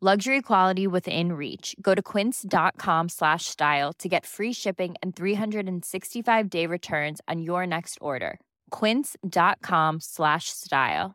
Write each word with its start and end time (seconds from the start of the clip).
Luxury 0.00 0.42
quality 0.42 0.86
within 0.86 1.32
reach. 1.32 1.74
Go 1.82 1.94
to 1.94 2.02
quince.com 2.02 3.08
slash 3.08 3.46
style 3.46 3.92
to 3.98 4.08
get 4.08 4.26
free 4.26 4.52
shipping 4.52 4.94
and 5.02 5.16
365 5.16 6.48
day 6.48 6.66
returns 6.66 7.20
on 7.26 7.42
your 7.42 7.66
next 7.66 7.98
order. 8.00 8.38
Quince.com 8.70 10.00
slash 10.00 10.44
style. 10.44 11.14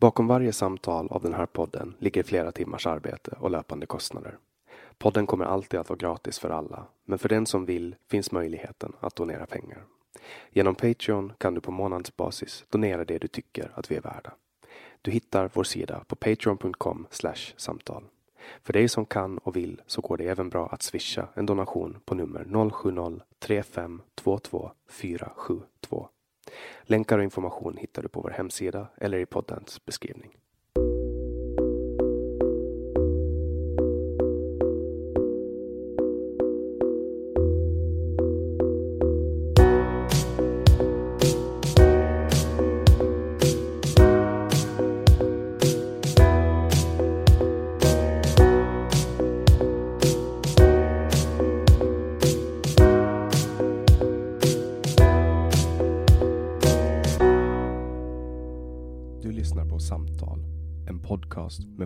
Bakom 0.00 0.26
varje 0.26 0.52
samtal 0.52 1.08
av 1.08 1.22
den 1.22 1.34
här 1.34 1.46
podden 1.46 1.94
ligger 1.98 2.22
flera 2.22 2.52
timmars 2.52 2.86
arbete 2.86 3.34
och 3.40 3.50
löpande 3.50 3.86
kostnader. 3.86 4.38
Podden 4.98 5.26
kommer 5.26 5.44
alltid 5.44 5.80
att 5.80 5.88
vara 5.88 5.98
gratis 5.98 6.38
för 6.38 6.50
alla, 6.50 6.86
men 7.04 7.18
för 7.18 7.28
den 7.28 7.46
som 7.46 7.64
vill 7.64 7.96
finns 8.10 8.32
möjligheten 8.32 8.92
att 9.00 9.16
donera 9.16 9.46
pengar. 9.46 9.84
Genom 10.50 10.74
Patreon 10.74 11.32
kan 11.38 11.54
du 11.54 11.60
på 11.60 11.70
månadsbasis 11.70 12.64
donera 12.70 13.04
det 13.04 13.18
du 13.18 13.28
tycker 13.28 13.72
att 13.74 13.90
vi 13.90 13.96
är 13.96 14.00
värda. 14.00 14.32
Du 15.02 15.10
hittar 15.10 15.50
vår 15.54 15.64
sida 15.64 16.04
på 16.06 16.16
patreon.com 16.16 17.06
samtal. 17.56 18.04
För 18.62 18.72
dig 18.72 18.88
som 18.88 19.06
kan 19.06 19.38
och 19.38 19.56
vill 19.56 19.82
så 19.86 20.00
går 20.00 20.16
det 20.16 20.24
även 20.24 20.48
bra 20.48 20.68
att 20.68 20.82
swisha 20.82 21.28
en 21.34 21.46
donation 21.46 22.00
på 22.04 22.14
nummer 22.14 22.44
070-3522 22.44 24.70
472. 24.88 26.08
Länkar 26.82 27.18
och 27.18 27.24
information 27.24 27.76
hittar 27.76 28.02
du 28.02 28.08
på 28.08 28.20
vår 28.20 28.30
hemsida 28.30 28.86
eller 28.96 29.18
i 29.18 29.26
poddens 29.26 29.84
beskrivning. 29.84 30.36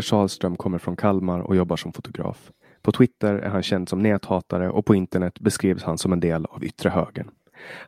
Roger 0.00 0.08
Salström 0.08 0.56
kommer 0.56 0.78
från 0.78 0.96
Kalmar 0.96 1.40
och 1.40 1.56
jobbar 1.56 1.76
som 1.76 1.92
fotograf. 1.92 2.50
På 2.82 2.92
Twitter 2.92 3.34
är 3.34 3.48
han 3.48 3.62
känd 3.62 3.88
som 3.88 4.02
näthatare 4.02 4.70
och 4.70 4.86
på 4.86 4.94
internet 4.94 5.40
beskrivs 5.40 5.82
han 5.82 5.98
som 5.98 6.12
en 6.12 6.20
del 6.20 6.46
av 6.46 6.64
yttre 6.64 6.90
högern. 6.90 7.30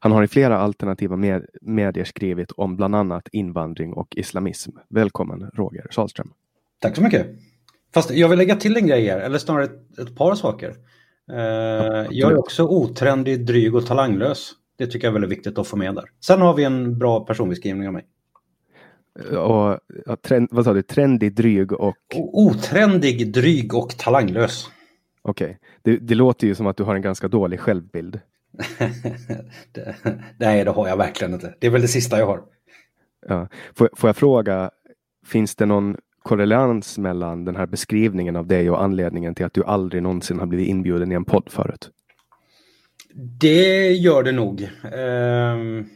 Han 0.00 0.12
har 0.12 0.22
i 0.22 0.28
flera 0.28 0.58
alternativa 0.58 1.16
med 1.16 1.46
medier 1.62 2.04
skrivit 2.04 2.52
om 2.52 2.76
bland 2.76 2.94
annat 2.94 3.28
invandring 3.32 3.92
och 3.92 4.16
islamism. 4.16 4.70
Välkommen 4.88 5.50
Roger 5.54 5.86
Salström. 5.90 6.32
Tack 6.80 6.96
så 6.96 7.02
mycket. 7.02 7.26
Fast 7.94 8.10
jag 8.10 8.28
vill 8.28 8.38
lägga 8.38 8.56
till 8.56 8.76
en 8.76 8.86
grej 8.86 9.08
här, 9.08 9.20
eller 9.20 9.38
snarare 9.38 9.64
ett, 9.64 9.98
ett 9.98 10.16
par 10.16 10.34
saker. 10.34 10.68
Uh, 10.68 11.36
jag 12.10 12.32
är 12.32 12.38
också 12.38 12.62
otrendig, 12.62 13.46
dryg 13.46 13.74
och 13.74 13.86
talanglös. 13.86 14.52
Det 14.78 14.86
tycker 14.86 15.06
jag 15.06 15.10
är 15.10 15.20
väldigt 15.20 15.38
viktigt 15.38 15.58
att 15.58 15.66
få 15.66 15.76
med 15.76 15.94
där. 15.94 16.04
Sen 16.24 16.40
har 16.40 16.54
vi 16.54 16.64
en 16.64 16.98
bra 16.98 17.24
personbeskrivning 17.24 17.86
av 17.86 17.92
mig. 17.92 18.04
Och, 19.20 19.78
ja, 20.06 20.16
trend, 20.22 20.48
vad 20.50 20.64
sa 20.64 20.72
du, 20.72 20.82
trendig, 20.82 21.34
dryg 21.34 21.72
och... 21.72 21.96
Otrendig, 22.14 23.32
dryg 23.32 23.74
och 23.74 23.96
talanglös. 23.98 24.70
Okej, 25.22 25.44
okay. 25.44 25.56
det, 25.82 25.96
det, 25.96 26.14
låter 26.14 26.46
ju 26.46 26.54
som 26.54 26.66
att 26.66 26.76
du 26.76 26.82
har 26.82 26.94
en 26.94 27.02
ganska 27.02 27.28
dålig 27.28 27.60
självbild. 27.60 28.20
det, 29.72 29.94
nej, 30.38 30.64
det 30.64 30.70
har 30.70 30.88
jag 30.88 30.96
verkligen 30.96 31.34
inte. 31.34 31.54
Det 31.58 31.66
är 31.66 31.70
väl 31.70 31.82
det 31.82 31.88
sista 31.88 32.18
jag 32.18 32.26
har. 32.26 32.42
Ja. 33.28 33.48
Får, 33.74 33.90
får 33.96 34.08
jag 34.08 34.16
fråga, 34.16 34.70
finns 35.26 35.54
det 35.54 35.66
någon 35.66 35.96
korrelans 36.22 36.98
mellan 36.98 37.44
den 37.44 37.56
här 37.56 37.66
beskrivningen 37.66 38.36
av 38.36 38.46
dig 38.46 38.70
och 38.70 38.82
anledningen 38.82 39.34
till 39.34 39.46
att 39.46 39.54
du 39.54 39.64
aldrig 39.64 40.02
någonsin 40.02 40.38
har 40.38 40.46
blivit 40.46 40.68
inbjuden 40.68 41.12
i 41.12 41.14
en 41.14 41.24
podd 41.24 41.48
förut? 41.50 41.90
Det 43.14 43.92
gör 43.92 44.22
det 44.22 44.32
nog. 44.32 44.68
Um 44.92 45.88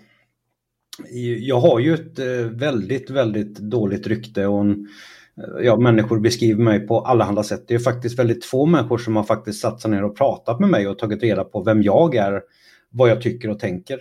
jag 1.39 1.61
har 1.61 1.79
ju 1.79 1.95
ett 1.95 2.19
eh, 2.19 2.51
väldigt, 2.51 3.11
väldigt 3.11 3.59
dåligt 3.59 4.07
rykte 4.07 4.47
och 4.47 4.61
en, 4.61 4.89
eh, 5.37 5.65
ja, 5.65 5.77
människor 5.77 6.21
beskriver 6.21 6.65
mig 6.65 6.87
på 6.87 7.01
allehanda 7.01 7.43
sätt. 7.43 7.65
Det 7.69 7.75
är 7.75 7.79
faktiskt 7.79 8.19
väldigt 8.19 8.45
få 8.45 8.67
människor 8.67 8.99
som 8.99 9.17
har 9.17 9.25
faktiskt 9.25 9.61
satt 9.61 9.81
sig 9.81 9.91
ner 9.91 10.05
och 10.05 10.17
pratat 10.17 10.61
med 10.61 10.69
mig 10.71 10.89
och 10.89 10.99
tagit 10.99 11.23
reda 11.23 11.45
på 11.45 11.63
vem 11.63 11.83
jag 11.83 12.15
är 12.15 12.43
vad 12.91 13.11
jag 13.11 13.23
tycker 13.23 13.51
och 13.51 13.59
tänker. 13.59 14.01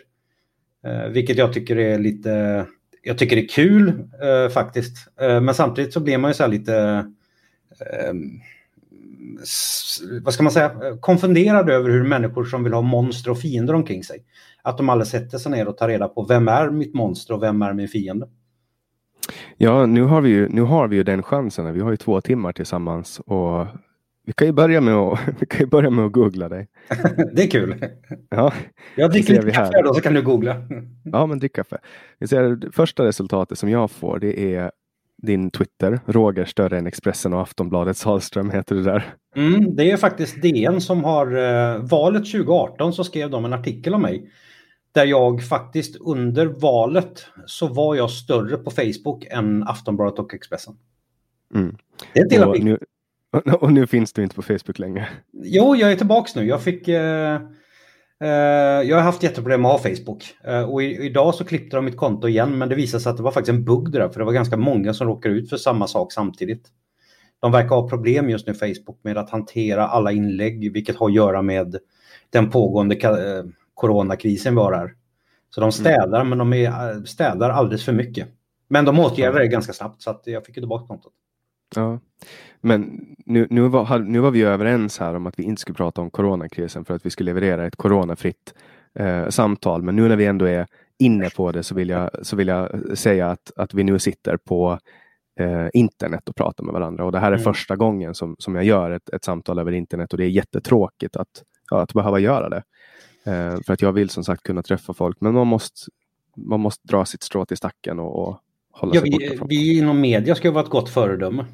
Eh, 0.86 1.08
vilket 1.08 1.38
jag 1.38 1.54
tycker 1.54 1.78
är 1.78 2.00
lite, 2.00 2.66
jag 3.02 3.18
tycker 3.18 3.36
det 3.36 3.42
är 3.42 3.48
kul 3.48 3.90
eh, 4.24 4.50
faktiskt. 4.50 4.98
Eh, 5.22 5.42
men 5.42 5.56
samtidigt 5.56 5.94
så 5.94 6.00
blir 6.00 6.18
man 6.18 6.30
ju 6.30 6.36
så 6.36 6.44
här 6.44 6.50
lite, 6.50 7.06
eh, 7.80 8.14
vad 10.24 10.34
ska 10.34 10.44
man 10.44 10.52
säga, 10.52 10.98
konfunderad 11.00 11.70
över 11.70 11.90
hur 11.90 12.04
människor 12.04 12.46
som 12.46 12.64
vill 12.64 12.74
ha 12.74 12.82
monster 12.82 13.32
och 13.32 13.40
fiender 13.40 13.74
omkring 13.74 14.04
sig, 14.04 14.24
att 14.66 14.78
de 14.78 14.90
aldrig 14.90 15.08
sätter 15.08 15.38
sig 15.38 15.52
ner 15.52 15.68
och 15.68 15.78
tar 15.78 15.88
reda 15.88 16.08
på 16.08 16.24
vem 16.24 16.48
är 16.48 16.70
mitt 16.70 16.94
monster 16.94 17.34
och 17.34 17.44
vem 17.44 17.62
är 17.62 17.74
min 17.74 17.88
fiende. 17.88 18.28
Ja, 19.58 19.86
nu 19.86 20.02
har 20.04 20.22
vi 20.22 20.30
ju, 20.30 20.50
nu 20.50 20.62
har 20.62 20.88
vi 20.88 20.96
ju 20.96 21.04
den 21.04 21.24
chansen. 21.24 21.74
Vi 21.74 21.80
har 21.80 21.92
ju 21.92 21.98
två 21.98 22.22
timmar 22.22 22.52
tillsammans 22.52 23.20
och 23.20 23.68
vi 24.26 24.34
kan 24.34 24.48
ju 24.48 24.54
börja 24.54 24.82
med 24.82 24.94
att, 24.94 25.20
vi 25.40 25.46
kan 25.46 25.60
ju 25.60 25.66
börja 25.66 25.90
med 25.90 26.06
att 26.06 26.12
googla 26.12 26.50
dig. 26.50 26.68
det 27.34 27.44
är 27.44 27.50
kul. 27.50 27.86
Ja, 28.30 28.54
jag 28.96 29.12
dricker 29.12 29.34
lite 29.34 29.52
kaffe 29.52 29.82
då 29.82 29.94
så 29.94 30.02
kan 30.02 30.14
du 30.14 30.22
googla. 30.22 30.56
ja, 31.04 31.26
men 31.26 31.40
drick 31.40 31.56
kaffe. 31.56 31.78
Vi 32.20 32.28
ser, 32.28 32.50
det 32.50 32.72
första 32.72 33.06
resultatet 33.06 33.60
som 33.60 33.70
jag 33.70 33.92
får 33.92 34.20
det 34.20 34.56
är 34.56 34.72
din 35.22 35.52
Twitter, 35.52 36.00
Roger 36.06 36.46
större 36.46 36.78
än 36.78 36.88
Expressen 36.88 37.34
och 37.34 37.42
Aftonbladet 37.42 37.98
Salström 37.98 38.50
heter 38.50 38.76
det 38.76 38.84
där. 38.84 39.14
Mm, 39.36 39.76
det 39.76 39.92
är 39.92 39.98
faktiskt 39.98 40.42
DN 40.42 40.82
som 40.82 41.04
har 41.04 41.28
eh, 41.28 41.78
valet 41.82 42.26
2018 42.32 42.94
så 42.94 43.04
skrev 43.04 43.30
de 43.30 43.46
en 43.46 43.54
artikel 43.54 43.94
om 43.94 44.02
mig. 44.02 44.30
Där 44.96 45.06
jag 45.06 45.44
faktiskt 45.44 45.96
under 45.96 46.46
valet 46.46 47.26
så 47.46 47.68
var 47.68 47.96
jag 47.96 48.12
större 48.12 48.58
på 48.58 48.72
Facebook 48.72 49.26
än 49.30 49.64
Aftonbladet 49.64 50.20
och 50.20 50.34
Expressen. 50.34 50.74
Mm. 51.56 51.78
Det 52.14 52.20
är 52.20 52.24
en 52.24 52.66
del 52.66 52.78
Och 53.60 53.74
nu 53.74 53.88
finns 53.88 54.14
du 54.14 54.24
inte 54.24 54.36
på 54.36 54.42
Facebook 54.42 54.80
längre. 54.80 55.08
Jo, 55.34 55.76
jag 55.76 55.92
är 55.92 55.96
tillbaks 55.96 56.36
nu. 56.36 56.48
Jag 56.48 56.62
fick... 56.62 56.88
Eh, 56.88 57.36
eh, 58.24 58.30
jag 58.84 58.96
har 58.96 59.02
haft 59.02 59.24
jätteproblem 59.24 59.62
med 59.62 59.72
att 59.72 59.82
ha 59.82 59.90
Facebook. 59.90 60.36
Eh, 60.44 60.70
och 60.70 60.84
i, 60.84 60.86
idag 60.86 61.36
så 61.36 61.46
klippte 61.46 61.76
de 61.76 61.86
mitt 61.86 61.98
konto 61.98 62.28
igen, 62.28 62.58
men 62.58 62.70
det 62.70 62.76
visade 62.76 63.04
sig 63.04 63.10
att 63.10 63.18
det 63.18 63.24
var 63.24 63.32
faktiskt 63.32 63.58
en 63.58 63.66
bugg 63.66 63.92
där, 63.92 64.10
för 64.10 64.20
det 64.20 64.26
var 64.26 64.34
ganska 64.34 64.58
många 64.58 64.94
som 64.94 65.08
råkade 65.08 65.36
ut 65.36 65.50
för 65.50 65.58
samma 65.58 65.88
sak 65.88 66.14
samtidigt. 66.14 66.68
De 67.40 67.52
verkar 67.52 67.70
ha 67.70 67.90
problem 67.90 68.30
just 68.30 68.48
nu, 68.48 68.54
Facebook, 68.54 69.00
med 69.02 69.18
att 69.18 69.30
hantera 69.30 69.88
alla 69.88 70.12
inlägg, 70.12 70.74
vilket 70.74 70.96
har 70.96 71.08
att 71.08 71.16
göra 71.16 71.42
med 71.42 71.78
den 72.30 72.50
pågående 72.50 72.96
eh, 72.96 73.46
coronakrisen 73.76 74.58
här. 74.58 74.94
Så 75.50 75.62
de 75.62 75.66
mm. 75.66 75.72
städar, 75.72 76.22
mm. 76.22 76.30
men 76.30 76.38
de 76.38 76.54
är, 76.54 77.06
städar 77.06 77.50
alldeles 77.50 77.86
för 77.86 77.94
mycket. 77.94 78.28
Men 78.68 78.86
de 78.86 79.00
åtgärdar 79.00 79.40
det 79.40 79.48
ganska 79.48 79.74
snabbt, 79.74 80.02
så 80.02 80.10
att 80.10 80.22
jag 80.26 80.46
fick 80.46 80.56
tillbaka 80.56 80.88
kontot. 80.88 81.14
Ja, 81.76 82.00
men 82.62 83.06
nu, 83.26 83.48
nu, 83.50 83.68
var, 83.68 84.00
nu 84.00 84.20
var 84.20 84.32
vi 84.32 84.42
överens 84.42 85.00
här 85.00 85.16
om 85.16 85.28
att 85.28 85.40
vi 85.40 85.44
inte 85.44 85.62
skulle 85.62 85.76
prata 85.76 86.02
om 86.02 86.10
coronakrisen 86.10 86.86
för 86.86 86.94
att 86.94 87.06
vi 87.06 87.10
skulle 87.10 87.30
leverera 87.34 87.66
ett 87.66 87.76
coronafritt 87.76 88.54
eh, 89.00 89.30
samtal. 89.30 89.82
Men 89.82 89.96
nu 89.96 90.08
när 90.08 90.16
vi 90.16 90.26
ändå 90.26 90.46
är 90.46 90.68
inne 91.00 91.30
på 91.30 91.52
det 91.52 91.64
så 91.64 91.76
vill 91.76 91.90
jag, 91.90 92.10
så 92.22 92.36
vill 92.36 92.48
jag 92.48 92.98
säga 92.98 93.32
att, 93.32 93.52
att 93.56 93.74
vi 93.74 93.84
nu 93.84 94.00
sitter 94.00 94.38
på 94.38 94.80
eh, 95.40 95.68
internet 95.74 96.30
och 96.30 96.36
pratar 96.36 96.64
med 96.64 96.74
varandra. 96.74 97.06
Och 97.06 97.12
det 97.12 97.20
här 97.20 97.32
är 97.32 97.38
mm. 97.38 97.44
första 97.44 97.76
gången 97.76 98.16
som, 98.16 98.36
som 98.40 98.56
jag 98.56 98.64
gör 98.64 98.92
ett, 98.92 99.10
ett 99.10 99.24
samtal 99.24 99.60
över 99.60 99.72
internet 99.72 100.12
och 100.12 100.18
det 100.18 100.26
är 100.26 100.30
jättetråkigt 100.30 101.16
att, 101.16 101.44
ja, 101.70 101.82
att 101.82 101.94
behöva 101.94 102.20
göra 102.20 102.50
det. 102.50 102.64
Eh, 103.26 103.62
för 103.66 103.74
att 103.74 103.82
jag 103.82 103.92
vill 103.92 104.10
som 104.10 104.24
sagt 104.24 104.44
kunna 104.44 104.64
träffa 104.64 104.94
folk, 104.94 105.18
men 105.22 105.34
man 105.34 105.48
måste, 105.48 105.92
man 106.36 106.60
måste 106.60 106.88
dra 106.88 107.06
sitt 107.06 107.24
strå 107.24 107.46
till 107.46 107.58
stacken 107.58 108.00
och, 108.00 108.28
och 108.28 108.38
hålla 108.72 108.96
ja, 108.96 109.02
sig 109.02 109.10
vi, 109.10 109.26
borta 109.26 109.38
från. 109.38 109.48
Vi 109.48 109.78
inom 109.78 110.02
media 110.02 110.36
ska 110.36 110.52
vara 110.52 110.64
ett 110.64 110.70
gott 110.70 110.90
föredöme. 110.90 111.46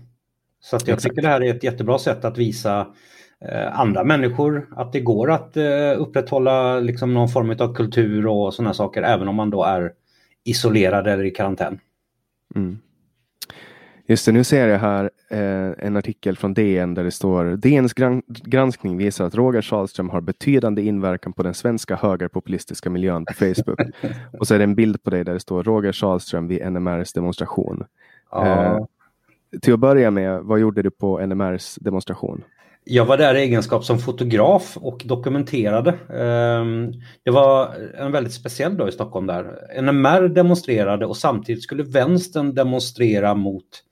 Så 0.62 0.76
jag 0.76 0.82
Exakt. 0.82 1.04
tycker 1.04 1.22
det 1.22 1.28
här 1.28 1.42
är 1.42 1.56
ett 1.56 1.64
jättebra 1.64 2.00
sätt 2.00 2.26
att 2.26 2.38
visa 2.38 2.88
eh, 3.46 3.80
andra 3.80 4.04
människor 4.04 4.68
att 4.72 4.94
det 4.94 5.00
går 5.00 5.32
att 5.32 5.58
eh, 5.58 5.94
upprätthålla 5.98 6.80
liksom, 6.80 7.14
någon 7.14 7.30
form 7.30 7.56
av 7.60 7.74
kultur 7.74 8.28
och 8.28 8.54
sådana 8.54 8.74
saker 8.74 9.02
även 9.02 9.28
om 9.28 9.36
man 9.36 9.50
då 9.50 9.64
är 9.64 9.94
isolerad 10.44 11.08
eller 11.08 11.24
i 11.24 11.32
karantän. 11.32 11.80
Mm. 12.56 12.80
Just 14.12 14.26
det, 14.26 14.32
nu 14.32 14.44
ser 14.44 14.68
jag 14.68 14.80
här 14.80 15.10
eh, 15.30 15.86
en 15.88 15.98
artikel 15.98 16.38
från 16.38 16.54
DN 16.54 16.94
där 16.94 17.04
det 17.04 17.12
står 17.12 17.46
DNs 17.46 17.94
gran 17.94 18.22
granskning 18.28 18.98
visar 18.98 19.26
att 19.26 19.36
Roger 19.36 19.62
Salström 19.62 20.10
har 20.10 20.22
betydande 20.22 20.82
inverkan 20.82 21.34
på 21.34 21.44
den 21.44 21.54
svenska 21.54 21.96
högerpopulistiska 21.96 22.90
miljön 22.90 23.26
på 23.26 23.34
Facebook. 23.34 23.80
och 24.40 24.48
så 24.48 24.54
är 24.54 24.58
det 24.58 24.64
en 24.64 24.76
bild 24.76 25.04
på 25.04 25.10
dig 25.10 25.24
där 25.24 25.34
det 25.34 25.40
står 25.40 25.64
Roger 25.64 25.92
Salström 25.92 26.48
vid 26.48 26.72
NMRs 26.72 27.14
demonstration. 27.14 27.84
Ja. 28.32 28.66
Eh, 28.66 28.80
till 29.62 29.74
att 29.74 29.80
börja 29.80 30.12
med, 30.12 30.42
vad 30.44 30.60
gjorde 30.60 30.82
du 30.82 30.92
på 30.92 31.26
NMRs 31.26 31.76
demonstration? 31.76 32.44
Jag 32.84 33.06
var 33.06 33.18
där 33.18 33.36
i 33.36 33.40
egenskap 33.40 33.86
som 33.86 34.00
fotograf 34.00 34.78
och 34.78 35.02
dokumenterade. 35.06 35.90
Ehm, 36.14 36.92
det 37.24 37.32
var 37.32 37.76
en 37.98 38.12
väldigt 38.12 38.34
speciell 38.34 38.78
dag 38.78 38.90
i 38.90 38.92
Stockholm 38.92 39.28
där. 39.28 39.82
NMR 39.82 40.28
demonstrerade 40.28 41.06
och 41.06 41.18
samtidigt 41.18 41.64
skulle 41.64 41.84
vänstern 41.84 42.56
demonstrera 42.56 43.36
mot 43.36 43.84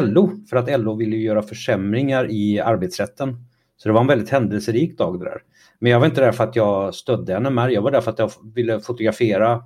LO 0.00 0.30
för 0.50 0.56
att 0.56 0.80
LO 0.80 0.94
ville 0.94 1.16
göra 1.16 1.42
försämringar 1.42 2.30
i 2.30 2.60
arbetsrätten. 2.60 3.36
Så 3.76 3.88
det 3.88 3.92
var 3.92 4.00
en 4.00 4.06
väldigt 4.06 4.30
händelserik 4.30 4.98
dag 4.98 5.18
det 5.20 5.24
där. 5.24 5.42
Men 5.78 5.92
jag 5.92 6.00
var 6.00 6.06
inte 6.06 6.20
där 6.20 6.32
för 6.32 6.44
att 6.44 6.56
jag 6.56 6.94
stödde 6.94 7.40
NMR, 7.40 7.68
jag 7.68 7.82
var 7.82 7.90
där 7.90 8.00
för 8.00 8.10
att 8.10 8.18
jag 8.18 8.30
ville 8.54 8.80
fotografera 8.80 9.62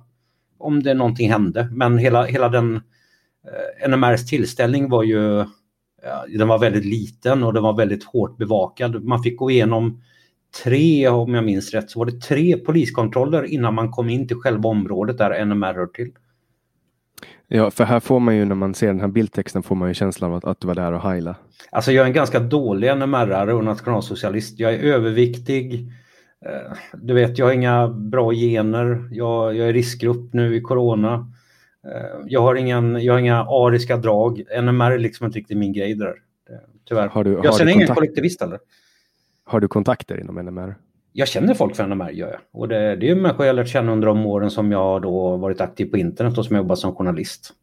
om 0.57 0.83
det 0.83 0.93
någonting 0.93 1.31
hände. 1.31 1.69
Men 1.71 1.97
hela, 1.97 2.25
hela 2.25 2.49
den 2.49 2.81
Eh, 3.47 3.89
NMRs 3.89 4.25
tillställning 4.25 4.89
var 4.89 5.03
ju 5.03 5.45
ja, 6.03 6.25
den 6.37 6.47
var 6.47 6.59
väldigt 6.59 6.85
liten 6.85 7.43
och 7.43 7.53
den 7.53 7.63
var 7.63 7.77
väldigt 7.77 8.03
hårt 8.03 8.37
bevakad. 8.37 9.03
Man 9.03 9.23
fick 9.23 9.37
gå 9.37 9.51
igenom 9.51 10.03
tre, 10.63 11.07
om 11.07 11.33
jag 11.33 11.43
minns 11.43 11.73
rätt, 11.73 11.89
så 11.89 11.99
var 11.99 12.05
det 12.05 12.21
tre 12.21 12.57
poliskontroller 12.57 13.43
innan 13.43 13.73
man 13.73 13.91
kom 13.91 14.09
in 14.09 14.27
till 14.27 14.37
själva 14.37 14.69
området 14.69 15.17
där 15.17 15.45
NMR 15.45 15.73
hör 15.73 15.85
till. 15.85 16.11
Ja, 17.47 17.71
för 17.71 17.83
här 17.83 17.99
får 17.99 18.19
man 18.19 18.35
ju 18.35 18.45
när 18.45 18.55
man 18.55 18.73
ser 18.73 18.87
den 18.87 19.01
här 19.01 19.07
bildtexten 19.07 19.63
får 19.63 19.75
man 19.75 19.87
ju 19.87 19.93
känslan 19.93 20.31
av 20.31 20.37
att, 20.37 20.45
att 20.45 20.59
du 20.59 20.67
var 20.67 20.75
där 20.75 20.91
och 20.91 21.01
heila. 21.01 21.35
Alltså 21.69 21.91
jag 21.91 22.03
är 22.03 22.07
en 22.07 22.13
ganska 22.13 22.39
dålig 22.39 22.97
NMR 22.97 23.49
och 23.49 23.63
nationalsocialist. 23.63 24.59
Jag 24.59 24.73
är 24.73 24.79
överviktig. 24.79 25.91
Eh, 26.45 26.77
du 26.93 27.13
vet, 27.13 27.37
jag 27.37 27.45
har 27.45 27.53
inga 27.53 27.87
bra 27.87 28.33
gener. 28.33 29.09
Jag, 29.11 29.55
jag 29.55 29.69
är 29.69 29.73
riskgrupp 29.73 30.33
nu 30.33 30.55
i 30.55 30.61
corona. 30.61 31.31
Eh, 31.87 32.25
jag 32.25 32.41
har, 32.41 32.55
ingen, 32.55 33.03
jag 33.03 33.13
har 33.13 33.19
inga 33.19 33.43
ariska 33.43 33.97
drag. 33.97 34.43
NMR 34.61 34.91
är 34.91 34.97
liksom 34.97 35.25
inte 35.25 35.39
riktigt 35.39 35.57
min 35.57 35.73
grej 35.73 35.95
där. 35.95 36.13
Tyvärr. 36.87 37.07
Har 37.07 37.23
du, 37.23 37.35
har 37.35 37.45
jag 37.45 37.57
känner 37.57 37.71
ingen 37.71 37.87
kollektivist 37.87 38.41
heller. 38.41 38.59
Har 39.43 39.59
du 39.59 39.67
kontakter 39.67 40.19
inom 40.19 40.35
NMR? 40.35 40.75
Jag 41.19 41.27
känner 41.27 41.53
folk 41.53 41.75
från 41.75 41.89
NMR, 41.89 42.09
gör 42.09 42.31
jag. 42.31 42.39
Och 42.51 42.67
det, 42.67 42.95
det 42.95 43.09
är 43.09 43.15
människor 43.15 43.45
jag 43.45 43.55
lärt 43.55 43.67
känna 43.67 43.91
under 43.91 44.07
de 44.07 44.25
åren 44.25 44.51
som 44.51 44.71
jag 44.71 45.01
då 45.01 45.37
varit 45.37 45.61
aktiv 45.61 45.85
på 45.85 45.97
internet 45.97 46.37
och 46.37 46.45
som 46.45 46.55
jag 46.55 46.63
jobbat 46.63 46.79
som 46.79 46.95
journalist. 46.95 47.53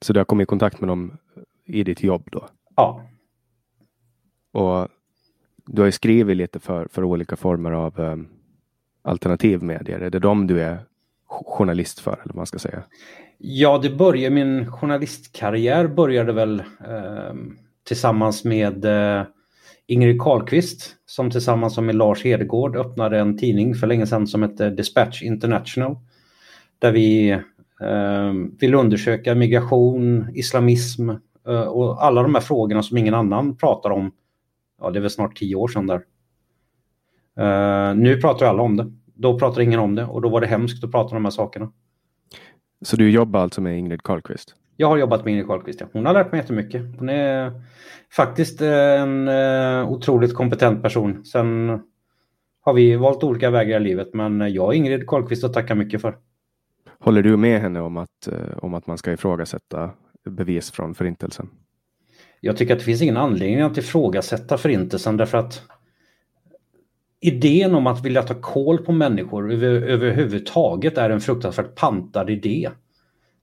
Så 0.00 0.12
du 0.12 0.20
har 0.20 0.24
kommit 0.24 0.44
i 0.44 0.46
kontakt 0.46 0.80
med 0.80 0.88
dem 0.88 1.16
i 1.64 1.84
ditt 1.84 2.02
jobb 2.02 2.28
då? 2.32 2.48
Ja. 2.76 3.02
Och 4.52 4.88
du 5.66 5.82
har 5.82 5.86
ju 5.86 5.92
skrivit 5.92 6.36
lite 6.36 6.60
för, 6.60 6.88
för 6.90 7.04
olika 7.04 7.36
former 7.36 7.70
av 7.70 8.00
um, 8.00 8.28
alternativmedier. 9.02 10.00
Är 10.00 10.10
det 10.10 10.18
de 10.18 10.46
du 10.46 10.62
är 10.62 10.78
journalist 11.26 12.00
för, 12.00 12.12
eller 12.12 12.24
vad 12.24 12.36
man 12.36 12.46
ska 12.46 12.58
säga? 12.58 12.82
Ja, 13.38 13.78
det 13.78 13.90
började, 13.90 14.34
min 14.34 14.72
journalistkarriär 14.72 15.86
började 15.86 16.32
väl 16.32 16.60
eh, 16.60 17.34
tillsammans 17.84 18.44
med 18.44 18.84
eh, 18.84 19.24
Ingrid 19.86 20.20
Carlqvist 20.20 20.96
som 21.06 21.30
tillsammans 21.30 21.78
med 21.78 21.94
Lars 21.94 22.24
Hedegård 22.24 22.76
öppnade 22.76 23.18
en 23.18 23.38
tidning 23.38 23.74
för 23.74 23.86
länge 23.86 24.06
sedan 24.06 24.26
som 24.26 24.42
hette 24.42 24.70
Dispatch 24.70 25.22
International. 25.22 25.96
Där 26.78 26.92
vi 26.92 27.30
eh, 27.80 28.32
vill 28.60 28.74
undersöka 28.74 29.34
migration, 29.34 30.26
islamism 30.34 31.10
eh, 31.48 31.62
och 31.62 32.04
alla 32.04 32.22
de 32.22 32.34
här 32.34 32.42
frågorna 32.42 32.82
som 32.82 32.96
ingen 32.96 33.14
annan 33.14 33.56
pratar 33.56 33.90
om. 33.90 34.12
Ja, 34.80 34.90
det 34.90 34.98
är 34.98 35.00
väl 35.00 35.10
snart 35.10 35.36
tio 35.36 35.56
år 35.56 35.68
sedan 35.68 35.86
där. 35.86 36.02
Eh, 37.38 37.94
nu 37.94 38.16
pratar 38.16 38.46
alla 38.46 38.62
om 38.62 38.76
det. 38.76 38.92
Då 39.14 39.38
pratar 39.38 39.60
ingen 39.60 39.80
om 39.80 39.94
det 39.94 40.04
och 40.04 40.22
då 40.22 40.28
var 40.28 40.40
det 40.40 40.46
hemskt 40.46 40.84
att 40.84 40.92
prata 40.92 41.08
om 41.08 41.14
de 41.14 41.24
här 41.24 41.30
sakerna. 41.30 41.72
Så 42.84 42.96
du 42.96 43.10
jobbar 43.10 43.40
alltså 43.40 43.60
med 43.60 43.78
Ingrid 43.78 44.02
Carlqvist? 44.02 44.54
Jag 44.82 44.88
har 44.88 44.96
jobbat 44.96 45.24
med 45.24 45.32
Ingrid 45.32 45.46
Carlqvist. 45.46 45.82
Hon 45.92 46.06
har 46.06 46.14
lärt 46.14 46.32
mig 46.32 46.40
jättemycket. 46.40 46.82
Hon 46.98 47.08
är 47.08 47.52
faktiskt 48.16 48.60
en 48.60 49.28
uh, 49.28 49.92
otroligt 49.92 50.34
kompetent 50.34 50.82
person. 50.82 51.24
Sen 51.24 51.80
har 52.60 52.72
vi 52.72 52.96
valt 52.96 53.24
olika 53.24 53.50
vägar 53.50 53.80
i 53.80 53.84
livet, 53.84 54.14
men 54.14 54.52
jag 54.52 54.66
har 54.66 54.72
Ingrid 54.72 55.06
Carlqvist 55.06 55.44
att 55.44 55.54
tacka 55.54 55.74
mycket 55.74 56.00
för. 56.00 56.16
Håller 56.98 57.22
du 57.22 57.36
med 57.36 57.60
henne 57.60 57.80
om 57.80 57.96
att, 57.96 58.28
uh, 58.28 58.58
om 58.62 58.74
att 58.74 58.86
man 58.86 58.98
ska 58.98 59.12
ifrågasätta 59.12 59.90
bevis 60.24 60.70
från 60.70 60.94
förintelsen? 60.94 61.48
Jag 62.40 62.56
tycker 62.56 62.72
att 62.72 62.78
det 62.78 62.84
finns 62.84 63.02
ingen 63.02 63.16
anledning 63.16 63.60
att 63.60 63.78
ifrågasätta 63.78 64.58
förintelsen 64.58 65.16
därför 65.16 65.38
att 65.38 65.62
idén 67.20 67.74
om 67.74 67.86
att 67.86 68.04
vilja 68.04 68.22
ta 68.22 68.34
koll 68.34 68.78
på 68.78 68.92
människor 68.92 69.52
över, 69.52 69.82
överhuvudtaget 69.82 70.98
är 70.98 71.10
en 71.10 71.20
fruktansvärt 71.20 71.74
pantad 71.74 72.30
idé. 72.30 72.70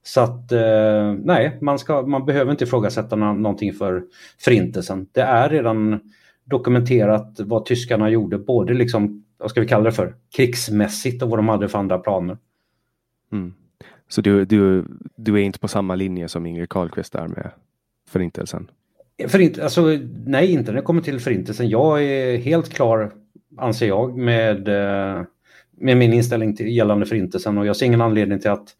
Så 0.03 0.21
att 0.21 0.51
eh, 0.51 1.13
nej, 1.23 1.57
man, 1.61 1.79
ska, 1.79 2.01
man 2.01 2.25
behöver 2.25 2.51
inte 2.51 2.63
ifrågasätta 2.63 3.15
någonting 3.15 3.73
för 3.73 4.03
förintelsen. 4.39 5.07
Det 5.11 5.21
är 5.21 5.49
redan 5.49 5.99
dokumenterat 6.45 7.39
vad 7.39 7.65
tyskarna 7.65 8.09
gjorde, 8.09 8.37
både 8.37 8.73
liksom 8.73 9.25
vad 9.37 9.51
ska 9.51 9.61
vi 9.61 9.67
kalla 9.67 9.83
det 9.83 9.91
för, 9.91 10.15
krigsmässigt 10.35 11.23
och 11.23 11.29
vad 11.29 11.39
de 11.39 11.47
hade 11.49 11.69
för 11.69 11.79
andra 11.79 11.97
planer. 11.97 12.37
Mm. 13.31 13.53
Så 14.07 14.21
du, 14.21 14.45
du, 14.45 14.85
du 15.15 15.33
är 15.33 15.39
inte 15.39 15.59
på 15.59 15.67
samma 15.67 15.95
linje 15.95 16.27
som 16.27 16.45
Ingrid 16.45 16.69
Carlqvist 16.69 17.13
där 17.13 17.27
med 17.27 17.51
Förintelsen? 18.09 18.67
Förint, 19.27 19.59
alltså, 19.59 19.97
nej, 20.25 20.51
inte 20.51 20.71
när 20.71 20.75
det 20.75 20.85
kommer 20.85 21.01
till 21.01 21.19
Förintelsen. 21.19 21.69
Jag 21.69 22.03
är 22.03 22.37
helt 22.37 22.69
klar, 22.69 23.11
anser 23.57 23.87
jag, 23.87 24.17
med, 24.17 24.67
eh, 24.67 25.23
med 25.71 25.97
min 25.97 26.13
inställning 26.13 26.55
till 26.55 26.67
gällande 26.67 27.05
Förintelsen 27.05 27.57
och 27.57 27.65
jag 27.65 27.75
ser 27.75 27.85
ingen 27.85 28.01
anledning 28.01 28.39
till 28.39 28.51
att 28.51 28.75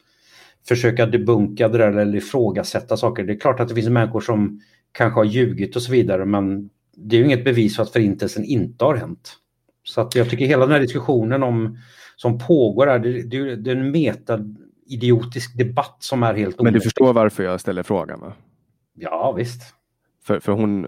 försöka 0.68 1.06
debunka 1.06 1.68
det 1.68 1.78
där 1.78 1.92
eller 1.92 2.18
ifrågasätta 2.18 2.98
saker. 2.98 3.24
Det 3.24 3.34
är 3.34 3.40
klart 3.40 3.60
att 3.60 3.68
det 3.68 3.76
finns 3.76 3.90
människor 3.90 4.22
som 4.22 4.62
kanske 4.92 5.20
har 5.20 5.26
ljugit 5.26 5.76
och 5.76 5.82
så 5.82 5.92
vidare 5.92 6.26
men 6.26 6.70
det 6.96 7.16
är 7.16 7.20
ju 7.20 7.26
inget 7.26 7.44
bevis 7.44 7.76
för 7.76 7.84
att 7.84 7.90
Förintelsen 7.90 8.46
inte 8.46 8.86
har 8.86 8.96
hänt. 8.96 9.36
Så 9.84 10.02
att 10.02 10.16
jag 10.16 10.30
tycker 10.30 10.46
hela 10.46 10.66
den 10.66 10.74
här 10.74 10.82
diskussionen 10.82 11.44
om, 11.44 11.78
som 12.16 12.40
pågår 12.40 12.88
här, 12.88 13.00
det, 13.00 13.22
det, 13.22 13.56
det 13.56 13.72
är 13.72 13.76
en 13.76 13.92
meta 13.92 14.40
idiotisk 14.88 15.58
debatt 15.58 15.98
som 16.00 16.24
är 16.24 16.34
helt 16.34 16.62
Men 16.62 16.74
du 16.74 16.82
förstår 16.82 17.14
varför 17.14 17.44
jag 17.44 17.62
ställer 17.62 17.84
frågan? 17.84 18.20
Va? 18.20 18.34
Ja, 18.94 19.34
visst. 19.38 19.62
För, 20.24 20.40
för 20.40 20.52
hon, 20.52 20.88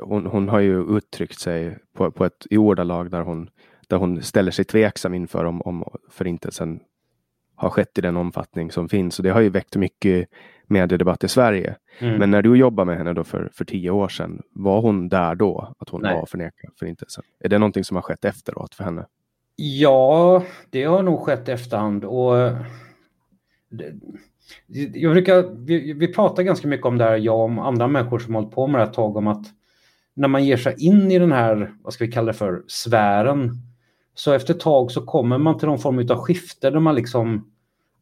hon, 0.00 0.26
hon 0.26 0.48
har 0.48 0.60
ju 0.60 0.96
uttryckt 0.96 1.38
sig 1.38 1.78
på, 1.96 2.10
på 2.10 2.24
ett 2.24 2.46
i 2.50 2.56
ordalag 2.56 3.10
där 3.10 3.20
hon, 3.20 3.50
där 3.88 3.96
hon 3.96 4.22
ställer 4.22 4.50
sig 4.50 4.64
tveksam 4.64 5.14
inför 5.14 5.44
om, 5.44 5.62
om 5.62 5.84
förintelsen 6.10 6.80
har 7.62 7.70
skett 7.70 7.98
i 7.98 8.00
den 8.00 8.16
omfattning 8.16 8.70
som 8.70 8.88
finns. 8.88 9.18
Och 9.18 9.22
det 9.22 9.30
har 9.30 9.40
ju 9.40 9.48
väckt 9.48 9.76
mycket 9.76 10.28
mediedebatt 10.66 11.24
i 11.24 11.28
Sverige. 11.28 11.76
Mm. 11.98 12.18
Men 12.18 12.30
när 12.30 12.42
du 12.42 12.56
jobbar 12.56 12.84
med 12.84 12.98
henne 12.98 13.12
då 13.12 13.24
för, 13.24 13.50
för 13.52 13.64
tio 13.64 13.90
år 13.90 14.08
sedan, 14.08 14.42
var 14.50 14.80
hon 14.80 15.08
där 15.08 15.34
då? 15.34 15.74
Att 15.78 15.88
hon 15.88 16.02
Nej. 16.02 16.14
var 16.14 16.26
förnekad 16.26 16.70
förintelsen? 16.78 17.24
Är 17.40 17.48
det 17.48 17.58
någonting 17.58 17.84
som 17.84 17.96
har 17.96 18.02
skett 18.02 18.24
efteråt 18.24 18.74
för 18.74 18.84
henne? 18.84 19.06
Ja, 19.56 20.42
det 20.70 20.84
har 20.84 21.02
nog 21.02 21.20
skett 21.20 21.48
efterhand. 21.48 22.04
Och 22.04 22.36
jag 24.92 25.12
brukar, 25.12 25.64
vi, 25.64 25.92
vi 25.92 26.12
pratar 26.12 26.42
ganska 26.42 26.68
mycket 26.68 26.86
om 26.86 26.98
det 26.98 27.04
här, 27.04 27.16
jag 27.16 27.40
och 27.40 27.66
andra 27.66 27.88
människor 27.88 28.18
som 28.18 28.34
hållit 28.34 28.50
på 28.50 28.66
med 28.66 28.80
det 28.80 28.84
här 28.84 28.90
ett 28.90 28.96
tag, 28.96 29.16
om 29.16 29.26
att 29.26 29.46
när 30.14 30.28
man 30.28 30.44
ger 30.44 30.56
sig 30.56 30.74
in 30.78 31.10
i 31.10 31.18
den 31.18 31.32
här, 31.32 31.74
vad 31.82 31.92
ska 31.92 32.04
vi 32.04 32.12
kalla 32.12 32.32
det 32.32 32.38
för, 32.38 32.62
sfären, 32.66 33.50
så 34.14 34.32
efter 34.32 34.54
ett 34.54 34.60
tag 34.60 34.90
så 34.90 35.06
kommer 35.06 35.38
man 35.38 35.58
till 35.58 35.68
någon 35.68 35.78
form 35.78 35.98
av 35.98 36.16
skifte 36.16 36.70
där 36.70 36.80
man 36.80 36.94
liksom 36.94 37.51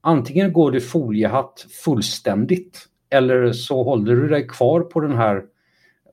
antingen 0.00 0.52
går 0.52 0.71
du 0.71 0.80
foliehatt 0.80 1.66
fullständigt 1.85 2.87
eller 3.11 3.52
så 3.52 3.83
håller 3.83 4.16
du 4.16 4.28
dig 4.28 4.47
kvar 4.47 4.80
på 4.80 5.00
den 5.00 5.16
här, 5.16 5.42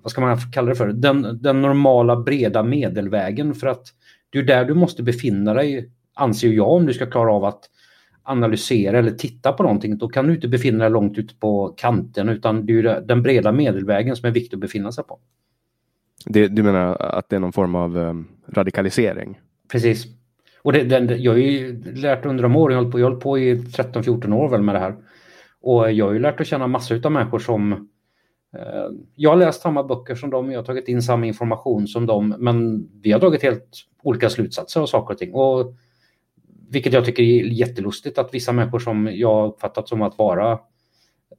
vad 0.03 0.11
ska 0.11 0.21
man 0.21 0.37
kalla 0.53 0.69
det 0.69 0.75
för, 0.75 0.87
den, 0.87 1.41
den 1.41 1.61
normala 1.61 2.15
breda 2.15 2.63
medelvägen 2.63 3.53
för 3.53 3.67
att 3.67 3.87
det 4.29 4.39
är 4.39 4.43
där 4.43 4.65
du 4.65 4.73
måste 4.73 5.03
befinna 5.03 5.53
dig, 5.53 5.91
anser 6.13 6.49
jag, 6.49 6.69
om 6.69 6.85
du 6.85 6.93
ska 6.93 7.05
klara 7.05 7.33
av 7.33 7.45
att 7.45 7.69
analysera 8.23 8.99
eller 8.99 9.11
titta 9.11 9.53
på 9.53 9.63
någonting, 9.63 9.97
då 9.97 10.09
kan 10.09 10.27
du 10.27 10.35
inte 10.35 10.47
befinna 10.47 10.83
dig 10.83 10.91
långt 10.91 11.17
ute 11.17 11.35
på 11.35 11.73
kanten 11.77 12.29
utan 12.29 12.65
det 12.65 12.79
är 12.79 13.01
den 13.01 13.21
breda 13.21 13.51
medelvägen 13.51 14.15
som 14.15 14.27
är 14.27 14.33
viktig 14.33 14.57
att 14.57 14.61
befinna 14.61 14.91
sig 14.91 15.03
på. 15.03 15.19
Det, 16.25 16.47
du 16.47 16.63
menar 16.63 16.95
att 16.95 17.29
det 17.29 17.35
är 17.35 17.39
någon 17.39 17.53
form 17.53 17.75
av 17.75 17.97
um, 17.97 18.27
radikalisering? 18.47 19.39
Precis. 19.71 20.05
Och 20.61 20.73
det, 20.73 20.83
den, 20.83 21.21
jag 21.21 21.31
har 21.31 21.37
ju 21.37 21.83
lärt 21.93 22.25
under 22.25 22.43
de 22.43 22.55
åren, 22.55 22.73
jag 22.73 22.77
har 22.77 22.83
hållit 22.83 22.93
på, 22.93 22.99
jag 22.99 23.21
på 23.21 23.39
i 23.39 23.55
13-14 23.55 24.33
år 24.33 24.49
väl 24.49 24.61
med 24.61 24.75
det 24.75 24.79
här. 24.79 24.95
Och 25.61 25.91
jag 25.91 26.05
har 26.05 26.13
ju 26.13 26.19
lärt 26.19 26.41
att 26.41 26.47
känna 26.47 26.67
massor 26.67 27.05
av 27.05 27.11
människor 27.11 27.39
som 27.39 27.71
eh, 28.57 28.87
jag 29.15 29.29
har 29.29 29.37
läst 29.37 29.61
samma 29.61 29.83
böcker 29.83 30.15
som 30.15 30.29
dem, 30.29 30.51
jag 30.51 30.59
har 30.59 30.65
tagit 30.65 30.87
in 30.87 31.01
samma 31.01 31.25
information 31.25 31.87
som 31.87 32.05
dem, 32.05 32.35
men 32.39 32.87
vi 33.01 33.11
har 33.11 33.19
dragit 33.19 33.43
helt 33.43 33.87
olika 34.03 34.29
slutsatser 34.29 34.81
av 34.81 34.85
saker 34.85 35.13
och 35.13 35.19
ting. 35.19 35.33
Och 35.33 35.75
vilket 36.69 36.93
jag 36.93 37.05
tycker 37.05 37.23
är 37.23 37.43
jättelustigt 37.43 38.17
att 38.17 38.33
vissa 38.33 38.51
människor 38.51 38.79
som 38.79 39.09
jag 39.13 39.47
uppfattat 39.47 39.89
som 39.89 40.01
att 40.01 40.17
vara 40.17 40.59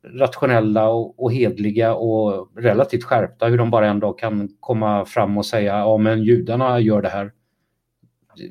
rationella 0.04 0.88
och, 0.88 1.22
och 1.22 1.32
hedliga 1.32 1.94
och 1.94 2.48
relativt 2.56 3.04
skärpta, 3.04 3.46
hur 3.46 3.58
de 3.58 3.70
bara 3.70 3.88
en 3.88 4.00
dag 4.00 4.18
kan 4.18 4.48
komma 4.60 5.04
fram 5.04 5.38
och 5.38 5.46
säga 5.46 5.78
ja 5.78 5.96
men 5.96 6.22
judarna 6.22 6.80
gör 6.80 7.02
det 7.02 7.08
här. 7.08 7.32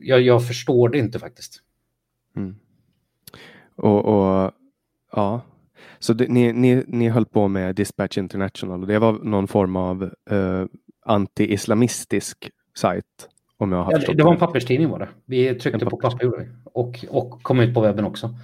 Jag, 0.02 0.22
jag 0.22 0.48
förstår 0.48 0.90
det 0.90 0.98
inte 0.98 1.20
faktiskt. 1.20 1.62
Mm. 2.36 2.56
Och, 3.76 4.06
och, 4.06 4.52
ja, 5.12 5.42
så 6.00 6.14
det, 6.14 6.28
ni, 6.28 6.54
ni, 6.54 6.84
ni 6.88 7.10
höll 7.10 7.26
på 7.26 7.48
med 7.48 7.76
Dispatch 7.76 8.18
International 8.18 8.82
och 8.82 8.88
det 8.88 9.00
var 9.00 9.14
någon 9.14 9.48
form 9.48 9.76
av 9.76 10.04
uh, 10.32 10.66
anti-islamistisk 11.06 12.50
sajt? 12.78 13.30
Om 13.58 13.72
jag 13.72 13.84
har 13.84 13.92
ja, 13.92 14.14
det 14.14 14.24
var 14.24 14.34
en 14.34 14.40
papperstidning 14.40 14.90
var 14.90 15.00
det. 15.00 15.10
Vi 15.26 15.56
tryckte 15.56 15.86
på 15.86 15.98
papper 15.98 16.50
och, 16.64 17.06
och 17.10 17.44
kom 17.44 17.60
ut 17.60 17.74
på 17.74 17.82
webben 17.82 18.06
också. 18.06 18.36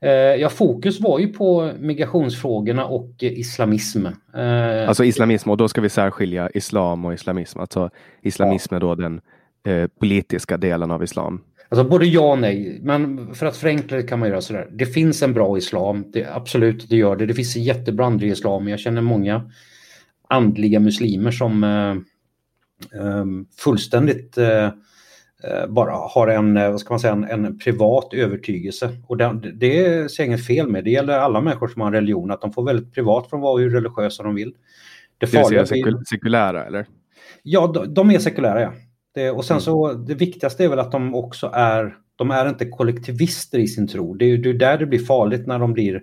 Eh, 0.00 0.10
ja, 0.10 0.48
fokus 0.48 1.00
var 1.00 1.18
ju 1.18 1.32
på 1.32 1.72
migrationsfrågorna 1.78 2.84
och 2.84 3.10
islamism. 3.20 4.06
Eh, 4.34 4.88
alltså 4.88 5.04
islamism 5.04 5.50
och 5.50 5.56
då 5.56 5.68
ska 5.68 5.80
vi 5.80 5.88
särskilja 5.88 6.50
islam 6.54 7.04
och 7.04 7.14
islamism. 7.14 7.60
Alltså 7.60 7.90
islamism 8.22 8.74
ja. 8.74 8.76
är 8.76 8.80
då 8.80 8.94
den 8.94 9.20
eh, 9.64 9.86
politiska 10.00 10.56
delen 10.56 10.90
av 10.90 11.02
islam. 11.02 11.40
Alltså 11.68 11.84
både 11.84 12.06
ja 12.06 12.32
och 12.32 12.38
nej, 12.38 12.78
men 12.82 13.34
för 13.34 13.46
att 13.46 13.56
förenkla 13.56 13.96
det 13.96 14.02
kan 14.02 14.18
man 14.18 14.28
göra 14.28 14.40
sådär. 14.40 14.68
Det 14.72 14.86
finns 14.86 15.22
en 15.22 15.32
bra 15.32 15.58
islam, 15.58 16.04
det, 16.12 16.26
absolut 16.34 16.88
det 16.88 16.96
gör 16.96 17.16
det. 17.16 17.26
Det 17.26 17.34
finns 17.34 17.56
en 17.56 17.62
jättebra 17.62 18.06
andlig 18.06 18.30
islam. 18.30 18.68
Jag 18.68 18.80
känner 18.80 19.02
många 19.02 19.50
andliga 20.28 20.80
muslimer 20.80 21.30
som 21.30 21.64
eh, 21.64 21.94
Ehm, 22.92 23.46
fullständigt 23.56 24.38
eh, 24.38 24.64
eh, 25.44 25.66
bara 25.68 25.92
har 25.92 26.28
en, 26.28 26.56
eh, 26.56 26.70
vad 26.70 26.80
ska 26.80 26.92
man 26.92 27.00
säga, 27.00 27.12
en, 27.12 27.24
en 27.24 27.58
privat 27.58 28.14
övertygelse. 28.14 28.96
Och 29.06 29.16
det, 29.16 29.52
det 29.54 30.10
ser 30.10 30.22
jag 30.22 30.26
inget 30.26 30.46
fel 30.46 30.68
med. 30.68 30.84
Det 30.84 30.90
gäller 30.90 31.18
alla 31.18 31.40
människor 31.40 31.68
som 31.68 31.80
har 31.80 31.88
en 31.88 31.94
religion, 31.94 32.30
att 32.30 32.40
de 32.40 32.52
får 32.52 32.64
väldigt 32.64 32.94
privat 32.94 33.30
från 33.30 33.40
att 33.40 33.42
vara 33.42 33.62
hur 33.62 33.70
religiösa 33.70 34.22
de 34.22 34.34
vill. 34.34 34.54
Det, 35.18 35.26
det 35.32 35.38
vill 35.50 35.66
säga 35.66 35.98
sekulära 36.06 36.64
eller? 36.64 36.86
Ja, 37.42 37.66
de, 37.74 37.94
de 37.94 38.10
är 38.10 38.18
sekulära 38.18 38.60
ja. 38.60 38.72
Det, 39.14 39.30
och 39.30 39.44
sen 39.44 39.54
mm. 39.54 39.60
så 39.60 39.92
det 39.92 40.14
viktigaste 40.14 40.64
är 40.64 40.68
väl 40.68 40.78
att 40.78 40.92
de 40.92 41.14
också 41.14 41.50
är, 41.54 41.96
de 42.16 42.30
är 42.30 42.48
inte 42.48 42.64
kollektivister 42.64 43.58
i 43.58 43.68
sin 43.68 43.88
tro. 43.88 44.14
Det 44.14 44.24
är 44.24 44.28
ju 44.28 44.52
där 44.52 44.78
det 44.78 44.86
blir 44.86 44.98
farligt 44.98 45.46
när 45.46 45.58
de 45.58 45.72
blir 45.72 45.94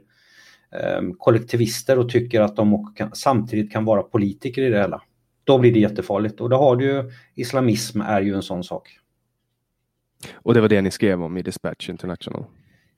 eh, 0.72 1.02
kollektivister 1.18 2.00
och 2.00 2.10
tycker 2.10 2.42
att 2.42 2.56
de 2.56 2.94
kan, 2.96 3.10
samtidigt 3.14 3.72
kan 3.72 3.86
vara 3.86 4.04
politiker 4.04 4.62
i 4.62 4.70
det 4.70 4.80
hela 4.80 5.02
då 5.44 5.58
blir 5.58 5.74
det 5.74 5.80
jättefarligt. 5.80 6.42
Och 6.42 6.50
då 6.50 6.58
har 6.58 6.76
du 6.76 6.86
ju 6.86 7.12
islamism 7.36 8.02
är 8.02 8.22
ju 8.22 8.36
en 8.36 8.42
sån 8.42 8.64
sak. 8.64 8.98
Och 10.34 10.54
det 10.54 10.62
var 10.62 10.70
det 10.70 10.82
ni 10.82 10.92
skrev 10.92 11.24
om 11.24 11.38
i 11.38 11.42
Dispatch 11.42 11.90
International? 11.90 12.46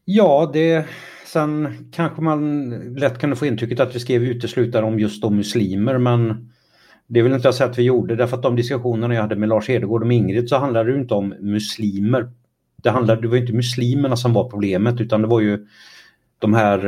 Ja, 0.06 0.50
det, 0.54 0.86
sen 1.26 1.90
kanske 1.92 2.22
man 2.22 2.70
lätt 2.96 3.18
kan 3.18 3.36
få 3.36 3.46
intrycket 3.46 3.80
att 3.80 3.96
vi 3.96 4.00
skrev 4.00 4.24
uteslutande 4.24 4.88
om 4.88 5.00
just 5.00 5.22
de 5.22 5.36
muslimer, 5.36 5.98
men 5.98 6.52
det 7.08 7.22
vill 7.22 7.34
inte 7.34 7.48
jag 7.48 7.56
säga 7.56 7.70
att 7.70 7.78
vi 7.78 7.84
gjorde, 7.84 8.16
därför 8.16 8.38
att 8.38 8.44
de 8.44 8.56
diskussionerna 8.56 9.14
jag 9.14 9.22
hade 9.22 9.36
med 9.36 9.50
Lars 9.50 9.70
Hedegård 9.70 10.04
och 10.04 10.14
Ingrid 10.14 10.50
så 10.50 10.58
handlade 10.58 10.92
det 10.92 11.00
inte 11.00 11.14
om 11.14 11.36
muslimer. 11.40 12.32
Det, 12.84 12.90
handlade, 12.90 13.22
det 13.22 13.28
var 13.28 13.38
inte 13.38 13.54
muslimerna 13.54 14.16
som 14.16 14.34
var 14.34 14.50
problemet, 14.50 15.02
utan 15.02 15.22
det 15.22 15.28
var 15.28 15.42
ju 15.42 15.68
de 16.40 16.54
här 16.54 16.86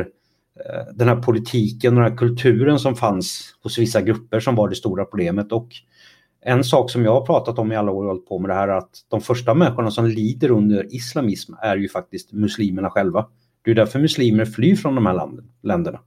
eh, 0.60 0.94
den 0.94 1.08
här 1.08 1.16
politiken 1.16 1.96
och 1.96 2.02
den 2.02 2.10
här 2.10 2.18
kulturen 2.18 2.78
som 2.78 2.96
fanns 2.96 3.54
hos 3.62 3.78
vissa 3.78 4.00
grupper 4.00 4.40
som 4.40 4.54
var 4.54 4.68
det 4.68 4.74
stora 4.74 5.04
problemet. 5.04 5.52
Och 5.52 5.68
en 6.40 6.64
sak 6.64 6.90
som 6.90 7.04
jag 7.04 7.12
har 7.12 7.26
pratat 7.26 7.58
om 7.58 7.72
i 7.72 7.76
alla 7.76 7.92
år 7.92 8.04
jag 8.04 8.10
hållit 8.12 8.28
på 8.28 8.38
med 8.38 8.50
det 8.50 8.54
här 8.54 8.68
är 8.68 8.76
att 8.76 8.90
de 9.08 9.20
första 9.20 9.54
människorna 9.54 9.90
som 9.90 10.06
lider 10.06 10.50
under 10.50 10.94
islamism 10.94 11.52
är 11.62 11.76
ju 11.76 11.88
faktiskt 11.88 12.32
muslimerna 12.32 12.90
själva. 12.90 13.26
Det 13.64 13.70
är 13.70 13.74
därför 13.74 13.98
muslimer 13.98 14.44
flyr 14.44 14.76
från 14.76 14.94
de 14.94 15.06
här 15.06 15.30
länderna. 15.62 16.00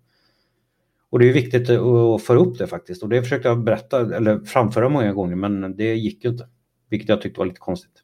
Och 1.10 1.20
det 1.20 1.30
är 1.30 1.34
viktigt 1.34 1.70
att 1.70 2.24
föra 2.24 2.40
upp 2.40 2.58
det 2.58 2.68
faktiskt. 2.68 3.04
Och 3.04 3.10
det 3.10 3.22
försökte 3.22 3.48
jag 3.48 3.64
berätta 3.64 4.16
eller 4.16 4.40
framföra 4.40 4.90
många 4.90 5.14
gånger 5.14 5.36
men 5.36 5.76
det 5.76 5.96
gick 5.96 6.24
ju 6.24 6.30
inte. 6.30 6.48
Vilket 6.90 7.10
jag 7.10 7.22
tyckte 7.22 7.40
var 7.40 7.46
lite 7.46 7.60
konstigt. 7.60 8.04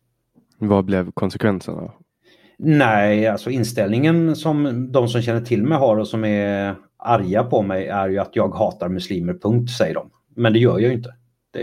Vad 0.58 0.86
blev 0.86 1.12
konsekvenserna? 1.12 1.92
Nej, 2.58 3.28
alltså 3.28 3.50
inställningen 3.50 4.36
som 4.36 4.88
de 4.92 5.08
som 5.08 5.22
känner 5.22 5.42
till 5.42 5.64
mig 5.64 5.78
har 5.78 5.98
och 5.98 6.08
som 6.08 6.26
är 6.26 6.76
arga 6.98 7.44
på 7.44 7.62
mig 7.62 7.88
är 7.88 8.10
ju 8.10 8.18
att 8.18 8.36
jag 8.36 8.50
hatar 8.50 8.90
muslimer, 8.90 9.34
punkt, 9.34 9.72
säger 9.72 9.94
de. 9.94 10.12
Men 10.36 10.54
det 10.54 10.60
gör 10.60 10.80
jag 10.80 10.90
ju 10.90 10.94
inte. 10.94 11.16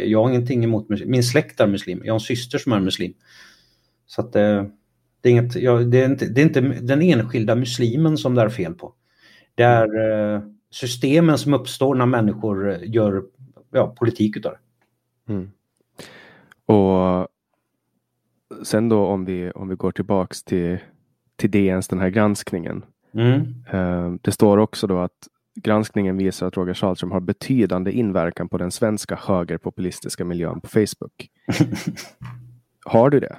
Jag 0.05 0.23
har 0.23 0.31
ingenting 0.31 0.65
emot 0.65 0.89
muslimer. 0.89 1.11
Min 1.11 1.23
släkt 1.23 1.61
är 1.61 1.67
muslim. 1.67 2.03
Jag 2.05 2.13
har 2.13 2.17
en 2.17 2.21
syster 2.21 2.59
som 2.59 2.73
är 2.73 2.81
muslim. 2.81 3.13
Så 4.07 4.21
att 4.21 4.33
det, 4.33 4.51
eh, 4.51 4.65
det, 5.21 5.29
är, 5.29 5.33
inget, 5.33 5.57
jag, 5.57 5.91
det, 5.91 6.03
är 6.03 6.07
inte, 6.07 6.27
det 6.27 6.41
är 6.41 6.45
inte 6.45 6.61
den 6.61 7.03
enskilda 7.03 7.55
muslimen 7.55 8.19
som 8.19 8.35
det 8.35 8.43
är 8.43 8.49
fel 8.49 8.75
på. 8.75 8.95
Det 9.55 9.63
är 9.63 10.35
eh, 10.35 10.43
systemen 10.73 11.39
som 11.39 11.55
uppstår 11.55 11.95
när 11.95 12.07
människor 12.07 12.73
gör 12.73 13.23
ja, 13.71 13.95
politik 13.99 14.37
utav 14.37 14.53
det. 14.53 14.59
Mm. 15.33 15.51
Och 16.67 17.29
sen 18.63 18.89
då 18.89 19.07
om 19.07 19.25
vi, 19.25 19.51
om 19.51 19.69
vi 19.69 19.75
går 19.75 19.93
tillbaks 19.93 20.43
till, 20.43 20.79
till 21.37 21.51
DNs 21.51 21.89
den 21.89 21.99
här 21.99 22.09
granskningen. 22.09 22.85
Mm. 23.15 23.65
Uh, 23.75 24.17
det 24.23 24.33
står 24.33 24.59
också 24.59 24.87
då 24.87 24.99
att 24.99 25.29
granskningen 25.55 26.17
visar 26.17 26.47
att 26.47 26.57
Roger 26.57 26.75
Saltström 26.75 27.11
har 27.11 27.21
betydande 27.21 27.93
inverkan 27.93 28.49
på 28.49 28.59
den 28.59 28.71
svenska 28.71 29.19
högerpopulistiska 29.23 30.25
miljön 30.25 30.61
på 30.61 30.69
Facebook. 30.69 31.29
har 32.85 33.11
du 33.11 33.21
det? 33.21 33.37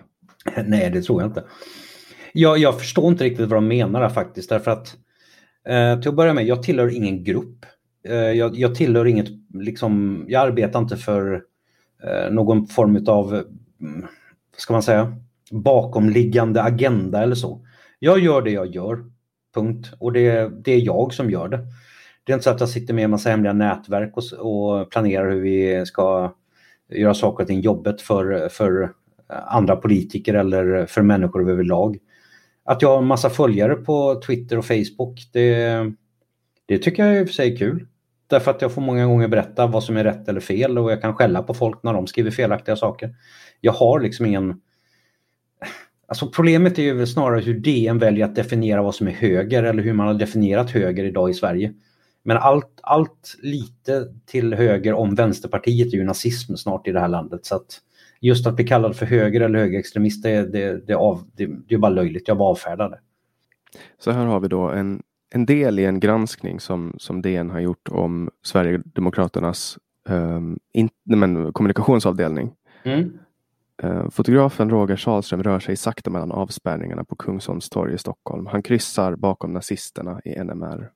Nej, 0.66 0.90
det 0.90 1.02
tror 1.02 1.22
jag 1.22 1.30
inte. 1.30 1.44
Jag, 2.34 2.58
jag 2.58 2.80
förstår 2.80 3.12
inte 3.12 3.24
riktigt 3.24 3.50
vad 3.50 3.58
de 3.58 3.68
menar 3.68 4.10
faktiskt 4.10 4.50
därför 4.50 4.72
att 4.72 4.98
eh, 5.66 6.00
till 6.00 6.10
att 6.10 6.16
börja 6.16 6.34
med, 6.34 6.46
jag 6.46 6.64
tillhör 6.64 6.96
ingen 6.96 7.24
grupp. 7.24 7.66
Eh, 8.08 8.16
jag, 8.16 8.56
jag, 8.56 8.76
tillhör 8.76 9.06
inget, 9.06 9.28
liksom, 9.54 10.26
jag 10.28 10.48
arbetar 10.48 10.80
inte 10.80 10.98
för 10.98 11.44
eh, 12.04 12.32
någon 12.32 12.68
form 12.68 13.06
av, 13.08 13.34
mm, 13.82 14.06
ska 14.58 14.74
man 14.74 14.84
säga, 14.84 15.18
bakomliggande 15.52 16.64
agenda 16.64 17.24
eller 17.24 17.36
så. 17.36 17.66
Jag 18.00 18.20
gör 18.20 18.42
det 18.42 18.52
jag 18.52 18.76
gör, 18.76 19.06
punkt. 19.56 19.94
Och 20.00 20.14
det, 20.14 20.52
det 20.64 20.72
är 20.72 20.82
jag 20.82 21.14
som 21.14 21.30
gör 21.30 21.48
det. 21.48 21.60
Det 22.24 22.32
är 22.32 22.34
inte 22.34 22.44
så 22.44 22.50
att 22.50 22.60
jag 22.60 22.70
sitter 22.70 22.94
med 22.94 23.04
en 23.04 23.12
massa 23.12 23.30
hemliga 23.30 23.54
nätverk 23.54 24.18
och, 24.18 24.24
och 24.34 24.92
planerar 24.92 25.32
hur 25.32 25.42
vi 25.42 25.86
ska 25.86 26.34
göra 26.90 27.14
saker 27.14 27.44
och 27.44 27.48
ting 27.48 27.62
jobbet 27.62 28.02
för, 28.02 28.50
för 28.50 28.92
andra 29.28 29.76
politiker 29.76 30.34
eller 30.34 30.86
för 30.86 31.02
människor 31.02 31.50
överlag. 31.50 31.98
Att 32.66 32.82
jag 32.82 32.90
har 32.90 32.98
en 32.98 33.08
massa 33.08 33.30
följare 33.30 33.76
på 33.76 34.22
Twitter 34.26 34.58
och 34.58 34.66
Facebook, 34.66 35.30
det, 35.32 35.92
det 36.66 36.78
tycker 36.78 37.06
jag 37.06 37.22
i 37.22 37.24
och 37.24 37.28
för 37.28 37.34
sig 37.34 37.54
är 37.54 37.58
kul. 37.58 37.88
Därför 38.28 38.52
att 38.52 38.62
jag 38.62 38.72
får 38.72 38.82
många 38.82 39.06
gånger 39.06 39.28
berätta 39.28 39.68
vad 39.68 39.84
som 39.84 39.98
är 39.98 40.04
rätt 40.04 40.28
eller 40.28 40.40
fel 40.40 40.78
och 40.78 40.92
jag 40.92 41.02
kan 41.02 41.16
skälla 41.16 41.44
på 41.44 41.54
folk 41.54 41.84
när 41.84 41.94
de 41.94 42.08
skriver 42.08 42.32
felaktiga 42.32 42.76
saker. 42.76 43.16
Jag 43.62 43.74
har 43.74 44.00
liksom 44.00 44.26
ingen... 44.26 44.62
Alltså 46.08 46.30
problemet 46.30 46.80
är 46.80 46.84
ju 46.84 47.08
snarare 47.08 47.42
hur 47.42 47.60
DN 47.60 48.00
väljer 48.00 48.26
att 48.26 48.36
definiera 48.36 48.82
vad 48.82 48.96
som 48.96 49.08
är 49.08 49.12
höger 49.12 49.64
eller 49.64 49.84
hur 49.84 49.94
man 49.94 50.08
har 50.08 50.14
definierat 50.14 50.72
höger 50.72 51.04
idag 51.04 51.30
i 51.30 51.34
Sverige. 51.34 51.74
Men 52.24 52.38
allt, 52.38 52.80
allt 52.84 53.36
lite 53.42 54.08
till 54.26 54.54
höger 54.54 54.94
om 54.94 55.16
Vänsterpartiet 55.16 55.94
är 55.94 55.98
ju 55.98 56.04
nazism 56.04 56.56
snart 56.56 56.88
i 56.88 56.92
det 56.92 57.00
här 57.00 57.08
landet. 57.08 57.46
Så 57.46 57.56
att 57.56 57.80
just 58.24 58.48
att 58.48 58.56
bli 58.56 58.68
kallad 58.68 58.96
för 58.96 59.06
höger 59.06 59.42
eller 59.42 59.60
högerextremist, 59.60 60.24
det, 60.24 60.52
det, 60.52 60.88
det, 60.88 60.94
av, 60.94 61.24
det, 61.36 61.46
det 61.68 61.76
är 61.76 61.80
bara 61.80 61.92
löjligt. 61.92 62.28
Jag 62.28 62.38
bara 62.38 62.50
avfärdar 62.50 62.90
det. 62.90 63.00
Så 63.98 64.12
här 64.12 64.26
har 64.26 64.40
vi 64.40 64.48
då 64.48 64.70
en, 64.70 65.04
en 65.34 65.46
del 65.46 65.80
i 65.80 65.86
en 65.86 66.00
granskning 66.00 66.60
som, 66.60 66.96
som 66.98 67.22
DN 67.22 67.50
har 67.50 67.60
gjort 67.60 67.90
om 67.90 68.30
Sverigedemokraternas 68.42 69.78
um, 70.10 70.60
in, 70.74 70.90
men, 71.04 71.54
kommunikationsavdelning. 71.54 72.54
Mm. 72.84 73.20
Uh, 73.84 74.10
fotografen 74.10 74.70
Roger 74.70 74.96
Salström 74.96 75.44
rör 75.44 75.60
sig 75.60 75.76
sakta 75.76 76.10
mellan 76.10 76.32
avspärrningarna 76.32 77.04
på 77.04 77.16
Kungsholms 77.16 77.70
torg 77.70 77.94
i 77.94 77.98
Stockholm. 77.98 78.46
Han 78.46 78.64
kryssar 78.64 79.16
bakom 79.16 79.54
nazisterna 79.54 80.22
i 80.26 80.44
NMR. 80.44 80.90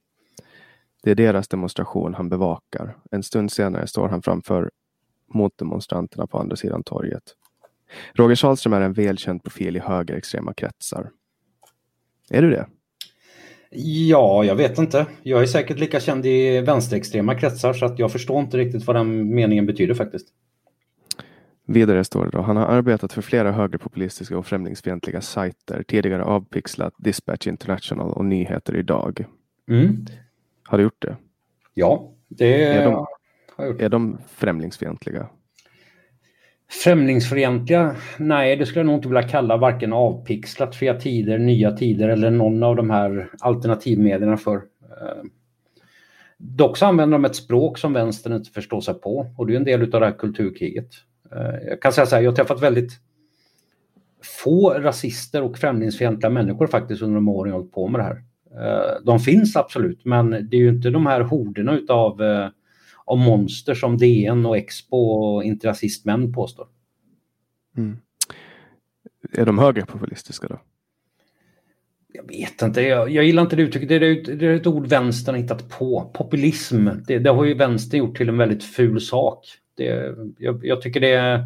Det 1.03 1.11
är 1.11 1.15
deras 1.15 1.47
demonstration 1.47 2.13
han 2.13 2.29
bevakar. 2.29 2.97
En 3.11 3.23
stund 3.23 3.51
senare 3.51 3.87
står 3.87 4.09
han 4.09 4.21
framför 4.21 4.71
motdemonstranterna 5.27 6.27
på 6.27 6.37
andra 6.37 6.55
sidan 6.55 6.83
torget. 6.83 7.23
Roger 8.13 8.35
Salström 8.35 8.73
är 8.73 8.81
en 8.81 8.93
välkänd 8.93 9.43
profil 9.43 9.75
i 9.77 9.79
högerextrema 9.79 10.53
kretsar. 10.53 11.09
Är 12.29 12.41
du 12.41 12.49
det? 12.49 12.67
Ja, 13.79 14.43
jag 14.43 14.55
vet 14.55 14.77
inte. 14.77 15.05
Jag 15.23 15.41
är 15.41 15.45
säkert 15.45 15.79
lika 15.79 15.99
känd 15.99 16.25
i 16.25 16.61
vänsterextrema 16.61 17.35
kretsar 17.35 17.73
så 17.73 17.85
att 17.85 17.99
jag 17.99 18.11
förstår 18.11 18.39
inte 18.39 18.57
riktigt 18.57 18.87
vad 18.87 18.95
den 18.95 19.35
meningen 19.35 19.65
betyder 19.65 19.93
faktiskt. 19.93 20.27
Vidare 21.69 22.03
står 22.03 22.25
det 22.25 22.31
då, 22.31 22.41
han 22.41 22.57
har 22.57 22.65
arbetat 22.65 23.13
för 23.13 23.21
flera 23.21 23.51
högerpopulistiska 23.51 24.37
och 24.37 24.45
främlingsfientliga 24.45 25.21
sajter, 25.21 25.83
tidigare 25.83 26.23
avpixlat 26.23 26.93
Dispatch 26.97 27.47
International 27.47 28.11
och 28.11 28.25
Nyheter 28.25 28.75
idag. 28.75 29.25
Mm. 29.69 30.05
Har 30.63 30.77
du 30.77 30.83
gjort 30.83 31.01
det? 31.01 31.15
Ja, 31.73 32.13
det 32.27 32.63
är 32.63 32.85
de, 32.85 32.91
jag 32.91 32.99
gjort. 32.99 33.07
Är 33.57 33.89
de 33.89 34.17
främlingsfientliga? 34.27 35.27
Främlingsfientliga? 36.69 37.95
Nej, 38.17 38.55
det 38.55 38.65
skulle 38.65 38.79
jag 38.79 38.85
nog 38.85 38.95
inte 38.95 39.07
vilja 39.07 39.27
kalla 39.27 39.57
varken 39.57 39.93
avpixlat, 39.93 40.75
Fria 40.75 40.93
Tider, 40.93 41.37
Nya 41.37 41.71
Tider 41.71 42.09
eller 42.09 42.31
någon 42.31 42.63
av 42.63 42.75
de 42.75 42.89
här 42.89 43.29
alternativmedierna 43.39 44.37
för. 44.37 44.55
Eh, 44.55 45.23
dock 46.37 46.77
så 46.77 46.85
använder 46.85 47.17
de 47.17 47.25
ett 47.25 47.35
språk 47.35 47.77
som 47.77 47.93
vänstern 47.93 48.33
inte 48.33 48.51
förstår 48.51 48.81
sig 48.81 48.93
på 48.93 49.31
och 49.37 49.47
det 49.47 49.53
är 49.53 49.57
en 49.57 49.63
del 49.63 49.81
av 49.81 49.99
det 49.99 50.05
här 50.05 50.17
kulturkriget. 50.17 50.89
Eh, 51.31 51.67
jag 51.67 51.81
kan 51.81 51.91
säga 51.91 52.05
så 52.05 52.15
här, 52.15 52.23
jag 52.23 52.31
har 52.31 52.35
träffat 52.35 52.61
väldigt 52.61 52.91
få 54.41 54.69
rasister 54.69 55.43
och 55.43 55.57
främlingsfientliga 55.57 56.29
människor 56.29 56.67
faktiskt 56.67 57.01
under 57.01 57.15
de 57.15 57.29
åren 57.29 57.51
jag 57.51 57.57
hållit 57.57 57.73
på 57.73 57.87
med 57.87 57.99
det 57.99 58.03
här. 58.03 58.23
Eh, 58.61 59.03
de 59.03 59.19
finns 59.19 59.55
absolut, 59.55 60.05
men 60.05 60.29
det 60.29 60.57
är 60.57 60.61
ju 60.61 60.69
inte 60.69 60.89
de 60.89 61.05
här 61.05 61.21
horderna 61.21 61.73
utav 61.73 62.21
av 63.07 63.17
monster 63.17 63.73
som 63.73 63.97
DN 63.97 64.45
och 64.45 64.57
Expo 64.57 64.97
och 64.97 65.43
Inte 65.43 65.67
rasistmän 65.67 66.33
påstår. 66.33 66.67
Mm. 67.77 67.97
Är 69.31 69.45
de 69.45 69.59
högerpopulistiska 69.59 70.47
då? 70.47 70.59
Jag 72.13 72.27
vet 72.27 72.61
inte, 72.61 72.81
jag, 72.81 73.09
jag 73.09 73.23
gillar 73.23 73.43
inte 73.43 73.55
det 73.55 73.61
uttrycket. 73.61 73.89
Det 73.89 73.95
är, 73.95 74.35
det 74.35 74.45
är 74.45 74.55
ett 74.55 74.67
ord 74.67 74.87
vänstern 74.87 75.35
har 75.35 75.41
hittat 75.41 75.69
på. 75.69 76.11
Populism, 76.13 76.87
det, 77.07 77.19
det, 77.19 77.29
har 77.29 77.45
ju 77.45 77.53
vänstern 77.53 77.99
gjort 77.99 78.17
till 78.17 78.29
en 78.29 78.37
väldigt 78.37 78.63
ful 78.63 79.01
sak. 79.01 79.45
Det, 79.77 80.15
jag, 80.37 80.65
jag 80.65 80.81
tycker 80.81 80.99
det 80.99 81.13
är... 81.13 81.45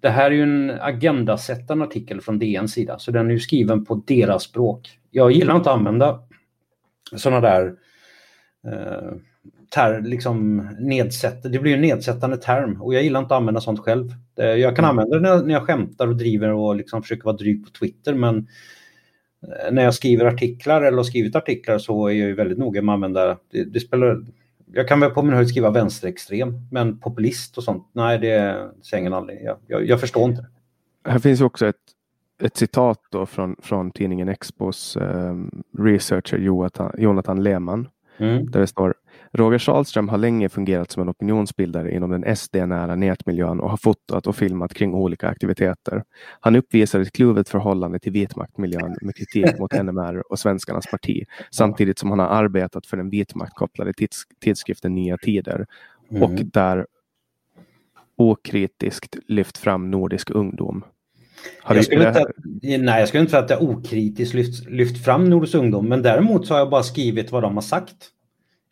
Det 0.00 0.10
här 0.10 0.30
är 0.30 0.34
ju 0.34 0.42
en 0.42 0.70
agendasättande 0.80 1.84
artikel 1.84 2.20
från 2.20 2.38
DNs 2.38 2.72
sida, 2.72 2.98
så 2.98 3.10
den 3.10 3.26
är 3.26 3.30
ju 3.30 3.38
skriven 3.38 3.84
på 3.84 4.02
deras 4.06 4.42
språk. 4.42 4.98
Jag 5.10 5.32
gillar 5.32 5.56
inte 5.56 5.70
att 5.70 5.76
använda 5.76 6.22
sådana 7.16 7.40
där 7.40 7.74
eh, 8.66 9.12
ter, 9.74 10.00
liksom 10.00 10.68
nedsätt, 10.78 11.42
det 11.42 11.58
blir 11.58 11.74
en 11.74 11.80
nedsättande 11.80 12.36
term 12.36 12.82
och 12.82 12.94
jag 12.94 13.02
gillar 13.02 13.20
inte 13.20 13.34
att 13.34 13.40
använda 13.40 13.60
sånt 13.60 13.80
själv. 13.80 14.10
Jag 14.34 14.76
kan 14.76 14.84
mm. 14.84 14.90
använda 14.90 15.16
det 15.16 15.22
när 15.22 15.28
jag, 15.28 15.46
när 15.46 15.54
jag 15.54 15.62
skämtar 15.62 16.08
och 16.08 16.16
driver 16.16 16.48
och 16.48 16.76
liksom 16.76 17.02
försöker 17.02 17.24
vara 17.24 17.36
dryg 17.36 17.64
på 17.64 17.70
Twitter 17.70 18.14
men 18.14 18.36
eh, 19.42 19.72
när 19.72 19.84
jag 19.84 19.94
skriver 19.94 20.24
artiklar 20.24 20.82
eller 20.82 20.96
har 20.96 21.04
skrivit 21.04 21.36
artiklar 21.36 21.78
så 21.78 22.06
är 22.06 22.12
jag 22.12 22.36
väldigt 22.36 22.58
noga 22.58 22.82
med 22.82 22.92
att 22.92 22.96
använda, 22.96 23.38
det, 23.50 23.64
det 23.64 23.80
spelar, 23.80 24.24
jag 24.72 24.88
kan 24.88 25.00
väl 25.00 25.10
på 25.10 25.22
min 25.22 25.34
höjd 25.34 25.48
skriva 25.48 25.70
vänsterextrem 25.70 26.54
men 26.70 26.98
populist 26.98 27.58
och 27.58 27.64
sånt, 27.64 27.90
nej 27.92 28.18
det 28.18 28.68
säger 28.82 29.00
ingen 29.00 29.14
aldrig. 29.14 29.42
Jag, 29.42 29.56
jag, 29.66 29.88
jag 29.88 30.00
förstår 30.00 30.30
inte. 30.30 30.46
Här 31.08 31.18
finns 31.18 31.40
också 31.40 31.66
ett 31.66 31.76
ett 32.42 32.56
citat 32.56 33.00
då 33.10 33.26
från, 33.26 33.56
från 33.62 33.90
tidningen 33.90 34.28
Expos 34.28 34.96
eh, 34.96 35.34
researcher 35.78 36.38
Jonathan, 36.38 36.94
Jonathan 36.98 37.42
Lehmann. 37.42 37.88
Mm. 38.16 38.50
Där 38.50 38.60
det 38.60 38.66
står 38.66 38.94
Roger 39.34 39.58
Salström 39.58 40.08
har 40.08 40.18
länge 40.18 40.48
fungerat 40.48 40.90
som 40.90 41.02
en 41.02 41.10
opinionsbildare 41.10 41.94
inom 41.94 42.10
den 42.10 42.36
SD-nära 42.36 42.96
nätmiljön 42.96 43.60
och 43.60 43.70
har 43.70 43.76
fotat 43.76 44.26
och 44.26 44.36
filmat 44.36 44.74
kring 44.74 44.94
olika 44.94 45.28
aktiviteter. 45.28 46.04
Han 46.40 46.56
uppvisar 46.56 47.00
ett 47.00 47.12
kluvet 47.12 47.48
förhållande 47.48 47.98
till 47.98 48.12
vitmaktmiljön 48.12 48.96
med 49.02 49.16
kritik 49.16 49.58
mot 49.58 49.72
NMR 49.72 50.32
och 50.32 50.38
Svenskarnas 50.38 50.86
parti, 50.86 51.24
samtidigt 51.50 51.98
som 51.98 52.10
han 52.10 52.18
har 52.18 52.26
arbetat 52.26 52.86
för 52.86 52.96
den 52.96 53.10
vitmaktkopplade 53.10 53.92
tids 53.92 54.22
tidskriften 54.40 54.94
Nya 54.94 55.16
Tider 55.16 55.66
mm. 56.10 56.22
och 56.22 56.30
där 56.30 56.86
okritiskt 58.16 59.16
lyft 59.26 59.58
fram 59.58 59.90
nordisk 59.90 60.30
ungdom. 60.30 60.84
Har 61.62 61.74
jag 61.74 61.84
skulle 61.84 62.08
inte, 62.08 62.24
nej, 62.78 63.00
jag 63.00 63.08
skulle 63.08 63.20
inte 63.20 63.30
säga 63.30 63.42
att 63.42 63.50
jag 63.50 63.62
okritiskt 63.62 64.34
lyft, 64.34 64.68
lyft 64.68 65.04
fram 65.04 65.30
Nordisk 65.30 65.54
ungdom, 65.54 65.88
men 65.88 66.02
däremot 66.02 66.46
så 66.46 66.54
har 66.54 66.58
jag 66.58 66.70
bara 66.70 66.82
skrivit 66.82 67.32
vad 67.32 67.42
de 67.42 67.54
har 67.54 67.62
sagt. 67.62 67.96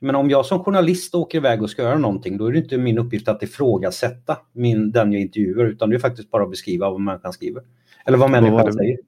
Men 0.03 0.15
om 0.15 0.31
jag 0.31 0.47
som 0.47 0.65
journalist 0.65 1.15
åker 1.15 1.39
iväg 1.39 1.63
och 1.63 1.71
ska 1.71 1.83
göra 1.83 1.99
någonting, 1.99 2.39
då 2.39 2.47
är 2.47 2.53
det 2.53 2.59
inte 2.59 2.79
min 2.79 2.99
uppgift 2.99 3.29
att 3.29 3.43
ifrågasätta 3.43 4.39
min, 4.53 4.93
den 4.93 5.13
jag 5.13 5.23
intervjuar, 5.23 5.65
utan 5.65 5.91
det 5.91 5.97
är 5.97 6.01
faktiskt 6.01 6.31
bara 6.31 6.43
att 6.43 6.51
beskriva 6.51 6.91
vad 6.91 7.01
människan 7.01 7.33
skriver. 7.33 7.63
Eller 8.05 8.19
vad 8.19 8.31
människan 8.31 8.57
vad 8.57 8.75
säger. 8.75 8.99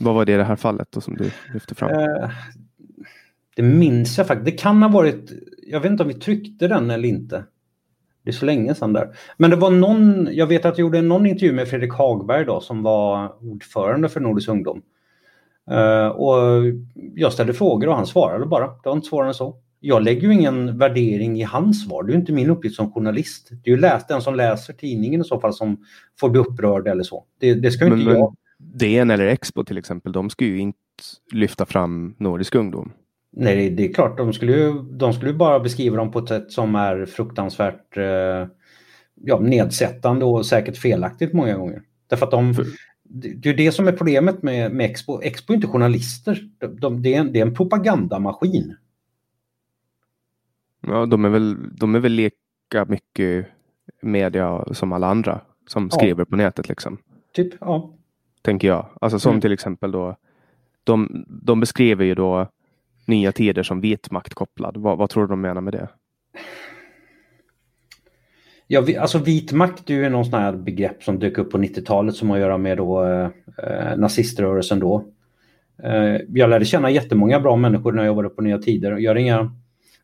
Vad 0.00 0.14
var 0.14 0.24
det 0.24 0.32
i 0.32 0.36
det 0.36 0.44
här 0.44 0.56
fallet 0.56 0.88
då, 0.90 1.00
som 1.00 1.16
du 1.16 1.30
lyfte 1.52 1.74
fram? 1.74 1.90
Eh, 1.90 2.30
det 3.56 3.62
minns 3.62 4.18
jag 4.18 4.26
faktiskt. 4.26 4.44
Det 4.44 4.62
kan 4.62 4.82
ha 4.82 4.88
varit, 4.88 5.32
jag 5.66 5.80
vet 5.80 5.90
inte 5.90 6.02
om 6.02 6.08
vi 6.08 6.14
tryckte 6.14 6.68
den 6.68 6.90
eller 6.90 7.08
inte. 7.08 7.44
Det 8.24 8.30
är 8.30 8.34
så 8.34 8.46
länge 8.46 8.74
sedan 8.74 8.92
där. 8.92 9.08
Men 9.36 9.50
det 9.50 9.56
var 9.56 9.70
någon, 9.70 10.28
jag 10.32 10.46
vet 10.46 10.64
att 10.64 10.78
jag 10.78 10.84
gjorde 10.84 11.02
någon 11.02 11.26
intervju 11.26 11.52
med 11.52 11.68
Fredrik 11.68 11.92
Hagberg 11.92 12.44
då 12.44 12.60
som 12.60 12.82
var 12.82 13.32
ordförande 13.52 14.08
för 14.08 14.20
Nordisk 14.20 14.48
ungdom. 14.48 14.82
Uh, 15.70 16.08
och 16.08 16.62
jag 17.14 17.32
ställde 17.32 17.54
frågor 17.54 17.88
och 17.88 17.96
han 17.96 18.06
svarade 18.06 18.46
bara. 18.46 18.66
Det 18.66 18.88
var 18.88 18.92
inte 18.92 19.08
svårare 19.08 19.28
än 19.28 19.34
så 19.34 19.56
jag 19.80 20.02
lägger 20.02 20.28
ju 20.28 20.34
ingen 20.34 20.78
värdering 20.78 21.40
i 21.40 21.42
hans 21.42 21.84
svar. 21.84 22.02
Det 22.02 22.12
är 22.12 22.16
inte 22.16 22.32
min 22.32 22.50
uppgift 22.50 22.76
som 22.76 22.92
journalist. 22.92 23.48
Det 23.50 23.70
är 23.70 23.74
ju 23.74 23.80
läs, 23.80 24.06
den 24.06 24.22
som 24.22 24.34
läser 24.34 24.72
tidningen 24.72 25.20
i 25.20 25.24
så 25.24 25.40
fall 25.40 25.54
som 25.54 25.84
får 26.20 26.30
bli 26.30 26.40
upprörd 26.40 26.88
eller 26.88 27.02
så. 27.02 27.24
Det, 27.40 27.54
det 27.54 27.70
ska 27.70 27.86
ju 27.86 27.92
inte 27.92 28.04
men, 28.04 28.14
jag. 28.14 28.36
DN 28.58 29.10
eller 29.10 29.26
Expo 29.26 29.64
till 29.64 29.78
exempel, 29.78 30.12
de 30.12 30.30
ska 30.30 30.44
ju 30.44 30.58
inte 30.58 30.78
lyfta 31.32 31.66
fram 31.66 32.14
Nordisk 32.18 32.54
ungdom. 32.54 32.92
Nej, 33.32 33.70
det 33.70 33.84
är 33.84 33.92
klart. 33.92 34.16
De 34.16 34.32
skulle 34.32 34.52
ju, 34.52 34.82
de 34.82 35.12
skulle 35.12 35.32
bara 35.32 35.60
beskriva 35.60 35.96
dem 35.96 36.10
på 36.10 36.18
ett 36.18 36.28
sätt 36.28 36.52
som 36.52 36.74
är 36.74 37.06
fruktansvärt 37.06 37.96
eh, 37.96 38.48
ja, 39.14 39.40
nedsättande 39.40 40.24
och 40.24 40.46
säkert 40.46 40.76
felaktigt 40.76 41.32
många 41.32 41.56
gånger. 41.56 41.82
Därför 42.06 42.26
att 42.26 42.30
de, 42.30 42.54
det 43.04 43.48
är 43.48 43.54
det 43.54 43.72
som 43.72 43.88
är 43.88 43.92
problemet 43.92 44.42
med, 44.42 44.72
med 44.72 44.90
Expo. 44.90 45.20
Expo 45.22 45.52
är 45.52 45.54
inte 45.54 45.66
journalister. 45.66 46.40
De, 46.58 46.80
de, 46.80 47.02
det, 47.02 47.14
är 47.14 47.20
en, 47.20 47.32
det 47.32 47.38
är 47.38 47.46
en 47.46 47.54
propagandamaskin. 47.54 48.74
Ja, 50.80 51.06
de 51.06 51.24
är 51.24 51.28
väl, 51.28 51.56
de 51.76 51.94
är 51.94 51.98
väl 51.98 52.12
lika 52.12 52.84
mycket 52.88 53.46
media 54.02 54.64
som 54.72 54.92
alla 54.92 55.06
andra 55.06 55.40
som 55.66 55.90
skriver 55.90 56.20
ja. 56.20 56.24
på 56.24 56.36
nätet 56.36 56.68
liksom. 56.68 56.98
Typ, 57.34 57.54
ja. 57.60 57.90
tänker 58.42 58.68
jag. 58.68 58.86
Alltså 59.00 59.18
som 59.18 59.30
mm. 59.30 59.40
till 59.40 59.52
exempel 59.52 59.90
då, 59.90 60.16
de, 60.84 61.24
de 61.28 61.60
beskriver 61.60 62.04
ju 62.04 62.14
då 62.14 62.48
nya 63.06 63.32
tider 63.32 63.62
som 63.62 63.80
vit 63.80 64.10
makt 64.10 64.34
kopplad. 64.34 64.76
Vad, 64.76 64.98
vad 64.98 65.10
tror 65.10 65.22
du 65.22 65.28
de 65.28 65.40
menar 65.40 65.60
med 65.60 65.72
det? 65.72 65.88
Ja, 68.66 68.80
vi, 68.80 68.96
alltså 68.96 69.18
vit 69.18 69.52
makt 69.52 69.90
är 69.90 69.94
ju 69.94 70.08
någon 70.08 70.24
sån 70.24 70.40
här 70.40 70.52
begrepp 70.52 71.02
som 71.02 71.18
dök 71.18 71.38
upp 71.38 71.50
på 71.50 71.58
90-talet 71.58 72.14
som 72.14 72.30
har 72.30 72.36
att 72.36 72.42
göra 72.42 72.58
med 72.58 72.76
då, 72.76 73.04
eh, 73.04 73.96
naziströrelsen 73.96 74.78
då. 74.78 75.04
Eh, 75.82 76.16
jag 76.28 76.50
lärde 76.50 76.64
känna 76.64 76.90
jättemånga 76.90 77.40
bra 77.40 77.56
människor 77.56 77.92
när 77.92 78.02
jag 78.02 78.06
jobbade 78.06 78.28
på 78.28 78.42
Nya 78.42 78.58
Tider. 78.58 78.96
Jag 78.96 79.20
inga, 79.20 79.52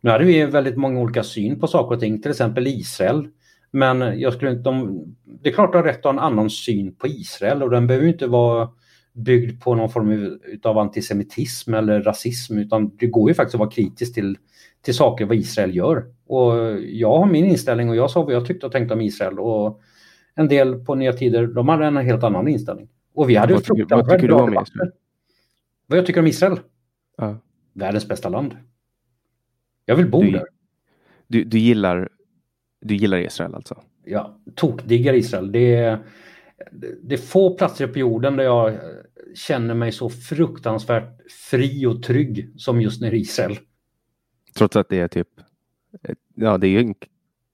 nu 0.04 0.10
hade 0.10 0.24
vi 0.24 0.44
väldigt 0.44 0.76
många 0.76 1.00
olika 1.00 1.22
syn 1.22 1.60
på 1.60 1.66
saker 1.66 1.94
och 1.94 2.00
ting, 2.00 2.22
till 2.22 2.30
exempel 2.30 2.66
Israel. 2.66 3.28
Men 3.70 4.20
jag 4.20 4.32
skulle 4.32 4.50
inte, 4.50 4.62
de, 4.62 5.04
det 5.24 5.48
är 5.48 5.52
klart 5.52 5.68
att 5.68 5.74
har 5.74 5.82
rätt 5.82 5.98
att 5.98 6.04
ha 6.04 6.10
en 6.10 6.18
annan 6.18 6.50
syn 6.50 6.94
på 6.94 7.06
Israel 7.06 7.62
och 7.62 7.70
den 7.70 7.86
behöver 7.86 8.06
inte 8.06 8.26
vara 8.26 8.68
byggd 9.12 9.62
på 9.62 9.74
någon 9.74 9.90
form 9.90 10.38
av 10.62 10.78
antisemitism 10.78 11.74
eller 11.74 12.02
rasism 12.02 12.58
utan 12.58 12.96
det 12.96 13.06
går 13.06 13.30
ju 13.30 13.34
faktiskt 13.34 13.54
att 13.54 13.58
vara 13.58 13.70
kritisk 13.70 14.14
till, 14.14 14.38
till 14.82 14.94
saker 14.94 15.24
vad 15.24 15.36
Israel 15.36 15.76
gör. 15.76 16.04
Och 16.26 16.80
jag 16.80 17.18
har 17.18 17.26
min 17.26 17.44
inställning 17.44 17.88
och 17.90 17.96
jag 17.96 18.10
sa 18.10 18.22
vad 18.22 18.34
jag 18.34 18.46
tyckte 18.46 18.66
och 18.66 18.72
tänkte 18.72 18.94
om 18.94 19.00
Israel 19.00 19.38
och 19.38 19.80
en 20.34 20.48
del 20.48 20.84
på 20.84 20.94
Nya 20.94 21.12
Tider 21.12 21.46
de 21.46 21.68
hade 21.68 21.86
en 21.86 21.96
helt 21.96 22.24
annan 22.24 22.48
inställning. 22.48 22.88
Och 23.14 23.30
vi 23.30 23.36
hade 23.36 23.54
du 23.54 23.60
om 24.34 24.62
Israel? 24.62 24.90
Vad 25.86 25.98
jag 25.98 26.06
tycker 26.06 26.20
om 26.20 26.26
Israel? 26.26 26.60
Ja. 27.16 27.38
Världens 27.72 28.08
bästa 28.08 28.28
land. 28.28 28.56
Jag 29.84 29.96
vill 29.96 30.10
bo 30.10 30.22
du, 30.22 30.30
där. 30.30 30.46
Du, 31.26 31.44
du, 31.44 31.58
gillar, 31.58 32.08
du 32.80 32.96
gillar 32.96 33.18
Israel 33.18 33.54
alltså? 33.54 33.82
Ja, 34.04 34.38
tokdiggar 34.54 35.14
Israel. 35.14 35.52
Det 35.52 35.74
är, 35.74 35.98
det 37.02 37.14
är 37.14 37.18
få 37.18 37.56
platser 37.56 37.86
på 37.86 37.98
jorden 37.98 38.36
där 38.36 38.44
jag 38.44 38.78
känner 39.34 39.74
mig 39.74 39.92
så 39.92 40.10
fruktansvärt 40.10 41.30
fri 41.50 41.86
och 41.86 42.02
trygg 42.02 42.50
som 42.56 42.80
just 42.80 43.02
i 43.02 43.06
Israel. 43.06 43.58
Trots 44.54 44.76
att 44.76 44.88
det 44.88 45.00
är 45.00 45.08
typ, 45.08 45.28
ja 46.34 46.58
det 46.58 46.66
är 46.66 46.70
ju 46.70 46.94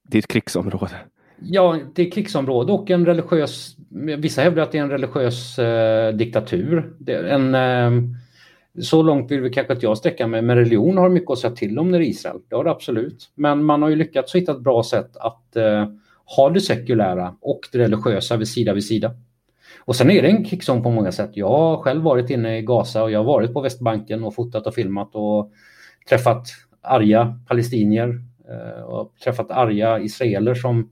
det 0.02 0.18
är 0.18 0.18
ett 0.18 0.28
krigsområde. 0.28 0.94
Ja, 1.42 1.78
det 1.94 2.06
är 2.06 2.10
krigsområde 2.10 2.72
och 2.72 2.90
en 2.90 3.06
religiös, 3.06 3.76
vissa 4.18 4.42
hävdar 4.42 4.62
att 4.62 4.72
det 4.72 4.78
är 4.78 4.82
en 4.82 4.90
religiös 4.90 5.58
eh, 5.58 6.14
diktatur. 6.14 6.94
en, 7.08 7.54
eh, 7.54 7.90
så 8.82 9.02
långt 9.02 9.30
vill 9.30 9.40
vi 9.40 9.50
kanske 9.50 9.72
inte 9.72 9.86
jag 9.86 9.98
sträcka 9.98 10.26
mig, 10.26 10.42
men 10.42 10.56
religion 10.56 10.98
har 10.98 11.08
mycket 11.08 11.30
att 11.30 11.38
säga 11.38 11.54
till 11.54 11.78
om 11.78 11.90
när 11.90 11.98
det 11.98 12.04
är 12.04 12.08
Israel. 12.08 12.40
Det 12.48 12.56
har 12.56 12.64
det 12.64 12.70
absolut. 12.70 13.30
Men 13.34 13.64
man 13.64 13.82
har 13.82 13.88
ju 13.88 13.96
lyckats 13.96 14.34
hitta 14.34 14.52
ett 14.52 14.60
bra 14.60 14.82
sätt 14.82 15.16
att 15.16 15.56
eh, 15.56 15.86
ha 16.36 16.50
det 16.50 16.60
sekulära 16.60 17.34
och 17.40 17.60
det 17.72 17.78
religiösa 17.78 18.36
vid 18.36 18.48
sida 18.48 18.74
vid 18.74 18.84
sida. 18.84 19.14
Och 19.78 19.96
sen 19.96 20.10
är 20.10 20.22
det 20.22 20.28
en 20.28 20.44
krigszon 20.44 20.82
på 20.82 20.90
många 20.90 21.12
sätt. 21.12 21.30
Jag 21.34 21.48
har 21.48 21.76
själv 21.76 22.02
varit 22.02 22.30
inne 22.30 22.58
i 22.58 22.62
Gaza 22.62 23.02
och 23.02 23.10
jag 23.10 23.18
har 23.18 23.24
varit 23.24 23.52
på 23.52 23.60
Västbanken 23.60 24.24
och 24.24 24.34
fotat 24.34 24.66
och 24.66 24.74
filmat 24.74 25.10
och 25.12 25.52
träffat 26.08 26.46
arga 26.82 27.38
palestinier 27.48 28.20
eh, 28.48 28.82
och 28.82 29.14
träffat 29.24 29.50
arga 29.50 30.00
israeler 30.00 30.54
som 30.54 30.90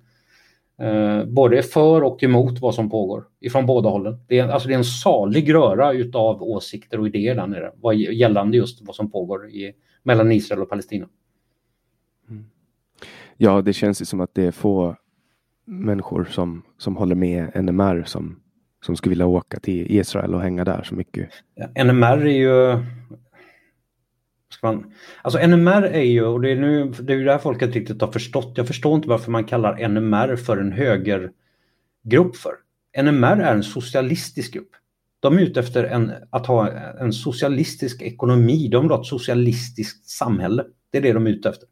eh, 0.78 1.24
både 1.24 1.62
för 1.62 2.02
och 2.02 2.22
emot 2.22 2.60
vad 2.60 2.74
som 2.74 2.90
pågår 2.90 3.24
ifrån 3.40 3.66
båda 3.66 3.88
hållen. 3.88 4.18
Det 4.26 4.38
är, 4.38 4.48
alltså 4.48 4.68
det 4.68 4.74
är 4.74 4.78
en 4.78 4.84
salig 4.84 5.54
röra 5.54 5.92
utav 5.92 6.42
åsikter 6.42 7.00
och 7.00 7.06
idéer 7.06 7.34
där 7.34 7.46
nere 7.46 7.72
vad 7.76 7.96
gällande 7.96 8.56
just 8.56 8.86
vad 8.86 8.96
som 8.96 9.10
pågår 9.10 9.50
i, 9.50 9.72
mellan 10.02 10.32
Israel 10.32 10.62
och 10.62 10.68
Palestina. 10.68 11.08
Mm. 12.28 12.44
Ja, 13.36 13.62
det 13.62 13.72
känns 13.72 14.02
ju 14.02 14.04
som 14.04 14.20
att 14.20 14.34
det 14.34 14.44
är 14.44 14.50
få 14.50 14.96
människor 15.64 16.24
som, 16.24 16.62
som 16.78 16.96
håller 16.96 17.14
med 17.14 17.64
NMR 17.64 18.02
som, 18.06 18.40
som 18.84 18.96
skulle 18.96 19.10
vilja 19.10 19.26
åka 19.26 19.60
till 19.60 19.96
Israel 19.96 20.34
och 20.34 20.40
hänga 20.40 20.64
där 20.64 20.82
så 20.82 20.94
mycket. 20.94 21.28
NMR 21.84 22.26
är 22.26 22.38
ju 22.38 22.84
man, 24.62 24.92
alltså 25.22 25.46
NMR 25.46 25.82
är 25.82 26.02
ju, 26.02 26.24
och 26.24 26.40
det 26.40 26.50
är, 26.50 26.56
nu, 26.56 26.92
det 27.00 27.12
är 27.12 27.16
ju 27.16 27.24
det 27.24 27.32
här 27.32 27.38
folket 27.38 27.74
riktigt 27.74 28.00
har 28.00 28.12
förstått. 28.12 28.52
Jag 28.54 28.66
förstår 28.66 28.96
inte 28.96 29.08
varför 29.08 29.30
man 29.30 29.44
kallar 29.44 29.88
NMR 29.88 30.36
för 30.36 30.56
en 30.56 30.72
högergrupp 30.72 32.36
för. 32.36 32.52
NMR 33.02 33.40
är 33.40 33.54
en 33.54 33.62
socialistisk 33.62 34.54
grupp. 34.54 34.70
De 35.20 35.38
är 35.38 35.42
ute 35.42 35.60
efter 35.60 35.84
en, 35.84 36.12
att 36.30 36.46
ha 36.46 36.70
en 37.00 37.12
socialistisk 37.12 38.02
ekonomi. 38.02 38.68
De 38.68 38.82
vill 38.82 38.90
ha 38.90 39.00
ett 39.00 39.06
socialistiskt 39.06 40.08
samhälle. 40.08 40.64
Det 40.90 40.98
är 40.98 41.02
det 41.02 41.12
de 41.12 41.26
är 41.26 41.30
ute 41.30 41.48
efter. 41.48 41.68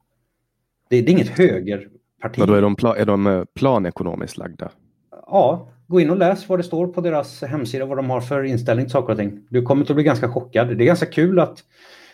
Det, 0.91 1.03
det 1.03 1.11
är 1.11 1.13
inget 1.13 1.39
högerparti. 1.39 2.39
Men 2.39 2.49
då 2.49 2.55
är 2.55 2.63
de, 2.63 2.77
pla, 2.77 2.97
är 2.97 3.07
de 3.07 3.27
eh, 3.27 3.45
planekonomiskt 3.55 4.37
lagda? 4.37 4.71
Ja, 5.11 5.69
gå 5.87 6.01
in 6.01 6.11
och 6.11 6.17
läs 6.17 6.49
vad 6.49 6.59
det 6.59 6.63
står 6.63 6.87
på 6.87 7.01
deras 7.01 7.43
hemsida, 7.43 7.87
vad 7.87 7.99
de 7.99 8.11
har 8.11 8.21
för 8.21 8.43
inställning 8.43 8.87
till 8.87 8.93
saker 8.93 9.13
och 9.13 9.19
ting. 9.19 9.47
Du 9.49 9.63
kommer 9.63 9.91
att 9.91 9.95
bli 9.95 10.05
ganska 10.05 10.29
chockad. 10.29 10.79
Det 10.79 10.85
är 10.85 10.87
ganska 10.87 11.07
kul 11.07 11.39
att 11.39 11.65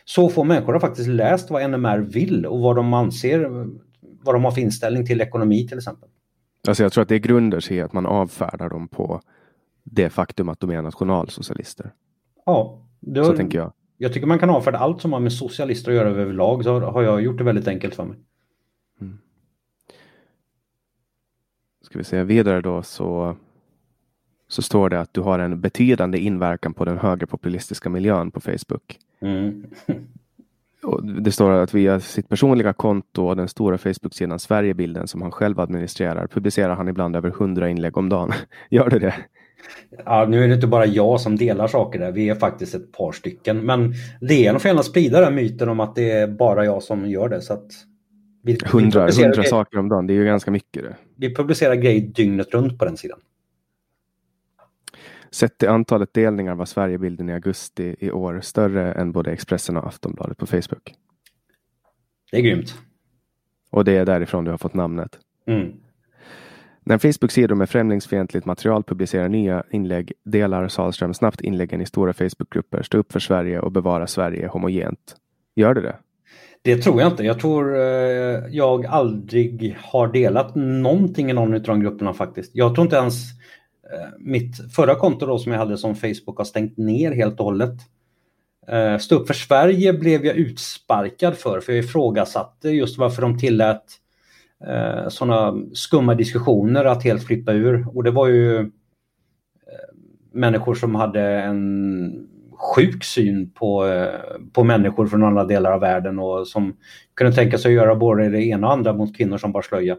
så 0.04 0.28
få 0.28 0.44
människor 0.44 0.72
har 0.72 0.80
faktiskt 0.80 1.08
läst 1.08 1.50
vad 1.50 1.70
NMR 1.70 1.98
vill 1.98 2.46
och 2.46 2.60
vad 2.60 2.76
de 2.76 2.94
anser, 2.94 3.68
vad 4.00 4.34
de 4.34 4.44
har 4.44 4.50
för 4.50 4.60
inställning 4.60 5.06
till 5.06 5.20
ekonomi 5.20 5.68
till 5.68 5.78
exempel. 5.78 6.08
Alltså 6.68 6.82
jag 6.82 6.92
tror 6.92 7.02
att 7.02 7.08
det 7.08 7.18
grundar 7.18 7.60
sig 7.60 7.76
i 7.76 7.80
att 7.80 7.92
man 7.92 8.06
avfärdar 8.06 8.68
dem 8.68 8.88
på 8.88 9.20
det 9.84 10.10
faktum 10.10 10.48
att 10.48 10.60
de 10.60 10.70
är 10.70 10.82
nationalsocialister. 10.82 11.92
Ja, 12.46 12.82
har, 13.16 13.24
så 13.24 13.36
tänker 13.36 13.58
jag. 13.58 13.72
Jag 13.96 14.12
tycker 14.12 14.26
man 14.26 14.38
kan 14.38 14.50
avfärda 14.50 14.78
allt 14.78 15.00
som 15.00 15.12
har 15.12 15.20
med 15.20 15.32
socialister 15.32 15.90
att 15.90 15.96
göra 15.96 16.08
överlag 16.08 16.64
så 16.64 16.80
har 16.80 17.02
jag 17.02 17.22
gjort 17.22 17.38
det 17.38 17.44
väldigt 17.44 17.68
enkelt 17.68 17.94
för 17.94 18.04
mig. 18.04 18.18
Mm. 19.00 19.18
Ska 21.82 21.98
vi 21.98 22.04
säga 22.04 22.24
vidare 22.24 22.60
då 22.60 22.82
så 22.82 23.36
så 24.48 24.62
står 24.62 24.90
det 24.90 25.00
att 25.00 25.14
du 25.14 25.20
har 25.20 25.38
en 25.38 25.60
betydande 25.60 26.18
inverkan 26.18 26.74
på 26.74 26.84
den 26.84 26.98
högerpopulistiska 26.98 27.88
miljön 27.88 28.30
på 28.30 28.40
Facebook. 28.40 28.98
Mm. 29.22 29.64
det 31.24 31.32
står 31.32 31.50
att 31.50 31.74
via 31.74 32.00
sitt 32.00 32.28
personliga 32.28 32.72
konto 32.72 33.26
och 33.26 33.36
den 33.36 33.48
stora 33.48 33.78
Facebook-sidan 33.78 34.38
Sverigebilden 34.38 35.08
som 35.08 35.22
han 35.22 35.30
själv 35.30 35.60
administrerar 35.60 36.26
publicerar 36.26 36.74
han 36.74 36.88
ibland 36.88 37.16
över 37.16 37.30
hundra 37.30 37.68
inlägg 37.68 37.96
om 37.96 38.08
dagen. 38.08 38.32
Gör 38.70 38.90
det 38.90 38.98
det? 38.98 39.14
Ja, 40.04 40.26
nu 40.28 40.44
är 40.44 40.48
det 40.48 40.54
inte 40.54 40.66
bara 40.66 40.86
jag 40.86 41.20
som 41.20 41.36
delar 41.36 41.68
saker 41.68 41.98
där, 41.98 42.12
vi 42.12 42.28
är 42.28 42.34
faktiskt 42.34 42.74
ett 42.74 42.92
par 42.92 43.12
stycken. 43.12 43.58
Men 43.58 43.94
DN 44.20 44.60
får 44.60 44.68
gärna 44.68 44.82
sprida 44.82 45.20
den 45.20 45.34
myten 45.34 45.68
om 45.68 45.80
att 45.80 45.94
det 45.94 46.10
är 46.10 46.26
bara 46.26 46.64
jag 46.64 46.82
som 46.82 47.10
gör 47.10 47.28
det. 47.28 47.40
Så 47.40 47.52
att 47.52 47.66
vi, 48.42 48.58
hundra, 48.64 49.06
vi 49.06 49.22
hundra 49.22 49.44
saker 49.44 49.78
om 49.78 49.88
dagen, 49.88 50.06
det 50.06 50.12
är 50.12 50.14
ju 50.14 50.24
ganska 50.24 50.50
mycket 50.50 50.82
det. 50.82 50.96
Vi 51.16 51.34
publicerar 51.34 51.74
grejer 51.74 52.00
dygnet 52.00 52.54
runt 52.54 52.78
på 52.78 52.84
den 52.84 52.96
sidan. 52.96 53.18
Sett 55.32 55.58
till 55.58 55.68
antalet 55.68 56.14
delningar 56.14 56.54
var 56.54 56.64
Sverigebilden 56.64 57.28
i 57.28 57.32
augusti 57.32 57.96
i 57.98 58.10
år 58.10 58.40
större 58.40 58.92
än 58.92 59.12
både 59.12 59.32
Expressen 59.32 59.76
och 59.76 59.86
Aftonbladet 59.86 60.38
på 60.38 60.46
Facebook. 60.46 60.94
Det 62.30 62.36
är 62.36 62.40
grymt. 62.42 62.74
Och 63.70 63.84
det 63.84 63.92
är 63.92 64.06
därifrån 64.06 64.44
du 64.44 64.50
har 64.50 64.58
fått 64.58 64.74
namnet. 64.74 65.18
Mm. 65.46 65.72
När 66.84 66.98
Facebook-sidor 66.98 67.54
med 67.54 67.70
främlingsfientligt 67.70 68.46
material 68.46 68.82
publicerar 68.82 69.28
nya 69.28 69.64
inlägg 69.70 70.12
delar 70.24 70.68
Salström 70.68 71.14
snabbt 71.14 71.40
inläggen 71.40 71.80
i 71.80 71.86
stora 71.86 72.12
Facebookgrupper. 72.12 72.82
Stå 72.82 72.98
upp 72.98 73.12
för 73.12 73.20
Sverige 73.20 73.60
och 73.60 73.72
bevara 73.72 74.06
Sverige 74.06 74.46
homogent. 74.46 75.16
Gör 75.54 75.74
det 75.74 75.80
det? 75.80 75.96
Det 76.62 76.76
tror 76.76 77.00
jag 77.00 77.12
inte. 77.12 77.24
Jag 77.24 77.40
tror 77.40 77.76
eh, 77.76 77.82
jag 78.50 78.86
aldrig 78.86 79.76
har 79.80 80.08
delat 80.08 80.54
någonting 80.54 81.30
i 81.30 81.32
någon 81.32 81.54
av 81.54 81.62
de 81.62 81.80
grupperna 81.80 82.14
faktiskt. 82.14 82.50
Jag 82.54 82.74
tror 82.74 82.84
inte 82.84 82.96
ens 82.96 83.14
Eh, 83.90 84.08
mitt 84.18 84.72
förra 84.74 84.94
konto 84.94 85.26
då 85.26 85.38
som 85.38 85.52
jag 85.52 85.58
hade 85.58 85.78
som 85.78 85.94
Facebook 85.94 86.38
har 86.38 86.44
stängt 86.44 86.76
ner 86.76 87.12
helt 87.12 87.40
och 87.40 87.44
hållet. 87.44 87.74
Eh, 88.68 88.98
stå 88.98 89.14
upp 89.14 89.26
för 89.26 89.34
Sverige 89.34 89.92
blev 89.92 90.26
jag 90.26 90.36
utsparkad 90.36 91.36
för, 91.36 91.60
för 91.60 91.72
jag 91.72 91.84
ifrågasatte 91.84 92.68
just 92.70 92.98
varför 92.98 93.22
de 93.22 93.38
tillät 93.38 93.84
eh, 94.66 95.08
sådana 95.08 95.54
skumma 95.72 96.14
diskussioner 96.14 96.84
att 96.84 97.04
helt 97.04 97.24
flippa 97.24 97.52
ur. 97.52 97.86
Och 97.96 98.04
det 98.04 98.10
var 98.10 98.28
ju 98.28 98.70
människor 100.32 100.74
som 100.74 100.94
hade 100.94 101.22
en 101.22 102.28
sjuk 102.52 103.04
syn 103.04 103.50
på, 103.50 103.86
på 104.52 104.64
människor 104.64 105.06
från 105.06 105.22
andra 105.22 105.44
delar 105.44 105.72
av 105.72 105.80
världen 105.80 106.18
och 106.18 106.48
som 106.48 106.76
kunde 107.14 107.32
tänka 107.32 107.58
sig 107.58 107.68
att 107.68 107.74
göra 107.74 107.94
både 107.94 108.28
det 108.28 108.42
ena 108.42 108.66
och 108.66 108.72
andra 108.72 108.92
mot 108.92 109.16
kvinnor 109.16 109.38
som 109.38 109.52
bar 109.52 109.62
slöja. 109.62 109.96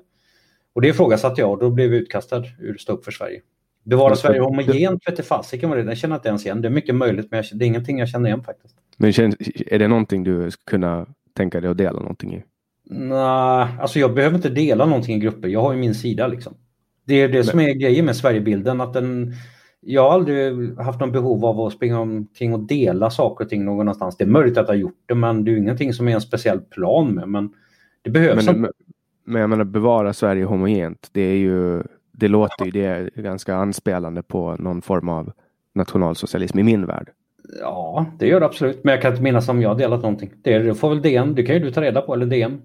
Och 0.76 0.82
det 0.82 0.88
ifrågasatte 0.88 1.42
jag 1.42 1.52
och 1.52 1.60
då 1.60 1.70
blev 1.70 1.94
jag 1.94 2.02
utkastad 2.02 2.44
ur 2.60 2.78
Stå 2.78 2.94
upp 2.94 3.06
för 3.06 3.12
Sverige. 3.12 3.42
Bevara 3.84 4.16
Sverige 4.16 4.40
homogent 4.42 5.08
vete 5.08 5.24
fasiken 5.24 5.70
vad 5.70 5.78
det 5.78 5.82
är. 5.82 5.86
Den 5.86 5.96
känner 5.96 6.16
jag 6.16 6.20
inte 6.20 6.30
ens 6.30 6.46
igen. 6.46 6.62
Det 6.62 6.68
är 6.68 6.72
mycket 6.72 6.96
möjligt 6.96 7.32
men 7.32 7.44
det 7.54 7.66
är 7.66 7.68
ingenting 7.68 8.00
jag 8.00 8.10
känner 8.10 8.30
igen 8.30 8.44
faktiskt. 8.44 8.76
Men 8.98 9.10
är 9.68 9.80
det 9.80 9.88
någonting 9.88 10.24
du 10.24 10.52
skulle 10.52 10.66
kunna 10.66 11.06
tänka 11.34 11.62
dig 11.62 11.70
att 11.70 11.78
dela 11.78 12.00
någonting 12.00 12.36
i? 12.36 12.44
Nej, 12.90 13.68
alltså 13.80 14.00
jag 14.00 14.14
behöver 14.14 14.36
inte 14.36 14.50
dela 14.50 14.86
någonting 14.86 15.18
i 15.18 15.20
grupper. 15.20 15.48
Jag 15.48 15.62
har 15.62 15.74
ju 15.74 15.80
min 15.80 15.96
sida 15.96 16.28
liksom. 16.28 16.54
Det 17.06 17.14
är 17.22 17.28
det 17.28 17.34
men... 17.34 17.44
som 17.44 17.60
är 17.60 17.74
grejen 17.74 18.06
med 18.06 18.16
Sverigebilden. 18.16 18.82
Att 18.82 18.94
den, 18.94 19.34
jag 19.82 20.04
har 20.04 20.12
aldrig 20.12 20.78
haft 20.78 21.00
någon 21.00 21.12
behov 21.12 21.46
av 21.46 21.60
att 21.60 21.74
springa 21.74 22.00
omkring 22.00 22.54
och 22.54 22.60
dela 22.60 23.10
saker 23.10 23.46
och 23.46 23.50
ting 23.50 23.66
någon 23.66 23.82
annanstans. 23.82 24.18
Det 24.18 24.24
är 24.24 24.28
möjligt 24.28 24.58
att 24.58 24.68
jag 24.68 24.76
har 24.76 24.80
gjort 24.80 25.04
det 25.06 25.16
men 25.16 25.44
det 25.44 25.52
är 25.52 25.58
ingenting 25.58 25.94
som 25.94 26.08
är 26.08 26.14
en 26.14 26.22
speciell 26.22 26.60
plan 26.60 27.14
med. 27.14 27.30
Men 27.30 27.54
det 28.02 28.10
behövs. 28.10 28.46
Men, 28.46 28.62
men, 28.62 28.72
men 29.26 29.42
jag 29.42 29.50
menar 29.50 29.64
bevara 29.64 30.14
Sverige 30.14 30.44
homogent. 30.44 31.10
Det 31.12 31.22
är 31.22 31.36
ju 31.36 31.84
det 32.14 32.28
låter 32.28 32.66
ju 32.66 32.72
det 32.72 33.16
ganska 33.16 33.56
anspelande 33.56 34.24
på 34.24 34.56
någon 34.56 34.82
form 34.82 35.10
av 35.10 35.32
nationalsocialism 35.74 36.60
i 36.60 36.64
min 36.64 36.86
värld. 36.86 37.12
Ja, 37.60 38.06
det 38.20 38.28
gör 38.28 38.40
det 38.40 38.46
absolut. 38.46 38.84
Men 38.84 38.92
jag 38.92 39.02
kan 39.02 39.12
inte 39.12 39.24
minnas 39.24 39.50
om 39.50 39.62
jag 39.62 39.70
har 39.70 39.76
delat 39.76 40.02
någonting. 40.02 40.34
Det, 40.42 40.60
det 40.60 40.76
får 40.76 40.90
väl 40.90 41.02
DN, 41.02 41.36
det 41.36 41.44
kan 41.44 41.56
ju 41.56 41.62
du 41.62 41.72
ta 41.72 41.82
reda 41.82 42.02
på, 42.02 42.14
eller 42.14 42.26
DN. 42.26 42.62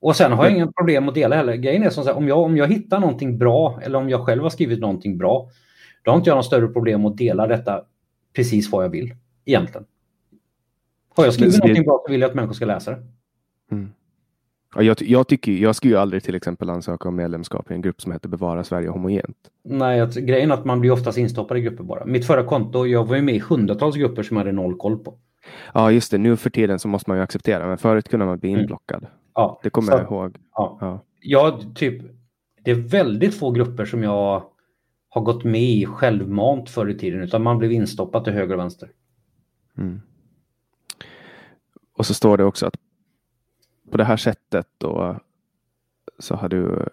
Och 0.00 0.16
sen 0.16 0.32
har 0.32 0.44
jag 0.44 0.54
inga 0.54 0.72
problem 0.72 1.08
att 1.08 1.14
dela 1.14 1.36
heller. 1.36 1.54
Grejen 1.54 1.82
är 1.82 1.90
som 1.90 2.04
så 2.04 2.10
här, 2.10 2.16
om 2.16 2.28
jag, 2.28 2.38
om 2.38 2.56
jag 2.56 2.68
hittar 2.68 3.00
någonting 3.00 3.38
bra 3.38 3.80
eller 3.82 3.98
om 3.98 4.10
jag 4.10 4.26
själv 4.26 4.42
har 4.42 4.50
skrivit 4.50 4.80
någonting 4.80 5.18
bra, 5.18 5.50
då 6.02 6.10
har 6.10 6.18
inte 6.18 6.30
jag 6.30 6.36
något 6.36 6.46
större 6.46 6.68
problem 6.68 7.06
att 7.06 7.16
dela 7.16 7.46
detta 7.46 7.84
precis 8.36 8.72
vad 8.72 8.84
jag 8.84 8.88
vill, 8.88 9.14
egentligen. 9.44 9.86
Har 11.16 11.24
jag 11.24 11.34
skrivit 11.34 11.54
det... 11.54 11.58
någonting 11.58 11.84
bra 11.84 12.02
så 12.06 12.12
vill 12.12 12.20
jag 12.20 12.28
att 12.28 12.34
människor 12.34 12.54
ska 12.54 12.64
läsa 12.64 12.90
det. 12.90 13.02
Mm. 13.70 13.92
Ja, 14.74 14.82
jag, 14.82 15.02
jag, 15.02 15.28
tycker, 15.28 15.52
jag 15.52 15.76
skulle 15.76 15.94
ju 15.94 16.00
aldrig 16.00 16.22
till 16.22 16.34
exempel 16.34 16.70
ansöka 16.70 17.08
om 17.08 17.16
medlemskap 17.16 17.70
i 17.70 17.74
en 17.74 17.82
grupp 17.82 18.00
som 18.00 18.12
heter 18.12 18.28
Bevara 18.28 18.64
Sverige 18.64 18.88
homogent. 18.88 19.36
Nej, 19.64 20.00
att, 20.00 20.14
grejen 20.14 20.50
är 20.50 20.54
att 20.54 20.64
man 20.64 20.80
blir 20.80 20.90
oftast 20.90 21.18
instoppad 21.18 21.58
i 21.58 21.60
grupper 21.60 21.84
bara. 21.84 22.04
Mitt 22.04 22.26
förra 22.26 22.44
konto, 22.44 22.86
jag 22.86 23.04
var 23.04 23.16
ju 23.16 23.22
med 23.22 23.34
i 23.34 23.38
hundratals 23.38 23.96
grupper 23.96 24.22
som 24.22 24.36
jag 24.36 24.44
hade 24.44 24.52
noll 24.52 24.76
koll 24.76 24.98
på. 24.98 25.18
Ja, 25.74 25.92
just 25.92 26.10
det. 26.10 26.18
Nu 26.18 26.36
för 26.36 26.50
tiden 26.50 26.78
så 26.78 26.88
måste 26.88 27.10
man 27.10 27.18
ju 27.18 27.22
acceptera, 27.22 27.66
men 27.66 27.78
förut 27.78 28.08
kunde 28.08 28.26
man 28.26 28.38
bli 28.38 28.50
mm. 28.50 28.60
inblockad. 28.60 29.02
Mm. 29.02 29.12
Ja, 29.34 29.60
det 29.62 29.70
kommer 29.70 29.92
så, 29.92 29.98
jag 29.98 30.04
ihåg. 30.04 30.36
Ja. 30.54 30.78
Ja. 30.80 31.04
Jag, 31.20 31.76
typ, 31.76 32.02
det 32.64 32.70
är 32.70 32.74
väldigt 32.74 33.34
få 33.34 33.50
grupper 33.50 33.84
som 33.84 34.02
jag 34.02 34.42
har 35.08 35.22
gått 35.22 35.44
med 35.44 35.62
i 35.62 35.86
självmant 35.86 36.70
förr 36.70 36.90
i 36.90 36.98
tiden, 36.98 37.20
utan 37.22 37.42
man 37.42 37.58
blev 37.58 37.72
instoppad 37.72 38.24
till 38.24 38.32
höger 38.32 38.54
och 38.54 38.60
vänster. 38.60 38.88
Mm. 39.78 40.00
Och 41.96 42.06
så 42.06 42.14
står 42.14 42.36
det 42.36 42.44
också 42.44 42.66
att 42.66 42.76
på 43.90 43.96
det 43.96 44.04
här 44.04 44.16
sättet 44.16 44.66
då 44.78 45.16
så 46.18 46.34
har 46.34 46.48
du 46.48 46.88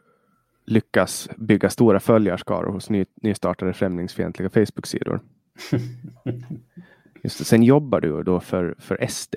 lyckats 0.65 1.29
bygga 1.37 1.69
stora 1.69 1.99
följarskaror 1.99 2.71
hos 2.71 2.89
ny, 2.89 3.05
nystartade 3.15 3.73
främlingsfientliga 3.73 4.49
Facebook-sidor. 4.49 5.19
Just 7.23 7.39
det. 7.39 7.45
Sen 7.45 7.63
jobbar 7.63 8.01
du 8.01 8.23
då 8.23 8.39
för, 8.39 8.75
för 8.79 9.07
SD? 9.09 9.35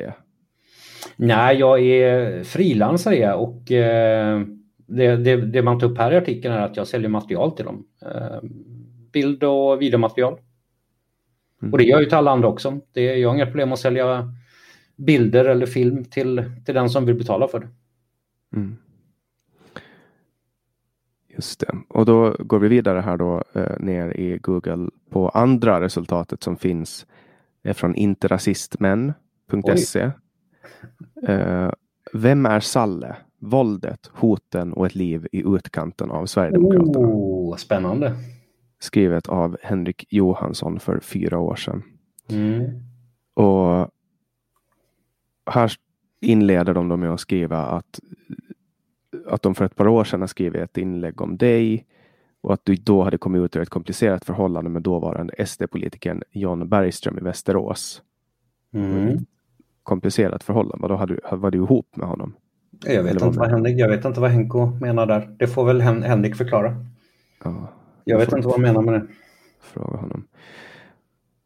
Nej, 1.16 1.57
jag 1.57 1.81
är 1.81 2.44
frilansare 2.44 3.35
och 3.35 3.73
eh, 3.73 4.40
det, 4.87 5.16
det, 5.16 5.37
det, 5.37 5.62
man 5.62 5.79
tar 5.79 5.90
upp 5.90 5.99
här 5.99 6.12
i 6.12 6.16
artikeln 6.16 6.55
är 6.55 6.61
att 6.61 6.77
jag 6.77 6.87
säljer 6.87 7.09
material 7.09 7.53
till 7.53 7.64
dem. 7.64 7.87
Eh, 8.03 8.49
bild 9.12 9.44
och 9.44 9.83
videomaterial. 9.83 10.38
Mm. 11.62 11.73
Och 11.73 11.79
det 11.79 11.85
gör 11.85 11.90
jag 11.90 12.01
ju 12.01 12.07
till 12.07 12.18
alla 12.18 12.31
andra 12.31 12.49
också. 12.49 12.81
Det, 12.92 13.18
jag 13.18 13.29
har 13.29 13.35
inga 13.35 13.46
problem 13.46 13.73
att 13.73 13.79
sälja 13.79 14.35
bilder 15.07 15.45
eller 15.45 15.67
film 15.67 16.05
till, 16.05 16.45
till 16.65 16.75
den 16.75 16.91
som 16.91 17.07
vill 17.07 17.15
betala 17.15 17.49
för 17.49 17.61
det. 17.61 17.69
Mm. 18.57 18.77
Just 21.29 21.61
det. 21.61 21.77
Och 21.89 22.07
då 22.07 22.37
går 22.39 22.59
vi 22.59 22.69
vidare 22.69 23.01
här 23.01 23.17
då 23.17 23.45
eh, 23.53 23.79
ner 23.79 24.21
i 24.21 24.39
Google 24.39 24.91
på 25.11 25.29
andra 25.29 25.81
resultatet 25.81 26.43
som 26.43 26.57
finns 26.57 27.07
är 27.63 27.73
från 27.73 27.95
interrasistmän.se. 27.95 30.11
Eh, 31.29 31.71
vem 32.13 32.47
är 32.47 32.61
Salle? 32.61 33.17
Våldet, 33.39 34.11
hoten 34.13 34.73
och 34.73 34.87
ett 34.87 34.95
liv 34.95 35.29
i 35.33 35.43
utkanten 35.47 36.11
av 36.11 36.27
Sverigedemokraterna. 36.27 37.09
Oh, 37.09 37.57
spännande. 37.57 38.17
Skrivet 38.79 39.29
av 39.29 39.57
Henrik 39.63 40.05
Johansson 40.11 40.81
för 40.81 41.01
fyra 41.01 41.39
år 41.39 41.57
sedan. 41.57 41.83
Mm. 42.29 42.71
Och 43.35 43.91
här 45.46 45.72
inleder 46.20 46.74
de 46.74 46.88
då 46.88 46.96
med 46.96 47.11
att 47.11 47.20
skriva 47.20 47.59
att, 47.66 48.00
att 49.26 49.42
de 49.42 49.55
för 49.55 49.64
ett 49.64 49.76
par 49.76 49.88
år 49.88 50.05
sedan 50.05 50.20
har 50.20 50.29
skrivit 50.29 50.62
ett 50.62 50.79
inlägg 50.79 51.20
om 51.20 51.37
dig 51.37 51.87
och 52.40 52.55
att 52.55 52.64
du 52.64 52.74
då 52.74 53.03
hade 53.03 53.18
kommit 53.18 53.42
ut 53.42 53.57
ur 53.57 53.61
ett 53.61 53.68
komplicerat 53.68 54.24
förhållande 54.24 54.70
med 54.70 54.83
dåvarande 54.83 55.46
SD-politikern 55.46 56.22
John 56.31 56.68
Bergström 56.68 57.18
i 57.18 57.20
Västerås. 57.20 58.03
Mm. 58.72 59.18
Komplicerat 59.83 60.42
förhållande, 60.42 60.88
då 60.88 60.96
hade, 60.96 61.18
var 61.31 61.50
du 61.50 61.59
ihop 61.59 61.96
med 61.96 62.09
honom? 62.09 62.35
Jag 62.85 63.03
vet, 63.03 63.12
inte 63.12 63.38
vad 63.38 63.50
Henrik, 63.50 63.79
jag 63.79 63.88
vet 63.88 64.05
inte 64.05 64.20
vad 64.20 64.31
Henko 64.31 64.66
menar 64.66 65.07
där. 65.07 65.37
Det 65.38 65.46
får 65.46 65.64
väl 65.64 65.81
Henrik 65.81 66.37
förklara. 66.37 66.76
Ja, 67.44 67.68
jag 68.05 68.18
vet 68.18 68.33
inte 68.33 68.46
vad 68.46 68.55
han 68.55 68.62
menar 68.62 68.83
med 68.83 68.94
det. 68.94 69.07
Fråga 69.61 69.96
honom. 69.96 70.26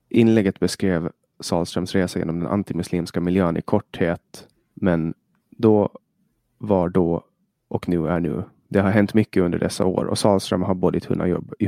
Inlägget 0.08 0.60
beskrev 0.60 1.10
Salströms 1.40 1.94
resa 1.94 2.18
genom 2.18 2.38
den 2.40 2.48
antimuslimska 2.48 3.20
miljön 3.20 3.56
i 3.56 3.62
korthet. 3.62 4.48
Men 4.74 5.14
då 5.50 5.90
var 6.58 6.88
då 6.88 7.24
och 7.68 7.88
nu 7.88 8.08
är 8.08 8.20
nu. 8.20 8.44
Det 8.68 8.80
har 8.80 8.90
hänt 8.90 9.14
mycket 9.14 9.42
under 9.42 9.58
dessa 9.58 9.84
år 9.84 10.04
och 10.04 10.18
Salström 10.18 10.62
har 10.62 10.74
både 10.74 11.00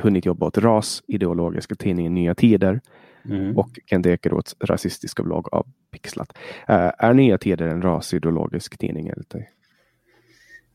hunnit 0.02 0.26
jobba 0.26 0.46
åt 0.46 0.58
RAS, 0.58 1.02
ideologiska 1.06 1.74
tidningen 1.74 2.14
Nya 2.14 2.34
Tider 2.34 2.80
mm. 3.24 3.56
och 3.56 3.68
Kent 3.86 4.06
Ekeroths 4.06 4.56
rasistiska 4.60 5.22
blogg 5.22 5.54
av 5.54 5.66
Pixlat. 5.90 6.32
Uh, 6.70 6.90
är 6.98 7.12
Nya 7.12 7.38
Tider 7.38 7.68
en 7.68 7.82
rasideologisk 7.82 8.78
tidning 8.78 9.08
enligt 9.08 9.30
dig? 9.30 9.50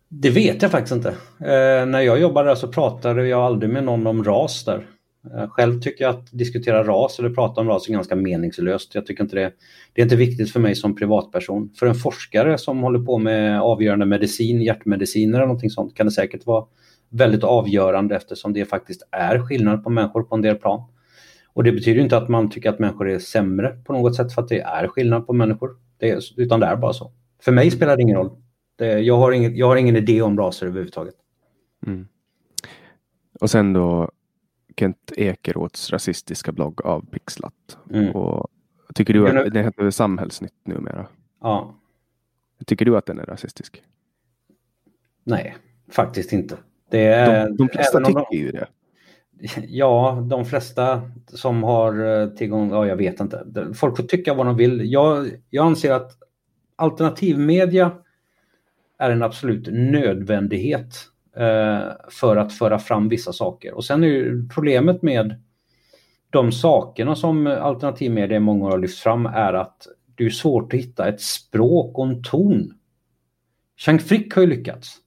Det 0.08 0.30
vet 0.30 0.62
jag 0.62 0.72
faktiskt 0.72 0.96
inte. 0.96 1.10
Uh, 1.10 1.86
när 1.86 2.02
jag 2.02 2.20
jobbade 2.20 2.50
där 2.50 2.56
så 2.56 2.68
pratade 2.68 3.28
jag 3.28 3.42
aldrig 3.42 3.74
med 3.74 3.84
någon 3.84 4.08
om 4.08 4.24
ras 4.24 4.66
där. 4.66 4.86
Eh, 5.26 5.50
själv 5.50 5.82
tycker 5.82 6.04
jag 6.04 6.16
att 6.16 6.32
diskutera 6.32 6.84
ras 6.84 7.20
eller 7.20 7.30
prata 7.30 7.62
om 7.62 7.68
ras 7.68 7.90
är 7.90 7.94
ganska 7.94 8.16
meningslöst. 8.16 8.96
Jag 8.96 9.06
tycker 9.06 9.24
inte 9.24 9.36
det, 9.36 9.54
det 9.94 10.02
är 10.02 10.04
inte 10.04 10.16
viktigt 10.16 10.52
för 10.52 10.60
mig 10.60 10.76
som 10.76 10.96
privatperson. 10.96 11.70
För 11.80 11.86
en 11.86 11.96
forskare 11.96 12.58
som 12.58 12.80
håller 12.80 13.00
på 13.00 13.18
med 13.18 13.62
avgörande 13.62 14.06
medicin, 14.06 14.62
hjärtmediciner 14.62 15.38
eller 15.38 15.48
någonting 15.48 15.70
sånt 15.70 15.96
kan 15.96 16.06
det 16.06 16.12
säkert 16.12 16.46
vara 16.46 16.66
väldigt 17.10 17.44
avgörande 17.44 18.16
eftersom 18.16 18.54
det 18.54 18.66
faktiskt 18.66 19.08
är 19.12 19.40
skillnad 19.40 19.84
på 19.84 19.90
människor 19.90 20.24
på 20.24 20.36
en 20.36 20.42
del 20.42 20.56
plan. 20.56 20.84
Och 21.54 21.64
det 21.64 21.72
betyder 21.72 22.02
inte 22.02 22.18
att 22.18 22.30
man 22.30 22.50
tycker 22.50 22.70
att 22.70 22.80
människor 22.80 23.10
är 23.10 23.20
sämre 23.20 23.70
på 23.70 23.94
något 23.94 24.16
sätt 24.16 24.34
för 24.34 24.42
att 24.42 24.50
det 24.50 24.60
är 24.60 24.88
skillnad 24.88 25.28
på 25.28 25.34
människor. 25.34 25.78
Det 25.98 26.10
är, 26.10 26.22
utan 26.38 26.60
det 26.60 26.66
är 26.66 26.76
bara 26.76 26.94
så. 26.94 27.12
För 27.42 27.52
mig 27.52 27.72
spelar 27.72 27.98
det 27.98 28.02
ingen 28.02 28.18
roll. 28.18 28.30
Det, 28.78 29.00
jag, 29.00 29.18
har 29.18 29.32
ingen, 29.32 29.56
jag 29.56 29.68
har 29.68 29.76
ingen 29.76 29.96
idé 29.96 30.22
om 30.22 30.38
raser 30.38 30.68
överhuvudtaget. 30.68 31.16
Mm. 31.88 32.08
Och 33.40 33.50
sen 33.50 33.74
då 33.74 34.12
Kent 34.78 35.12
Ekeroths 35.18 35.92
rasistiska 35.92 36.52
blogg 36.52 36.86
av 36.86 37.06
Pixlat. 37.06 37.78
Mm. 37.94 38.12
Och 38.12 38.50
tycker 38.96 39.14
du 39.14 39.28
att 39.28 39.54
den 39.54 39.64
heter 39.64 39.90
Samhällsnytt 39.90 40.68
numera? 40.68 41.08
Ja. 41.42 41.76
Tycker 42.66 42.86
du 42.86 42.98
att 42.98 43.06
den 43.06 43.20
är 43.20 43.26
rasistisk? 43.26 43.84
Nej, 45.24 45.56
faktiskt 45.90 46.34
inte. 46.34 46.58
Det 46.90 47.06
är, 47.06 47.50
de, 47.50 47.58
de 47.58 47.70
flesta 47.70 48.00
tycker 48.00 48.26
de, 48.32 48.38
ju 48.38 48.52
det. 48.52 48.68
Ja, 49.68 50.28
de 50.30 50.46
flesta 50.46 51.12
som 51.28 51.64
har 51.64 52.22
eh, 52.22 52.28
tillgång, 52.30 52.72
ja 52.72 52.88
jag 52.88 52.96
vet 52.96 53.20
inte. 53.20 53.46
Folk 53.74 53.98
får 53.98 54.04
tycka 54.04 54.34
vad 54.34 54.46
de 54.46 54.58
vill. 54.58 54.92
Jag, 54.92 55.32
jag 55.50 55.66
anser 55.66 55.92
att 55.92 56.12
alternativmedia 56.76 57.92
är 58.98 59.10
en 59.10 59.24
absolut 59.24 59.68
nödvändighet 59.72 60.96
för 62.10 62.38
att 62.38 62.54
föra 62.54 62.80
fram 62.80 63.10
vissa 63.10 63.34
saker. 63.34 63.74
Och 63.74 63.86
sen 63.86 64.04
är 64.04 64.08
ju 64.08 64.50
problemet 64.50 65.02
med 65.02 65.42
de 66.30 66.52
sakerna 66.52 67.16
som 67.16 67.48
alternativmedia 67.48 68.38
i 68.38 68.40
många 68.40 68.66
år 68.66 68.72
har 68.72 68.78
lyft 68.78 69.00
fram 69.00 69.26
är 69.26 69.54
att 69.54 69.88
det 70.16 70.26
är 70.26 70.30
svårt 70.30 70.74
att 70.74 70.80
hitta 70.80 71.08
ett 71.08 71.22
språk 71.22 71.98
och 71.98 72.08
en 72.08 72.24
ton. 72.24 72.74
Chang 73.78 74.00
Frick 74.00 74.36
har 74.36 74.42
ju 74.42 74.48
lyckats. 74.48 74.98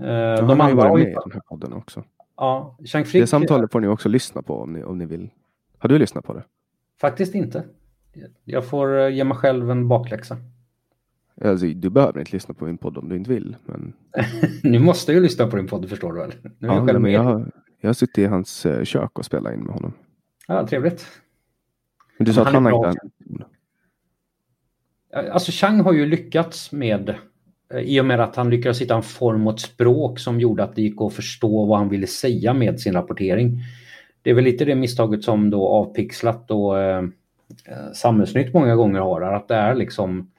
Uh, 0.00 0.06
de 0.06 0.48
han 0.48 0.60
har 0.60 0.68
ju 0.68 0.74
varit 0.74 0.92
med 0.92 1.12
i 1.12 1.16
den 1.24 1.32
här 1.32 1.40
podden 1.40 1.72
också. 1.72 2.04
Ja, 2.36 2.78
Chang 2.84 3.04
Frick... 3.04 3.22
Det 3.22 3.26
samtalet 3.26 3.72
får 3.72 3.80
ni 3.80 3.86
också 3.86 4.08
lyssna 4.08 4.42
på 4.42 4.62
om 4.62 4.72
ni, 4.72 4.84
om 4.84 4.98
ni 4.98 5.06
vill. 5.06 5.30
Har 5.78 5.88
du 5.88 5.98
lyssnat 5.98 6.24
på 6.24 6.34
det? 6.34 6.44
Faktiskt 7.00 7.34
inte. 7.34 7.64
Jag 8.44 8.66
får 8.66 8.98
eh, 8.98 9.08
ge 9.08 9.24
mig 9.24 9.36
själv 9.36 9.70
en 9.70 9.88
bakläxa. 9.88 10.36
Alltså, 11.40 11.66
du 11.66 11.90
behöver 11.90 12.20
inte 12.20 12.32
lyssna 12.32 12.54
på 12.54 12.64
min 12.64 12.78
podd 12.78 12.98
om 12.98 13.08
du 13.08 13.16
inte 13.16 13.30
vill. 13.30 13.56
Men... 13.66 13.92
nu 14.62 14.78
måste 14.78 15.12
jag 15.12 15.22
lyssna 15.22 15.46
på 15.46 15.56
din 15.56 15.66
podd, 15.66 15.88
förstår 15.88 16.12
du 16.12 16.20
väl? 16.20 16.32
Nu 16.42 16.68
ja, 16.68 16.86
jag, 16.86 17.02
men 17.02 17.12
jag, 17.12 17.22
har, 17.22 17.50
jag 17.80 17.88
har 17.88 17.94
suttit 17.94 18.18
i 18.18 18.24
hans 18.24 18.66
uh, 18.66 18.84
kök 18.84 19.18
och 19.18 19.24
spelat 19.24 19.54
in 19.54 19.60
med 19.60 19.74
honom. 19.74 19.92
Ja, 20.48 20.66
trevligt. 20.66 21.06
Men 22.18 22.24
du 22.24 22.32
sa 22.32 22.42
att 22.42 22.52
han 22.52 22.64
har 22.64 22.88
inte... 22.88 23.46
Alltså 25.32 25.52
Chang 25.52 25.80
har 25.80 25.92
ju 25.92 26.06
lyckats 26.06 26.72
med, 26.72 27.14
eh, 27.74 27.80
i 27.80 28.00
och 28.00 28.04
med 28.04 28.20
att 28.20 28.36
han 28.36 28.50
lyckades 28.50 28.80
hitta 28.80 28.94
en 28.94 29.02
form 29.02 29.46
och 29.46 29.52
ett 29.52 29.60
språk 29.60 30.18
som 30.18 30.40
gjorde 30.40 30.64
att 30.64 30.74
det 30.74 30.82
gick 30.82 31.00
att 31.00 31.12
förstå 31.12 31.66
vad 31.66 31.78
han 31.78 31.88
ville 31.88 32.06
säga 32.06 32.54
med 32.54 32.80
sin 32.80 32.92
rapportering. 32.92 33.58
Det 34.22 34.30
är 34.30 34.34
väl 34.34 34.44
lite 34.44 34.64
det 34.64 34.74
misstaget 34.74 35.24
som 35.24 35.50
då 35.50 35.68
avpixlat 35.68 36.50
och 36.50 36.78
eh, 36.78 37.04
eh 37.64 37.92
Samhällsnytt 37.94 38.54
många 38.54 38.76
gånger 38.76 39.00
har, 39.00 39.22
att 39.22 39.48
det 39.48 39.54
är 39.54 39.74
liksom 39.74 40.30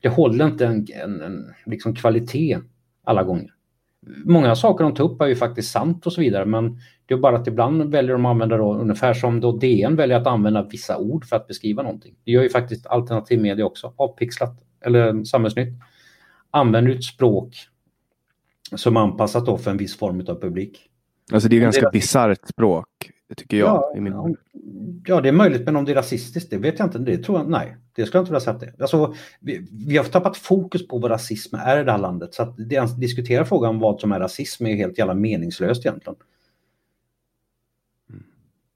det 0.00 0.08
håller 0.08 0.46
inte 0.46 0.66
en, 0.66 0.86
en, 1.04 1.20
en 1.20 1.54
liksom 1.66 1.94
kvalitet 1.94 2.58
alla 3.04 3.22
gånger. 3.22 3.50
Många 4.24 4.54
saker 4.54 4.84
de 4.84 4.94
tar 4.94 5.04
upp 5.04 5.20
är 5.20 5.26
ju 5.26 5.36
faktiskt 5.36 5.70
sant 5.70 6.06
och 6.06 6.12
så 6.12 6.20
vidare 6.20 6.44
men 6.44 6.78
det 7.06 7.14
är 7.14 7.18
bara 7.18 7.36
att 7.36 7.46
ibland 7.46 7.90
väljer 7.92 8.12
de 8.12 8.26
att 8.26 8.30
använda 8.30 8.56
då, 8.56 8.74
ungefär 8.74 9.14
som 9.14 9.40
då 9.40 9.52
DN 9.52 9.96
väljer 9.96 10.16
att 10.20 10.26
använda 10.26 10.62
vissa 10.62 10.98
ord 10.98 11.24
för 11.24 11.36
att 11.36 11.46
beskriva 11.46 11.82
någonting. 11.82 12.14
Det 12.24 12.30
gör 12.30 12.42
ju 12.42 12.48
faktiskt 12.48 12.86
alternativ 12.86 13.40
media 13.40 13.66
också, 13.66 13.92
avpixlat 13.96 14.62
eller 14.80 15.24
samhällsnytt. 15.24 15.74
Använder 16.50 16.92
ett 16.92 17.04
språk 17.04 17.56
som 18.76 18.96
anpassat 18.96 19.46
då 19.46 19.58
för 19.58 19.70
en 19.70 19.76
viss 19.76 19.96
form 19.96 20.20
av 20.28 20.40
publik. 20.40 20.90
Alltså 21.32 21.48
det 21.48 21.56
är 21.56 21.60
ganska 21.60 21.90
bisarrt 21.90 22.48
språk 22.48 22.88
Det 23.28 23.34
tycker 23.34 23.56
jag. 23.56 23.66
Ja, 23.66 23.92
i 23.96 24.00
min... 24.00 24.12
ja, 24.12 24.28
ja, 25.06 25.20
det 25.20 25.28
är 25.28 25.32
möjligt, 25.32 25.64
men 25.64 25.76
om 25.76 25.84
det 25.84 25.92
är 25.92 25.94
rasistiskt, 25.94 26.50
det 26.50 26.58
vet 26.58 26.78
jag 26.78 26.86
inte. 26.86 26.98
Det 26.98 27.18
tror 27.18 27.38
jag, 27.38 27.50
nej, 27.50 27.76
det 27.92 28.06
skulle 28.06 28.18
jag 28.18 28.22
inte 28.22 28.32
vilja 28.32 28.40
säga 28.40 28.58
det 28.58 28.82
alltså, 28.82 29.14
vi, 29.40 29.66
vi 29.88 29.96
har 29.96 30.04
tappat 30.04 30.36
fokus 30.36 30.88
på 30.88 30.98
vad 30.98 31.10
rasism 31.10 31.54
är 31.54 31.80
i 31.80 31.84
det 31.84 31.92
här 31.92 31.98
landet. 31.98 32.34
Så 32.34 32.42
att 32.42 32.54
det, 32.56 33.00
diskutera 33.00 33.44
frågan 33.44 33.70
om 33.70 33.78
vad 33.78 34.00
som 34.00 34.12
är 34.12 34.20
rasism 34.20 34.66
är 34.66 34.76
helt 34.76 34.98
jävla 34.98 35.14
meningslöst 35.14 35.86
egentligen. 35.86 36.16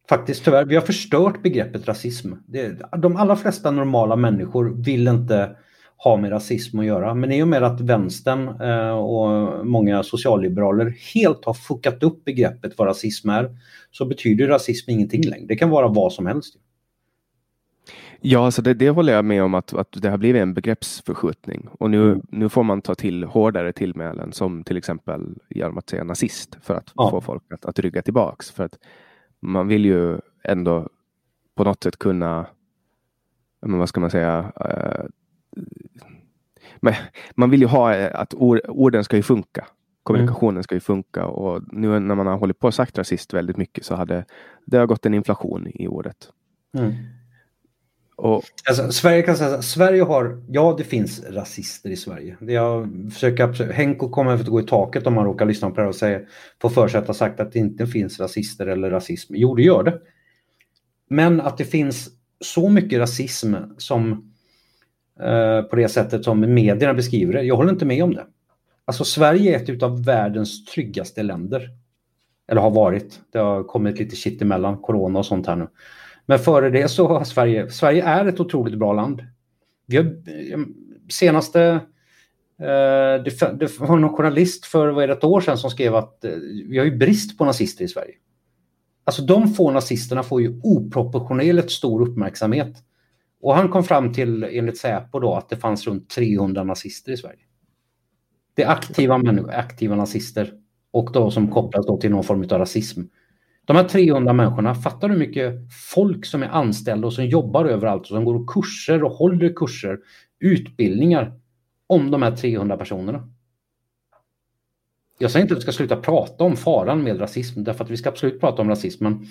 Faktiskt 0.08 0.44
tyvärr, 0.44 0.64
vi 0.64 0.74
har 0.74 0.82
förstört 0.82 1.42
begreppet 1.42 1.88
rasism. 1.88 2.32
Det, 2.46 2.82
de 2.98 3.16
allra 3.16 3.36
flesta 3.36 3.70
normala 3.70 4.16
människor 4.16 4.74
vill 4.84 5.08
inte 5.08 5.56
ha 6.04 6.16
med 6.16 6.32
rasism 6.32 6.78
att 6.78 6.86
göra. 6.86 7.14
Men 7.14 7.32
i 7.32 7.42
och 7.42 7.48
med 7.48 7.62
att 7.62 7.80
vänstern 7.80 8.60
eh, 8.60 8.90
och 8.90 9.66
många 9.66 10.02
socialliberaler 10.02 10.94
helt 11.14 11.44
har 11.44 11.54
fuckat 11.54 12.02
upp 12.02 12.24
begreppet 12.24 12.78
vad 12.78 12.88
rasism 12.88 13.28
är 13.28 13.56
så 13.90 14.04
betyder 14.04 14.48
rasism 14.48 14.90
ingenting 14.90 15.22
längre. 15.22 15.46
Det 15.46 15.56
kan 15.56 15.70
vara 15.70 15.88
vad 15.88 16.12
som 16.12 16.26
helst. 16.26 16.54
Ja, 18.20 18.44
alltså 18.44 18.62
det, 18.62 18.74
det 18.74 18.90
håller 18.90 19.12
jag 19.12 19.24
med 19.24 19.42
om 19.42 19.54
att, 19.54 19.74
att 19.74 19.88
det 19.92 20.10
har 20.10 20.18
blivit 20.18 20.42
en 20.42 20.54
begreppsförskjutning 20.54 21.68
och 21.78 21.90
nu, 21.90 22.12
mm. 22.12 22.26
nu 22.30 22.48
får 22.48 22.62
man 22.62 22.82
ta 22.82 22.94
till 22.94 23.24
hårdare 23.24 23.72
tillmälen 23.72 24.32
som 24.32 24.64
till 24.64 24.76
exempel 24.76 25.38
genom 25.50 25.78
att 25.78 25.90
säga 25.90 26.04
nazist 26.04 26.58
för 26.62 26.74
att 26.74 26.92
ja. 26.94 27.10
få 27.10 27.20
folk 27.20 27.42
att, 27.52 27.64
att 27.64 27.78
rygga 27.78 28.02
tillbaks. 28.02 28.50
För 28.50 28.64
att 28.64 28.78
man 29.40 29.68
vill 29.68 29.84
ju 29.84 30.18
ändå 30.44 30.88
på 31.54 31.64
något 31.64 31.82
sätt 31.82 31.98
kunna, 31.98 32.46
men 33.66 33.78
vad 33.78 33.88
ska 33.88 34.00
man 34.00 34.10
säga, 34.10 34.52
eh, 34.60 35.04
men 36.82 36.94
man 37.34 37.50
vill 37.50 37.60
ju 37.60 37.66
ha 37.66 37.94
eh, 37.94 38.20
att 38.20 38.34
orden 38.34 39.04
ska 39.04 39.16
ju 39.16 39.22
funka. 39.22 39.66
Kommunikationen 40.02 40.56
mm. 40.56 40.62
ska 40.62 40.74
ju 40.74 40.80
funka 40.80 41.26
och 41.26 41.62
nu 41.72 42.00
när 42.00 42.14
man 42.14 42.26
har 42.26 42.36
hållit 42.36 42.58
på 42.58 42.66
och 42.66 42.74
sagt 42.74 42.98
rasist 42.98 43.34
väldigt 43.34 43.56
mycket 43.56 43.84
så 43.84 43.94
hade 43.94 44.24
det 44.66 44.76
har 44.76 44.86
gått 44.86 45.06
en 45.06 45.14
inflation 45.14 45.66
i 45.74 45.88
ordet. 45.88 46.16
Mm. 46.78 46.92
Och, 48.16 48.42
alltså, 48.68 48.92
Sverige 48.92 49.22
kan 49.22 49.36
säga 49.36 49.62
Sverige 49.62 50.02
har, 50.02 50.42
ja 50.48 50.74
det 50.78 50.84
finns 50.84 51.24
rasister 51.24 51.90
i 51.90 51.96
Sverige. 51.96 52.36
Jag 52.40 52.88
försöker, 53.12 53.72
Henko 53.72 54.08
kommer 54.08 54.34
att 54.34 54.46
gå 54.46 54.60
i 54.60 54.66
taket 54.66 55.06
om 55.06 55.14
man 55.14 55.24
råkar 55.24 55.46
lyssna 55.46 55.70
på 55.70 55.80
det 55.80 55.86
och 55.86 55.94
säga, 55.94 56.20
få 56.62 56.68
för 56.68 56.88
sig 56.88 57.00
att 57.00 57.06
ha 57.06 57.14
sagt 57.14 57.40
att 57.40 57.52
det 57.52 57.58
inte 57.58 57.86
finns 57.86 58.20
rasister 58.20 58.66
eller 58.66 58.90
rasism. 58.90 59.34
Jo, 59.36 59.54
det 59.54 59.62
gör 59.62 59.82
det. 59.82 59.98
Men 61.10 61.40
att 61.40 61.58
det 61.58 61.64
finns 61.64 62.10
så 62.40 62.68
mycket 62.68 62.98
rasism 62.98 63.54
som 63.78 64.31
Eh, 65.20 65.62
på 65.62 65.76
det 65.76 65.88
sättet 65.88 66.24
som 66.24 66.54
medierna 66.54 66.94
beskriver 66.94 67.32
det, 67.32 67.42
jag 67.42 67.56
håller 67.56 67.72
inte 67.72 67.84
med 67.84 68.04
om 68.04 68.14
det. 68.14 68.26
Alltså 68.84 69.04
Sverige 69.04 69.58
är 69.58 69.72
ett 69.72 69.82
av 69.82 70.04
världens 70.04 70.64
tryggaste 70.64 71.22
länder. 71.22 71.70
Eller 72.48 72.60
har 72.60 72.70
varit. 72.70 73.20
Det 73.32 73.38
har 73.38 73.64
kommit 73.64 73.98
lite 73.98 74.16
shit 74.16 74.42
emellan, 74.42 74.78
corona 74.78 75.18
och 75.18 75.26
sånt 75.26 75.46
här 75.46 75.56
nu. 75.56 75.68
Men 76.26 76.38
före 76.38 76.70
det 76.70 76.88
så 76.88 77.08
har 77.08 77.24
Sverige, 77.24 77.70
Sverige 77.70 78.04
är 78.04 78.26
ett 78.26 78.40
otroligt 78.40 78.78
bra 78.78 78.92
land. 78.92 79.22
Vi 79.86 79.96
har 79.96 80.04
ehm, 80.52 80.74
senaste, 81.10 81.62
eh, 82.58 83.22
det, 83.24 83.58
det 83.58 83.80
var 83.80 83.96
någon 83.96 84.16
journalist 84.16 84.66
för 84.66 84.88
vad 84.88 85.04
är 85.04 85.08
det, 85.08 85.14
ett 85.14 85.24
år 85.24 85.40
sedan 85.40 85.58
som 85.58 85.70
skrev 85.70 85.94
att 85.94 86.24
eh, 86.24 86.30
vi 86.68 86.78
har 86.78 86.84
ju 86.84 86.96
brist 86.96 87.38
på 87.38 87.44
nazister 87.44 87.84
i 87.84 87.88
Sverige. 87.88 88.14
Alltså 89.04 89.22
de 89.22 89.54
få 89.54 89.70
nazisterna 89.70 90.22
får 90.22 90.42
ju 90.42 90.60
oproportionerligt 90.62 91.70
stor 91.70 92.02
uppmärksamhet. 92.08 92.76
Och 93.42 93.54
han 93.54 93.68
kom 93.68 93.84
fram 93.84 94.12
till, 94.12 94.44
enligt 94.44 94.78
Säpo 94.78 95.20
då, 95.20 95.34
att 95.34 95.48
det 95.48 95.56
fanns 95.56 95.86
runt 95.86 96.10
300 96.10 96.64
nazister 96.64 97.12
i 97.12 97.16
Sverige. 97.16 97.38
Det 98.54 98.62
är 98.62 98.68
aktiva, 98.68 99.14
aktiva 99.52 99.96
nazister 99.96 100.52
och 100.90 101.12
de 101.12 101.30
som 101.30 101.48
kopplas 101.50 101.86
då 101.86 101.96
till 101.96 102.10
någon 102.10 102.24
form 102.24 102.40
av 102.40 102.58
rasism. 102.58 103.02
De 103.64 103.76
här 103.76 103.84
300 103.84 104.32
människorna, 104.32 104.74
fattar 104.74 105.08
du 105.08 105.14
hur 105.14 105.18
mycket 105.18 105.54
folk 105.92 106.26
som 106.26 106.42
är 106.42 106.48
anställda 106.48 107.06
och 107.06 107.12
som 107.12 107.26
jobbar 107.26 107.64
överallt 107.64 108.02
och 108.02 108.06
som 108.06 108.24
går 108.24 108.46
kurser 108.46 109.04
och 109.04 109.12
håller 109.12 109.52
kurser, 109.56 109.98
utbildningar 110.40 111.40
om 111.86 112.10
de 112.10 112.22
här 112.22 112.36
300 112.36 112.76
personerna? 112.76 113.28
Jag 115.18 115.30
säger 115.30 115.44
inte 115.44 115.54
att 115.54 115.58
vi 115.58 115.62
ska 115.62 115.72
sluta 115.72 115.96
prata 115.96 116.44
om 116.44 116.56
faran 116.56 117.02
med 117.02 117.20
rasism, 117.20 117.64
därför 117.64 117.84
att 117.84 117.90
vi 117.90 117.96
ska 117.96 118.08
absolut 118.08 118.40
prata 118.40 118.62
om 118.62 118.68
rasism, 118.68 119.04
men 119.04 119.26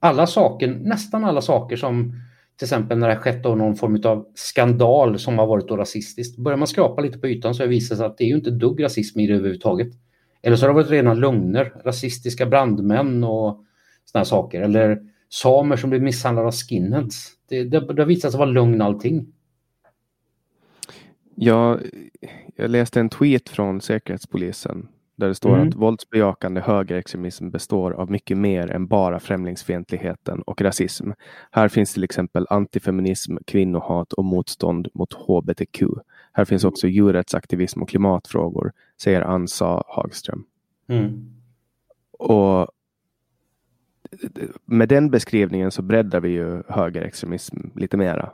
alla 0.00 0.26
saker, 0.26 0.68
nästan 0.68 1.24
alla 1.24 1.40
saker 1.40 1.76
som 1.76 2.12
till 2.58 2.64
exempel 2.64 2.98
när 2.98 3.08
det 3.08 3.14
har 3.14 3.20
skett 3.20 3.44
någon 3.44 3.76
form 3.76 4.00
av 4.04 4.26
skandal 4.34 5.18
som 5.18 5.38
har 5.38 5.46
varit 5.46 5.68
då 5.68 5.76
rasistiskt. 5.76 6.38
Börjar 6.38 6.56
man 6.58 6.68
skrapa 6.68 7.02
lite 7.02 7.18
på 7.18 7.28
ytan 7.28 7.54
så 7.54 7.66
visar 7.66 7.94
det 7.94 7.98
sig 7.98 8.06
att 8.06 8.18
det 8.18 8.24
är 8.24 8.28
ju 8.28 8.34
inte 8.34 8.50
dugg 8.50 8.82
rasism 8.82 9.20
i 9.20 9.26
det 9.26 9.34
överhuvudtaget. 9.34 9.88
Eller 10.42 10.56
så 10.56 10.62
har 10.62 10.68
det 10.68 10.74
varit 10.74 10.90
rena 10.90 11.14
lögner, 11.14 11.72
rasistiska 11.84 12.46
brandmän 12.46 13.24
och 13.24 13.64
sådana 14.04 14.24
saker. 14.24 14.62
Eller 14.62 14.98
samer 15.28 15.76
som 15.76 15.90
blir 15.90 16.00
misshandlade 16.00 16.48
av 16.48 16.52
skinheads. 16.52 17.32
Det, 17.48 17.64
det, 17.64 17.80
det 17.80 18.02
har 18.02 18.06
visat 18.06 18.30
sig 18.30 18.38
vara 18.38 18.50
lögn 18.50 18.82
allting. 18.82 19.32
Ja, 21.34 21.78
jag 22.56 22.70
läste 22.70 23.00
en 23.00 23.08
tweet 23.08 23.48
från 23.48 23.80
Säkerhetspolisen 23.80 24.88
där 25.16 25.28
det 25.28 25.34
står 25.34 25.54
mm. 25.54 25.68
att 25.68 25.74
våldsbejakande 25.74 26.60
högerextremism 26.60 27.50
består 27.50 27.92
av 27.92 28.10
mycket 28.10 28.38
mer 28.38 28.70
än 28.70 28.86
bara 28.86 29.20
främlingsfientligheten 29.20 30.42
och 30.42 30.60
rasism. 30.60 31.10
Här 31.50 31.68
finns 31.68 31.94
till 31.94 32.04
exempel 32.04 32.46
antifeminism, 32.50 33.36
kvinnohat 33.46 34.12
och 34.12 34.24
motstånd 34.24 34.88
mot 34.94 35.12
hbtq. 35.12 35.82
Här 36.32 36.44
finns 36.44 36.64
också 36.64 36.88
djurrättsaktivism 36.88 37.82
och 37.82 37.88
klimatfrågor, 37.88 38.72
säger 39.02 39.22
Ansa 39.22 39.82
Hagström. 39.86 40.44
Mm. 40.88 41.32
Och 42.18 42.68
med 44.64 44.88
den 44.88 45.10
beskrivningen 45.10 45.70
så 45.70 45.82
breddar 45.82 46.20
vi 46.20 46.28
ju 46.28 46.62
högerextremism 46.68 47.56
lite 47.74 47.96
mera. 47.96 48.30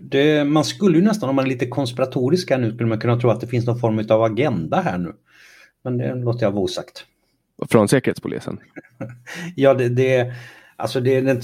Det, 0.00 0.44
man 0.44 0.64
skulle 0.64 0.98
ju 0.98 1.04
nästan, 1.04 1.28
om 1.28 1.36
man 1.36 1.44
är 1.44 1.48
lite 1.48 1.66
konspiratorisk 1.66 2.50
här 2.50 2.58
nu, 2.58 2.72
skulle 2.72 2.88
man 2.88 3.00
kunna 3.00 3.20
tro 3.20 3.30
att 3.30 3.40
det 3.40 3.46
finns 3.46 3.66
någon 3.66 3.78
form 3.78 4.04
av 4.08 4.22
agenda 4.22 4.80
här 4.80 4.98
nu. 4.98 5.12
Men 5.82 5.98
det 5.98 6.14
låter 6.14 6.46
jag 6.46 6.50
vara 6.50 6.62
osagt. 6.62 7.06
Från 7.68 7.88
Säkerhetspolisen? 7.88 8.60
ja, 9.56 9.74
det, 9.74 9.88
det, 9.88 10.32
alltså 10.76 11.00
det, 11.00 11.20
det, 11.20 11.42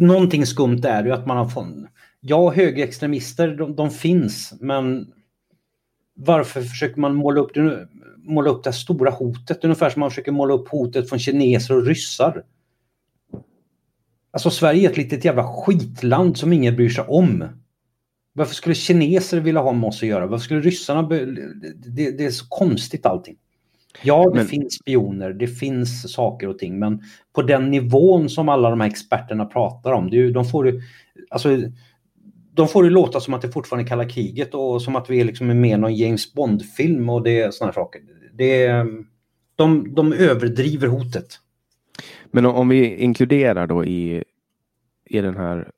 någonting 0.00 0.46
skumt 0.46 0.80
är 0.84 1.04
ju 1.04 1.12
att 1.12 1.26
man 1.26 1.36
har 1.36 1.48
fått... 1.48 1.66
Ja, 2.20 2.50
högerextremister, 2.50 3.48
de, 3.48 3.76
de 3.76 3.90
finns, 3.90 4.54
men 4.60 5.12
varför 6.14 6.62
försöker 6.62 7.00
man 7.00 7.14
måla 7.14 7.40
upp, 7.40 7.54
det, 7.54 7.88
måla 8.16 8.50
upp 8.50 8.64
det 8.64 8.72
stora 8.72 9.10
hotet? 9.10 9.64
Ungefär 9.64 9.90
som 9.90 10.00
man 10.00 10.10
försöker 10.10 10.32
måla 10.32 10.54
upp 10.54 10.68
hotet 10.68 11.08
från 11.08 11.18
kineser 11.18 11.76
och 11.76 11.86
ryssar. 11.86 12.44
Alltså 14.30 14.50
Sverige 14.50 14.88
är 14.88 14.90
ett 14.90 14.96
litet 14.96 15.24
jävla 15.24 15.44
skitland 15.44 16.38
som 16.38 16.52
ingen 16.52 16.76
bryr 16.76 16.88
sig 16.88 17.04
om. 17.08 17.44
Varför 18.32 18.54
skulle 18.54 18.74
kineser 18.74 19.40
vilja 19.40 19.60
ha 19.60 19.72
med 19.72 19.88
oss 19.88 20.02
att 20.02 20.08
göra? 20.08 20.26
Varför 20.26 20.44
skulle 20.44 20.60
ryssarna... 20.60 21.02
Det, 21.02 22.10
det 22.10 22.24
är 22.24 22.30
så 22.30 22.46
konstigt 22.48 23.06
allting. 23.06 23.36
Ja, 24.02 24.30
det 24.30 24.34
men... 24.34 24.46
finns 24.46 24.74
spioner, 24.74 25.32
det 25.32 25.46
finns 25.46 26.12
saker 26.12 26.48
och 26.48 26.58
ting, 26.58 26.78
men 26.78 27.02
på 27.34 27.42
den 27.42 27.70
nivån 27.70 28.28
som 28.28 28.48
alla 28.48 28.70
de 28.70 28.80
här 28.80 28.88
experterna 28.88 29.44
pratar 29.44 29.92
om, 29.92 30.10
det 30.10 30.16
är, 30.16 30.30
de 30.30 30.44
får 30.44 30.68
ju... 30.68 30.82
Alltså, 31.30 31.58
de 32.52 32.68
får 32.68 32.84
det 32.84 32.90
låta 32.90 33.20
som 33.20 33.34
att 33.34 33.42
det 33.42 33.52
fortfarande 33.52 33.84
är 33.84 33.88
kalla 33.88 34.08
kriget 34.08 34.54
och 34.54 34.82
som 34.82 34.96
att 34.96 35.10
vi 35.10 35.20
är 35.20 35.24
liksom 35.24 35.60
med 35.60 35.70
i 35.70 35.76
någon 35.76 35.94
James 35.94 36.34
Bond-film 36.34 37.08
och 37.08 37.22
det 37.22 37.54
sådana 37.54 37.72
saker. 37.72 38.00
Det 38.32 38.84
de, 39.58 39.94
de 39.94 40.12
överdriver 40.12 40.88
hotet. 40.88 41.40
Men 42.30 42.46
om 42.46 42.68
vi 42.68 42.96
inkluderar 42.96 43.66
då 43.66 43.84
i, 43.84 44.24
i 45.04 45.20
den 45.20 45.36
här 45.36 45.70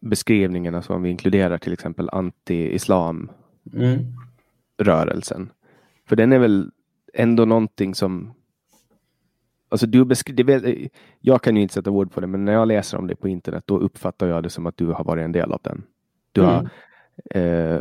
beskrivningen, 0.00 0.74
alltså 0.74 0.92
om 0.92 1.02
vi 1.02 1.10
inkluderar 1.10 1.58
till 1.58 1.72
exempel 1.72 2.08
anti-islam 2.08 3.30
mm. 3.74 3.98
rörelsen. 4.78 5.50
För 6.08 6.16
den 6.16 6.32
är 6.32 6.38
väl 6.38 6.70
ändå 7.14 7.44
någonting 7.44 7.94
som 7.94 8.34
Alltså 9.68 9.86
du 9.86 10.04
beskriver, 10.04 10.88
jag 11.20 11.42
kan 11.42 11.56
ju 11.56 11.62
inte 11.62 11.74
sätta 11.74 11.90
ord 11.90 12.12
på 12.12 12.20
det, 12.20 12.26
men 12.26 12.44
när 12.44 12.52
jag 12.52 12.68
läser 12.68 12.98
om 12.98 13.06
det 13.06 13.16
på 13.16 13.28
internet, 13.28 13.64
då 13.66 13.78
uppfattar 13.78 14.26
jag 14.26 14.42
det 14.42 14.50
som 14.50 14.66
att 14.66 14.76
du 14.76 14.86
har 14.86 15.04
varit 15.04 15.24
en 15.24 15.32
del 15.32 15.52
av 15.52 15.60
den. 15.62 15.82
Du 16.32 16.40
mm. 16.40 16.52
har 16.54 16.70
eh, 17.40 17.80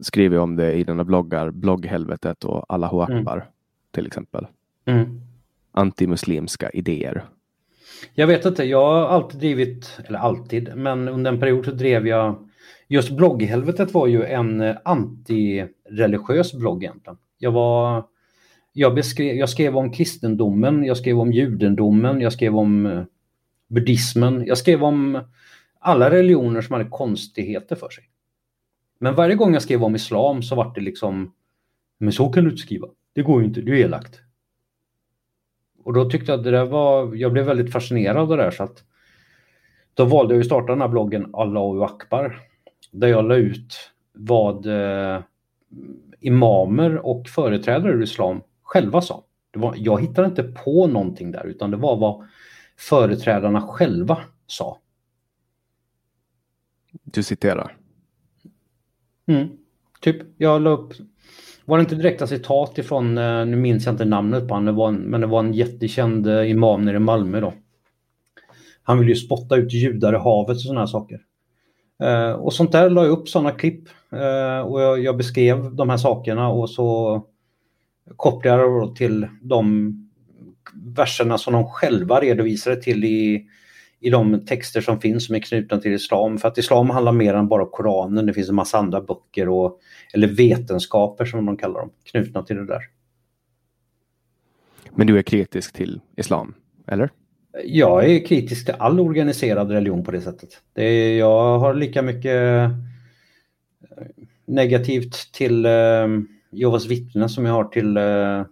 skrivit 0.00 0.38
om 0.38 0.56
det 0.56 0.72
i 0.72 0.84
dina 0.84 1.04
bloggar, 1.04 1.50
blogghelvetet 1.50 2.44
och 2.44 2.64
Allahu 2.68 3.00
Akbar 3.00 3.36
mm. 3.36 3.48
till 3.90 4.06
exempel. 4.06 4.46
Mm. 4.84 5.20
Antimuslimska 5.72 6.70
idéer. 6.70 7.24
Jag 8.14 8.26
vet 8.26 8.44
inte, 8.44 8.64
jag 8.64 8.84
har 8.84 9.08
alltid 9.08 9.40
drivit, 9.40 10.00
eller 10.06 10.18
alltid, 10.18 10.76
men 10.76 11.08
under 11.08 11.32
en 11.32 11.40
period 11.40 11.64
så 11.64 11.70
drev 11.70 12.06
jag 12.06 12.48
Just 12.90 13.10
blogghelvetet 13.10 13.94
var 13.94 14.06
ju 14.06 14.24
en 14.24 14.76
antireligiös 14.84 16.54
blogg 16.54 16.84
egentligen. 16.84 17.18
Jag 17.38 17.52
var 17.52 18.04
jag, 18.78 18.94
beskrev, 18.94 19.36
jag 19.36 19.48
skrev 19.48 19.76
om 19.76 19.92
kristendomen, 19.92 20.84
jag 20.84 20.96
skrev 20.96 21.20
om 21.20 21.32
judendomen, 21.32 22.20
jag 22.20 22.32
skrev 22.32 22.56
om 22.56 22.86
eh, 22.86 23.04
buddhismen, 23.68 24.46
jag 24.46 24.58
skrev 24.58 24.84
om 24.84 25.20
alla 25.78 26.10
religioner 26.10 26.60
som 26.60 26.72
hade 26.72 26.88
konstigheter 26.88 27.76
för 27.76 27.88
sig. 27.88 28.04
Men 28.98 29.14
varje 29.14 29.34
gång 29.34 29.52
jag 29.52 29.62
skrev 29.62 29.84
om 29.84 29.94
islam 29.94 30.42
så 30.42 30.54
var 30.54 30.74
det 30.74 30.80
liksom, 30.80 31.32
men 31.98 32.12
så 32.12 32.28
kan 32.28 32.44
du 32.44 32.50
inte 32.50 32.62
skriva, 32.62 32.88
det 33.12 33.22
går 33.22 33.40
ju 33.40 33.48
inte, 33.48 33.60
du 33.60 33.80
är 33.80 33.84
elakt. 33.84 34.20
Och 35.84 35.92
då 35.92 36.10
tyckte 36.10 36.32
jag 36.32 36.38
att 36.38 36.44
det 36.44 36.50
där 36.50 36.64
var, 36.64 37.14
jag 37.14 37.32
blev 37.32 37.44
väldigt 37.44 37.72
fascinerad 37.72 38.16
av 38.16 38.28
det 38.28 38.36
där 38.36 38.50
så 38.50 38.62
att 38.62 38.84
då 39.94 40.04
valde 40.04 40.34
jag 40.34 40.40
att 40.40 40.46
starta 40.46 40.72
den 40.72 40.80
här 40.80 40.88
bloggen 40.88 41.30
Allahu 41.32 41.82
Akbar. 41.82 42.40
Där 42.90 43.08
jag 43.08 43.28
la 43.28 43.36
ut 43.36 43.74
vad 44.12 44.66
eh, 44.66 45.20
imamer 46.20 47.06
och 47.06 47.28
företrädare 47.28 47.92
ur 47.92 48.02
islam 48.02 48.40
själva 48.68 49.00
sa. 49.00 49.24
Var, 49.52 49.74
jag 49.76 50.00
hittade 50.00 50.28
inte 50.28 50.42
på 50.42 50.86
någonting 50.86 51.32
där 51.32 51.46
utan 51.46 51.70
det 51.70 51.76
var 51.76 51.96
vad 51.96 52.26
företrädarna 52.76 53.60
själva 53.60 54.18
sa. 54.46 54.78
Du 57.04 57.22
citerar? 57.22 57.76
Mm, 59.26 59.48
typ, 60.00 60.16
jag 60.36 60.62
la 60.62 60.70
upp 60.70 60.94
var 61.68 61.78
det 61.78 61.82
inte 61.82 61.94
direkta 61.94 62.26
citat 62.26 62.78
ifrån, 62.78 63.18
eh, 63.18 63.46
nu 63.46 63.56
minns 63.56 63.86
jag 63.86 63.92
inte 63.92 64.04
namnet 64.04 64.48
på 64.48 64.54
honom, 64.54 64.94
men 64.94 65.20
det 65.20 65.26
var 65.26 65.40
en 65.40 65.52
jättekänd 65.52 66.26
eh, 66.26 66.50
imam 66.50 66.84
nere 66.84 66.96
i 66.96 67.00
Malmö 67.00 67.40
då. 67.40 67.52
Han 68.82 68.98
ville 68.98 69.10
ju 69.10 69.16
spotta 69.16 69.56
ut 69.56 69.72
judar 69.72 70.14
i 70.14 70.16
havet 70.16 70.56
och 70.56 70.60
sådana 70.60 70.86
saker. 70.86 71.20
Eh, 72.02 72.30
och 72.30 72.52
sånt 72.52 72.72
där 72.72 72.90
la 72.90 73.04
jag 73.04 73.10
upp 73.10 73.28
sådana 73.28 73.50
klipp 73.50 73.88
och 74.64 74.80
jag, 74.80 75.16
beskrev 75.16 75.74
de 75.74 75.90
här 75.90 75.96
sakerna 75.96 76.48
och 76.48 76.70
så 76.70 77.22
kopplade 78.16 78.62
jag 78.62 78.96
till 78.96 79.28
de 79.42 79.94
verserna 80.74 81.38
som 81.38 81.52
de 81.52 81.66
själva 81.66 82.20
redovisade 82.20 82.82
till 82.82 83.04
i, 83.04 83.46
i 84.00 84.10
de 84.10 84.46
texter 84.46 84.80
som 84.80 85.00
finns 85.00 85.26
som 85.26 85.34
är 85.34 85.40
knutna 85.40 85.78
till 85.78 85.92
islam. 85.92 86.38
För 86.38 86.48
att 86.48 86.58
islam 86.58 86.90
handlar 86.90 87.12
mer 87.12 87.34
än 87.34 87.48
bara 87.48 87.66
Koranen, 87.66 88.26
det 88.26 88.32
finns 88.32 88.48
en 88.48 88.54
massa 88.54 88.78
andra 88.78 89.00
böcker 89.00 89.48
och 89.48 89.80
eller 90.14 90.28
vetenskaper 90.28 91.24
som 91.24 91.46
de 91.46 91.56
kallar 91.56 91.80
dem, 91.80 91.90
knutna 92.04 92.42
till 92.42 92.56
det 92.56 92.66
där. 92.66 92.82
Men 94.94 95.06
du 95.06 95.18
är 95.18 95.22
kritisk 95.22 95.72
till 95.72 96.00
islam, 96.16 96.54
eller? 96.86 97.10
Jag 97.64 98.10
är 98.10 98.26
kritisk 98.26 98.64
till 98.64 98.74
all 98.78 99.00
organiserad 99.00 99.70
religion 99.70 100.04
på 100.04 100.10
det 100.10 100.20
sättet. 100.20 100.48
Det 100.72 100.84
är, 100.84 101.18
jag 101.18 101.58
har 101.58 101.74
lika 101.74 102.02
mycket 102.02 102.34
eh, 102.34 102.70
negativt 104.46 105.32
till 105.32 105.66
eh, 105.66 105.72
Jehovas 106.50 106.86
vittnen 106.86 107.28
som 107.28 107.44
jag 107.44 107.52
har 107.52 107.64
till, 107.64 107.96
eh, 107.96 108.44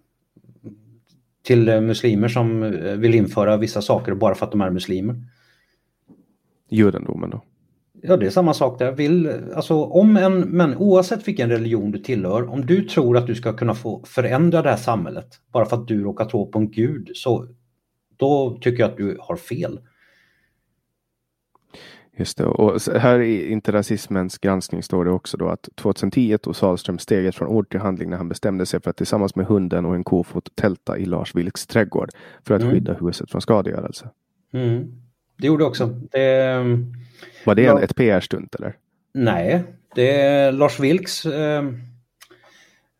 till 1.43 1.81
muslimer 1.81 2.29
som 2.29 2.61
vill 3.01 3.15
införa 3.15 3.57
vissa 3.57 3.83
saker 3.83 4.15
bara 4.15 4.35
för 4.35 4.47
att 4.47 4.53
de 4.53 4.61
är 4.61 4.71
muslimer. 4.71 5.23
Judendomen 6.69 7.31
då? 7.31 7.43
Ja, 8.03 8.17
det 8.17 8.27
är 8.27 8.31
samma 8.31 8.55
sak 8.55 8.79
där. 8.79 8.93
Vill, 8.93 9.33
alltså, 9.55 9.85
om 9.85 10.17
en, 10.17 10.41
men 10.41 10.77
oavsett 10.77 11.29
vilken 11.29 11.51
religion 11.51 11.91
du 11.91 11.99
tillhör, 11.99 12.49
om 12.49 12.67
du 12.67 12.83
tror 12.83 13.17
att 13.17 13.27
du 13.27 13.35
ska 13.35 13.53
kunna 13.53 13.75
få 13.75 14.05
förändra 14.05 14.63
det 14.63 14.71
här 14.71 14.77
samhället 14.77 15.27
bara 15.53 15.67
för 15.67 15.77
att 15.77 15.89
du 15.89 16.03
råkar 16.03 16.25
tro 16.25 16.51
på 16.51 16.59
en 16.59 16.71
gud, 16.71 17.11
så 17.15 17.49
då 18.17 18.59
tycker 18.61 18.83
jag 18.83 18.91
att 18.91 18.97
du 18.97 19.17
har 19.21 19.37
fel. 19.37 19.81
Just 22.19 22.39
det, 22.39 22.45
och 22.45 22.81
här 23.01 23.19
i 23.21 23.51
Interrasismens 23.53 24.39
granskning 24.39 24.83
står 24.83 25.05
det 25.05 25.11
också 25.11 25.37
då 25.37 25.49
att 25.49 25.69
2010 25.75 26.39
tog 26.39 26.57
Sahlström 26.57 26.99
steget 26.99 27.35
från 27.35 27.49
ord 27.49 27.71
till 27.71 27.81
handling 27.81 28.11
när 28.11 28.17
han 28.17 28.29
bestämde 28.29 28.67
sig 28.67 28.81
för 28.81 28.91
att 28.91 28.97
tillsammans 28.97 29.37
med 29.37 29.47
hunden 29.47 29.87
och 29.87 29.95
en 29.95 30.05
kofot 30.05 30.57
tälta 30.57 30.99
i 30.99 31.05
Lars 31.05 31.35
Vilks 31.35 31.67
trädgård 31.67 32.11
för 32.45 32.55
att 32.55 32.63
mm. 32.63 32.75
skydda 32.75 32.95
huset 32.95 33.31
från 33.31 33.41
skadegörelse. 33.41 34.09
Mm. 34.53 34.93
Det 35.39 35.47
gjorde 35.47 35.65
också. 35.65 35.87
Det, 35.87 36.63
var 37.47 37.55
det 37.55 37.67
en, 37.67 37.79
ett 37.79 37.97
PR-stunt 37.97 38.55
eller? 38.55 38.77
Nej, 39.15 39.63
det 39.95 40.21
är 40.21 40.53
Lars 40.53 40.81
Vilks. 40.81 41.27
Eh, 41.27 41.65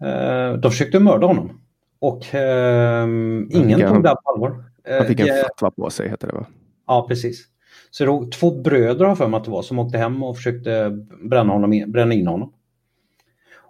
eh, 0.05 0.53
de 0.53 0.71
försökte 0.71 1.01
mörda 1.01 1.27
honom. 1.27 1.61
Och 1.99 2.35
eh, 2.35 3.05
ingen 3.51 3.81
tog 3.81 4.03
det 4.03 4.17
på 4.25 4.31
allvar. 4.31 4.65
Han 4.99 5.07
fick 5.07 5.21
en 5.21 5.29
eh, 5.29 5.35
fatwa 5.35 5.71
på 5.71 5.91
sig 5.91 6.09
heter 6.09 6.29
det 6.29 6.35
va? 6.35 6.47
Ja, 6.87 7.07
precis. 7.09 7.56
Så 7.91 8.05
det 8.05 8.11
var 8.11 8.31
två 8.31 8.51
bröder 8.51 9.05
har 9.05 9.17
för 9.17 9.29
mig 9.29 9.39
att 9.39 9.45
det 9.45 9.51
var 9.51 9.63
som 9.63 9.79
åkte 9.79 9.99
hem 9.99 10.23
och 10.23 10.37
försökte 10.37 10.91
bränna, 11.23 11.53
honom, 11.53 11.85
bränna 11.93 12.15
in 12.15 12.27
honom. 12.27 12.53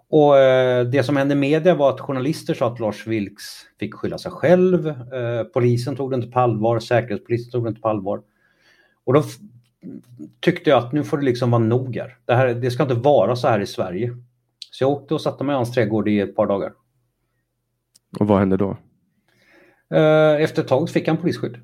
Och 0.09 0.37
eh, 0.37 0.85
det 0.85 1.03
som 1.03 1.17
hände 1.17 1.33
i 1.33 1.37
media 1.37 1.75
var 1.75 1.89
att 1.89 1.99
journalister 1.99 2.53
sa 2.53 2.67
att 2.67 2.79
Lars 2.79 3.07
Vilks 3.07 3.43
fick 3.79 3.93
skylla 3.93 4.17
sig 4.17 4.31
själv. 4.31 4.87
Eh, 4.87 5.43
polisen 5.53 5.95
tog 5.95 6.11
det 6.11 6.15
inte 6.15 6.27
på 6.27 6.39
allvar, 6.39 6.79
säkerhetspolisen 6.79 7.51
tog 7.51 7.63
det 7.63 7.69
inte 7.69 7.81
på 7.81 7.89
allvar. 7.89 8.21
Och 9.03 9.13
då 9.13 9.23
tyckte 10.39 10.69
jag 10.69 10.83
att 10.83 10.93
nu 10.93 11.03
får 11.03 11.17
det 11.17 11.25
liksom 11.25 11.51
vara 11.51 11.63
nog 11.63 11.95
här. 11.95 12.17
Det, 12.25 12.35
här, 12.35 12.47
det 12.47 12.71
ska 12.71 12.83
inte 12.83 12.95
vara 12.95 13.35
så 13.35 13.47
här 13.47 13.59
i 13.59 13.65
Sverige. 13.65 14.17
Så 14.71 14.83
jag 14.83 14.91
åkte 14.91 15.13
och 15.13 15.21
satte 15.21 15.43
mig 15.43 15.53
i 15.53 15.55
hans 15.55 15.71
trädgård 15.71 16.07
i 16.07 16.19
ett 16.19 16.35
par 16.35 16.47
dagar. 16.47 16.73
Och 18.19 18.27
vad 18.27 18.39
hände 18.39 18.57
då? 18.57 18.77
Eh, 19.95 20.41
efter 20.41 20.61
ett 20.61 20.67
tag 20.67 20.89
fick 20.89 21.07
han 21.07 21.17
polisskydd. 21.17 21.57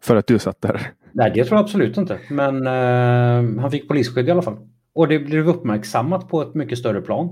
För 0.00 0.16
att 0.16 0.26
du 0.26 0.38
satt 0.38 0.60
där? 0.60 0.92
Nej, 1.16 1.32
det 1.34 1.44
tror 1.44 1.56
jag 1.58 1.64
absolut 1.64 1.96
inte. 1.96 2.18
Men 2.30 2.66
uh, 2.66 3.60
han 3.60 3.70
fick 3.70 3.88
polisskydd 3.88 4.28
i 4.28 4.30
alla 4.30 4.42
fall. 4.42 4.56
Och 4.92 5.08
det 5.08 5.18
blev 5.18 5.48
uppmärksammat 5.48 6.28
på 6.28 6.42
ett 6.42 6.54
mycket 6.54 6.78
större 6.78 7.00
plan. 7.00 7.26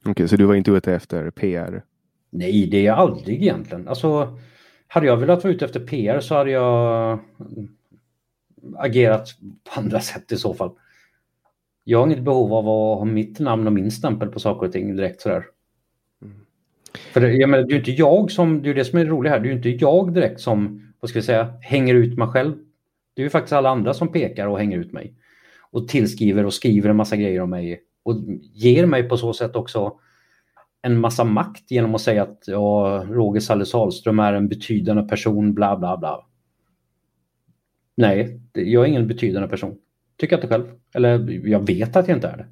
Okej, 0.00 0.10
okay, 0.10 0.28
så 0.28 0.36
du 0.36 0.44
var 0.44 0.54
inte 0.54 0.70
ute 0.70 0.94
efter 0.94 1.30
PR? 1.30 1.82
Nej, 2.30 2.66
det 2.66 2.76
är 2.76 2.84
jag 2.84 2.98
aldrig 2.98 3.42
egentligen. 3.42 3.88
Alltså, 3.88 4.38
hade 4.86 5.06
jag 5.06 5.16
velat 5.16 5.44
vara 5.44 5.54
ute 5.54 5.64
efter 5.64 5.80
PR 5.80 6.20
så 6.20 6.34
hade 6.34 6.50
jag 6.50 7.18
agerat 8.76 9.28
på 9.74 9.80
andra 9.80 10.00
sätt 10.10 10.32
i 10.32 10.36
så 10.36 10.54
fall. 10.54 10.70
Jag 11.84 11.98
har 11.98 12.06
inget 12.06 12.24
behov 12.24 12.52
av 12.52 12.68
att 12.68 12.98
ha 12.98 13.04
mitt 13.04 13.40
namn 13.40 13.66
och 13.66 13.72
min 13.72 13.90
stämpel 13.90 14.28
på 14.28 14.40
saker 14.40 14.66
och 14.66 14.72
ting 14.72 14.96
direkt 14.96 15.20
sådär. 15.20 15.44
Mm. 16.22 16.36
För 17.12 17.20
det, 17.20 17.32
jag 17.32 17.50
menar, 17.50 17.64
det 17.64 17.74
är 17.74 17.78
inte 17.78 17.90
jag 17.90 18.30
som, 18.30 18.62
det 18.62 18.70
är 18.70 18.74
det 18.74 18.84
som 18.84 18.98
är 18.98 19.04
det 19.04 19.10
roliga 19.10 19.32
här, 19.32 19.40
det 19.40 19.48
är 19.48 19.52
inte 19.52 19.68
jag 19.68 20.14
direkt 20.14 20.40
som, 20.40 20.92
vad 21.00 21.08
ska 21.08 21.18
vi 21.18 21.24
säga, 21.24 21.54
hänger 21.60 21.94
ut 21.94 22.18
mig 22.18 22.28
själv. 22.28 22.54
Det 23.14 23.22
är 23.22 23.24
ju 23.24 23.30
faktiskt 23.30 23.52
alla 23.52 23.70
andra 23.70 23.94
som 23.94 24.12
pekar 24.12 24.46
och 24.46 24.58
hänger 24.58 24.78
ut 24.78 24.92
mig. 24.92 25.14
Och 25.70 25.88
tillskriver 25.88 26.46
och 26.46 26.54
skriver 26.54 26.90
en 26.90 26.96
massa 26.96 27.16
grejer 27.16 27.40
om 27.40 27.50
mig. 27.50 27.80
Och 28.02 28.14
ger 28.52 28.86
mig 28.86 29.08
på 29.08 29.16
så 29.16 29.32
sätt 29.32 29.56
också 29.56 29.92
en 30.82 31.00
massa 31.00 31.24
makt 31.24 31.70
genom 31.70 31.94
att 31.94 32.00
säga 32.00 32.22
att 32.22 32.44
ja, 32.46 33.04
Roger 33.08 33.40
Salle 33.40 33.66
Salström 33.66 34.18
är 34.18 34.32
en 34.32 34.48
betydande 34.48 35.02
person, 35.02 35.54
bla 35.54 35.76
bla 35.76 35.96
bla. 35.96 36.26
Nej, 37.94 38.40
jag 38.52 38.84
är 38.84 38.88
ingen 38.88 39.06
betydande 39.06 39.48
person. 39.48 39.76
Tycker 40.16 40.36
jag 40.36 40.38
inte 40.38 40.54
själv. 40.54 40.64
Eller 40.94 41.30
jag 41.48 41.66
vet 41.66 41.96
att 41.96 42.08
jag 42.08 42.16
inte 42.16 42.28
är 42.28 42.36
det. 42.36 42.46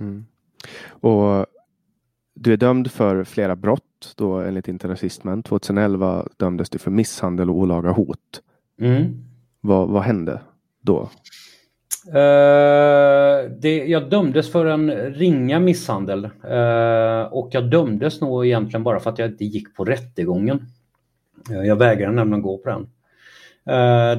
Mm. 0.00 0.26
Och 0.88 1.46
du 2.34 2.52
är 2.52 2.56
dömd 2.56 2.90
för 2.90 3.24
flera 3.24 3.56
brott 3.56 4.14
då 4.16 4.34
enligt 4.34 4.68
Interrasismen. 4.68 5.42
2011 5.42 6.28
dömdes 6.36 6.70
du 6.70 6.78
för 6.78 6.90
misshandel 6.90 7.50
och 7.50 7.56
olaga 7.56 7.90
hot. 7.90 8.42
Mm. 8.80 9.24
Vad, 9.66 9.88
vad 9.88 10.02
hände 10.02 10.40
då? 10.82 11.10
Uh, 12.08 13.50
det, 13.60 13.84
jag 13.86 14.10
dömdes 14.10 14.52
för 14.52 14.66
en 14.66 14.90
ringa 14.90 15.60
misshandel 15.60 16.24
uh, 16.24 17.32
och 17.32 17.48
jag 17.52 17.70
dömdes 17.70 18.20
nog 18.20 18.46
egentligen 18.46 18.82
bara 18.84 19.00
för 19.00 19.10
att 19.10 19.18
jag 19.18 19.28
inte 19.28 19.44
gick 19.44 19.76
på 19.76 19.84
rättegången. 19.84 20.66
Uh, 21.50 21.66
jag 21.66 21.76
vägrade 21.76 22.12
nämligen 22.12 22.42
gå 22.42 22.58
på 22.58 22.68
den. 22.68 22.86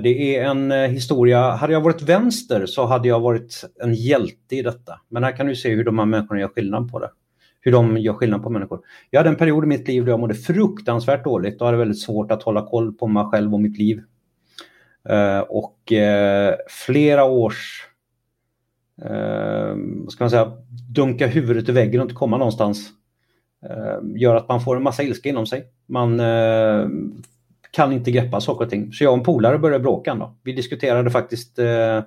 Det 0.04 0.38
är 0.38 0.44
en 0.44 0.72
historia, 0.72 1.52
hade 1.52 1.74
jag 1.74 1.82
varit 1.82 2.02
vänster 2.02 2.66
så 2.66 2.86
hade 2.86 3.08
jag 3.08 3.20
varit 3.20 3.66
en 3.84 3.94
hjälte 3.94 4.56
i 4.56 4.62
detta. 4.62 5.00
Men 5.10 5.24
här 5.24 5.38
kan 5.38 5.48
du 5.48 5.56
se 5.56 5.70
hur 5.70 5.84
de 5.84 6.00
här 6.00 6.06
människorna 6.06 6.40
gör 6.40 6.48
skillnad 6.48 6.92
på 6.92 7.00
det. 7.00 7.10
Hur 7.62 7.72
de 7.72 7.98
gör 7.98 8.14
skillnad 8.14 8.44
på 8.44 8.50
människor. 8.50 8.80
Jag 9.10 9.20
hade 9.20 9.30
en 9.30 9.36
period 9.36 9.64
i 9.64 9.68
mitt 9.68 9.88
liv 9.88 10.06
då 10.06 10.12
jag 10.12 10.20
mådde 10.20 10.34
fruktansvärt 10.34 11.24
dåligt 11.24 11.62
och 11.62 11.66
hade 11.68 11.78
väldigt 11.78 12.02
svårt 12.02 12.32
att 12.32 12.44
hålla 12.44 12.66
koll 12.66 12.94
på 12.94 13.08
mig 13.08 13.26
själv 13.26 13.54
och 13.54 13.62
mitt 13.62 13.78
liv. 13.78 14.02
Eh, 15.10 15.40
och 15.40 15.92
eh, 15.92 16.56
flera 16.68 17.24
års 17.24 17.88
eh, 19.02 19.76
vad 19.78 20.12
ska 20.12 20.24
man 20.24 20.32
säga, 20.32 20.52
dunka 20.90 21.28
huvudet 21.28 21.70
i 21.70 21.72
väggen 21.72 22.00
och 22.00 22.06
inte 22.06 22.16
komma 22.16 22.38
någonstans 22.38 22.90
eh, 23.70 23.98
gör 24.16 24.36
att 24.36 24.50
man 24.50 24.62
får 24.62 24.76
en 24.76 24.84
massa 24.84 25.04
ilska 25.04 25.30
inom 25.30 25.46
sig. 25.46 25.66
Man 25.86 26.22
kan 27.72 27.94
inte 27.94 28.12
greppa 28.12 28.42
saker 28.42 28.66
och 28.66 28.72
ting. 28.72 28.94
Så 28.94 29.04
jag 29.04 29.12
och 29.12 29.18
en 29.18 29.24
polare 29.24 29.58
började 29.60 29.84
bråka. 29.84 30.16
Då. 30.16 30.36
Vi 30.44 30.54
diskuterade 30.54 31.10
faktiskt 31.10 31.60
eh, 31.60 32.04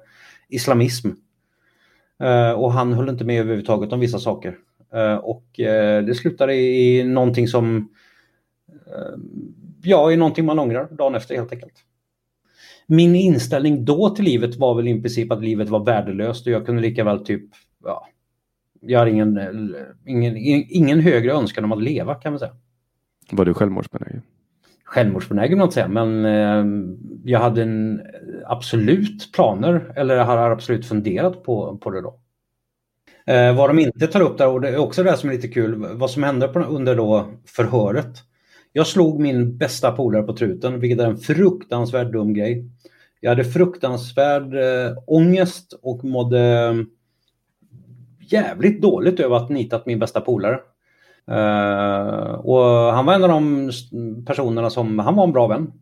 islamism. 0.49 1.09
Eh, 2.23 2.51
och 2.51 2.73
han 2.73 2.93
höll 2.93 3.09
inte 3.09 3.25
med 3.25 3.41
överhuvudtaget 3.41 3.93
om 3.93 4.01
vissa 4.01 4.19
saker. 4.19 4.57
Eh, 4.95 5.15
och 5.15 5.61
eh, 5.61 6.05
det 6.05 6.15
slutade 6.15 6.55
i, 6.55 6.99
i 6.99 7.05
någonting 7.05 7.49
som 7.49 7.89
eh, 8.69 9.19
ja, 9.83 10.13
i 10.13 10.17
någonting 10.17 10.45
man 10.45 10.59
ångrar 10.59 10.89
dagen 10.91 11.15
efter 11.15 11.35
helt 11.35 11.53
enkelt. 11.53 11.75
Min 12.89 13.15
inställning 13.15 13.85
då 13.85 14.11
till 14.11 14.25
livet 14.25 14.57
var 14.57 14.75
väl 14.75 14.89
i 14.89 15.01
princip 15.01 15.33
att 15.33 15.43
livet 15.43 15.69
var 15.69 15.85
värdelöst 15.85 16.47
och 16.47 16.53
jag 16.53 16.67
kunde 16.67 16.83
lika 16.83 17.05
väl 17.05 17.25
typ, 17.25 17.43
ja, 17.85 18.09
jag 18.81 18.99
har 18.99 19.07
ingen, 19.07 19.39
ingen, 20.07 20.37
ingen 20.69 21.01
högre 21.01 21.33
önskan 21.33 21.65
om 21.65 21.73
att 21.73 21.83
leva 21.83 22.15
kan 22.15 22.33
man 22.33 22.39
säga. 22.39 22.53
Var 23.31 23.45
du 23.45 23.55
självmordsbenägen? 23.55 24.23
självmordsbenägen 24.89 25.61
att 25.61 25.73
säga, 25.73 25.89
men 25.89 26.25
eh, 26.25 26.65
jag 27.25 27.41
hade 27.41 27.63
en 27.63 28.01
absolut 28.47 29.33
planer, 29.33 29.93
eller 29.97 30.17
jag 30.17 30.25
har 30.25 30.51
absolut 30.51 30.87
funderat 30.87 31.43
på, 31.43 31.77
på 31.77 31.91
det 31.91 32.01
då. 32.01 32.21
Eh, 33.27 33.57
vad 33.57 33.71
de 33.71 33.79
inte 33.79 34.07
tar 34.07 34.21
upp 34.21 34.39
där, 34.39 34.49
och 34.49 34.61
det 34.61 34.69
är 34.69 34.79
också 34.79 35.03
det 35.03 35.17
som 35.17 35.31
är 35.31 35.35
lite 35.35 35.49
kul, 35.49 35.87
vad 35.95 36.11
som 36.11 36.23
hände 36.23 36.49
på, 36.49 36.61
under 36.61 36.97
då 36.97 37.29
förhöret. 37.47 38.23
Jag 38.73 38.87
slog 38.87 39.21
min 39.21 39.59
bästa 39.59 39.93
polare 39.93 40.23
på 40.23 40.37
truten, 40.37 40.81
vilket 40.81 41.01
är 41.01 41.07
en 41.07 41.19
fruktansvärt 41.19 42.13
dum 42.13 42.35
grej. 42.35 42.65
Jag 43.21 43.31
hade 43.31 43.45
fruktansvärd 43.45 44.55
eh, 44.55 44.99
ångest 45.07 45.79
och 45.83 46.05
mådde 46.05 46.69
eh, 46.69 46.75
jävligt 48.21 48.83
dåligt 48.83 49.21
över 49.21 49.37
att 49.37 49.49
nitat 49.49 49.87
min 49.87 49.99
bästa 49.99 50.21
polare. 50.21 50.61
Uh, 51.31 52.35
och 52.35 52.93
han 52.93 53.07
var 53.07 53.15
en 53.15 53.25
av 53.25 53.29
de 53.29 53.71
personerna 54.27 54.71
som, 54.71 54.99
han 54.99 55.17
var 55.17 55.25
en 55.25 55.33
bra 55.33 55.47
vän. 55.47 55.73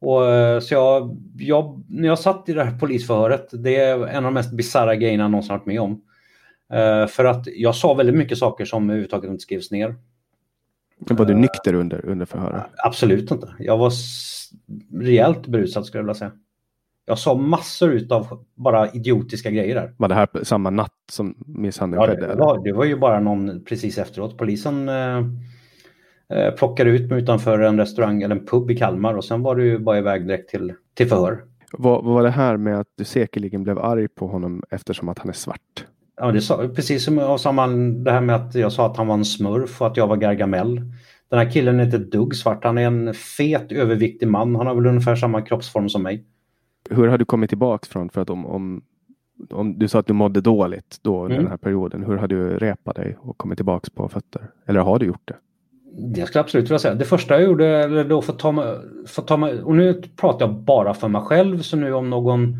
Och, 0.00 0.30
eh, 0.30 0.60
så 0.60 0.74
jag, 0.74 1.16
jag, 1.38 1.84
när 1.88 2.08
jag 2.08 2.18
satt 2.18 2.48
i 2.48 2.52
det 2.52 2.64
här 2.64 2.78
polisförhöret, 2.78 3.48
det 3.52 3.76
är 3.76 4.06
en 4.06 4.16
av 4.16 4.22
de 4.22 4.34
mest 4.34 4.52
bisarra 4.52 4.96
grejerna 4.96 5.24
jag 5.24 5.30
någonsin 5.30 5.54
varit 5.54 5.66
med 5.66 5.80
om. 5.80 5.92
Uh, 6.74 7.06
för 7.06 7.24
att 7.24 7.46
jag 7.46 7.74
sa 7.74 7.94
väldigt 7.94 8.16
mycket 8.16 8.38
saker 8.38 8.64
som 8.64 8.90
överhuvudtaget 8.90 9.30
inte 9.30 9.42
skrevs 9.42 9.70
ner. 9.70 9.94
Var 10.98 11.24
du 11.24 11.34
nykter 11.34 11.74
under, 11.74 12.06
under 12.06 12.26
förhöret? 12.26 12.62
Absolut 12.84 13.30
inte. 13.30 13.54
Jag 13.58 13.78
var 13.78 13.92
rejält 14.92 15.46
berusad 15.46 15.86
skulle 15.86 15.98
jag 15.98 16.04
vilja 16.04 16.14
säga. 16.14 16.32
Jag 17.06 17.18
sa 17.18 17.34
massor 17.34 18.06
av 18.10 18.44
bara 18.54 18.90
idiotiska 18.90 19.50
grejer 19.50 19.74
där. 19.74 19.94
Var 19.96 20.08
det 20.08 20.14
här 20.14 20.28
samma 20.42 20.70
natt 20.70 20.90
som 21.12 21.34
misshandeln 21.46 22.02
ja, 22.02 22.08
skedde? 22.08 22.26
Det 22.26 22.34
var, 22.34 22.64
det 22.64 22.72
var 22.72 22.84
ju 22.84 22.96
bara 22.96 23.20
någon 23.20 23.64
precis 23.64 23.98
efteråt. 23.98 24.38
Polisen 24.38 24.88
eh, 24.88 25.18
eh, 26.28 26.54
plockade 26.54 26.90
ut 26.90 27.10
mig 27.10 27.22
utanför 27.22 27.58
en 27.58 27.78
restaurang 27.78 28.22
eller 28.22 28.36
en 28.36 28.46
pub 28.46 28.70
i 28.70 28.76
Kalmar 28.76 29.14
och 29.14 29.24
sen 29.24 29.42
var 29.42 29.56
du 29.56 29.78
bara 29.78 29.98
iväg 29.98 30.26
direkt 30.26 30.50
till, 30.50 30.72
till 30.94 31.08
förhör. 31.08 31.44
Vad, 31.72 32.04
vad 32.04 32.14
var 32.14 32.22
det 32.22 32.30
här 32.30 32.56
med 32.56 32.80
att 32.80 32.88
du 32.96 33.04
säkerligen 33.04 33.62
blev 33.62 33.78
arg 33.78 34.08
på 34.08 34.26
honom 34.26 34.62
eftersom 34.70 35.08
att 35.08 35.18
han 35.18 35.28
är 35.28 35.32
svart? 35.32 35.86
Ja, 36.16 36.32
det 36.32 36.40
sa, 36.40 36.68
precis 36.74 37.04
som, 37.04 37.38
som 37.38 38.04
det 38.04 38.10
här 38.10 38.20
med 38.20 38.36
att 38.36 38.54
jag 38.54 38.72
sa 38.72 38.86
att 38.86 38.96
han 38.96 39.06
var 39.06 39.14
en 39.14 39.24
smurf 39.24 39.80
och 39.80 39.86
att 39.86 39.96
jag 39.96 40.06
var 40.06 40.16
Gargamel. 40.16 40.80
Den 41.28 41.38
här 41.38 41.50
killen 41.50 41.80
är 41.80 41.84
inte 41.84 41.96
ett 41.96 42.12
dugg 42.12 42.34
svart. 42.34 42.64
Han 42.64 42.78
är 42.78 42.86
en 42.86 43.14
fet 43.14 43.72
överviktig 43.72 44.28
man. 44.28 44.56
Han 44.56 44.66
har 44.66 44.74
väl 44.74 44.86
ungefär 44.86 45.16
samma 45.16 45.42
kroppsform 45.42 45.88
som 45.88 46.02
mig. 46.02 46.24
Hur 46.90 47.08
har 47.08 47.18
du 47.18 47.24
kommit 47.24 47.50
tillbaka 47.50 47.86
från? 47.90 48.10
För 48.10 48.20
att 48.20 48.30
om, 48.30 48.46
om, 48.46 48.82
om 49.50 49.78
du 49.78 49.88
sa 49.88 49.98
att 49.98 50.06
du 50.06 50.12
mådde 50.12 50.40
dåligt 50.40 50.98
då 51.02 51.22
under 51.22 51.36
mm. 51.36 51.44
den 51.44 51.50
här 51.50 51.58
perioden. 51.58 52.04
Hur 52.04 52.16
har 52.16 52.28
du 52.28 52.58
repat 52.58 52.96
dig 52.96 53.16
och 53.20 53.38
kommit 53.38 53.58
tillbaka 53.58 53.88
på 53.94 54.08
fötter? 54.08 54.50
Eller 54.66 54.80
har 54.80 54.98
du 54.98 55.06
gjort 55.06 55.22
det? 55.24 55.36
Det 56.14 56.26
skulle 56.26 56.38
jag 56.38 56.44
absolut 56.44 56.64
vilja 56.64 56.78
säga. 56.78 56.94
Det 56.94 57.04
första 57.04 57.34
jag 57.34 57.42
gjorde, 57.42 57.66
eller 57.66 58.04
då 58.04 58.22
för 58.22 58.32
ta 58.32 58.52
mig, 58.52 58.64
för 59.06 59.22
ta 59.22 59.36
mig, 59.36 59.62
och 59.62 59.74
nu 59.74 60.02
pratar 60.16 60.46
jag 60.46 60.54
bara 60.54 60.94
för 60.94 61.08
mig 61.08 61.22
själv, 61.22 61.58
så 61.58 61.76
nu 61.76 61.92
om 61.92 62.10
någon 62.10 62.56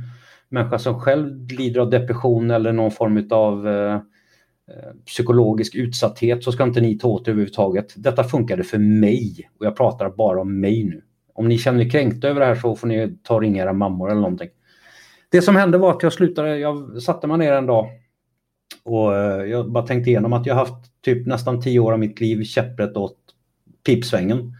människa 0.55 0.79
som 0.79 1.01
själv 1.01 1.47
lider 1.49 1.81
av 1.81 1.91
depression 1.91 2.51
eller 2.51 2.73
någon 2.73 2.91
form 2.91 3.29
av 3.31 3.69
eh, 3.69 3.95
eh, 3.95 4.93
psykologisk 5.07 5.75
utsatthet 5.75 6.45
så 6.45 6.53
ska 6.53 6.65
inte 6.65 6.81
ni 6.81 6.99
ta 6.99 7.09
åt 7.09 7.29
er 7.29 7.33
överhuvudtaget. 7.33 7.95
Detta 7.97 8.25
funkade 8.25 8.65
för 8.65 8.79
mig 8.79 9.51
och 9.59 9.67
jag 9.67 9.77
pratar 9.77 10.11
bara 10.11 10.41
om 10.41 10.61
mig 10.61 10.85
nu. 10.85 11.03
Om 11.35 11.49
ni 11.49 11.59
känner 11.59 11.85
er 11.85 11.91
kränkta 11.91 12.29
över 12.29 12.41
det 12.41 12.47
här 12.47 12.55
så 12.55 12.77
får 12.77 12.89
ni 12.89 13.19
ta 13.23 13.35
och 13.35 13.41
ringa 13.41 13.63
era 13.63 13.73
mammor 13.73 14.11
eller 14.11 14.21
någonting. 14.21 14.49
Det 15.31 15.43
som 15.43 15.57
hände 15.57 15.79
var 15.79 15.91
att 15.91 16.03
jag 16.03 16.13
slutade, 16.13 16.59
jag 16.59 17.03
satte 17.03 17.27
mig 17.27 17.39
ner 17.39 17.53
en 17.53 17.67
dag 17.67 17.87
och 18.85 19.17
eh, 19.17 19.45
jag 19.45 19.73
bara 19.73 19.87
tänkte 19.87 20.11
igenom 20.11 20.33
att 20.33 20.47
jag 20.47 20.55
haft 20.55 21.03
typ 21.05 21.27
nästan 21.27 21.61
tio 21.61 21.81
år 21.81 21.93
av 21.93 21.99
mitt 21.99 22.21
liv 22.21 22.45
käpprätt 22.45 22.97
åt 22.97 23.19
pipsvängen. 23.87 24.57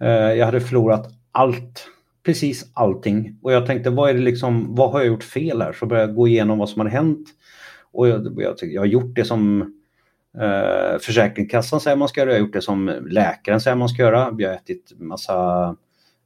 Eh, 0.00 0.08
jag 0.08 0.46
hade 0.46 0.60
förlorat 0.60 1.06
allt, 1.32 1.88
precis 2.26 2.70
allting. 2.72 3.38
Och 3.42 3.52
jag 3.52 3.66
tänkte 3.66 3.90
vad 3.90 4.10
är 4.10 4.14
det 4.14 4.20
liksom, 4.20 4.74
vad 4.74 4.90
har 4.90 5.00
jag 5.00 5.06
gjort 5.06 5.24
fel 5.24 5.62
här? 5.62 5.72
Så 5.72 5.86
började 5.86 6.08
jag 6.08 6.16
gå 6.16 6.28
igenom 6.28 6.58
vad 6.58 6.68
som 6.68 6.80
hade 6.80 6.90
hänt. 6.90 7.28
Och 7.92 8.08
jag, 8.08 8.34
jag, 8.36 8.56
jag 8.60 8.80
har 8.80 8.86
gjort 8.86 9.14
det 9.14 9.24
som 9.24 9.60
eh, 10.40 10.98
Försäkringskassan 11.00 11.80
säger 11.80 11.96
man 11.96 12.08
ska 12.08 12.20
göra, 12.20 12.30
jag 12.30 12.36
har 12.36 12.46
gjort 12.46 12.52
det 12.52 12.62
som 12.62 13.06
läkaren 13.10 13.60
säger 13.60 13.76
man 13.76 13.88
ska 13.88 14.02
göra. 14.02 14.30
Vi 14.30 14.44
har 14.44 14.52
ätit 14.52 14.92
massa 14.98 15.68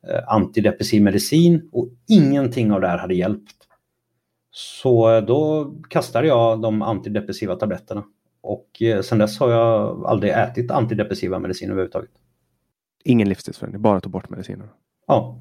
eh, 0.08 0.28
antidepressiv 0.28 1.02
medicin 1.02 1.68
och 1.72 1.88
ingenting 2.08 2.72
av 2.72 2.80
det 2.80 2.88
här 2.88 2.98
hade 2.98 3.14
hjälpt. 3.14 3.56
Så 4.50 5.20
då 5.20 5.72
kastade 5.88 6.26
jag 6.26 6.60
de 6.62 6.82
antidepressiva 6.82 7.56
tabletterna. 7.56 8.04
Och 8.40 8.82
eh, 8.82 9.02
sen 9.02 9.18
dess 9.18 9.40
har 9.40 9.50
jag 9.50 10.04
aldrig 10.06 10.32
ätit 10.32 10.70
antidepressiva 10.70 11.38
mediciner 11.38 11.72
överhuvudtaget. 11.72 12.10
Ingen 13.04 13.28
livstidsförändring, 13.28 13.82
bara 13.82 14.00
ta 14.00 14.08
bort 14.08 14.30
medicinerna? 14.30 14.70
Ja. 15.06 15.38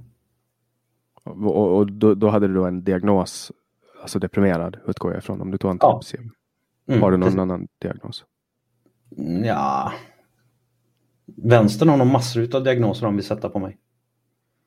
Och, 1.29 1.77
och 1.77 1.91
då, 1.91 2.13
då, 2.13 2.29
hade 2.29 2.47
du 2.47 2.53
då 2.53 2.65
en 2.65 2.83
diagnos 2.83 3.51
alltså 4.01 4.19
deprimerad 4.19 4.77
utgår 4.87 5.11
jag 5.11 5.19
ifrån 5.19 5.41
om 5.41 5.51
du 5.51 5.57
tog 5.57 5.71
antidepressiva. 5.71 6.23
Ja. 6.23 6.93
Mm, 6.93 7.03
har 7.03 7.11
du 7.11 7.17
någon 7.17 7.35
det... 7.35 7.41
annan 7.41 7.67
diagnos? 7.81 8.25
Ja. 9.43 9.93
Vänstern 11.25 11.89
har 11.89 11.97
nog 11.97 12.07
massor 12.07 12.55
av 12.55 12.63
diagnoser 12.63 13.05
de 13.05 13.15
vill 13.15 13.25
sätta 13.25 13.49
på 13.49 13.59
mig. 13.59 13.77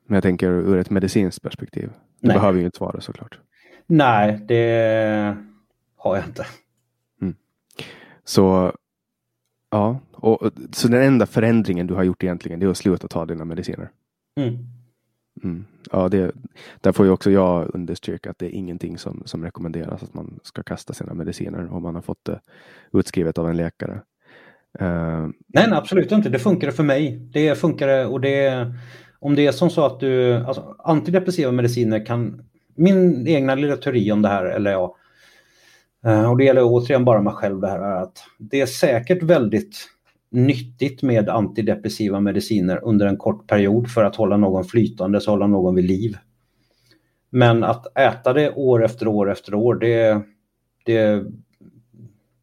Men 0.05 0.15
jag 0.15 0.23
tänker 0.23 0.49
ur 0.49 0.77
ett 0.77 0.89
medicinskt 0.89 1.41
perspektiv. 1.41 1.89
Du 2.19 2.27
Nej. 2.27 2.37
behöver 2.37 2.59
ju 2.59 2.65
inte 2.65 2.77
svara 2.77 3.01
såklart. 3.01 3.39
Nej, 3.87 4.39
det 4.47 5.37
har 5.95 6.15
jag 6.15 6.25
inte. 6.25 6.45
Mm. 7.21 7.35
Så 8.23 8.73
ja, 9.69 9.99
och, 10.11 10.51
så 10.71 10.87
den 10.87 11.01
enda 11.01 11.25
förändringen 11.25 11.87
du 11.87 11.93
har 11.93 12.03
gjort 12.03 12.23
egentligen 12.23 12.59
det 12.59 12.65
är 12.65 12.69
att 12.69 12.77
sluta 12.77 13.07
ta 13.07 13.25
dina 13.25 13.45
mediciner? 13.45 13.89
Mm. 14.35 14.57
Mm. 15.43 15.65
Ja, 15.91 16.09
det, 16.09 16.31
där 16.81 16.91
får 16.91 17.05
ju 17.05 17.11
också 17.11 17.31
jag 17.31 17.75
understryka 17.75 18.29
att 18.29 18.39
det 18.39 18.45
är 18.45 18.57
ingenting 18.57 18.97
som, 18.97 19.23
som 19.25 19.43
rekommenderas 19.43 20.03
att 20.03 20.13
man 20.13 20.39
ska 20.43 20.63
kasta 20.63 20.93
sina 20.93 21.13
mediciner 21.13 21.73
om 21.73 21.83
man 21.83 21.95
har 21.95 22.01
fått 22.01 22.25
det 22.25 22.39
utskrivet 22.93 23.37
av 23.37 23.49
en 23.49 23.57
läkare. 23.57 24.01
Uh, 24.81 25.29
nej, 25.47 25.67
nej, 25.67 25.73
absolut 25.73 26.11
inte. 26.11 26.29
Det 26.29 26.39
funkar 26.39 26.71
för 26.71 26.83
mig. 26.83 27.19
Det 27.33 27.55
funkar 27.55 28.05
och 28.05 28.21
det 28.21 28.73
om 29.23 29.35
det 29.35 29.47
är 29.47 29.51
som 29.51 29.69
så 29.69 29.85
att 29.85 29.99
du, 29.99 30.33
alltså, 30.33 30.75
antidepressiva 30.79 31.51
mediciner 31.51 32.05
kan, 32.05 32.41
min 32.75 33.27
egna 33.27 33.55
lilla 33.55 33.77
teori 33.77 34.11
om 34.11 34.21
det 34.21 34.29
här, 34.29 34.45
eller 34.45 34.71
ja, 34.71 34.95
eh, 36.05 36.31
och 36.31 36.37
det 36.37 36.43
gäller 36.43 36.61
återigen 36.63 37.05
bara 37.05 37.21
mig 37.21 37.33
själv 37.33 37.61
det 37.61 37.67
här, 37.67 37.79
är 37.79 38.01
att 38.03 38.23
det 38.37 38.61
är 38.61 38.65
säkert 38.65 39.23
väldigt 39.23 39.77
nyttigt 40.33 41.03
med 41.03 41.29
antidepressiva 41.29 42.19
mediciner 42.19 42.79
under 42.83 43.05
en 43.05 43.17
kort 43.17 43.47
period 43.47 43.91
för 43.91 44.03
att 44.03 44.15
hålla 44.15 44.37
någon 44.37 44.63
flytande, 44.63 45.21
så 45.21 45.31
hålla 45.31 45.47
någon 45.47 45.75
vid 45.75 45.85
liv. 45.85 46.17
Men 47.29 47.63
att 47.63 47.97
äta 47.97 48.33
det 48.33 48.51
år 48.51 48.85
efter 48.85 49.07
år 49.07 49.31
efter 49.31 49.53
år, 49.55 49.75
det, 49.75 50.21
det 50.85 51.25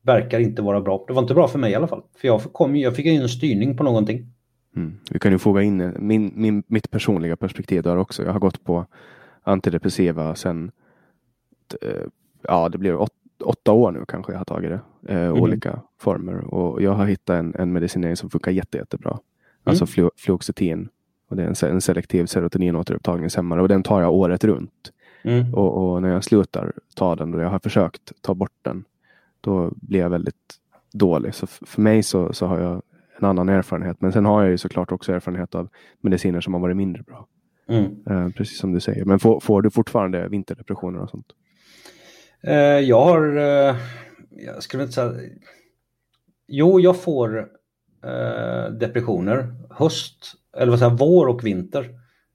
verkar 0.02 0.40
inte 0.40 0.62
vara 0.62 0.80
bra. 0.80 1.04
Det 1.06 1.12
var 1.12 1.22
inte 1.22 1.34
bra 1.34 1.48
för 1.48 1.58
mig 1.58 1.72
i 1.72 1.74
alla 1.74 1.88
fall. 1.88 2.02
För 2.16 2.28
jag, 2.28 2.40
kom, 2.40 2.76
jag 2.76 2.96
fick 2.96 3.06
in 3.06 3.22
en 3.22 3.28
styrning 3.28 3.76
på 3.76 3.82
någonting. 3.82 4.26
Mm. 4.76 4.98
Vi 5.10 5.18
kan 5.18 5.32
ju 5.32 5.38
foga 5.38 5.62
in 5.62 5.80
eh, 5.80 5.90
min, 5.98 6.32
min, 6.34 6.62
mitt 6.66 6.90
personliga 6.90 7.36
perspektiv 7.36 7.82
där 7.82 7.96
också. 7.96 8.22
Jag 8.22 8.32
har 8.32 8.40
gått 8.40 8.64
på 8.64 8.86
antidepressiva 9.42 10.34
sedan 10.34 10.70
eh, 11.82 12.06
ja, 12.42 12.68
det 12.68 12.78
blev 12.78 13.00
åt, 13.00 13.12
åtta 13.42 13.72
år 13.72 13.92
nu 13.92 14.04
kanske 14.08 14.32
jag 14.32 14.38
har 14.38 14.44
tagit 14.44 14.70
det. 14.70 14.80
Eh, 15.12 15.24
mm. 15.24 15.42
Olika 15.42 15.80
former. 15.98 16.54
Och 16.54 16.82
jag 16.82 16.92
har 16.92 17.06
hittat 17.06 17.36
en, 17.36 17.54
en 17.58 17.72
medicinering 17.72 18.16
som 18.16 18.30
funkar 18.30 18.50
jätte, 18.50 18.78
jättebra. 18.78 19.10
Mm. 19.10 19.20
Alltså 19.64 19.86
flu, 19.86 20.10
fluoxetin. 20.16 20.88
Och 21.28 21.36
det 21.36 21.42
är 21.42 21.64
en, 21.64 21.74
en 21.74 21.80
selektiv 21.80 22.26
serotoninåterupptagningshämmare 22.26 23.62
och 23.62 23.68
den 23.68 23.82
tar 23.82 24.00
jag 24.00 24.12
året 24.12 24.44
runt. 24.44 24.92
Mm. 25.22 25.54
Och, 25.54 25.92
och, 25.92 26.02
när 26.02 26.08
jag 26.08 26.24
slutar 26.24 26.72
ta 26.94 27.16
den 27.16 27.34
och 27.34 27.40
jag 27.40 27.48
har 27.48 27.58
försökt 27.58 28.12
ta 28.22 28.34
bort 28.34 28.56
den, 28.62 28.84
då 29.40 29.70
blir 29.76 30.00
jag 30.00 30.10
väldigt 30.10 30.54
dålig. 30.92 31.34
Så 31.34 31.46
för 31.46 31.82
mig 31.82 32.02
så, 32.02 32.32
så 32.32 32.46
har 32.46 32.58
jag 32.58 32.82
en 33.18 33.24
annan 33.24 33.48
erfarenhet. 33.48 34.00
Men 34.00 34.12
sen 34.12 34.24
har 34.24 34.42
jag 34.42 34.50
ju 34.50 34.58
såklart 34.58 34.92
också 34.92 35.12
erfarenhet 35.12 35.54
av 35.54 35.68
mediciner 36.00 36.40
som 36.40 36.54
har 36.54 36.60
varit 36.60 36.76
mindre 36.76 37.02
bra. 37.02 37.26
Mm. 37.68 37.84
Eh, 38.06 38.28
precis 38.28 38.58
som 38.58 38.72
du 38.72 38.80
säger. 38.80 39.04
Men 39.04 39.18
får, 39.18 39.40
får 39.40 39.62
du 39.62 39.70
fortfarande 39.70 40.28
vinterdepressioner 40.28 41.00
och 41.00 41.10
sånt? 41.10 41.26
Eh, 42.42 42.54
jag 42.78 43.00
har, 43.04 43.36
eh, 43.36 43.76
jag 44.30 44.62
skulle 44.62 44.82
inte 44.82 44.94
säga, 44.94 45.12
jo 46.48 46.80
jag 46.80 47.02
får 47.02 47.38
eh, 48.04 48.72
depressioner 48.72 49.54
höst, 49.70 50.34
eller 50.56 50.70
vad 50.70 50.78
säger 50.78 50.96
vår 50.96 51.26
och 51.26 51.46
vinter. 51.46 51.88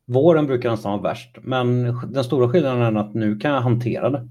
Våren 0.06 0.48
brukar 0.48 0.72
nästan 0.72 0.92
vara 0.92 1.02
värst, 1.02 1.38
men 1.42 1.84
den 2.12 2.24
stora 2.24 2.50
skillnaden 2.50 2.96
är 2.96 3.00
att 3.00 3.14
nu 3.14 3.38
kan 3.38 3.52
jag 3.52 3.62
hantera 3.62 4.10
det. 4.10 4.30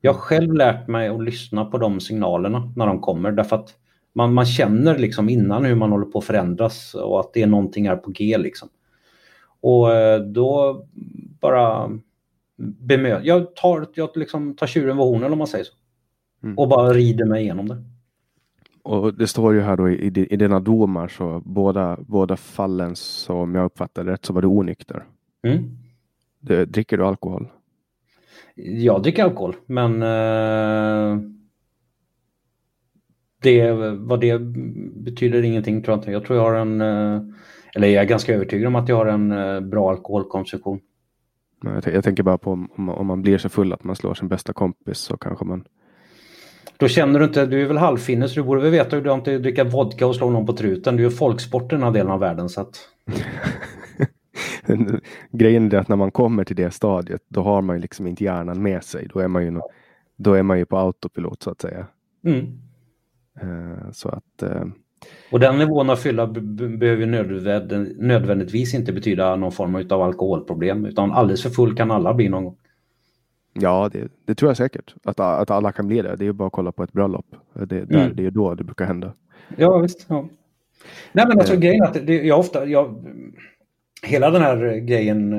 Jag 0.00 0.12
har 0.12 0.20
själv 0.20 0.54
lärt 0.54 0.88
mig 0.88 1.08
att 1.08 1.24
lyssna 1.24 1.64
på 1.64 1.78
de 1.78 2.00
signalerna 2.00 2.72
när 2.76 2.86
de 2.86 3.00
kommer 3.00 3.32
därför 3.32 3.56
att 3.56 3.74
man, 4.12 4.34
man 4.34 4.46
känner 4.46 4.98
liksom 4.98 5.28
innan 5.28 5.64
hur 5.64 5.74
man 5.74 5.90
håller 5.90 6.06
på 6.06 6.18
att 6.18 6.24
förändras 6.24 6.94
och 6.94 7.20
att 7.20 7.32
det 7.32 7.42
är 7.42 7.46
någonting 7.46 7.86
är 7.86 7.96
på 7.96 8.10
G 8.10 8.38
liksom. 8.38 8.68
Och 9.60 9.94
eh, 9.94 10.20
då 10.20 10.82
bara 11.40 11.90
bemöta. 12.56 13.24
Jag 13.24 13.56
tar, 13.56 13.86
jag 13.94 14.10
liksom 14.14 14.56
tar 14.56 14.66
tjuren 14.66 14.96
vid 14.96 15.06
hornen 15.06 15.32
om 15.32 15.38
man 15.38 15.46
säger 15.46 15.64
så. 15.64 15.74
Mm. 16.42 16.58
Och 16.58 16.68
bara 16.68 16.92
rider 16.92 17.24
mig 17.24 17.42
igenom 17.42 17.68
det. 17.68 17.82
Och 18.82 19.14
det 19.14 19.26
står 19.26 19.54
ju 19.54 19.60
här 19.60 19.76
då 19.76 19.90
i, 19.90 20.26
i 20.30 20.36
dina 20.36 20.60
domar 20.60 21.08
så 21.08 21.42
båda, 21.44 21.98
båda 22.00 22.36
fallen 22.36 22.96
som 22.96 23.54
jag 23.54 23.64
uppfattade 23.64 24.12
rätt 24.12 24.24
så 24.24 24.32
var 24.32 24.42
du 24.42 24.48
onykter. 24.48 25.04
Mm. 25.42 25.78
Det, 26.40 26.64
dricker 26.64 26.96
du 26.96 27.04
alkohol? 27.04 27.48
Jag 28.54 29.02
dricker 29.02 29.24
alkohol 29.24 29.56
men 29.66 30.02
eh, 30.02 31.20
det, 33.42 33.72
vad 33.96 34.20
det 34.20 34.38
betyder 34.94 35.42
ingenting 35.42 35.82
tror 35.82 35.92
jag 35.92 35.98
inte. 35.98 36.12
Jag 36.12 36.24
tror 36.24 36.38
jag 36.38 36.44
har 36.44 36.54
en, 36.54 36.80
eh, 36.80 37.22
eller 37.74 37.88
jag 37.88 38.04
är 38.04 38.08
ganska 38.08 38.34
övertygad 38.34 38.66
om 38.66 38.76
att 38.76 38.88
jag 38.88 38.96
har 38.96 39.06
en 39.06 39.32
eh, 39.32 39.60
bra 39.60 39.90
alkoholkonsumtion. 39.90 40.80
Jag, 41.62 41.94
jag 41.94 42.04
tänker 42.04 42.22
bara 42.22 42.38
på 42.38 42.52
om, 42.52 42.88
om 42.88 43.06
man 43.06 43.22
blir 43.22 43.38
så 43.38 43.48
full 43.48 43.72
att 43.72 43.84
man 43.84 43.96
slår 43.96 44.14
sin 44.14 44.28
bästa 44.28 44.52
kompis 44.52 44.98
så 44.98 45.16
kanske 45.16 45.44
man 45.44 45.64
då 46.78 46.88
känner 46.88 47.18
du 47.18 47.24
inte, 47.24 47.46
du 47.46 47.62
är 47.62 47.66
väl 47.66 47.78
halvfinne 47.78 48.28
så 48.28 48.40
du 48.40 48.46
borde 48.46 48.60
väl 48.60 48.70
veta 48.70 48.96
hur 48.96 49.02
det 49.02 49.10
är 49.10 49.36
att 49.36 49.42
dricka 49.42 49.64
vodka 49.64 50.06
och 50.06 50.16
slå 50.16 50.30
någon 50.30 50.46
på 50.46 50.52
truten. 50.52 50.96
Du 50.96 51.06
är 51.06 51.10
folksport 51.10 51.72
i 51.72 51.76
den 51.76 51.82
här 51.82 51.90
delen 51.90 52.12
av 52.12 52.20
världen. 52.20 52.48
Så 52.48 52.60
att... 52.60 52.88
Grejen 55.32 55.72
är 55.72 55.76
att 55.76 55.88
när 55.88 55.96
man 55.96 56.10
kommer 56.10 56.44
till 56.44 56.56
det 56.56 56.70
stadiet 56.70 57.22
då 57.28 57.42
har 57.42 57.62
man 57.62 57.76
ju 57.76 57.82
liksom 57.82 58.06
inte 58.06 58.24
hjärnan 58.24 58.62
med 58.62 58.84
sig. 58.84 59.08
Då 59.14 59.20
är 59.20 59.28
man 59.28 59.44
ju, 59.44 59.60
då 60.16 60.32
är 60.32 60.42
man 60.42 60.58
ju 60.58 60.64
på 60.64 60.78
autopilot 60.78 61.42
så 61.42 61.50
att 61.50 61.60
säga. 61.60 61.86
Mm. 62.24 62.58
Uh, 63.42 63.90
så 63.92 64.08
att, 64.08 64.42
uh... 64.42 64.64
Och 65.30 65.40
den 65.40 65.58
nivån 65.58 65.90
av 65.90 65.96
fylla 65.96 66.26
behöver 66.26 67.06
nödvändigtvis 68.02 68.74
inte 68.74 68.92
betyda 68.92 69.36
någon 69.36 69.52
form 69.52 69.86
av 69.90 70.02
alkoholproblem 70.02 70.86
utan 70.86 71.12
alldeles 71.12 71.42
för 71.42 71.50
full 71.50 71.76
kan 71.76 71.90
alla 71.90 72.14
bli 72.14 72.28
någon 72.28 72.44
gång. 72.44 72.56
Ja, 73.52 73.90
det, 73.92 74.08
det, 74.24 74.34
tror 74.34 74.50
jag 74.50 74.56
säkert. 74.56 74.94
Att, 75.04 75.20
att 75.20 75.50
alla 75.50 75.72
kan 75.72 75.86
bli 75.86 76.02
det. 76.02 76.16
Det 76.16 76.26
är 76.26 76.32
bara 76.32 76.46
att 76.46 76.52
kolla 76.52 76.72
på 76.72 76.82
ett 76.82 76.92
bröllop. 76.92 77.26
Det, 77.52 77.64
där, 77.64 77.96
mm. 77.96 78.16
det 78.16 78.26
är 78.26 78.30
då 78.30 78.54
det 78.54 78.64
brukar 78.64 78.84
hända. 78.84 79.12
Ja, 79.56 79.78
visst. 79.78 80.06
Ja. 80.08 80.28
Nej, 81.12 81.24
men 81.28 81.38
alltså 81.38 81.54
eh. 81.54 81.60
grejen 81.60 81.82
är 81.82 81.86
att 81.86 82.06
det, 82.06 82.22
jag 82.22 82.38
ofta, 82.38 82.66
jag, 82.66 83.04
hela 84.02 84.30
den 84.30 84.42
här 84.42 84.76
grejen 84.76 85.32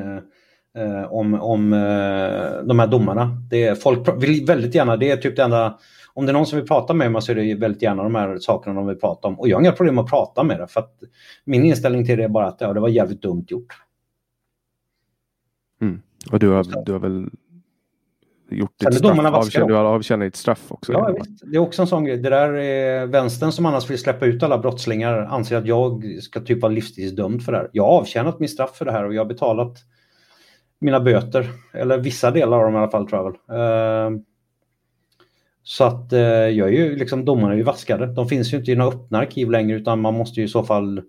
eh, 0.77 1.03
om, 1.09 1.33
om 1.33 1.73
eh, 1.73 2.65
de 2.65 2.79
här 2.79 2.87
domarna. 2.87 3.37
Det, 3.49 3.83
folk 3.83 4.23
vill 4.23 4.45
väldigt 4.45 4.75
gärna, 4.75 4.97
det 4.97 5.11
är 5.11 5.17
typ 5.17 5.35
det 5.35 5.43
enda, 5.43 5.79
om 6.17 6.25
det 6.25 6.31
är 6.31 6.33
någon 6.33 6.45
som 6.45 6.59
vill 6.59 6.67
prata 6.67 6.93
med 6.93 7.11
mig 7.11 7.21
så 7.21 7.31
är 7.31 7.35
det 7.35 7.55
väldigt 7.55 7.81
gärna 7.81 8.03
de 8.03 8.15
här 8.15 8.37
sakerna 8.37 8.75
de 8.75 8.87
vill 8.87 8.99
prata 8.99 9.27
om. 9.27 9.39
Och 9.39 9.47
jag 9.47 9.57
har 9.57 9.61
inga 9.61 9.71
problem 9.71 9.97
att 9.97 10.09
prata 10.09 10.43
med 10.43 10.59
det 10.59 10.67
för 10.67 10.79
att 10.79 10.99
min 11.45 11.65
inställning 11.65 12.05
till 12.05 12.17
det 12.17 12.23
är 12.23 12.29
bara 12.29 12.47
att 12.47 12.61
ja, 12.61 12.73
det 12.73 12.79
var 12.79 12.89
jävligt 12.89 13.21
dumt 13.21 13.45
gjort. 13.47 13.73
Mm. 15.81 16.01
Och 16.31 16.39
du 16.39 16.49
har, 16.49 16.85
du 16.85 16.91
har 16.91 16.99
väl 16.99 17.29
gjort 18.49 18.71
ditt 18.79 18.93
straff, 18.93 19.19
avtjänat, 19.19 19.67
du 19.67 19.73
har 19.73 19.85
avtjänat 19.85 20.25
ditt 20.25 20.35
straff 20.35 20.71
också. 20.71 20.93
Ja, 20.93 21.15
visst. 21.15 21.51
Det 21.51 21.55
är 21.55 21.59
också 21.59 21.81
en 21.81 21.87
sån 21.87 22.05
grej. 22.05 22.17
Det 22.17 22.29
där 22.29 22.53
är 22.53 23.05
vänstern 23.05 23.51
som 23.51 23.65
annars 23.65 23.89
vill 23.89 23.97
släppa 23.97 24.25
ut 24.25 24.43
alla 24.43 24.57
brottslingar 24.57 25.17
anser 25.17 25.57
att 25.57 25.65
jag 25.65 26.03
ska 26.21 26.39
typ 26.39 26.61
vara 26.61 26.71
livstidsdömd 26.71 27.43
för 27.43 27.51
det 27.51 27.57
här. 27.57 27.69
Jag 27.73 27.83
har 27.83 27.99
avtjänat 27.99 28.39
mitt 28.39 28.51
straff 28.51 28.75
för 28.75 28.85
det 28.85 28.91
här 28.91 29.05
och 29.05 29.13
jag 29.13 29.21
har 29.21 29.29
betalat 29.29 29.77
mina 30.79 30.99
böter. 30.99 31.49
Eller 31.73 31.97
vissa 31.97 32.31
delar 32.31 32.57
av 32.57 32.63
dem 32.63 32.73
i 32.73 32.77
alla 32.77 32.91
fall 32.91 33.07
tror 33.07 33.23
jag 33.23 33.31
väl. 33.31 34.13
Uh, 34.13 34.21
så 35.67 35.83
att 35.83 36.13
uh, 36.13 36.19
jag 36.19 36.67
är 36.67 36.71
ju 36.71 36.95
liksom, 36.95 37.25
domarna 37.25 37.53
är 37.53 37.57
ju 37.57 37.63
vaskade. 37.63 38.05
De 38.05 38.27
finns 38.27 38.53
ju 38.53 38.57
inte 38.57 38.71
i 38.71 38.75
några 38.75 38.95
öppna 38.95 39.17
arkiv 39.17 39.51
längre 39.51 39.77
utan 39.77 40.01
man 40.01 40.13
måste 40.13 40.39
ju 40.39 40.45
i 40.45 40.49
så 40.49 40.63
fall 40.63 41.01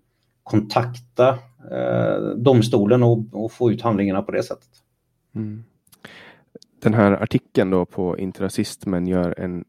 kontakta 0.43 1.31
uh, 1.73 2.37
domstolen 2.37 3.03
och, 3.03 3.19
och, 3.33 3.53
få 3.53 3.73
ut 3.73 3.83
handlingarna 3.83 4.23
på 4.23 4.33
det 4.33 4.43
sättet. 4.43 4.71
Mm 5.35 5.65
den 6.81 6.95
här 6.95 7.13
artikeln 7.23 7.71
då 7.71 7.87
på 7.87 8.19
Interrasismen 8.19 9.07
gör 9.07 9.41
en 9.41 9.65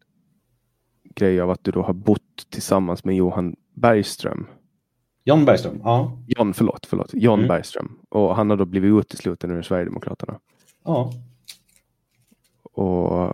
grej 1.15 1.41
av 1.41 1.49
att 1.49 1.63
du 1.63 1.71
då 1.71 1.81
har 1.81 1.93
bott 1.93 2.49
tillsammans 2.49 3.03
med 3.03 3.15
Johan 3.15 3.55
Bergström. 3.73 4.47
John 5.23 5.45
Bergström, 5.45 5.81
ja. 5.83 6.17
John, 6.27 6.53
förlåt, 6.53 6.85
förlåt. 6.85 7.09
John 7.13 7.39
mm. 7.39 7.47
Bergström. 7.47 7.99
Och 8.09 8.35
han 8.35 8.49
har 8.49 8.57
då 8.57 8.65
blivit 8.65 8.99
utesluten 8.99 9.51
ur 9.51 9.61
Sverigedemokraterna. 9.61 10.39
Ja. 10.83 11.13
Och 12.63 13.33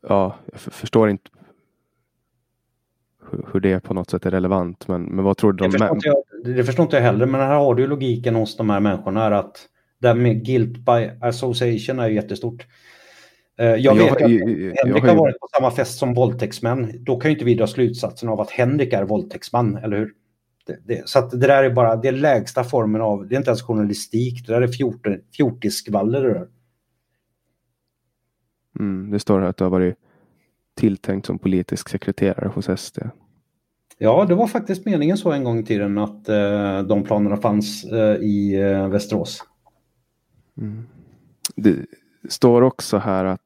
ja, 0.00 0.36
jag 0.52 0.60
förstår 0.60 1.10
inte 1.10 1.30
hur 3.52 3.60
det 3.60 3.80
på 3.80 3.94
något 3.94 4.10
sätt 4.10 4.26
är 4.26 4.30
relevant. 4.30 4.88
Men, 4.88 5.02
men 5.02 5.24
vad 5.24 5.36
tror 5.36 5.52
du? 5.52 5.56
De 5.56 5.70
det, 5.70 5.78
förstår 5.78 5.96
inte 5.96 6.08
jag, 6.08 6.56
det 6.56 6.64
förstår 6.64 6.84
inte 6.84 6.96
jag 6.96 7.02
heller, 7.02 7.26
men 7.26 7.40
här 7.40 7.54
har 7.54 7.74
du 7.74 7.86
logiken 7.86 8.34
hos 8.34 8.56
de 8.56 8.70
här 8.70 8.80
människorna 8.80 9.24
är 9.24 9.30
att 9.30 9.68
där 9.98 10.14
med 10.14 10.44
guilt 10.44 10.78
by 10.78 11.10
association 11.20 11.98
är 11.98 12.08
jättestort. 12.08 12.66
Eh, 13.58 13.66
jag 13.66 13.94
vet 13.94 14.06
jag, 14.06 14.12
att 14.12 14.30
Henrik 14.84 15.04
har 15.04 15.14
varit 15.14 15.40
på 15.40 15.48
samma 15.56 15.70
fest 15.70 15.98
som 15.98 16.14
våldtäktsmän. 16.14 16.92
Då 17.04 17.20
kan 17.20 17.30
ju 17.30 17.34
inte 17.34 17.44
vi 17.44 17.54
dra 17.54 17.66
slutsatsen 17.66 18.28
av 18.28 18.40
att 18.40 18.50
Henrik 18.50 18.92
är 18.92 19.04
våldtäktsman, 19.04 19.76
eller 19.76 19.96
hur? 19.96 20.12
Det, 20.66 20.78
det, 20.84 21.08
så 21.08 21.20
det 21.20 21.46
där 21.46 21.64
är 21.64 21.70
bara 21.70 21.96
det 21.96 22.10
lägsta 22.10 22.64
formen 22.64 23.00
av, 23.00 23.28
det 23.28 23.34
är 23.34 23.36
inte 23.36 23.50
ens 23.50 23.62
journalistik, 23.62 24.46
det 24.46 24.52
där 24.52 24.62
är 24.62 24.68
fjortisskvaller 25.32 26.22
det 26.22 26.34
där. 26.34 26.46
Mm, 28.80 29.10
det 29.10 29.18
står 29.18 29.40
här 29.40 29.46
att 29.46 29.56
du 29.56 29.64
har 29.64 29.70
varit 29.70 29.96
tilltänkt 30.74 31.26
som 31.26 31.38
politisk 31.38 31.88
sekreterare 31.88 32.48
hos 32.48 32.80
SD. 32.80 32.98
Ja, 33.98 34.24
det 34.24 34.34
var 34.34 34.46
faktiskt 34.46 34.86
meningen 34.86 35.16
så 35.16 35.32
en 35.32 35.44
gång 35.44 35.58
i 35.58 35.64
tiden 35.64 35.98
att 35.98 36.28
eh, 36.28 36.82
de 36.82 37.02
planerna 37.04 37.36
fanns 37.36 37.84
eh, 37.84 38.16
i 38.16 38.54
eh, 38.60 38.88
Västerås. 38.88 39.44
Mm. 40.58 40.86
Det 41.56 41.76
står 42.28 42.62
också 42.62 42.98
här 42.98 43.24
att, 43.24 43.40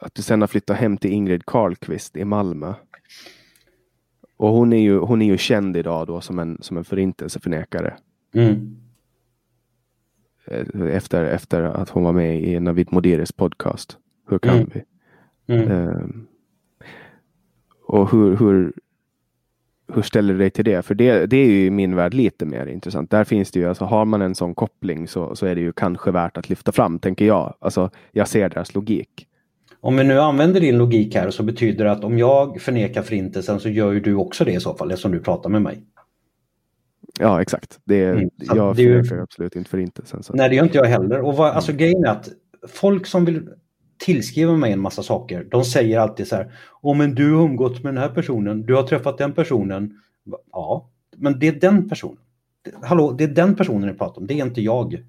att 0.00 0.14
du 0.14 0.22
sen 0.22 0.40
har 0.40 0.48
flyttat 0.48 0.76
hem 0.76 0.96
till 0.96 1.12
Ingrid 1.12 1.46
Carlqvist 1.46 2.16
i 2.16 2.24
Malmö. 2.24 2.74
Och 4.36 4.48
hon 4.48 4.72
är 4.72 4.80
ju, 4.80 4.98
hon 4.98 5.22
är 5.22 5.26
ju 5.26 5.38
känd 5.38 5.76
idag 5.76 6.06
då 6.06 6.20
som 6.20 6.38
en, 6.38 6.58
som 6.60 6.76
en 6.76 6.84
förintelseförnekare. 6.84 7.96
Mm. 8.34 8.76
Eh, 10.44 10.96
efter, 10.96 11.24
efter 11.24 11.62
att 11.62 11.88
hon 11.88 12.04
var 12.04 12.12
med 12.12 12.42
i 12.42 12.60
Navid 12.60 12.92
Modiris 12.92 13.32
podcast. 13.32 13.98
Hur 14.28 14.38
kan 14.38 14.56
mm. 14.56 14.70
vi? 14.74 14.82
Mm. 15.54 15.88
Um, 15.88 16.26
och 17.86 18.10
hur, 18.10 18.36
hur, 18.36 18.72
hur 19.92 20.02
ställer 20.02 20.32
du 20.32 20.38
dig 20.38 20.50
till 20.50 20.64
det? 20.64 20.82
För 20.82 20.94
det, 20.94 21.26
det 21.26 21.36
är 21.36 21.46
ju 21.46 21.66
i 21.66 21.70
min 21.70 21.96
värld 21.96 22.14
lite 22.14 22.44
mer 22.44 22.66
intressant. 22.66 23.10
Där 23.10 23.24
finns 23.24 23.50
det 23.50 23.60
ju, 23.60 23.68
alltså 23.68 23.84
har 23.84 24.04
man 24.04 24.22
en 24.22 24.34
sån 24.34 24.54
koppling 24.54 25.08
så, 25.08 25.36
så 25.36 25.46
är 25.46 25.54
det 25.54 25.60
ju 25.60 25.72
kanske 25.72 26.10
värt 26.10 26.36
att 26.36 26.48
lyfta 26.48 26.72
fram, 26.72 26.98
tänker 26.98 27.24
jag. 27.24 27.54
Alltså, 27.58 27.90
jag 28.12 28.28
ser 28.28 28.48
deras 28.48 28.74
logik. 28.74 29.26
Om 29.80 29.96
vi 29.96 30.04
nu 30.04 30.20
använder 30.20 30.60
din 30.60 30.78
logik 30.78 31.14
här 31.14 31.30
så 31.30 31.42
betyder 31.42 31.84
det 31.84 31.92
att 31.92 32.04
om 32.04 32.18
jag 32.18 32.60
förnekar 32.60 33.02
förintelsen 33.02 33.60
så 33.60 33.68
gör 33.68 33.92
ju 33.92 34.00
du 34.00 34.14
också 34.14 34.44
det 34.44 34.52
i 34.52 34.60
så 34.60 34.74
fall, 34.74 34.90
eftersom 34.90 35.12
du 35.12 35.20
pratar 35.20 35.50
med 35.50 35.62
mig. 35.62 35.82
Ja, 37.18 37.42
exakt. 37.42 37.78
Det, 37.84 38.04
mm, 38.04 38.30
jag 38.38 38.76
förnekar 38.76 39.16
ju... 39.16 39.22
absolut 39.22 39.56
inte 39.56 39.70
förintelsen. 39.70 40.22
Så. 40.22 40.32
Nej, 40.32 40.48
det 40.48 40.54
gör 40.54 40.64
inte 40.64 40.78
jag 40.78 40.84
heller. 40.84 41.20
Och 41.20 41.36
vad, 41.36 41.52
alltså, 41.52 41.72
grejen 41.72 42.04
är 42.04 42.10
att 42.10 42.28
folk 42.68 43.06
som 43.06 43.24
vill 43.24 43.48
tillskriver 43.98 44.56
mig 44.56 44.72
en 44.72 44.80
massa 44.80 45.02
saker. 45.02 45.46
De 45.50 45.64
säger 45.64 45.98
alltid 45.98 46.28
så 46.28 46.36
här, 46.36 46.52
oh, 46.82 46.96
men 46.96 47.14
du 47.14 47.32
har 47.32 47.44
umgått 47.44 47.82
med 47.82 47.94
den 47.94 48.02
här 48.02 48.10
personen, 48.10 48.66
du 48.66 48.74
har 48.74 48.82
träffat 48.82 49.18
den 49.18 49.32
personen. 49.32 50.00
Ja, 50.52 50.90
men 51.16 51.38
det 51.38 51.48
är 51.48 51.60
den 51.60 51.88
personen. 51.88 52.18
Hallå, 52.82 53.12
det 53.12 53.24
är 53.24 53.28
den 53.28 53.56
personen 53.56 53.88
ni 53.88 53.94
pratar 53.94 54.20
om, 54.20 54.26
det 54.26 54.34
är 54.34 54.46
inte 54.46 54.60
jag. 54.60 55.04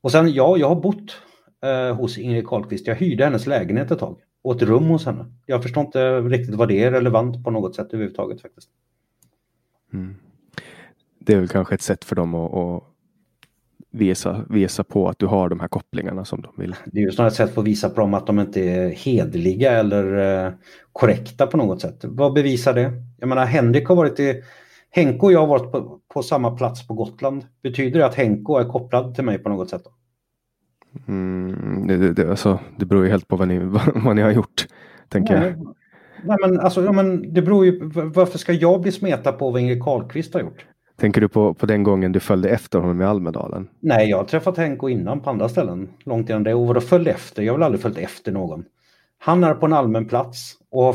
Och 0.00 0.12
sen, 0.12 0.32
ja, 0.32 0.56
jag 0.56 0.68
har 0.68 0.80
bott 0.80 1.16
eh, 1.62 1.96
hos 1.96 2.18
Ingrid 2.18 2.46
Carlqvist. 2.46 2.86
Jag 2.86 2.94
hyrde 2.94 3.24
hennes 3.24 3.46
lägenhet 3.46 3.90
ett 3.90 3.98
tag 3.98 4.18
och 4.42 4.56
ett 4.56 4.62
rum 4.62 4.84
hos 4.84 5.06
henne. 5.06 5.26
Jag 5.46 5.62
förstår 5.62 5.84
inte 5.84 6.20
riktigt 6.20 6.54
vad 6.54 6.68
det 6.68 6.82
är 6.84 6.90
relevant 6.90 7.44
på 7.44 7.50
något 7.50 7.76
sätt 7.76 7.86
överhuvudtaget 7.86 8.42
faktiskt. 8.42 8.68
Mm. 9.92 10.16
Det 11.18 11.32
är 11.32 11.38
väl 11.38 11.48
kanske 11.48 11.74
ett 11.74 11.82
sätt 11.82 12.04
för 12.04 12.16
dem 12.16 12.34
att, 12.34 12.54
att 12.54 12.91
visa, 13.92 14.44
visa 14.48 14.84
på 14.84 15.08
att 15.08 15.18
du 15.18 15.26
har 15.26 15.48
de 15.48 15.60
här 15.60 15.68
kopplingarna 15.68 16.24
som 16.24 16.42
de 16.42 16.52
vill. 16.56 16.74
Det 16.84 16.98
är 16.98 17.02
ju 17.02 17.10
snarare 17.10 17.28
ett 17.28 17.36
sätt 17.36 17.58
att 17.58 17.64
visa 17.64 17.90
på 17.90 18.00
dem 18.00 18.14
att 18.14 18.26
de 18.26 18.38
inte 18.38 18.60
är 18.60 18.90
hedliga 18.90 19.72
eller 19.72 20.44
eh, 20.46 20.52
korrekta 20.92 21.46
på 21.46 21.56
något 21.56 21.80
sätt. 21.80 22.00
Vad 22.02 22.32
bevisar 22.32 22.74
det? 22.74 22.92
Jag 23.18 23.28
menar 23.28 23.46
Henrik 23.46 23.88
har 23.88 23.96
varit 23.96 24.20
i 24.20 24.42
Henko 24.90 25.26
och 25.26 25.32
jag 25.32 25.40
har 25.40 25.46
varit 25.46 25.72
på, 25.72 26.00
på 26.14 26.22
samma 26.22 26.50
plats 26.50 26.86
på 26.86 26.94
Gotland. 26.94 27.44
Betyder 27.62 27.98
det 27.98 28.06
att 28.06 28.14
Henko 28.14 28.56
är 28.56 28.64
kopplad 28.64 29.14
till 29.14 29.24
mig 29.24 29.38
på 29.38 29.48
något 29.48 29.70
sätt? 29.70 29.82
Då? 29.84 29.90
Mm, 31.08 31.86
det, 31.86 31.96
det, 31.96 32.12
det, 32.12 32.30
alltså, 32.30 32.58
det 32.76 32.84
beror 32.84 33.04
ju 33.04 33.10
helt 33.10 33.28
på 33.28 33.36
vad 33.36 33.48
ni, 33.48 33.58
vad 33.94 34.16
ni 34.16 34.22
har 34.22 34.30
gjort. 34.30 34.66
Tänker 35.08 35.40
nej, 35.40 35.48
jag. 35.48 35.74
Nej, 36.24 36.36
men, 36.40 36.60
alltså, 36.60 36.84
ja, 36.84 36.92
men 36.92 37.34
det 37.34 37.42
beror 37.42 37.64
ju, 37.64 37.90
varför 38.14 38.38
ska 38.38 38.52
jag 38.52 38.80
bli 38.80 38.92
smetad 38.92 39.32
på 39.32 39.50
vad 39.50 39.60
Ingrid 39.60 39.82
Carlqvist 39.82 40.34
har 40.34 40.40
gjort? 40.40 40.66
Tänker 41.02 41.20
du 41.20 41.28
på, 41.28 41.54
på 41.54 41.66
den 41.66 41.82
gången 41.82 42.12
du 42.12 42.20
följde 42.20 42.48
efter 42.48 42.78
honom 42.78 43.02
i 43.02 43.04
Almedalen? 43.04 43.68
Nej, 43.80 44.10
jag 44.10 44.16
har 44.16 44.24
träffat 44.24 44.56
Henko 44.56 44.88
innan 44.88 45.20
på 45.20 45.30
andra 45.30 45.48
ställen. 45.48 45.88
Långt 46.04 46.30
innan 46.30 46.42
det. 46.42 46.54
Och 46.54 46.66
vadå 46.66 46.80
följde 46.80 47.10
efter? 47.10 47.42
Jag 47.42 47.52
har 47.52 47.58
väl 47.58 47.64
aldrig 47.64 47.82
följt 47.82 47.98
efter 47.98 48.32
någon. 48.32 48.64
Han 49.18 49.44
är 49.44 49.54
på 49.54 49.66
en 49.66 49.72
allmän 49.72 50.08
plats 50.08 50.54
och 50.70 50.82
har 50.82 50.94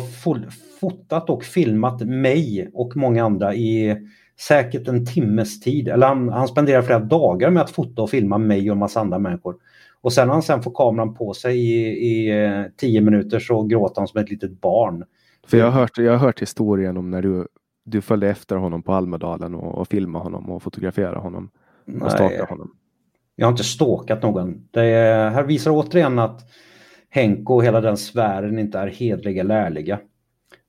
fotat 0.80 1.30
och 1.30 1.44
filmat 1.44 2.02
mig 2.02 2.70
och 2.74 2.98
många 2.98 3.26
andra 3.26 3.56
i 3.56 3.98
säkert 4.40 4.88
en 4.88 5.06
timmes 5.06 5.60
tid. 5.60 5.88
Eller 5.88 6.08
han, 6.08 6.30
han 6.30 6.48
spenderar 6.48 6.82
flera 6.82 7.00
dagar 7.00 7.50
med 7.50 7.64
att 7.64 7.72
fota 7.72 8.02
och 8.02 8.10
filma 8.10 8.38
mig 8.38 8.70
och 8.70 8.74
en 8.74 8.80
massa 8.80 9.00
andra 9.00 9.20
människor. 9.20 9.56
Och 10.02 10.14
sen 10.14 10.28
när 10.28 10.34
han 10.34 10.44
sen 10.44 10.64
får 10.64 10.72
kameran 10.72 11.14
på 11.14 11.34
sig 11.34 11.58
i, 11.58 11.88
i 11.88 12.44
eh, 12.46 12.64
tio 12.78 13.02
minuter 13.02 13.40
så 13.40 13.64
gråter 13.64 14.02
han 14.02 14.08
som 14.08 14.22
ett 14.22 14.30
litet 14.30 14.62
barn. 14.62 15.04
För 15.48 15.58
jag 15.58 15.66
har 15.72 15.80
hört, 15.80 15.98
jag 15.98 16.12
har 16.12 16.20
hört 16.20 16.42
historien 16.42 16.98
om 16.98 17.12
när 17.12 17.22
du 17.22 17.48
du 17.88 18.02
följde 18.02 18.30
efter 18.30 18.56
honom 18.56 18.84
på 18.84 18.94
Almedalen 18.94 19.56
och, 19.56 19.78
och 19.78 19.88
filmade 19.88 20.24
honom 20.24 20.50
och 20.50 20.64
fotograferade 20.64 21.18
honom? 21.18 21.50
Och 22.02 22.12
stalkade 22.12 22.46
honom? 22.50 22.72
Jag 23.36 23.46
har 23.46 23.52
inte 23.52 23.64
stalkat 23.64 24.24
någon. 24.24 24.68
Det 24.72 24.84
är, 24.84 25.30
här 25.30 25.44
visar 25.44 25.72
återigen 25.72 26.20
att 26.20 26.42
Henko 27.10 27.54
och 27.54 27.64
hela 27.64 27.82
den 27.82 27.98
sfären 27.98 28.60
inte 28.60 28.80
är 28.80 28.88
hedliga 28.88 29.42
eller 29.42 29.56
ärliga. 29.56 30.00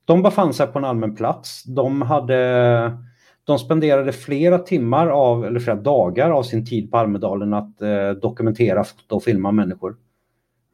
De 0.04 0.22
befann 0.22 0.54
sig 0.54 0.66
på 0.66 0.78
en 0.78 0.84
allmän 0.84 1.14
plats. 1.14 1.64
De, 1.64 2.02
hade, 2.02 2.98
de 3.44 3.58
spenderade 3.58 4.12
flera 4.12 4.58
timmar 4.58 5.06
av, 5.06 5.44
eller 5.44 5.60
flera 5.60 5.76
dagar 5.76 6.30
av 6.30 6.42
sin 6.42 6.66
tid 6.66 6.90
på 6.90 6.96
Almedalen 6.98 7.54
att 7.54 7.82
eh, 7.82 8.10
dokumentera, 8.10 8.84
fota 8.84 9.14
och 9.14 9.22
filma 9.22 9.52
människor. 9.52 9.96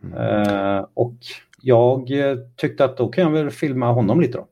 Mm. 0.02 0.18
Eh, 0.18 0.86
och 0.94 1.16
jag 1.60 2.10
tyckte 2.56 2.84
att 2.84 2.96
då 2.96 3.08
kan 3.08 3.24
jag 3.24 3.30
väl 3.30 3.50
filma 3.50 3.92
honom 3.92 4.20
lite 4.20 4.38
då. 4.38 4.46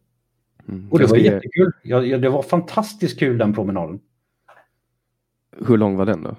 Mm. 0.69 0.89
Och 0.91 0.99
det 0.99 1.07
var 1.07 1.17
jättekul. 1.17 1.73
Ja, 1.83 2.01
det 2.01 2.29
var 2.29 2.43
fantastiskt 2.43 3.19
kul 3.19 3.39
den 3.39 3.55
promenaden. 3.55 4.01
Hur 5.67 5.79
lång 5.79 5.97
var 5.97 6.07
den 6.07 6.23
då? 6.23 6.37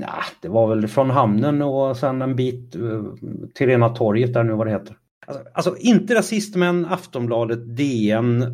Ja, 0.00 0.22
det 0.40 0.48
var 0.48 0.68
väl 0.68 0.88
från 0.88 1.10
hamnen 1.10 1.62
och 1.62 1.96
sen 1.96 2.22
en 2.22 2.36
bit 2.36 2.76
uh, 2.76 3.14
till 3.54 3.66
Rena 3.66 3.88
torget 3.88 4.34
där 4.34 4.44
nu 4.44 4.52
vad 4.52 4.66
det 4.66 4.70
heter. 4.70 4.96
Alltså, 5.26 5.44
alltså, 5.54 5.76
inte 5.78 6.14
rasist 6.14 6.56
men 6.56 6.86
Aftonbladet, 6.86 7.76
DN, 7.76 8.42
eh, 8.42 8.50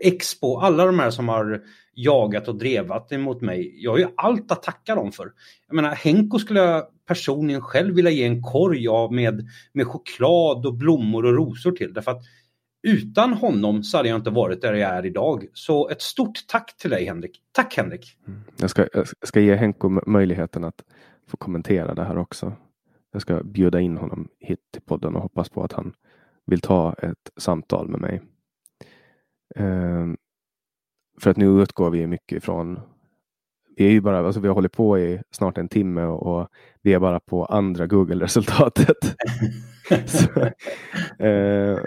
Expo, 0.00 0.56
alla 0.56 0.86
de 0.86 0.98
här 0.98 1.10
som 1.10 1.28
har 1.28 1.62
jagat 1.94 2.48
och 2.48 2.58
drevat 2.58 3.12
emot 3.12 3.40
mig. 3.40 3.74
Jag 3.84 3.90
har 3.90 3.98
ju 3.98 4.08
allt 4.16 4.52
att 4.52 4.62
tacka 4.62 4.94
dem 4.94 5.12
för. 5.12 5.32
Jag 5.66 5.76
menar 5.76 5.94
Henko 5.94 6.38
skulle 6.38 6.60
jag 6.60 6.84
personligen 7.08 7.60
själv 7.60 7.94
vilja 7.94 8.10
ge 8.10 8.24
en 8.24 8.42
korg 8.42 8.88
av 8.88 9.12
med, 9.12 9.48
med 9.72 9.86
choklad 9.86 10.66
och 10.66 10.74
blommor 10.74 11.26
och 11.26 11.36
rosor 11.36 11.72
till. 11.72 11.92
Därför 11.92 12.10
att 12.10 12.22
utan 12.82 13.32
honom 13.32 13.82
så 13.82 13.96
hade 13.96 14.08
jag 14.08 14.18
inte 14.18 14.30
varit 14.30 14.62
där 14.62 14.74
jag 14.74 14.90
är 14.90 15.06
idag. 15.06 15.46
Så 15.52 15.88
ett 15.88 16.02
stort 16.02 16.46
tack 16.48 16.76
till 16.76 16.90
dig 16.90 17.04
Henrik. 17.04 17.42
Tack 17.52 17.76
Henrik! 17.76 18.18
Mm. 18.26 18.40
Jag, 18.56 18.70
ska, 18.70 18.88
jag 18.92 19.08
ska 19.22 19.40
ge 19.40 19.54
Henko 19.54 20.00
möjligheten 20.06 20.64
att 20.64 20.84
få 21.26 21.36
kommentera 21.36 21.94
det 21.94 22.04
här 22.04 22.18
också. 22.18 22.52
Jag 23.12 23.22
ska 23.22 23.42
bjuda 23.42 23.80
in 23.80 23.96
honom 23.96 24.28
hit 24.40 24.58
till 24.72 24.82
podden 24.82 25.16
och 25.16 25.22
hoppas 25.22 25.48
på 25.48 25.64
att 25.64 25.72
han 25.72 25.92
vill 26.46 26.60
ta 26.60 26.92
ett 26.92 27.30
samtal 27.36 27.88
med 27.88 28.00
mig. 28.00 28.20
Um, 29.56 30.16
för 31.20 31.30
att 31.30 31.36
nu 31.36 31.62
utgår 31.62 31.90
vi 31.90 32.06
mycket 32.06 32.38
ifrån 32.38 32.80
vi 33.78 33.86
är 33.86 33.90
ju 33.90 34.00
bara, 34.00 34.18
alltså 34.18 34.40
vi 34.40 34.48
har 34.48 34.54
hållit 34.54 34.72
på 34.72 34.98
i 34.98 35.20
snart 35.30 35.58
en 35.58 35.68
timme 35.68 36.02
och, 36.02 36.40
och 36.40 36.48
vi 36.82 36.94
är 36.94 36.98
bara 36.98 37.20
på 37.20 37.44
andra 37.44 37.86
Google-resultatet. 37.86 38.96
eh, 41.18 41.78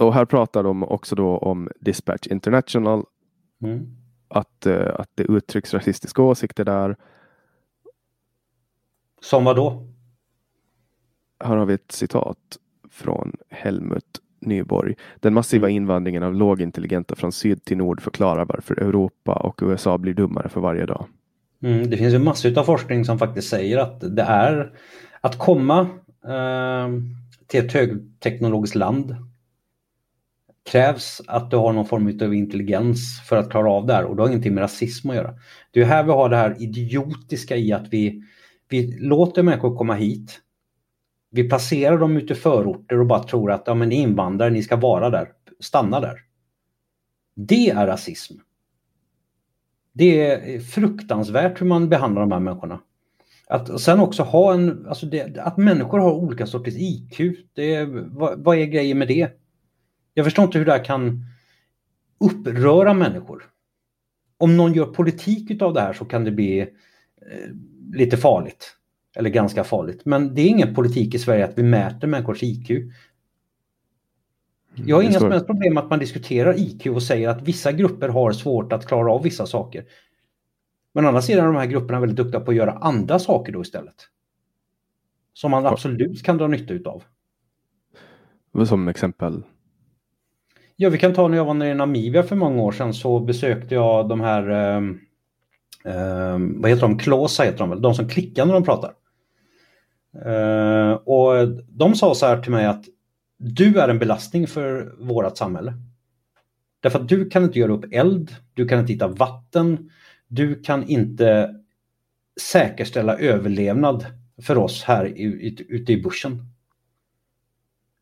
och 0.00 0.14
här 0.14 0.24
pratar 0.24 0.62
de 0.62 0.82
också 0.82 1.14
då 1.14 1.38
om 1.38 1.68
Dispatch 1.80 2.26
International. 2.26 3.04
Mm. 3.62 3.86
Att, 4.28 4.66
uh, 4.66 4.94
att 4.94 5.10
det 5.14 5.22
uttrycks 5.22 5.74
rasistiska 5.74 6.22
åsikter 6.22 6.64
där. 6.64 6.96
Som 9.20 9.44
vad 9.44 9.56
då? 9.56 9.86
Här 11.44 11.56
har 11.56 11.66
vi 11.66 11.74
ett 11.74 11.92
citat 11.92 12.58
från 12.90 13.32
Helmut 13.50 14.20
Nyborg. 14.40 14.94
Den 15.20 15.34
massiva 15.34 15.66
mm. 15.66 15.76
invandringen 15.76 16.22
av 16.22 16.34
lågintelligenta 16.34 17.14
från 17.14 17.32
syd 17.32 17.64
till 17.64 17.76
nord 17.76 18.00
förklarar 18.00 18.44
varför 18.44 18.74
Europa 18.74 19.32
och 19.32 19.60
USA 19.62 19.98
blir 19.98 20.14
dummare 20.14 20.48
för 20.48 20.60
varje 20.60 20.86
dag. 20.86 21.06
Mm, 21.62 21.90
det 21.90 21.96
finns 21.96 22.14
ju 22.14 22.18
massor 22.18 22.58
av 22.58 22.64
forskning 22.64 23.04
som 23.04 23.18
faktiskt 23.18 23.48
säger 23.48 23.78
att 23.78 24.16
det 24.16 24.22
är 24.22 24.72
att 25.20 25.38
komma 25.38 25.80
eh, 26.24 26.88
till 27.46 27.64
ett 27.64 27.72
högteknologiskt 27.72 28.76
land 28.76 29.16
krävs 30.68 31.22
att 31.26 31.50
du 31.50 31.56
har 31.56 31.72
någon 31.72 31.86
form 31.86 32.18
av 32.22 32.34
intelligens 32.34 33.20
för 33.28 33.36
att 33.36 33.50
klara 33.50 33.70
av 33.70 33.86
det 33.86 33.92
här 33.92 34.04
och 34.04 34.16
det 34.16 34.22
har 34.22 34.28
ingenting 34.28 34.54
med 34.54 34.62
rasism 34.62 35.10
att 35.10 35.16
göra. 35.16 35.34
Det 35.70 35.80
är 35.80 35.84
här 35.84 36.04
vi 36.04 36.10
har 36.10 36.28
det 36.28 36.36
här 36.36 36.62
idiotiska 36.62 37.56
i 37.56 37.72
att 37.72 37.88
vi, 37.90 38.22
vi 38.68 38.98
låter 39.00 39.42
människor 39.42 39.76
komma 39.76 39.94
hit. 39.94 40.40
Vi 41.30 41.48
placerar 41.48 41.98
dem 41.98 42.16
ute 42.16 42.32
i 42.32 42.36
förorter 42.36 43.00
och 43.00 43.06
bara 43.06 43.22
tror 43.22 43.52
att 43.52 43.62
ja, 43.66 43.74
men 43.74 43.88
ni 43.88 43.98
är 43.98 44.02
invandrare, 44.02 44.50
ni 44.50 44.62
ska 44.62 44.76
vara 44.76 45.10
där, 45.10 45.28
stanna 45.60 46.00
där. 46.00 46.18
Det 47.34 47.70
är 47.70 47.86
rasism. 47.86 48.34
Det 49.92 50.26
är 50.26 50.60
fruktansvärt 50.60 51.60
hur 51.60 51.66
man 51.66 51.88
behandlar 51.88 52.22
de 52.22 52.32
här 52.32 52.40
människorna. 52.40 52.80
Att 53.48 53.80
sen 53.80 54.00
också 54.00 54.22
ha 54.22 54.54
en, 54.54 54.86
alltså 54.86 55.06
det, 55.06 55.38
att 55.38 55.56
människor 55.56 55.98
har 55.98 56.12
olika 56.12 56.46
sorters 56.46 56.74
IQ, 56.76 57.20
det 57.52 57.84
vad, 57.84 58.44
vad 58.44 58.58
är 58.58 58.64
grejen 58.64 58.98
med 58.98 59.08
det? 59.08 59.30
Jag 60.18 60.24
förstår 60.24 60.44
inte 60.44 60.58
hur 60.58 60.64
det 60.64 60.72
här 60.72 60.84
kan 60.84 61.24
uppröra 62.20 62.94
människor. 62.94 63.44
Om 64.38 64.56
någon 64.56 64.72
gör 64.72 64.86
politik 64.86 65.62
av 65.62 65.74
det 65.74 65.80
här 65.80 65.92
så 65.92 66.04
kan 66.04 66.24
det 66.24 66.30
bli 66.30 66.60
eh, 66.60 66.66
lite 67.92 68.16
farligt. 68.16 68.76
Eller 69.16 69.30
ganska 69.30 69.64
farligt. 69.64 70.04
Men 70.04 70.34
det 70.34 70.42
är 70.42 70.46
ingen 70.48 70.74
politik 70.74 71.14
i 71.14 71.18
Sverige 71.18 71.44
att 71.44 71.58
vi 71.58 71.62
mäter 71.62 72.08
människors 72.08 72.42
IQ. 72.42 72.70
Jag 74.74 74.96
har 74.96 75.02
inga 75.02 75.20
som 75.20 75.30
helst 75.30 75.46
problem 75.46 75.78
att 75.78 75.90
man 75.90 75.98
diskuterar 75.98 76.58
IQ 76.58 76.86
och 76.86 77.02
säger 77.02 77.28
att 77.28 77.42
vissa 77.42 77.72
grupper 77.72 78.08
har 78.08 78.32
svårt 78.32 78.72
att 78.72 78.86
klara 78.86 79.12
av 79.12 79.22
vissa 79.22 79.46
saker. 79.46 79.84
Men 80.94 81.04
å 81.04 81.08
andra 81.08 81.22
sidan 81.22 81.44
är 81.44 81.52
de 81.52 81.56
här 81.56 81.66
grupperna 81.66 82.00
väldigt 82.00 82.16
duktiga 82.16 82.40
på 82.40 82.50
att 82.50 82.56
göra 82.56 82.72
andra 82.72 83.18
saker 83.18 83.52
då 83.52 83.62
istället. 83.62 84.08
Som 85.32 85.50
man 85.50 85.66
absolut 85.66 86.22
kan 86.22 86.38
dra 86.38 86.46
nytta 86.46 86.74
utav. 86.74 87.02
Som 88.66 88.88
exempel? 88.88 89.42
Ja, 90.80 90.88
vi 90.88 90.98
kan 90.98 91.14
ta 91.14 91.28
när 91.28 91.36
jag 91.36 91.44
var 91.44 91.54
nere 91.54 91.70
i 91.70 91.74
Namibia 91.74 92.22
för 92.22 92.36
många 92.36 92.62
år 92.62 92.72
sedan 92.72 92.94
så 92.94 93.20
besökte 93.20 93.74
jag 93.74 94.08
de 94.08 94.20
här, 94.20 94.50
eh, 95.84 96.38
vad 96.38 96.70
heter 96.70 96.80
de, 96.80 96.98
Klåsa 96.98 97.42
heter 97.42 97.58
de 97.58 97.70
väl, 97.70 97.82
de 97.82 97.94
som 97.94 98.08
klickar 98.08 98.46
när 98.46 98.54
de 98.54 98.64
pratar. 98.64 98.92
Eh, 100.24 100.92
och 100.92 101.48
de 101.68 101.94
sa 101.94 102.14
så 102.14 102.26
här 102.26 102.42
till 102.42 102.52
mig 102.52 102.66
att 102.66 102.84
du 103.36 103.80
är 103.80 103.88
en 103.88 103.98
belastning 103.98 104.46
för 104.46 104.94
vårt 104.98 105.36
samhälle. 105.36 105.74
Därför 106.80 106.98
att 106.98 107.08
du 107.08 107.30
kan 107.30 107.44
inte 107.44 107.58
göra 107.58 107.72
upp 107.72 107.84
eld, 107.92 108.36
du 108.54 108.68
kan 108.68 108.80
inte 108.80 108.92
hitta 108.92 109.08
vatten, 109.08 109.90
du 110.28 110.62
kan 110.62 110.88
inte 110.88 111.54
säkerställa 112.40 113.18
överlevnad 113.18 114.06
för 114.42 114.58
oss 114.58 114.82
här 114.82 115.04
ute 115.68 115.92
i 115.92 116.02
bussen. 116.02 116.46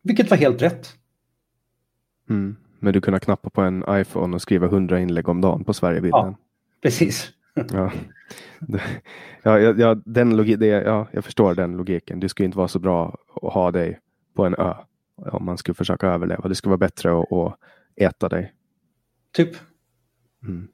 Vilket 0.02 0.30
var 0.30 0.36
helt 0.36 0.62
rätt. 0.62 0.88
Mm. 2.30 2.56
Men 2.78 2.92
du 2.92 3.00
kunde 3.00 3.20
knappa 3.20 3.50
på 3.50 3.60
en 3.60 3.84
iPhone 3.88 4.34
och 4.34 4.42
skriva 4.42 4.66
100 4.66 5.00
inlägg 5.00 5.28
om 5.28 5.40
dagen 5.40 5.64
på 5.64 5.74
Sverigebilden. 5.74 6.20
Ja, 6.20 6.36
precis. 6.82 7.32
ja. 7.72 7.92
Ja, 9.42 9.58
ja, 9.58 9.96
den 10.04 10.36
logi 10.36 10.56
det, 10.56 10.66
ja, 10.66 11.08
jag 11.12 11.24
förstår 11.24 11.54
den 11.54 11.76
logiken. 11.76 12.20
Det 12.20 12.28
skulle 12.28 12.44
inte 12.44 12.58
vara 12.58 12.68
så 12.68 12.78
bra 12.78 13.18
att 13.42 13.52
ha 13.52 13.70
dig 13.70 14.00
på 14.34 14.44
en 14.44 14.54
ö 14.54 14.74
om 15.16 15.44
man 15.44 15.58
skulle 15.58 15.74
försöka 15.74 16.06
överleva. 16.06 16.48
Det 16.48 16.54
skulle 16.54 16.70
vara 16.70 16.78
bättre 16.78 17.20
att, 17.20 17.32
att 17.32 17.58
äta 17.96 18.28
dig. 18.28 18.52
Typ. 19.32 19.56
Mm. 20.42 20.68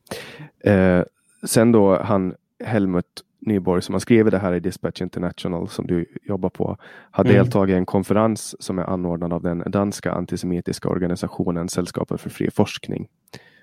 Eh, 0.60 1.04
sen 1.46 1.72
då 1.72 2.02
han 2.02 2.34
Helmut 2.64 3.24
Nyborg 3.46 3.82
som 3.82 3.92
har 3.92 4.00
skrivit 4.00 4.30
det 4.30 4.38
här 4.38 4.54
i 4.54 4.60
Dispatch 4.60 5.02
International 5.02 5.68
som 5.68 5.86
du 5.86 6.06
jobbar 6.22 6.48
på 6.48 6.76
har 7.10 7.24
mm. 7.24 7.36
deltagit 7.36 7.74
i 7.74 7.76
en 7.76 7.86
konferens 7.86 8.62
som 8.62 8.78
är 8.78 8.82
anordnad 8.82 9.32
av 9.32 9.42
den 9.42 9.62
danska 9.66 10.12
antisemitiska 10.12 10.88
organisationen 10.88 11.68
Sällskapet 11.68 12.20
för 12.20 12.30
fri 12.30 12.50
forskning. 12.50 13.08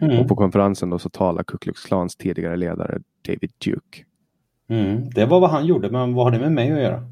Mm. 0.02 0.20
Och 0.20 0.28
på 0.28 0.36
konferensen 0.36 0.90
då 0.90 1.00
så 1.00 1.10
talar 1.10 1.44
Ku 1.44 1.58
Klux 1.58 1.86
Klans 1.86 2.16
tidigare 2.16 2.56
ledare 2.56 3.00
David 3.28 3.52
Duke. 3.66 4.04
Mm. 4.70 5.10
Det 5.10 5.26
var 5.26 5.40
vad 5.40 5.50
han 5.50 5.66
gjorde, 5.66 5.90
men 5.90 6.14
vad 6.14 6.26
har 6.26 6.32
det 6.32 6.40
med 6.40 6.52
mig 6.52 6.72
att 6.72 6.80
göra? 6.80 7.04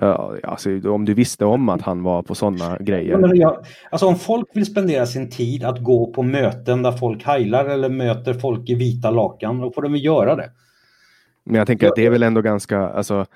Ja, 0.00 0.36
alltså, 0.42 0.90
om 0.90 1.04
du 1.04 1.14
visste 1.14 1.44
om 1.44 1.68
att 1.68 1.82
han 1.82 2.02
var 2.02 2.22
på 2.22 2.34
sådana 2.34 2.78
grejer. 2.80 3.34
Ja, 3.34 3.62
alltså 3.90 4.06
om 4.06 4.16
folk 4.16 4.48
vill 4.54 4.66
spendera 4.66 5.06
sin 5.06 5.30
tid 5.30 5.64
att 5.64 5.82
gå 5.82 6.12
på 6.12 6.22
möten 6.22 6.82
där 6.82 6.92
folk 6.92 7.24
heilar 7.24 7.64
eller 7.64 7.88
möter 7.88 8.34
folk 8.34 8.70
i 8.70 8.74
vita 8.74 9.10
lakan, 9.10 9.58
då 9.60 9.72
får 9.72 9.82
de 9.82 9.92
väl 9.92 10.04
göra 10.04 10.36
det. 10.36 10.50
Men 11.44 11.54
jag 11.54 11.66
tänker 11.66 11.88
att 11.88 11.96
det 11.96 12.06
är 12.06 12.10
väl 12.10 12.22
ändå 12.22 12.42
ganska, 12.42 12.78
alltså 12.78 13.26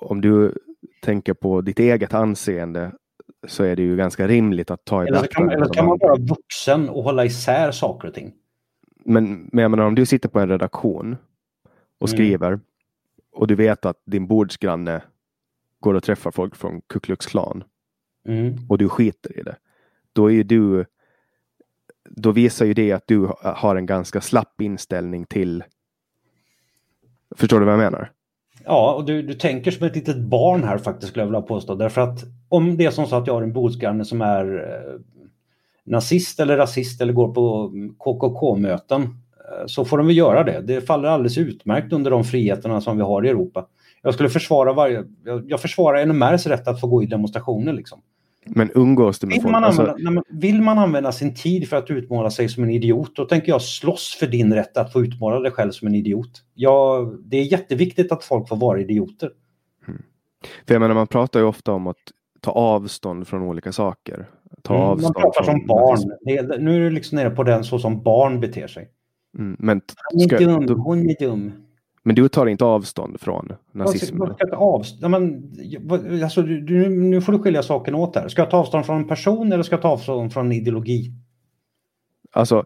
om 0.00 0.20
du 0.20 0.54
tänker 1.02 1.34
på 1.34 1.60
ditt 1.60 1.78
eget 1.78 2.14
anseende 2.14 2.92
så 3.46 3.64
är 3.64 3.76
det 3.76 3.82
ju 3.82 3.96
ganska 3.96 4.28
rimligt 4.28 4.70
att 4.70 4.84
ta 4.84 5.04
i 5.04 5.06
Eller 5.06 5.26
kan, 5.26 5.50
eller 5.50 5.72
kan 5.72 5.86
man 5.86 5.98
vara 6.00 6.16
vuxen 6.16 6.88
och 6.88 7.02
hålla 7.02 7.24
isär 7.24 7.70
saker 7.70 8.08
och 8.08 8.14
ting? 8.14 8.34
Men, 9.04 9.48
men 9.52 9.62
jag 9.62 9.70
menar 9.70 9.84
om 9.84 9.94
du 9.94 10.06
sitter 10.06 10.28
på 10.28 10.40
en 10.40 10.48
redaktion 10.48 11.16
och 11.98 12.08
mm. 12.08 12.16
skriver 12.16 12.48
mm. 12.48 12.60
och 13.32 13.46
du 13.46 13.54
vet 13.54 13.86
att 13.86 14.02
din 14.04 14.26
bordsgranne 14.26 15.02
går 15.80 15.94
och 15.94 16.02
träffar 16.02 16.30
folk 16.30 16.56
från 16.56 16.80
Ku 16.80 17.00
Klux 17.00 17.26
Klan 17.26 17.64
mm. 18.28 18.56
och 18.68 18.78
du 18.78 18.88
skiter 18.88 19.38
i 19.38 19.42
det. 19.42 19.56
Då 20.12 20.26
är 20.26 20.34
ju 20.34 20.42
du 20.42 20.84
då 22.10 22.32
visar 22.32 22.66
ju 22.66 22.74
det 22.74 22.92
att 22.92 23.06
du 23.06 23.28
har 23.40 23.76
en 23.76 23.86
ganska 23.86 24.20
slapp 24.20 24.60
inställning 24.60 25.24
till 25.24 25.64
Förstår 27.36 27.60
du 27.60 27.66
vad 27.66 27.74
jag 27.74 27.78
menar? 27.78 28.10
Ja, 28.64 28.94
och 28.94 29.04
du, 29.04 29.22
du 29.22 29.34
tänker 29.34 29.70
som 29.70 29.86
ett 29.86 29.96
litet 29.96 30.16
barn 30.16 30.64
här 30.64 30.78
faktiskt 30.78 31.08
skulle 31.08 31.22
jag 31.22 31.26
vilja 31.26 31.42
påstå. 31.42 31.74
Därför 31.74 32.00
att 32.00 32.24
om 32.48 32.76
det 32.76 32.84
är 32.84 32.90
som 32.90 33.06
så 33.06 33.16
att 33.16 33.26
jag 33.26 33.34
har 33.34 33.42
en 33.42 33.52
bordsgranne 33.52 34.04
som 34.04 34.22
är 34.22 34.44
eh, 34.44 35.00
nazist 35.84 36.40
eller 36.40 36.56
rasist 36.56 37.00
eller 37.00 37.12
går 37.12 37.34
på 37.34 37.72
KKK-möten 37.98 39.02
eh, 39.02 39.66
så 39.66 39.84
får 39.84 39.98
de 39.98 40.06
väl 40.06 40.16
göra 40.16 40.44
det. 40.44 40.60
Det 40.60 40.80
faller 40.80 41.08
alldeles 41.08 41.38
utmärkt 41.38 41.92
under 41.92 42.10
de 42.10 42.24
friheterna 42.24 42.80
som 42.80 42.96
vi 42.96 43.02
har 43.02 43.26
i 43.26 43.28
Europa. 43.28 43.66
Jag 44.02 44.14
skulle 44.14 44.28
försvara 44.28 44.72
varje, 44.72 45.04
jag, 45.24 45.50
jag 45.50 45.60
försvarar 45.60 46.06
NMRs 46.06 46.46
rätt 46.46 46.68
att 46.68 46.80
få 46.80 46.86
gå 46.86 47.02
i 47.02 47.06
demonstrationer 47.06 47.72
liksom. 47.72 48.00
Men 48.50 48.70
umgås 48.74 49.18
du 49.18 49.26
med 49.26 49.34
Vill 49.34 49.42
folk? 49.42 49.52
man, 49.52 49.64
Alltså, 49.64 49.82
använda, 49.82 50.02
nej, 50.10 50.12
men 50.30 50.40
vill 50.40 50.62
man 50.62 50.78
använda 50.78 51.12
sin 51.12 51.34
tid 51.34 51.68
för 51.68 51.76
att 51.76 51.90
utmåla 51.90 52.30
sig 52.30 52.48
som 52.48 52.62
en 52.64 52.70
idiot, 52.70 53.16
då 53.16 53.24
tänker 53.24 53.48
jag 53.52 53.62
slåss 53.62 54.16
för 54.20 54.26
din 54.26 54.54
rätt 54.54 54.76
att 54.76 54.92
få 54.92 55.02
utmåla 55.04 55.40
dig 55.40 55.52
själv 55.52 55.70
som 55.70 55.88
en 55.88 55.94
idiot. 55.94 56.30
Ja, 56.54 57.12
det 57.24 57.36
är 57.36 57.42
jätteviktigt 57.44 58.12
att 58.12 58.24
folk 58.24 58.48
får 58.48 58.56
vara 58.56 58.80
idioter. 58.80 59.30
för 60.66 60.74
jag 60.74 60.80
menar, 60.80 60.94
man 60.94 61.06
pratar 61.06 61.40
ju 61.40 61.46
ofta 61.46 61.72
om 61.72 61.86
att 61.86 61.96
ta 62.40 62.50
avstånd 62.50 63.28
från 63.28 63.42
olika 63.42 63.72
saker. 63.72 64.28
Ta 64.62 64.74
Mm, 64.74 64.86
avstånd 64.86 65.14
man 65.14 65.22
pratar 65.22 65.42
från 65.44 65.58
som 65.58 65.66
barn. 65.66 65.98
är, 66.26 66.58
nu 66.58 66.76
är 66.76 66.80
du 66.80 66.90
liksom 66.90 67.16
nere 67.16 67.30
på 67.30 67.42
den 67.42 67.64
så 67.64 67.78
som 67.78 68.02
barn 68.02 68.40
beter 68.40 68.66
sig. 68.66 68.88
Mm, 69.38 69.56
men, 69.58 69.80
Han 69.96 70.20
är 70.20 70.24
ska, 70.26 70.38
dum, 70.38 70.66
du, 70.66 70.74
hon 70.74 71.10
är 71.10 71.16
dum. 71.20 71.52
Men 72.08 72.14
du 72.14 72.28
tar 72.28 72.46
inte 72.46 72.64
avstånd 72.64 73.20
från 73.20 73.52
nazism? 73.72 74.18
Vad 74.18 74.28
ska 74.34 74.36
jag 74.44 74.50
ta 74.50 74.56
avstånd? 74.56 75.02
Ja, 75.02 75.08
men, 75.08 75.52
vad- 75.80 76.22
alltså, 76.22 76.42
du, 76.42 76.88
nu 76.88 77.20
får 77.20 77.32
du 77.32 77.38
skilja 77.38 77.62
saken 77.62 77.94
åt 77.94 78.16
här. 78.16 78.28
Ska 78.28 78.42
jag 78.42 78.50
ta 78.50 78.56
avstånd 78.56 78.86
från 78.86 78.96
en 78.96 79.08
person 79.08 79.52
eller 79.52 79.62
ska 79.62 79.74
jag 79.74 79.82
ta 79.82 79.88
avstånd 79.88 80.32
från 80.32 80.46
en 80.46 80.52
ideologi? 80.52 81.12
Alltså, 82.32 82.64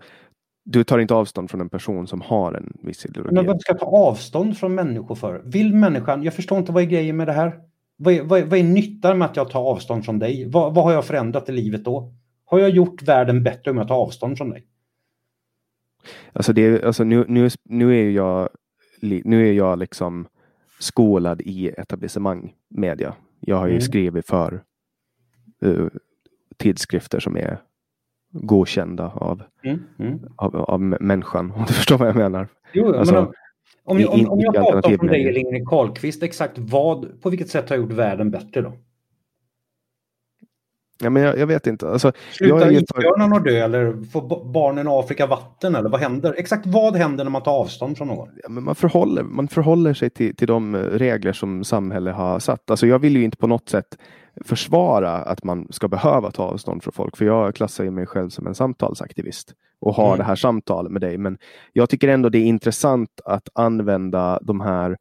du 0.65 0.85
tar 0.85 0.99
inte 0.99 1.15
avstånd 1.15 1.51
från 1.51 1.61
en 1.61 1.69
person 1.69 2.07
som 2.07 2.21
har 2.21 2.53
en 2.53 2.73
viss 2.83 3.07
ideologi? 3.07 3.35
Men 3.35 3.47
vad 3.47 3.61
ska 3.61 3.73
jag 3.73 3.81
ta 3.81 3.87
avstånd 3.87 4.59
från 4.59 4.75
människor 4.75 5.15
för? 5.15 5.43
Vill 5.45 5.75
människan, 5.75 6.23
jag 6.23 6.35
förstår 6.35 6.59
inte 6.59 6.73
vad 6.73 6.83
är 6.83 6.87
grejen 6.87 7.17
med 7.17 7.29
det 7.29 7.33
här. 7.33 7.61
Vad 7.97 8.15
är, 8.15 8.23
vad 8.23 8.41
är, 8.41 8.45
vad 8.45 8.59
är 8.59 8.65
nyttan 8.65 9.19
med 9.19 9.27
att 9.27 9.37
jag 9.37 9.51
tar 9.51 9.61
avstånd 9.61 10.05
från 10.05 10.19
dig? 10.19 10.51
Vad, 10.51 10.75
vad 10.75 10.85
har 10.85 10.93
jag 10.93 11.05
förändrat 11.05 11.49
i 11.49 11.53
livet 11.53 11.85
då? 11.85 12.13
Har 12.45 12.59
jag 12.59 12.71
gjort 12.71 13.03
världen 13.03 13.43
bättre 13.43 13.71
om 13.71 13.77
jag 13.77 13.89
tar 13.89 13.95
avstånd 13.95 14.39
från 14.39 14.51
dig? 14.51 14.67
Alltså, 16.33 16.53
det, 16.53 16.85
alltså 16.85 17.05
nu, 17.05 17.25
nu, 17.29 17.49
nu 17.69 18.01
är 18.01 18.11
jag, 18.11 18.49
nu 19.03 19.49
är 19.49 19.53
jag 19.53 19.79
liksom 19.79 20.27
skolad 20.79 21.41
i 21.41 21.69
etablissemang 21.69 22.55
media. 22.69 23.15
Jag 23.41 23.57
har 23.57 23.67
ju 23.67 23.73
Mm. 23.73 23.81
skrivit 23.81 24.27
för 24.27 24.63
eh, 25.65 25.87
tidskrifter 26.57 27.21
som 27.21 27.37
är 27.37 27.59
godkända 28.33 29.09
av, 29.15 29.43
Mm, 29.63 29.81
mm. 29.99 30.21
av, 30.37 30.57
av 30.57 30.81
människan. 30.81 31.51
Om 31.51 31.65
du 31.69 31.73
förstår 31.73 31.99
vad 31.99 32.09
jag 32.09 32.17
menar. 32.17 32.49
Jo, 32.73 32.95
Alltså, 32.95 33.15
men 33.15 33.25
om, 33.85 33.97
om, 33.97 34.21
om, 34.21 34.31
om 34.31 34.41
jag 34.41 34.55
pratar 34.55 34.77
alternativläge. 34.77 35.13
dig 35.13 35.29
eller 35.29 35.41
Ingrid 35.41 35.69
Carlqvist, 35.69 36.23
exakt 36.23 36.59
vad, 36.59 37.23
på 37.23 37.31
vilket 37.31 37.49
sätt 37.49 37.69
har 37.71 37.77
jag 37.77 37.83
gjort 37.85 37.93
världen 37.93 38.31
bättre 38.31 38.61
då? 38.61 38.73
Ja, 41.03 41.11
men 41.11 41.23
jag, 41.23 41.39
jag 41.39 41.47
vet 41.47 41.67
inte. 41.67 41.89
Alltså, 41.89 42.13
Slutar 42.33 42.73
isbjörnarna 42.73 43.37
att 43.37 43.45
dö 43.45 43.65
eller 43.65 44.11
får 44.13 44.23
ba- 44.29 44.45
barnen 44.45 44.87
i 44.87 44.91
Afrika 44.91 45.27
vatten 45.27 45.75
eller 45.75 45.89
vad 45.91 46.01
händer? 46.01 46.35
Exakt 46.39 46.67
vad 46.67 46.97
händer 46.97 47.25
när 47.25 47.31
man 47.31 47.43
tar 47.43 47.53
avstånd 47.53 47.97
från 47.99 48.09
någon? 48.09 48.29
ja, 48.43 48.49
men 48.49 48.65
man, 48.65 48.75
förhåller, 48.75 49.23
man 49.23 49.49
förhåller 49.49 49.95
sig 49.95 50.11
till, 50.11 50.37
till 50.37 50.47
de 50.47 50.77
regler 50.77 51.33
som 51.33 51.65
samhället 51.65 52.15
har 52.15 52.39
satt. 52.39 52.71
Alltså, 52.71 52.87
jag 52.87 52.99
vill 52.99 53.17
ju 53.17 53.25
inte 53.25 53.37
på 53.37 53.47
något 53.47 53.69
sätt 53.69 53.99
försvara 54.45 55.11
att 55.13 55.45
man 55.45 55.67
ska 55.71 55.89
behöva 55.89 56.31
ta 56.31 56.43
avstånd 56.43 56.83
från 56.83 56.93
folk. 56.93 57.17
För 57.17 57.25
jag 57.25 57.55
klassar 57.55 57.85
ju 57.85 57.91
mig 57.91 58.07
själv 58.07 58.29
som 58.29 58.47
en 58.47 58.55
samtalsaktivist 58.55 59.55
och 59.81 59.95
har 59.95 60.07
Mm. 60.07 60.19
det 60.19 60.25
här 60.25 60.37
samtalet 60.37 60.93
med 60.93 61.01
dig. 61.01 61.19
Men 61.19 61.39
jag 61.73 61.91
tycker 61.91 62.09
ändå 62.09 62.29
det 62.29 62.39
är 62.39 62.45
intressant 62.45 63.21
att 63.25 63.49
använda 63.55 64.39
de 64.43 64.61
här 64.61 64.97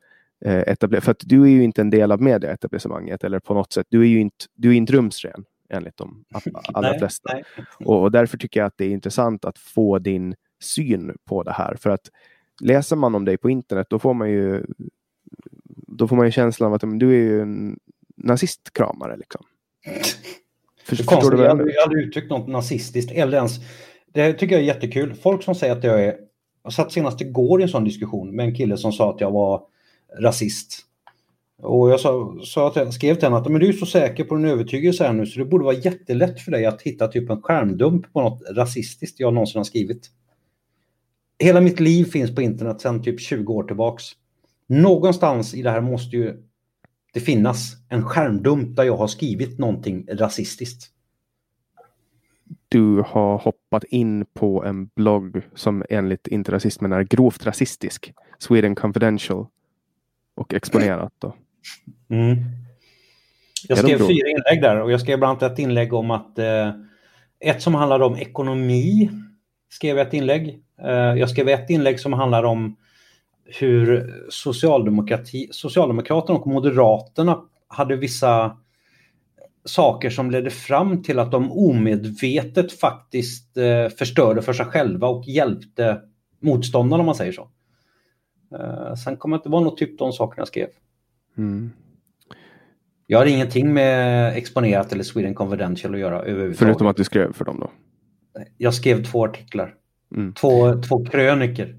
eh, 0.45 0.75
För 1.01 1.11
att 1.11 1.21
du 1.25 1.43
är 1.43 1.47
ju 1.47 1.63
inte 1.63 1.81
en 1.81 1.89
del 1.89 2.11
av 2.11 2.21
medieetablissemanget 2.21 3.23
eller 3.23 3.39
på 3.39 3.53
något 3.53 3.73
sätt. 3.73 3.85
Du 3.89 4.01
är 4.01 4.05
ju 4.05 4.19
inte, 4.19 4.45
du 4.55 4.69
är 4.69 4.73
inte 4.73 4.93
rumsren 4.93 5.43
enligt 5.71 5.97
de 5.97 6.25
allra 6.73 6.97
flesta. 6.97 7.33
nej. 7.33 7.43
Och, 7.85 8.01
och 8.01 8.11
därför 8.11 8.37
tycker 8.37 8.59
jag 8.59 8.67
att 8.67 8.77
det 8.77 8.85
är 8.85 8.89
intressant 8.89 9.45
att 9.45 9.57
få 9.57 9.99
din 9.99 10.35
syn 10.63 11.17
på 11.25 11.43
det 11.43 11.51
här. 11.51 11.75
För 11.75 11.89
att 11.89 12.09
läser 12.61 12.95
man 12.95 13.15
om 13.15 13.25
dig 13.25 13.37
på 13.37 13.49
internet 13.49 13.87
då 13.89 13.99
får 13.99 14.13
man 14.13 14.29
ju 14.29 14.65
då 15.87 16.07
får 16.07 16.15
man 16.15 16.25
ju 16.25 16.31
känslan 16.31 16.67
av 16.67 16.73
att 16.73 16.83
men, 16.83 16.99
du 16.99 17.09
är 17.09 17.23
ju 17.23 17.41
en 17.41 17.79
nazistkramare. 18.15 19.17
Liksom. 19.17 19.45
För, 20.83 20.95
Det 20.95 21.03
är 21.03 21.05
konstigt, 21.05 21.39
jag 21.39 21.49
har 21.49 21.83
aldrig 21.83 22.07
uttryckt 22.07 22.29
något 22.29 22.47
nazistiskt 22.47 23.11
eller 23.11 23.37
ens... 23.37 23.59
Det 24.13 24.33
tycker 24.33 24.55
jag 24.55 24.61
är 24.61 24.67
jättekul. 24.67 25.13
Folk 25.13 25.43
som 25.43 25.55
säger 25.55 25.73
att 25.73 25.83
jag 25.83 26.03
är... 26.03 26.15
Jag 26.63 26.73
satt 26.73 26.91
senast 26.91 27.21
igår 27.21 27.59
i 27.59 27.63
en 27.63 27.69
sån 27.69 27.83
diskussion 27.83 28.35
med 28.35 28.45
en 28.45 28.55
kille 28.55 28.77
som 28.77 28.91
sa 28.91 29.13
att 29.13 29.21
jag 29.21 29.31
var 29.31 29.63
rasist. 30.19 30.85
Och 31.61 31.89
jag 31.89 31.99
sa, 31.99 32.35
sa 32.43 32.69
till, 32.69 32.91
skrev 32.91 33.15
till 33.15 33.23
henne 33.23 33.37
att 33.37 33.51
men 33.51 33.59
du 33.59 33.67
är 33.67 33.73
så 33.73 33.85
säker 33.85 34.23
på 34.23 34.35
din 34.35 34.45
övertygelse 34.45 35.03
här 35.03 35.13
nu 35.13 35.25
så 35.25 35.39
det 35.39 35.45
borde 35.45 35.65
vara 35.65 35.75
jättelätt 35.75 36.41
för 36.41 36.51
dig 36.51 36.65
att 36.65 36.81
hitta 36.81 37.07
typ 37.07 37.29
en 37.29 37.41
skärmdump 37.41 38.13
på 38.13 38.21
något 38.21 38.41
rasistiskt 38.55 39.19
jag 39.19 39.33
någonsin 39.33 39.59
har 39.59 39.63
skrivit. 39.63 40.11
Hela 41.39 41.61
mitt 41.61 41.79
liv 41.79 42.05
finns 42.05 42.35
på 42.35 42.41
internet 42.41 42.81
sedan 42.81 43.03
typ 43.03 43.19
20 43.19 43.53
år 43.53 43.63
tillbaks. 43.63 44.03
Någonstans 44.67 45.53
i 45.53 45.61
det 45.61 45.71
här 45.71 45.81
måste 45.81 46.15
ju 46.15 46.43
det 47.13 47.19
finnas 47.19 47.73
en 47.89 48.05
skärmdump 48.05 48.75
där 48.75 48.83
jag 48.83 48.97
har 48.97 49.07
skrivit 49.07 49.59
någonting 49.59 50.07
rasistiskt. 50.11 50.91
Du 52.69 53.03
har 53.07 53.37
hoppat 53.37 53.83
in 53.83 54.25
på 54.33 54.63
en 54.63 54.89
blogg 54.95 55.41
som 55.55 55.83
enligt 55.89 56.27
inte 56.27 56.51
rasismen 56.51 56.91
är 56.91 57.03
grovt 57.03 57.45
rasistisk. 57.45 58.13
Sweden 58.37 58.75
Confidential. 58.75 59.47
Och 60.35 60.53
exponerat 60.53 61.13
då. 61.19 61.35
Mm. 62.09 62.37
Jag 63.67 63.77
skrev 63.77 63.97
fyra 63.97 64.29
inlägg 64.29 64.61
där 64.61 64.81
och 64.81 64.91
jag 64.91 65.01
skrev 65.01 65.19
bland 65.19 65.43
annat 65.43 65.53
ett 65.53 65.59
inlägg 65.59 65.93
om 65.93 66.11
att 66.11 66.39
eh, 66.39 66.71
ett 67.39 67.61
som 67.61 67.75
handlade 67.75 68.05
om 68.05 68.15
ekonomi 68.15 69.09
skrev 69.69 69.99
ett 69.99 70.13
inlägg. 70.13 70.63
Eh, 70.81 70.89
jag 70.91 71.29
skrev 71.29 71.49
ett 71.49 71.69
inlägg 71.69 71.99
som 71.99 72.13
handlar 72.13 72.43
om 72.43 72.77
hur 73.59 74.13
socialdemokrati, 74.29 75.47
Socialdemokraterna 75.51 76.39
och 76.39 76.47
Moderaterna 76.47 77.41
hade 77.67 77.95
vissa 77.95 78.57
saker 79.65 80.09
som 80.09 80.31
ledde 80.31 80.49
fram 80.49 81.03
till 81.03 81.19
att 81.19 81.31
de 81.31 81.51
omedvetet 81.51 82.79
faktiskt 82.79 83.57
eh, 83.57 83.89
förstörde 83.89 84.41
för 84.41 84.53
sig 84.53 84.65
själva 84.65 85.07
och 85.07 85.25
hjälpte 85.27 86.01
motståndarna 86.39 87.01
om 87.01 87.05
man 87.05 87.15
säger 87.15 87.31
så. 87.31 87.49
Eh, 88.59 88.95
sen 88.95 89.17
kommer 89.17 89.35
det 89.35 89.39
inte 89.39 89.49
vara 89.49 89.63
något 89.63 89.77
typ 89.77 89.99
de 89.99 90.13
sakerna 90.13 90.41
jag 90.41 90.47
skrev. 90.47 90.67
Mm. 91.37 91.71
Jag 93.07 93.19
har 93.19 93.25
ingenting 93.25 93.73
med 93.73 94.33
Exponerat 94.37 94.91
eller 94.93 95.03
Sweden 95.03 95.33
Confidential 95.33 95.93
att 95.93 95.99
göra 95.99 96.15
överhuvudtaget. 96.19 96.57
Förutom 96.57 96.87
att 96.87 96.97
du 96.97 97.03
skrev 97.03 97.33
för 97.33 97.45
dem 97.45 97.59
då. 97.59 97.71
Jag 98.57 98.73
skrev 98.73 99.03
två 99.03 99.25
artiklar. 99.25 99.75
Mm. 100.15 100.33
Två, 100.33 100.81
två 100.81 101.05
kröniker. 101.05 101.75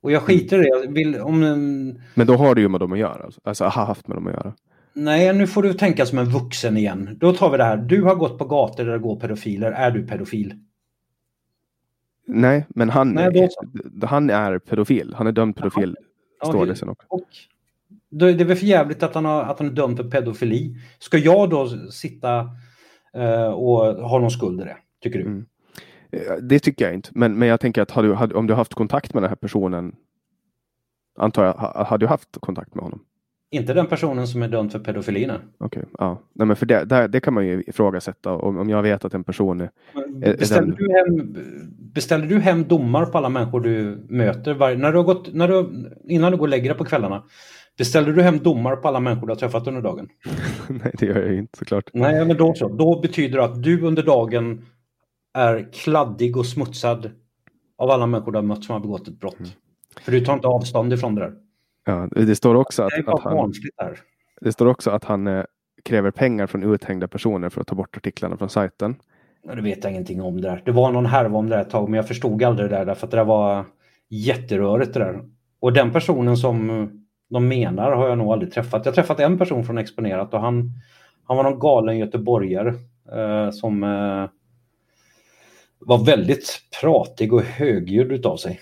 Och 0.00 0.12
jag 0.12 0.22
skiter 0.22 0.58
i 0.58 0.62
det. 0.62 0.68
Jag 0.68 0.92
vill, 0.94 1.20
om, 1.20 1.42
en- 1.42 2.02
Men 2.14 2.26
då 2.26 2.34
har 2.36 2.54
du 2.54 2.62
ju 2.62 2.68
med 2.68 2.80
dem 2.80 2.92
att 2.92 2.98
göra. 2.98 3.24
Alltså, 3.24 3.40
alltså 3.44 3.64
har 3.64 3.86
haft 3.86 4.08
med 4.08 4.16
dem 4.16 4.26
att 4.26 4.32
göra. 4.32 4.54
nej, 4.92 5.34
nu 5.34 5.46
får 5.46 5.62
du 5.62 5.74
tänka 5.74 6.06
som 6.06 6.18
en 6.18 6.24
vuxen 6.24 6.76
igen. 6.76 7.16
Då 7.20 7.32
tar 7.32 7.50
vi 7.50 7.56
det 7.56 7.64
här. 7.64 7.76
Du 7.76 8.02
har 8.02 8.14
gått 8.14 8.38
på 8.38 8.44
gator 8.44 8.84
där 8.84 8.92
det 8.92 8.98
går 8.98 9.16
pedofiler. 9.20 9.72
Är 9.72 9.90
du 9.90 10.06
pedofil? 10.06 10.54
Nej, 12.26 12.66
men 12.68 12.90
han, 12.90 13.12
Nej, 13.12 13.48
då 13.84 14.06
han 14.06 14.30
är 14.30 14.58
pedofil. 14.58 15.14
Han 15.16 15.26
är 15.26 15.32
dömd 15.32 15.56
pedofil. 15.56 15.96
Ja, 16.40 16.46
står 16.48 16.66
det 16.66 16.74
sen 16.76 16.88
också. 16.88 17.06
Och 17.10 17.28
då 18.10 18.26
är 18.26 18.32
det 18.32 18.44
väl 18.44 18.56
för 18.56 18.66
jävligt 18.66 19.02
att 19.02 19.14
han, 19.14 19.24
har, 19.24 19.42
att 19.42 19.58
han 19.58 19.68
är 19.68 19.72
dömd 19.72 19.96
för 19.96 20.10
pedofili. 20.10 20.76
Ska 20.98 21.18
jag 21.18 21.50
då 21.50 21.68
sitta 21.90 22.50
eh, 23.14 23.46
och 23.46 24.08
ha 24.08 24.18
någon 24.18 24.30
skuld 24.30 24.60
i 24.60 24.64
det? 24.64 24.76
Tycker 25.02 25.18
du? 25.18 25.24
Mm. 25.24 25.46
Det 26.40 26.58
tycker 26.58 26.84
jag 26.84 26.94
inte. 26.94 27.10
Men, 27.12 27.38
men 27.38 27.48
jag 27.48 27.60
tänker 27.60 27.82
att 27.82 27.90
har 27.90 28.02
du, 28.02 28.12
har, 28.12 28.36
om 28.36 28.46
du 28.46 28.52
har 28.52 28.58
haft 28.58 28.74
kontakt 28.74 29.14
med 29.14 29.22
den 29.22 29.28
här 29.28 29.36
personen. 29.36 29.94
Antar 31.18 31.44
jag, 31.44 31.52
ha, 31.52 31.84
har 31.84 31.98
du 31.98 32.06
haft 32.06 32.28
kontakt 32.40 32.74
med 32.74 32.84
honom? 32.84 33.00
Inte 33.52 33.74
den 33.74 33.86
personen 33.86 34.26
som 34.26 34.42
är 34.42 34.48
dömd 34.48 34.72
för 34.72 34.78
pedofili. 34.78 35.30
Okej, 35.58 35.84
ja. 35.98 36.22
Nej, 36.32 36.46
men 36.46 36.56
för 36.56 36.66
det, 36.66 36.84
där, 36.84 37.08
det 37.08 37.20
kan 37.20 37.34
man 37.34 37.46
ju 37.46 37.62
ifrågasätta. 37.66 38.32
Om, 38.32 38.58
om 38.58 38.70
jag 38.70 38.82
vet 38.82 39.04
att 39.04 39.14
en 39.14 39.24
person 39.24 39.60
är... 39.60 39.70
är 40.22 40.36
Beställer 40.36 40.66
den- 40.66 40.76
du, 40.76 40.92
hem, 40.92 41.36
beställer 41.94 42.26
du 42.26 42.38
hem 42.38 42.64
domar 42.64 43.06
på 43.06 43.18
alla 43.18 43.28
människor 43.28 43.60
du 43.60 44.06
möter? 44.08 44.54
Var, 44.54 44.74
när 44.74 44.92
du 44.92 44.98
har 44.98 45.04
gått, 45.04 45.34
när 45.34 45.48
du, 45.48 45.88
innan 46.04 46.32
du 46.32 46.38
går 46.38 46.44
och 46.44 46.48
lägger 46.48 46.70
dig 46.70 46.78
på 46.78 46.84
kvällarna, 46.84 47.22
beställer 47.80 48.12
du 48.12 48.22
hem 48.22 48.38
domar 48.38 48.76
på 48.76 48.88
alla 48.88 49.00
människor 49.00 49.26
du 49.26 49.32
har 49.32 49.38
träffat 49.38 49.66
under 49.66 49.82
dagen? 49.82 50.08
Nej, 50.68 50.92
det 50.98 51.06
gör 51.06 51.22
jag 51.22 51.34
inte 51.34 51.58
såklart. 51.58 51.90
Nej, 51.92 52.24
men 52.24 52.36
då 52.36 52.54
så. 52.54 52.68
Då 52.68 53.00
betyder 53.00 53.38
det 53.38 53.44
att 53.44 53.62
du 53.62 53.82
under 53.82 54.02
dagen 54.02 54.64
är 55.34 55.72
kladdig 55.72 56.36
och 56.36 56.46
smutsad 56.46 57.10
av 57.78 57.90
alla 57.90 58.06
människor 58.06 58.32
du 58.32 58.38
har 58.38 58.42
mött 58.42 58.64
som 58.64 58.72
har 58.72 58.80
begått 58.80 59.08
ett 59.08 59.20
brott. 59.20 59.38
Mm. 59.38 59.50
För 60.00 60.12
du 60.12 60.20
tar 60.20 60.34
inte 60.34 60.48
avstånd 60.48 60.92
ifrån 60.92 61.14
det 61.14 61.20
där. 61.20 61.34
Ja, 61.84 62.08
det 62.26 62.36
står 62.36 62.54
också 62.54 62.82
att, 62.82 63.08
att 63.08 63.20
han, 63.20 63.52
det 64.40 64.52
står 64.52 64.66
också 64.66 64.90
att 64.90 65.04
han 65.04 65.26
eh, 65.26 65.44
kräver 65.84 66.10
pengar 66.10 66.46
från 66.46 66.74
uthängda 66.74 67.08
personer 67.08 67.48
för 67.48 67.60
att 67.60 67.66
ta 67.66 67.74
bort 67.74 67.96
artiklarna 67.96 68.36
från 68.36 68.48
sajten. 68.48 68.96
Ja, 69.42 69.54
Det 69.54 69.62
vet 69.62 69.84
jag 69.84 69.92
ingenting 69.92 70.22
om 70.22 70.40
det 70.40 70.48
där. 70.48 70.62
Det 70.64 70.72
var 70.72 70.92
någon 70.92 71.06
härva 71.06 71.38
om 71.38 71.48
det 71.48 71.56
där 71.56 71.62
ett 71.62 71.70
tag, 71.70 71.88
men 71.88 71.96
jag 71.96 72.08
förstod 72.08 72.42
aldrig 72.42 72.70
det 72.70 72.76
där 72.76 72.84
därför 72.84 73.06
att 73.06 73.10
det 73.10 73.16
där 73.16 73.24
var 73.24 73.64
jätterörigt 74.08 74.94
det 74.94 75.00
där. 75.00 75.20
Och 75.60 75.72
den 75.72 75.92
personen 75.92 76.36
som 76.36 76.90
de 77.30 77.48
menar 77.48 77.92
har 77.92 78.08
jag 78.08 78.18
nog 78.18 78.32
aldrig 78.32 78.52
träffat. 78.52 78.86
Jag 78.86 78.94
träffat 78.94 79.20
en 79.20 79.38
person 79.38 79.64
från 79.64 79.78
Exponerat 79.78 80.34
och 80.34 80.40
han, 80.40 80.70
han 81.24 81.36
var 81.36 81.44
någon 81.44 81.58
galen 81.58 81.98
göteborgare 81.98 82.74
eh, 83.12 83.50
som 83.50 83.84
eh, 83.84 84.30
var 85.78 86.04
väldigt 86.04 86.62
pratig 86.80 87.32
och 87.32 87.42
högljudd 87.42 88.12
utav 88.12 88.36
sig. 88.36 88.60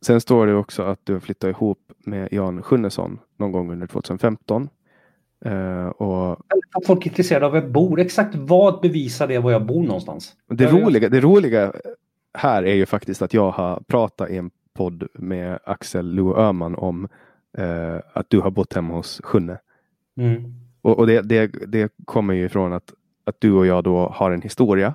Sen 0.00 0.20
står 0.20 0.46
det 0.46 0.54
också 0.54 0.82
att 0.82 1.00
du 1.04 1.20
flyttade 1.20 1.50
ihop 1.50 1.78
med 1.98 2.28
Jan 2.32 2.62
Sjunnesson 2.62 3.18
någon 3.36 3.52
gång 3.52 3.72
under 3.72 3.86
2015. 3.86 4.68
Uh, 5.46 5.86
och... 5.86 6.38
Folk 6.86 7.06
är 7.06 7.10
intresserade 7.10 7.46
av 7.46 7.52
var 7.52 7.60
jag 7.60 7.70
bor. 7.70 8.00
Exakt 8.00 8.34
vad 8.34 8.80
bevisar 8.80 9.28
det 9.28 9.38
var 9.38 9.52
jag 9.52 9.66
bor 9.66 9.82
någonstans? 9.82 10.34
Det 10.48 10.66
roliga, 10.66 11.08
det 11.08 11.20
roliga 11.20 11.72
här 12.34 12.62
är 12.62 12.74
ju 12.74 12.86
faktiskt 12.86 13.22
att 13.22 13.34
jag 13.34 13.50
har 13.50 13.82
pratat 13.86 14.30
i 14.30 14.36
en 14.36 14.50
podd 14.78 15.08
med 15.14 15.58
Axel 15.64 16.14
Lo 16.14 16.36
Öhman 16.36 16.74
om 16.74 17.08
uh, 17.58 18.00
att 18.12 18.30
du 18.30 18.40
har 18.40 18.50
bott 18.50 18.74
hemma 18.74 18.94
hos 18.94 19.20
Sjunne. 19.24 19.58
Mm. 20.16 20.54
Och, 20.82 20.98
och 20.98 21.06
det, 21.06 21.22
det, 21.22 21.46
det, 21.66 21.92
kommer 22.04 22.34
ju 22.34 22.44
ifrån 22.44 22.72
att, 22.72 22.92
att 23.24 23.40
du 23.40 23.52
och 23.52 23.66
jag 23.66 23.84
då 23.84 24.08
har 24.08 24.30
en 24.30 24.42
historia 24.42 24.94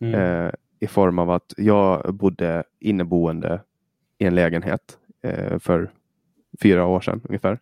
mm. 0.00 0.20
uh, 0.20 0.50
i 0.80 0.86
form 0.86 1.18
av 1.18 1.30
att 1.30 1.54
jag 1.56 2.14
bodde 2.14 2.64
inneboende 2.80 3.60
i 4.18 4.24
en 4.24 4.34
lägenhet 4.34 4.98
för 5.58 5.90
fyra 6.62 6.86
år 6.86 7.00
sedan 7.00 7.20
ungefär. 7.24 7.58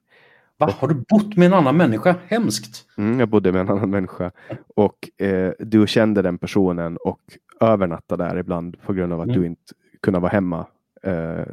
Va? 0.60 0.74
Har 0.78 0.88
du 0.88 0.94
bott 0.94 1.36
med 1.36 1.46
en 1.46 1.54
annan 1.54 1.76
människa? 1.76 2.14
Hemskt! 2.26 2.86
Mm, 2.98 3.20
jag 3.20 3.28
bodde 3.28 3.52
med 3.52 3.60
en 3.60 3.68
annan 3.68 3.90
människa. 3.90 4.30
Och 4.76 5.22
eh, 5.22 5.52
du 5.58 5.86
kände 5.86 6.22
den 6.22 6.38
personen 6.38 6.96
och 6.96 7.20
övernattade 7.60 8.24
där 8.24 8.38
ibland 8.38 8.82
på 8.82 8.92
grund 8.92 9.12
av 9.12 9.20
att 9.20 9.28
mm. 9.28 9.40
du 9.40 9.46
inte 9.46 9.74
kunde 10.00 10.20
vara 10.20 10.32
hemma. 10.32 10.66
Eh, 11.02 11.44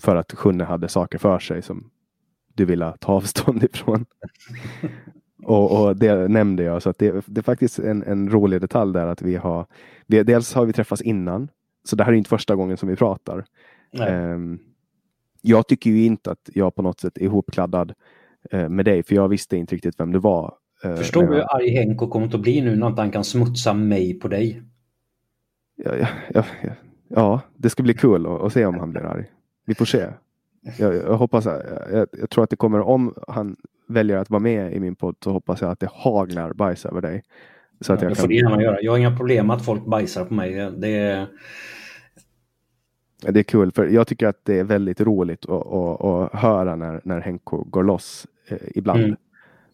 för 0.00 0.16
att 0.16 0.32
Sjunne 0.32 0.64
hade 0.64 0.88
saker 0.88 1.18
för 1.18 1.38
sig 1.38 1.62
som 1.62 1.90
du 2.54 2.64
ville 2.64 2.96
ta 3.00 3.12
avstånd 3.12 3.64
ifrån. 3.72 4.06
och, 5.42 5.80
och, 5.80 5.96
det 5.96 6.28
nämnde 6.28 6.62
jag. 6.62 6.82
Så 6.82 6.90
att 6.90 6.98
det, 6.98 7.24
det 7.26 7.40
är 7.40 7.42
faktiskt 7.42 7.78
en, 7.78 8.02
en 8.02 8.30
rolig 8.30 8.60
detalj 8.60 8.92
där 8.92 9.06
att 9.06 9.22
vi 9.22 9.36
har 9.36 9.66
vi, 10.06 10.22
Dels 10.22 10.54
har 10.54 10.66
vi 10.66 10.72
träffats 10.72 11.02
innan. 11.02 11.48
Så 11.84 11.96
det 11.96 12.04
här 12.04 12.12
är 12.12 12.16
inte 12.16 12.30
första 12.30 12.56
gången 12.56 12.76
som 12.76 12.88
vi 12.88 12.96
pratar. 12.96 13.44
Um, 14.08 14.58
jag 15.42 15.68
tycker 15.68 15.90
ju 15.90 16.04
inte 16.04 16.30
att 16.30 16.50
jag 16.54 16.74
på 16.74 16.82
något 16.82 17.00
sätt 17.00 17.18
är 17.18 17.22
ihopkladdad 17.22 17.94
eh, 18.50 18.68
med 18.68 18.84
dig, 18.84 19.02
för 19.02 19.14
jag 19.14 19.28
visste 19.28 19.56
inte 19.56 19.74
riktigt 19.74 20.00
vem 20.00 20.12
du 20.12 20.18
var. 20.18 20.54
Eh, 20.84 20.96
Förstår 20.96 21.22
du 21.22 21.34
hur 21.34 21.54
arg 21.56 21.70
Henko 21.70 22.08
kommer 22.08 22.26
att 22.26 22.40
bli 22.40 22.60
nu 22.60 22.76
när 22.76 22.90
han 22.90 23.10
kan 23.10 23.24
smutsa 23.24 23.74
mig 23.74 24.18
på 24.18 24.28
dig? 24.28 24.62
Ja, 25.76 25.96
ja, 25.96 26.08
ja, 26.62 26.70
ja 27.14 27.40
det 27.56 27.70
ska 27.70 27.82
bli 27.82 27.94
kul 27.94 28.26
att, 28.26 28.42
att, 28.42 28.52
se 28.52 28.66
om 28.66 28.78
han 28.78 28.90
blir 28.90 29.02
arg. 29.02 29.24
Vi 29.66 29.74
får 29.74 29.84
se. 29.84 30.06
Jag, 30.78 30.94
jag 30.94 31.16
hoppas, 31.16 31.44
jag, 31.44 32.06
jag, 32.12 32.30
tror 32.30 32.44
att 32.44 32.50
det 32.50 32.56
kommer, 32.56 32.80
om 32.80 33.14
han 33.28 33.56
väljer 33.88 34.16
att 34.16 34.30
vara 34.30 34.40
med 34.40 34.72
i 34.72 34.80
min 34.80 34.94
podd 34.94 35.16
så 35.24 35.30
hoppas 35.30 35.60
jag 35.60 35.70
att 35.70 35.80
det 35.80 35.88
haglar 35.92 36.52
bajs 36.52 36.86
över 36.86 37.00
dig. 37.00 37.22
Så 37.80 37.92
att 37.92 38.02
ja, 38.02 38.04
jag 38.04 38.12
det 38.12 38.16
får 38.16 38.22
kan... 38.22 38.28
det 38.28 38.34
gärna 38.34 38.62
göra. 38.62 38.80
Jag 38.80 38.92
har 38.92 38.98
inga 38.98 39.16
problem 39.16 39.46
med 39.46 39.56
att 39.56 39.64
folk 39.64 39.86
bajsar 39.86 40.24
på 40.24 40.34
mig. 40.34 40.70
Det 40.76 40.88
är 40.88 41.26
det 43.32 43.40
är 43.40 43.44
kul 43.44 43.72
för 43.72 43.86
jag 43.86 44.06
tycker 44.06 44.26
att 44.26 44.44
det 44.44 44.58
är 44.58 44.64
väldigt 44.64 45.00
roligt 45.00 45.44
att, 45.44 45.66
att, 45.66 46.04
att 46.04 46.40
höra 46.40 46.76
när, 46.76 47.00
när 47.04 47.20
Henko 47.20 47.64
går 47.64 47.82
loss 47.84 48.26
eh, 48.48 48.58
ibland. 48.74 49.00
Mm. 49.04 49.16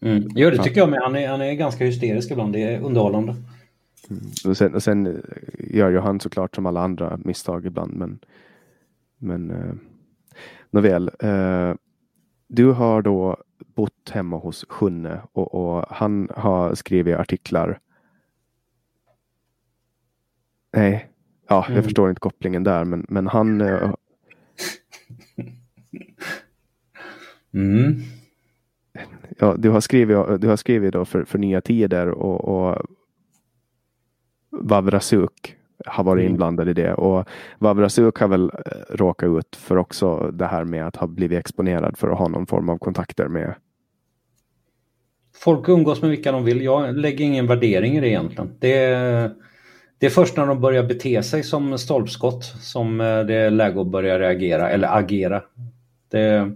Mm. 0.01 0.29
Jo, 0.35 0.49
det 0.49 0.63
tycker 0.63 0.79
jag 0.79 0.89
med. 0.89 0.99
Han 1.03 1.15
är, 1.15 1.27
han 1.27 1.41
är 1.41 1.53
ganska 1.53 1.85
hysterisk 1.85 2.31
ibland. 2.31 2.53
Det 2.53 2.63
är 2.63 2.81
underhållande. 2.81 3.35
Och, 4.45 4.57
sen, 4.57 4.75
och 4.75 4.83
sen 4.83 5.07
eh, 5.07 5.13
gör 5.57 5.89
ju 5.89 5.99
han 5.99 6.19
såklart 6.19 6.55
som 6.55 6.65
alla 6.65 6.81
andra 6.81 7.19
misstag 7.23 7.65
ibland. 7.65 7.93
Men, 7.93 8.19
men 9.17 9.51
eh, 9.51 9.73
nåväl. 10.69 11.11
Eh, 11.19 11.73
du 12.47 12.71
har 12.71 13.01
då 13.01 13.37
bott 13.57 14.09
hemma 14.09 14.37
hos 14.37 14.65
Sjunne 14.69 15.21
och, 15.31 15.53
och 15.53 15.85
han 15.89 16.29
har 16.35 16.75
skrivit 16.75 17.17
artiklar. 17.17 17.79
Nej, 20.73 21.11
Ja, 21.51 21.65
jag 21.67 21.71
mm. 21.71 21.83
förstår 21.83 22.09
inte 22.09 22.19
kopplingen 22.19 22.63
där, 22.63 22.85
men, 22.85 23.05
men 23.09 23.27
han... 23.27 23.61
Uh... 23.61 23.93
mm. 27.53 27.95
Ja, 29.39 29.55
du 29.57 29.69
har 29.69 29.81
skrivit, 29.81 30.17
du 30.41 30.47
har 30.47 30.55
skrivit 30.55 30.93
då 30.93 31.05
för, 31.05 31.23
för 31.23 31.39
Nya 31.39 31.61
Tider 31.61 32.07
och, 32.07 32.43
och 32.45 32.85
Vavrasuk 34.51 35.55
har 35.85 36.03
varit 36.03 36.21
mm. 36.21 36.31
inblandad 36.31 36.69
i 36.69 36.73
det. 36.73 36.93
Och 36.93 37.27
Vavrasuk 37.59 38.17
har 38.17 38.27
väl 38.27 38.51
eh, 38.65 38.95
råkat 38.95 39.29
ut 39.29 39.55
för 39.55 39.77
också 39.77 40.31
det 40.33 40.45
här 40.45 40.63
med 40.63 40.87
att 40.87 40.95
ha 40.95 41.07
blivit 41.07 41.39
exponerad 41.39 41.97
för 41.97 42.09
att 42.09 42.17
ha 42.17 42.27
någon 42.27 42.45
form 42.45 42.69
av 42.69 42.77
kontakter 42.77 43.27
med 43.27 43.55
Folk 45.35 45.69
umgås 45.69 46.01
med 46.01 46.11
vilka 46.11 46.31
de 46.31 46.43
vill. 46.43 46.61
Jag 46.61 46.95
lägger 46.95 47.25
ingen 47.25 47.47
värdering 47.47 47.97
i 47.97 47.99
det 47.99 48.09
egentligen. 48.09 48.51
Det 48.59 48.83
är 48.83 49.31
det 49.99 50.05
är 50.05 50.09
först 50.09 50.37
när 50.37 50.45
de 50.45 50.61
börjar 50.61 50.83
bete 50.83 51.23
sig 51.23 51.43
som 51.43 51.77
stolpskott 51.77 52.43
som 52.43 53.01
eh, 53.01 53.19
det 53.19 53.33
är 53.33 53.49
läge 53.49 53.81
att 53.81 53.87
börja 53.87 54.19
reagera 54.19 54.69
eller 54.69 54.97
agera. 54.97 55.43
Det, 56.11 56.51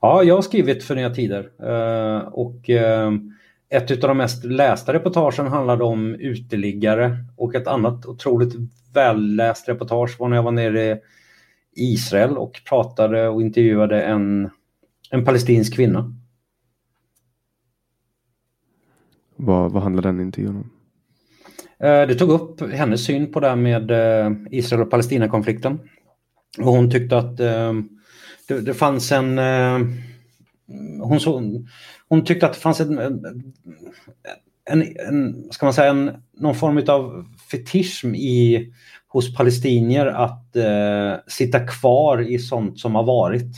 ja, 0.00 0.22
jag 0.22 0.34
har 0.34 0.42
skrivit 0.42 0.84
för 0.84 0.94
Nya 0.94 1.10
Tider 1.10 1.50
eh, 1.62 2.18
och 2.18 2.70
ett 3.68 3.90
av 3.90 4.08
de 4.08 4.18
mest 4.18 4.44
lästa 4.44 4.92
reportagen 4.92 5.46
handlade 5.46 5.84
om 5.84 6.14
uteliggare 6.14 7.16
och 7.36 7.54
ett 7.54 7.66
annat 7.66 8.06
otroligt 8.06 8.54
välläst 8.94 9.68
reportage 9.68 10.20
var 10.20 10.28
när 10.28 10.36
jag 10.36 10.42
var 10.42 10.52
nere 10.52 10.98
i 11.76 11.92
Israel 11.92 12.38
och 12.38 12.60
pratade 12.68 13.28
och 13.28 13.42
intervjuade 13.42 14.02
en, 14.02 14.50
en 15.10 15.24
palestinsk 15.24 15.74
kvinna. 15.74 16.14
Vad, 19.36 19.72
vad 19.72 19.82
handlar 19.82 20.02
den 20.02 20.20
intervjun 20.20 20.56
om? 20.56 20.70
Eh, 21.78 22.06
det 22.06 22.14
tog 22.14 22.30
upp 22.30 22.72
hennes 22.72 23.04
syn 23.04 23.32
på 23.32 23.40
det 23.40 23.48
här 23.48 23.56
med 23.56 23.90
eh, 23.90 24.32
Israel 24.50 24.82
och 24.82 24.90
Palestina-konflikten. 24.90 25.78
Och 26.58 26.72
hon 26.72 26.90
tyckte 26.90 27.18
att 27.18 27.40
eh, 27.40 27.72
det, 28.48 28.60
det 28.60 28.74
fanns 28.74 29.12
en... 29.12 29.38
Mm, 30.68 31.00
hon, 31.00 31.20
så, 31.20 31.62
hon 32.08 32.24
tyckte 32.24 32.46
att 32.46 32.52
det 32.52 32.60
fanns 32.60 32.80
en, 32.80 32.98
en, 32.98 34.82
en, 35.08 35.52
ska 35.52 35.66
man 35.66 35.74
säga, 35.74 35.90
en, 35.90 36.10
någon 36.32 36.54
form 36.54 36.84
av 36.88 37.24
fetism 37.50 38.14
i, 38.14 38.72
hos 39.08 39.34
palestinier 39.34 40.06
att 40.06 40.56
eh, 40.56 41.14
sitta 41.26 41.66
kvar 41.66 42.30
i 42.30 42.38
sånt 42.38 42.80
som 42.80 42.94
har 42.94 43.04
varit. 43.04 43.56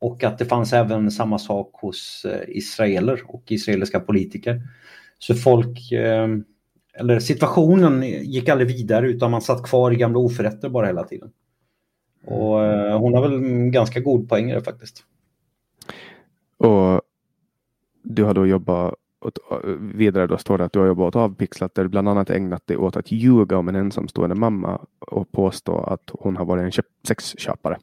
Och 0.00 0.24
att 0.24 0.38
det 0.38 0.44
fanns 0.44 0.72
även 0.72 1.10
samma 1.10 1.38
sak 1.38 1.70
hos 1.72 2.26
eh, 2.28 2.56
israeler 2.56 3.22
och 3.26 3.42
israeliska 3.52 4.00
politiker. 4.00 4.62
Så 5.18 5.34
folk 5.34 5.92
eh, 5.92 6.28
eller 6.98 7.20
situationen 7.20 8.02
gick 8.02 8.48
aldrig 8.48 8.68
vidare 8.68 9.08
utan 9.08 9.30
man 9.30 9.42
satt 9.42 9.62
kvar 9.62 9.92
i 9.92 9.96
gamla 9.96 10.18
oförrätter 10.18 10.68
bara 10.68 10.86
hela 10.86 11.04
tiden. 11.04 11.30
Och 12.26 12.64
eh, 12.64 12.98
hon 12.98 13.14
har 13.14 13.28
väl 13.28 13.70
ganska 13.70 14.00
god 14.00 14.28
poäng 14.28 14.48
där 14.48 14.60
faktiskt. 14.60 15.04
Och 16.58 17.02
du 18.02 18.24
har 18.24 18.34
då 18.34 18.46
jobbat 18.46 18.94
åt, 19.20 19.38
vidare 19.78 20.26
då 20.26 20.38
står 20.38 20.58
det 20.58 20.64
att 20.64 20.72
du 20.72 20.78
har 20.78 20.86
jobbat 20.86 21.06
åt 21.06 21.16
Avpixlat 21.16 21.74
där 21.74 21.82
du 21.82 21.88
bland 21.88 22.08
annat 22.08 22.30
ägnat 22.30 22.66
dig 22.66 22.76
åt 22.76 22.96
att 22.96 23.12
ljuga 23.12 23.58
om 23.58 23.68
en 23.68 23.76
ensamstående 23.76 24.34
mamma 24.34 24.86
och 24.98 25.32
påstå 25.32 25.78
att 25.78 26.10
hon 26.12 26.36
har 26.36 26.44
varit 26.44 26.76
en 26.76 26.82
sexköpare. 27.08 27.78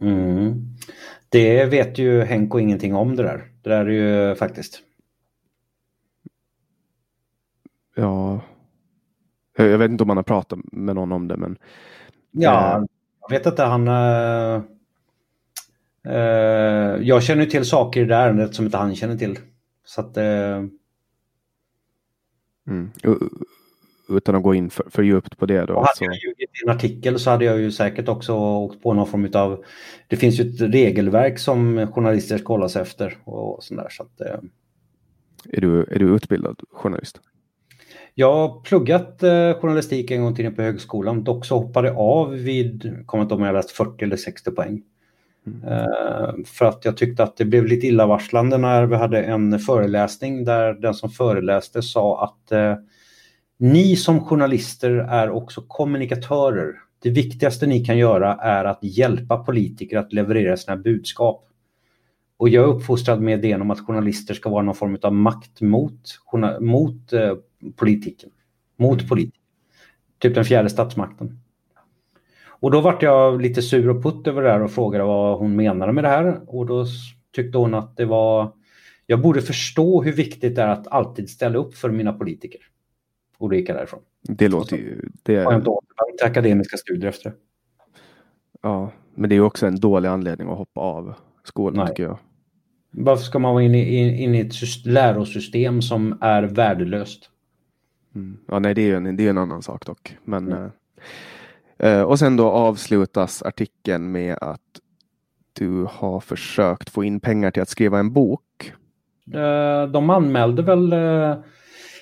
Mm. 0.00 0.54
Det 1.28 1.64
vet 1.64 1.98
ju 1.98 2.20
Henko 2.20 2.58
ingenting 2.58 2.94
om 2.94 3.16
det 3.16 3.22
där. 3.22 3.44
Det 3.62 3.70
där 3.70 3.86
är 3.86 4.28
ju 4.28 4.34
faktiskt. 4.34 4.82
Ja. 7.96 8.40
Jag 9.56 9.78
vet 9.78 9.90
inte 9.90 10.04
om 10.04 10.08
man 10.08 10.16
har 10.16 10.24
pratat 10.24 10.58
med 10.72 10.94
någon 10.94 11.12
om 11.12 11.28
det 11.28 11.36
men. 11.36 11.58
Ja, 12.30 12.76
eh. 12.76 12.84
jag 13.20 13.30
vet 13.30 13.46
inte 13.46 13.62
han. 13.62 13.88
Uh, 16.08 17.02
jag 17.02 17.22
känner 17.22 17.46
till 17.46 17.64
saker 17.64 18.00
i 18.00 18.04
det 18.04 18.14
ärendet 18.14 18.54
som 18.54 18.64
inte 18.64 18.76
han 18.76 18.96
känner 18.96 19.16
till. 19.16 19.38
Så 19.84 20.00
att. 20.00 20.16
Uh... 20.16 20.64
Mm. 22.68 22.90
Utan 24.08 24.34
att 24.34 24.42
gå 24.42 24.54
in 24.54 24.70
för, 24.70 24.90
för 24.90 25.02
djupt 25.02 25.38
på 25.38 25.46
det 25.46 25.66
då. 25.66 25.74
Och 25.74 25.80
hade 25.80 25.96
så... 25.96 26.04
jag 26.04 26.14
ljugit 26.14 26.50
i 26.50 26.64
en 26.64 26.70
artikel 26.70 27.18
så 27.18 27.30
hade 27.30 27.44
jag 27.44 27.58
ju 27.58 27.72
säkert 27.72 28.08
också 28.08 28.34
åkt 28.34 28.82
på 28.82 28.94
någon 28.94 29.06
form 29.06 29.30
av... 29.34 29.64
Det 30.08 30.16
finns 30.16 30.40
ju 30.40 30.50
ett 30.50 30.60
regelverk 30.60 31.38
som 31.38 31.86
journalister 31.86 32.38
ska 32.38 32.52
hålla 32.52 32.68
sig 32.68 32.82
efter 32.82 33.18
och 33.24 33.64
sådär. 33.64 33.86
Så 33.90 34.02
att, 34.02 34.20
är, 35.48 35.60
du, 35.60 35.84
är 35.84 35.98
du 35.98 36.14
utbildad 36.14 36.60
journalist? 36.70 37.20
Jag 38.14 38.34
har 38.34 38.60
pluggat 38.60 39.22
eh, 39.22 39.60
journalistik 39.60 40.10
en 40.10 40.22
gång 40.22 40.34
till 40.34 40.54
på 40.54 40.62
högskolan. 40.62 41.24
Dock 41.24 41.46
så 41.46 41.58
hoppade 41.58 41.92
av 41.92 42.30
vid, 42.30 43.02
kommer 43.06 43.22
inte 43.22 43.34
ihåg 43.34 43.40
om 43.40 43.46
jag 43.46 43.54
läst 43.54 43.70
40 43.70 44.04
eller 44.04 44.16
60 44.16 44.50
poäng. 44.50 44.82
Mm. 45.46 46.44
För 46.44 46.64
att 46.64 46.84
jag 46.84 46.96
tyckte 46.96 47.22
att 47.22 47.36
det 47.36 47.44
blev 47.44 47.66
lite 47.66 47.86
illavarslande 47.86 48.58
när 48.58 48.86
vi 48.86 48.96
hade 48.96 49.22
en 49.22 49.58
föreläsning 49.58 50.44
där 50.44 50.74
den 50.74 50.94
som 50.94 51.10
föreläste 51.10 51.82
sa 51.82 52.24
att 52.24 52.52
eh, 52.52 52.74
ni 53.58 53.96
som 53.96 54.24
journalister 54.24 54.90
är 54.90 55.30
också 55.30 55.62
kommunikatörer. 55.68 56.74
Det 57.02 57.10
viktigaste 57.10 57.66
ni 57.66 57.84
kan 57.84 57.98
göra 57.98 58.34
är 58.34 58.64
att 58.64 58.78
hjälpa 58.82 59.36
politiker 59.36 59.98
att 59.98 60.12
leverera 60.12 60.56
sina 60.56 60.76
budskap. 60.76 61.46
Och 62.36 62.48
jag 62.48 62.64
är 62.64 62.68
uppfostrad 62.68 63.20
med 63.20 63.38
idén 63.38 63.60
om 63.60 63.70
att 63.70 63.80
journalister 63.80 64.34
ska 64.34 64.50
vara 64.50 64.62
någon 64.62 64.74
form 64.74 64.98
av 65.02 65.12
makt 65.12 65.60
mot, 65.60 66.00
mot 66.60 67.12
eh, 67.12 67.34
politiken. 67.76 68.30
Mot 68.76 68.98
mm. 68.98 69.08
politiken. 69.08 69.42
Typ 70.18 70.34
den 70.34 70.44
fjärde 70.44 70.70
statsmakten. 70.70 71.40
Och 72.60 72.70
då 72.70 72.80
vart 72.80 73.02
jag 73.02 73.42
lite 73.42 73.62
sur 73.62 73.88
och 73.88 74.02
putt 74.02 74.26
över 74.26 74.42
det 74.42 74.50
här 74.50 74.62
och 74.62 74.70
frågade 74.70 75.04
vad 75.04 75.38
hon 75.38 75.56
menade 75.56 75.92
med 75.92 76.04
det 76.04 76.08
här. 76.08 76.40
Och 76.46 76.66
då 76.66 76.86
tyckte 77.34 77.58
hon 77.58 77.74
att 77.74 77.96
det 77.96 78.04
var... 78.04 78.52
Jag 79.06 79.20
borde 79.20 79.42
förstå 79.42 80.02
hur 80.02 80.12
viktigt 80.12 80.56
det 80.56 80.62
är 80.62 80.68
att 80.68 80.88
alltid 80.88 81.30
ställa 81.30 81.58
upp 81.58 81.74
för 81.74 81.90
mina 81.90 82.12
politiker. 82.12 82.60
Och 83.38 83.48
då 83.48 83.56
gick 83.56 83.68
jag 83.68 83.76
därifrån. 83.76 84.00
Det 84.22 84.48
låter 84.48 84.76
ju... 84.76 85.08
Det 85.22 85.34
är... 85.34 85.38
Jag 85.38 85.44
har 85.44 85.56
inte 85.56 85.70
återvänt 85.70 86.18
till 86.18 86.26
akademiska 86.26 86.76
studier 86.76 87.08
efter 87.08 87.30
det. 87.30 87.36
Ja, 88.62 88.92
men 89.14 89.30
det 89.30 89.36
är 89.36 89.40
också 89.40 89.66
en 89.66 89.80
dålig 89.80 90.08
anledning 90.08 90.48
att 90.48 90.58
hoppa 90.58 90.80
av 90.80 91.14
skolan 91.44 91.88
tycker 91.88 92.02
jag. 92.02 92.18
Varför 92.90 93.24
ska 93.24 93.38
man 93.38 93.54
vara 93.54 93.64
inne 93.64 93.78
i, 93.78 94.22
in 94.22 94.34
i 94.34 94.40
ett 94.40 94.86
lärosystem 94.86 95.82
som 95.82 96.18
är 96.20 96.42
värdelöst? 96.42 97.30
Mm. 98.14 98.38
Ja, 98.48 98.58
nej, 98.58 98.74
det 98.74 98.90
är 98.90 98.96
en, 98.96 99.16
det 99.16 99.26
är 99.26 99.30
en 99.30 99.38
annan 99.38 99.62
sak 99.62 99.86
dock. 99.86 100.16
Men, 100.24 100.52
mm. 100.52 100.70
Eh, 101.82 102.02
och 102.02 102.18
sen 102.18 102.36
då 102.36 102.50
avslutas 102.50 103.42
artikeln 103.42 104.12
med 104.12 104.38
att 104.40 104.60
du 105.52 105.86
har 105.90 106.20
försökt 106.20 106.90
få 106.90 107.04
in 107.04 107.20
pengar 107.20 107.50
till 107.50 107.62
att 107.62 107.68
skriva 107.68 107.98
en 107.98 108.12
bok. 108.12 108.72
Eh, 109.34 109.86
de 109.86 110.10
anmälde 110.10 110.62
väl 110.62 110.92
eh, 110.92 111.34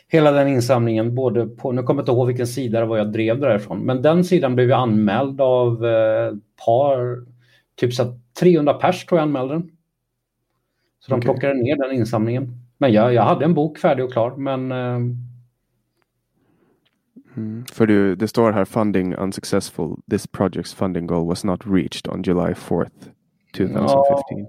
hela 0.08 0.30
den 0.30 0.48
insamlingen, 0.48 1.14
både 1.14 1.46
på, 1.46 1.72
nu 1.72 1.82
kommer 1.82 2.00
jag 2.00 2.02
inte 2.02 2.12
ihåg 2.12 2.26
vilken 2.26 2.46
sida 2.46 2.80
det 2.80 2.86
var 2.86 2.96
jag 2.96 3.12
drev 3.12 3.40
därifrån, 3.40 3.78
men 3.78 4.02
den 4.02 4.24
sidan 4.24 4.54
blev 4.54 4.66
ju 4.66 4.74
anmäld 4.74 5.40
av 5.40 5.76
par, 6.66 7.26
typ 7.76 7.94
så 7.94 8.18
300 8.40 8.74
pers 8.74 9.06
tror 9.06 9.18
jag 9.18 9.22
anmälde 9.22 9.54
den. 9.54 9.70
Så 11.00 11.10
de 11.10 11.14
okay. 11.14 11.24
plockade 11.24 11.54
ner 11.54 11.76
den 11.76 11.96
insamlingen. 11.96 12.64
Men 12.78 12.92
jag, 12.92 13.14
jag 13.14 13.22
hade 13.22 13.44
en 13.44 13.54
bok 13.54 13.78
färdig 13.78 14.04
och 14.04 14.12
klar, 14.12 14.36
men 14.36 14.72
Mm. 17.38 17.64
För 17.72 17.86
du, 17.86 18.14
det 18.16 18.28
står 18.28 18.52
här 18.52 18.64
funding 18.64 19.14
unsuccessful. 19.14 19.96
This 20.10 20.28
project's 20.28 20.76
funding 20.76 21.06
goal 21.06 21.26
was 21.28 21.44
not 21.44 21.60
reached 21.66 22.12
on 22.12 22.22
July 22.22 22.52
4th 22.52 22.90
2015. 23.56 24.22
Ja, 24.38 24.46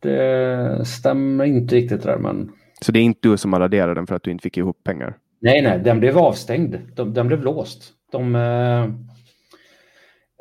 det 0.00 0.84
stämmer 0.84 1.44
inte 1.44 1.74
riktigt 1.74 2.02
där 2.02 2.18
men. 2.18 2.52
Så 2.80 2.92
det 2.92 2.98
är 2.98 3.02
inte 3.02 3.28
du 3.28 3.36
som 3.36 3.52
har 3.52 3.60
raderat 3.60 3.96
den 3.96 4.06
för 4.06 4.14
att 4.14 4.22
du 4.22 4.30
inte 4.30 4.42
fick 4.42 4.56
ihop 4.56 4.84
pengar? 4.84 5.16
Nej, 5.40 5.62
nej, 5.62 5.78
den 5.78 6.00
blev 6.00 6.18
avstängd. 6.18 6.78
De, 6.94 7.14
den 7.14 7.26
blev 7.26 7.42
låst. 7.42 7.92
De, 8.12 8.34
uh, 8.34 8.84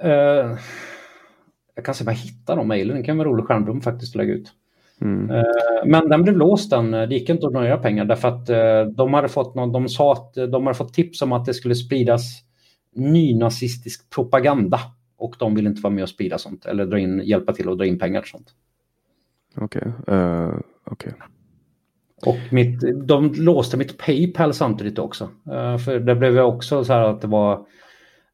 uh, 0.05 0.57
jag 1.75 1.86
kan 1.86 1.95
se 1.95 2.03
om 2.03 2.07
jag 2.07 2.15
hittar 2.15 2.55
de 2.55 2.67
mejlen. 2.67 2.97
Det 2.97 3.03
kan 3.03 3.17
vara 3.17 3.29
rolig 3.29 3.45
skärmdom 3.45 3.82
faktiskt 3.82 4.11
att 4.11 4.17
lägga 4.17 4.34
ut. 4.34 4.53
Mm. 5.02 5.32
Eh, 5.32 5.43
men 5.86 6.10
den 6.10 6.24
blev 6.24 6.38
låst 6.38 6.70
den. 6.70 6.91
Det 6.91 7.14
gick 7.14 7.30
inte 7.30 7.47
att 7.47 7.54
donera 7.54 7.78
pengar 7.78 8.06
därför 8.06 8.28
att 8.28 8.49
eh, 8.49 8.84
de 8.95 9.14
hade 9.14 9.30
fått 9.30 9.56
någon, 9.56 9.72
de 9.72 9.89
sa 9.89 10.14
att 10.14 10.34
de 10.34 10.66
hade 10.66 10.78
fått 10.78 10.93
tips 10.93 11.22
om 11.22 11.32
att 11.32 11.45
det 11.45 11.54
skulle 11.54 11.76
spridas 11.76 12.41
nynazistisk 12.95 14.10
propaganda 14.10 14.80
och 15.18 15.36
de 15.39 15.56
vill 15.56 15.68
inte 15.68 15.82
vara 15.82 15.93
med 15.93 16.04
och 16.04 16.10
sprida 16.10 16.38
sånt 16.38 16.66
eller 16.66 16.86
dra 16.86 16.99
in, 16.99 17.22
hjälpa 17.24 17.54
till 17.54 17.70
att 17.70 17.78
dra 17.78 17.86
in 17.86 17.99
pengar 17.99 18.20
och 18.20 18.28
sånt. 18.28 18.47
Okej. 19.56 19.93
Okay. 20.02 20.16
Uh, 20.16 20.49
eh, 20.49 20.60
okay. 20.86 21.12
Och 22.26 22.54
mitt, 22.54 22.82
de 23.08 23.34
låste 23.34 23.78
mitt 23.78 23.97
Paypal 23.97 24.54
samtidigt 24.54 24.99
också. 24.99 25.24
Uh, 25.24 25.78
för 25.78 25.99
det 25.99 26.16
blev 26.16 26.39
också 26.39 26.84
så 26.84 26.93
här 26.93 27.02
att 27.02 27.22
det 27.22 27.28
var 27.28 27.54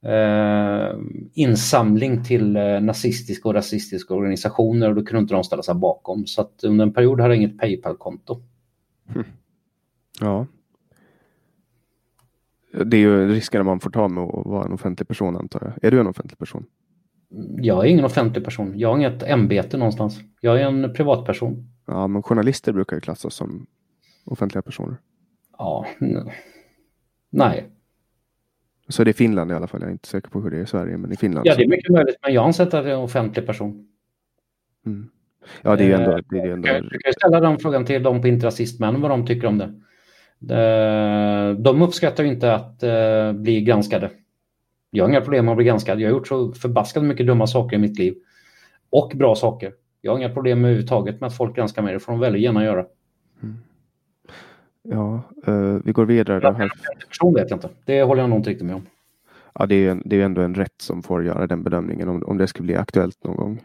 eh, 0.01 0.97
insamling 1.38 2.23
till 2.23 2.55
eh, 2.55 2.81
nazistiska 2.81 3.49
och 3.49 3.55
rasistiska 3.55 4.13
organisationer 4.13 4.89
och 4.89 4.95
då 4.95 5.05
kunde 5.05 5.21
inte 5.21 5.33
de 5.33 5.43
ställa 5.43 5.63
sig 5.63 5.75
bakom. 5.75 6.25
Så 6.25 6.41
att 6.41 6.63
under 6.63 6.85
en 6.85 6.93
period 6.93 7.19
hade 7.19 7.33
jag 7.33 7.43
inget 7.43 7.59
Paypal-konto. 7.59 8.41
Hm. 9.07 9.23
Ja. 10.19 10.47
Det 12.85 12.97
är 12.97 13.01
ju 13.01 13.27
risken 13.27 13.65
man 13.65 13.79
får 13.79 13.89
ta 13.89 14.07
med 14.07 14.23
att 14.23 14.45
vara 14.45 14.65
en 14.65 14.73
offentlig 14.73 15.07
person 15.07 15.38
antar 15.38 15.61
jag. 15.63 15.88
Är 15.88 15.91
du 15.91 15.99
en 15.99 16.07
offentlig 16.07 16.38
person? 16.38 16.65
Jag 17.57 17.85
är 17.85 17.89
ingen 17.89 18.05
offentlig 18.05 18.45
person. 18.45 18.79
Jag 18.79 18.89
har 18.89 18.97
inget 18.97 19.23
ämbete 19.23 19.77
någonstans. 19.77 20.19
Jag 20.41 20.61
är 20.61 20.65
en 20.65 20.93
privatperson. 20.93 21.69
Ja, 21.85 22.07
men 22.07 22.23
journalister 22.23 22.73
brukar 22.73 22.95
ju 22.95 23.01
klassas 23.01 23.33
som 23.33 23.67
offentliga 24.25 24.61
personer. 24.61 24.97
Ja, 25.57 25.85
nej. 27.29 27.69
Så 28.88 29.03
det 29.03 29.11
är 29.11 29.13
Finland 29.13 29.51
i 29.51 29.53
alla 29.53 29.67
fall. 29.67 29.81
Jag 29.81 29.88
är 29.88 29.91
inte 29.91 30.07
säker 30.07 30.29
på 30.29 30.41
hur 30.41 30.51
det 30.51 30.57
är 30.57 30.61
i 30.61 30.65
Sverige, 30.65 30.97
men 30.97 31.11
i 31.11 31.17
Finland. 31.17 31.47
Ja, 31.47 31.55
det 31.55 31.63
är 31.63 31.67
mycket 31.67 31.91
möjligt. 31.91 32.15
Men 32.21 32.33
jag 32.33 32.45
anser 32.45 32.63
att 32.63 32.71
det 32.71 32.77
är 32.77 32.85
en 32.85 32.99
offentlig 32.99 33.45
person. 33.45 33.88
Mm. 34.85 35.09
Ja, 35.61 35.75
det 35.75 35.83
är 35.83 35.88
ju 35.88 35.93
ändå... 35.93 36.11
Eh, 36.11 36.19
det 36.29 36.39
är 36.39 36.51
ändå... 36.51 36.67
Du 36.67 36.99
kan 36.99 37.13
ställa 37.13 37.39
den 37.39 37.59
frågan 37.59 37.85
till 37.85 38.03
dem 38.03 38.21
på 38.21 38.27
Intrasistmän 38.27 39.01
vad 39.01 39.11
de 39.11 39.25
tycker 39.25 39.47
om 39.47 39.57
det. 39.57 39.73
De 41.59 41.81
uppskattar 41.81 42.23
inte 42.23 42.53
att 42.53 42.83
eh, 42.83 43.33
bli 43.33 43.61
granskade. 43.61 44.09
Jag 44.89 45.03
har 45.03 45.09
inga 45.09 45.21
problem 45.21 45.45
med 45.45 45.51
att 45.51 45.57
bli 45.57 45.65
granskad. 45.65 45.99
Jag 45.99 46.07
har 46.07 46.11
gjort 46.11 46.27
så 46.27 46.53
förbaskat 46.53 47.03
mycket 47.03 47.27
dumma 47.27 47.47
saker 47.47 47.75
i 47.75 47.79
mitt 47.79 47.99
liv. 47.99 48.15
Och 48.89 49.11
bra 49.15 49.35
saker. 49.35 49.73
Jag 50.01 50.11
har 50.11 50.17
inga 50.17 50.29
problem 50.29 50.65
överhuvudtaget 50.65 51.21
med 51.21 51.27
att 51.27 51.38
folk 51.38 51.55
granskar 51.55 51.81
mig. 51.81 51.93
Det 51.93 51.99
får 51.99 52.11
de 52.11 52.19
väldigt 52.19 52.41
gärna 52.41 52.63
göra. 52.63 52.85
Mm. 53.43 53.57
Ja, 54.89 55.21
uh, 55.47 55.79
vi 55.85 55.91
går 55.91 56.05
vidare. 56.05 56.39
Den 56.39 56.55
här... 56.55 56.71
Person 57.07 57.33
vet 57.33 57.49
jag 57.49 57.57
inte. 57.57 57.69
Det 57.85 58.03
håller 58.03 58.21
jag 58.21 58.29
nog 58.29 58.39
inte 58.39 58.49
riktigt 58.49 58.65
med 58.65 58.75
om. 58.75 58.85
Ja, 59.53 59.65
det 59.65 59.88
är, 59.88 60.01
det 60.05 60.21
är 60.21 60.25
ändå 60.25 60.41
en 60.41 60.55
rätt 60.55 60.81
som 60.81 61.03
får 61.03 61.25
göra 61.25 61.47
den 61.47 61.63
bedömningen 61.63 62.09
om, 62.09 62.23
om 62.23 62.38
det 62.38 62.47
skulle 62.47 62.65
bli 62.65 62.75
aktuellt 62.75 63.23
någon 63.23 63.35
gång. 63.35 63.61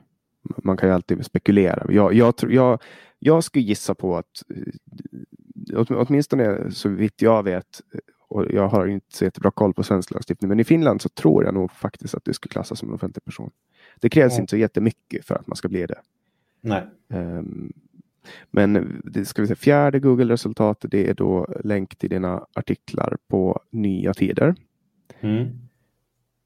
Man 0.57 0.77
kan 0.77 0.89
ju 0.89 0.95
alltid 0.95 1.25
spekulera. 1.25 1.87
Jag, 1.89 2.15
jag, 2.15 2.35
jag, 2.49 2.83
jag 3.19 3.45
skulle 3.45 3.65
gissa 3.65 3.95
på 3.95 4.17
att 4.17 4.43
eh, 5.75 5.85
åtminstone 5.89 6.71
så 6.71 6.89
vitt 6.89 7.23
jag 7.23 7.43
vet 7.43 7.83
och 8.29 8.47
jag 8.51 8.69
har 8.69 8.87
inte 8.87 9.17
så 9.17 9.25
jättebra 9.25 9.51
koll 9.51 9.75
på 9.75 9.83
svensk 9.83 10.11
lagstiftning, 10.11 10.49
men 10.49 10.61
i 10.61 10.65
Finland 10.65 11.03
så 11.03 11.09
tror 11.09 11.45
jag 11.45 11.55
nog 11.55 11.73
faktiskt 11.73 12.15
att 12.15 12.25
du 12.25 12.33
skulle 12.33 12.51
klassas 12.51 12.79
som 12.79 12.89
en 12.89 12.95
offentlig 12.95 13.25
person. 13.25 13.51
Det 14.01 14.09
krävs 14.09 14.33
mm. 14.33 14.43
inte 14.43 14.51
så 14.51 14.57
jättemycket 14.57 15.25
för 15.25 15.35
att 15.35 15.47
man 15.47 15.57
ska 15.57 15.69
bli 15.69 15.87
det. 15.87 15.99
Nej. 16.61 16.83
Um, 17.09 17.73
men 18.51 19.01
det 19.05 19.25
ska 19.25 19.43
vi 19.43 19.49
säga, 19.49 19.57
fjärde 19.57 19.99
Google-resultatet 19.99 20.91
det 20.91 21.09
är 21.09 21.15
då 21.15 21.55
länk 21.65 21.97
till 21.97 22.11
dina 22.11 22.47
artiklar 22.55 23.17
på 23.29 23.61
Nya 23.71 24.15
Tider. 24.15 24.55
Mm. 25.21 25.49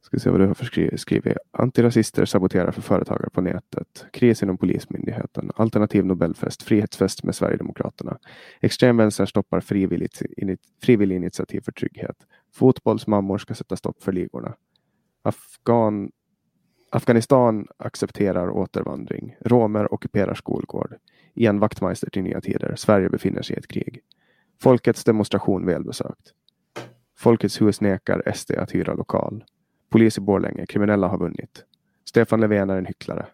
Ska 0.07 0.19
se 0.19 0.31
vad 0.31 0.41
du 0.41 0.47
har 0.47 0.97
skrivit. 0.97 1.37
Antirasister 1.51 2.25
saboterar 2.25 2.71
för 2.71 2.83
företagare 2.83 3.31
på 3.31 3.41
nätet. 3.41 4.07
Kris 4.13 4.43
inom 4.43 4.59
Polismyndigheten. 4.59 5.51
Alternativ 5.57 6.05
Nobelfest. 6.07 6.63
Frihetsfest 6.63 7.25
med 7.25 7.35
Sverigedemokraterna. 7.35 8.19
Extremvänster 8.61 9.27
stoppar 9.27 9.61
frivilligt, 9.61 10.23
frivillig 10.83 11.17
initiativ 11.17 11.61
för 11.61 11.73
trygghet. 11.73 12.17
Fotbollsmammor 12.55 13.39
ska 13.39 13.55
sätta 13.55 13.77
stopp 13.77 14.03
för 14.03 14.13
ligorna. 14.13 14.55
Afghan, 15.23 16.11
Afghanistan 16.91 17.67
accepterar 17.77 18.51
återvandring. 18.51 19.37
Romer 19.41 19.95
ockuperar 19.95 20.35
skolgård. 20.35 20.95
Ian 21.37 21.59
Wachtmeister 21.59 22.11
till 22.11 22.23
Nya 22.23 22.41
Tider. 22.41 22.75
Sverige 22.77 23.09
befinner 23.09 23.43
sig 23.43 23.57
i 23.57 23.59
ett 23.59 23.69
krig. 23.69 24.01
Folkets 24.61 25.05
demonstration 25.05 25.67
välbesökt. 25.67 26.33
Folkets 27.19 27.61
hus 27.61 27.81
nekar 27.81 28.33
SD 28.35 28.51
att 28.53 28.75
hyra 28.75 28.95
lokal. 28.95 29.45
Polis 29.89 30.19
i 30.19 30.21
Borlänge. 30.21 30.67
Kriminella 30.67 31.09
har 31.09 31.19
vunnit. 31.19 31.65
Stefan 32.05 32.41
Löfven 32.41 32.71
är 32.71 32.77
en 32.77 32.87
hycklare. 32.87 33.27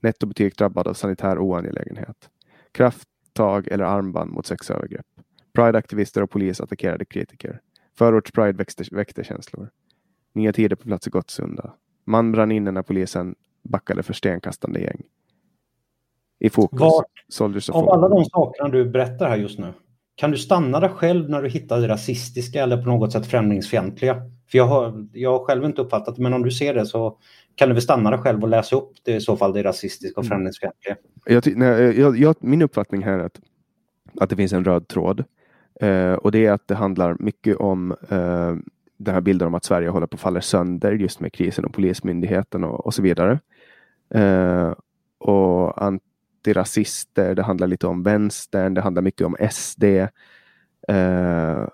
Nettobutik 0.00 0.58
drabbad 0.58 0.86
av 0.86 0.94
sanitär 0.94 1.38
oangelägenhet. 1.38 2.30
Krafttag 2.72 3.68
eller 3.68 3.84
armband 3.84 4.30
mot 4.30 4.46
sexövergrepp. 4.46 5.06
Prideaktivister 5.52 6.22
och 6.22 6.30
polis 6.30 6.60
attackerade 6.60 7.04
kritiker. 7.04 7.60
Förorts-Pride 7.98 8.56
väckte, 8.56 8.84
väckte 8.92 9.24
känslor. 9.24 9.70
Nya 10.32 10.52
tider 10.52 10.76
på 10.76 10.84
plats 10.84 11.06
i 11.06 11.10
Gottsunda. 11.10 11.74
Man 12.04 12.32
brann 12.32 12.52
inne 12.52 12.70
när 12.70 12.82
polisen 12.82 13.34
backade 13.62 14.02
för 14.02 14.12
stenkastande 14.12 14.80
gäng 14.80 15.02
i 16.40 16.50
fokus. 16.50 16.80
Vart, 16.80 17.70
av 17.70 17.90
alla 17.90 18.08
de 18.08 18.24
sakerna 18.24 18.68
du 18.68 18.84
berättar 18.84 19.28
här 19.28 19.36
just 19.36 19.58
nu, 19.58 19.72
kan 20.14 20.30
du 20.30 20.38
stanna 20.38 20.80
dig 20.80 20.90
själv 20.90 21.30
när 21.30 21.42
du 21.42 21.48
hittar 21.48 21.80
det 21.80 21.88
rasistiska 21.88 22.62
eller 22.62 22.82
på 22.82 22.88
något 22.88 23.12
sätt 23.12 23.26
främlingsfientliga? 23.26 24.14
För 24.50 24.58
jag 24.58 24.66
har, 24.66 25.08
jag 25.12 25.38
har 25.38 25.44
själv 25.44 25.64
inte 25.64 25.82
uppfattat 25.82 26.16
det, 26.16 26.22
men 26.22 26.32
om 26.32 26.42
du 26.42 26.50
ser 26.50 26.74
det 26.74 26.86
så 26.86 27.18
kan 27.54 27.68
du 27.68 27.74
väl 27.74 27.82
stanna 27.82 28.10
dig 28.10 28.18
själv 28.18 28.42
och 28.42 28.48
läsa 28.48 28.76
upp 28.76 28.92
det 29.02 29.14
i 29.14 29.20
så 29.20 29.36
fall 29.36 29.52
det 29.52 29.62
rasistiska 29.62 30.20
och 30.20 30.24
mm. 30.24 30.28
främlingsfientliga. 30.28 30.96
Jag, 31.24 31.56
nej, 31.56 32.00
jag, 32.00 32.18
jag, 32.18 32.36
min 32.40 32.62
uppfattning 32.62 33.02
här 33.02 33.18
är 33.18 33.24
att, 33.24 33.40
att 34.20 34.30
det 34.30 34.36
finns 34.36 34.52
en 34.52 34.64
röd 34.64 34.88
tråd. 34.88 35.24
Eh, 35.80 36.12
och 36.12 36.32
det 36.32 36.46
är 36.46 36.52
att 36.52 36.68
det 36.68 36.74
handlar 36.74 37.16
mycket 37.18 37.56
om 37.56 37.90
eh, 38.08 38.54
den 38.96 39.14
här 39.14 39.20
bilden 39.20 39.48
om 39.48 39.54
att 39.54 39.64
Sverige 39.64 39.88
håller 39.88 40.06
på 40.06 40.14
att 40.14 40.20
falla 40.20 40.40
sönder 40.40 40.92
just 40.92 41.20
med 41.20 41.32
krisen 41.32 41.64
och 41.64 41.74
Polismyndigheten 41.74 42.64
och, 42.64 42.86
och 42.86 42.94
så 42.94 43.02
vidare. 43.02 43.40
Eh, 44.14 44.74
och 45.18 45.82
antirasister, 46.40 47.34
det 47.34 47.42
handlar 47.42 47.66
lite 47.66 47.86
om 47.86 48.02
vänstern, 48.02 48.74
det 48.74 48.80
handlar 48.80 49.02
mycket 49.02 49.26
om 49.26 49.36
SD. 49.50 49.84
Eh, 50.88 51.66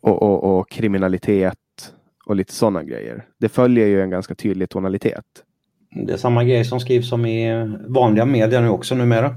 och, 0.00 0.22
och, 0.22 0.58
och, 0.58 0.70
kriminalitet 0.70 1.58
och 2.26 2.36
lite 2.36 2.52
sådana 2.52 2.82
grejer. 2.82 3.26
Det 3.38 3.48
följer 3.48 3.86
ju 3.86 4.02
en 4.02 4.10
ganska 4.10 4.34
tydlig 4.34 4.70
tonalitet. 4.70 5.24
Det 6.06 6.12
är 6.12 6.16
samma 6.16 6.44
grej 6.44 6.64
som 6.64 6.80
skrivs 6.80 7.12
om 7.12 7.26
i 7.26 7.66
vanliga 7.88 8.24
medier 8.24 8.60
nu 8.60 8.68
också 8.68 8.94
numera. 8.94 9.34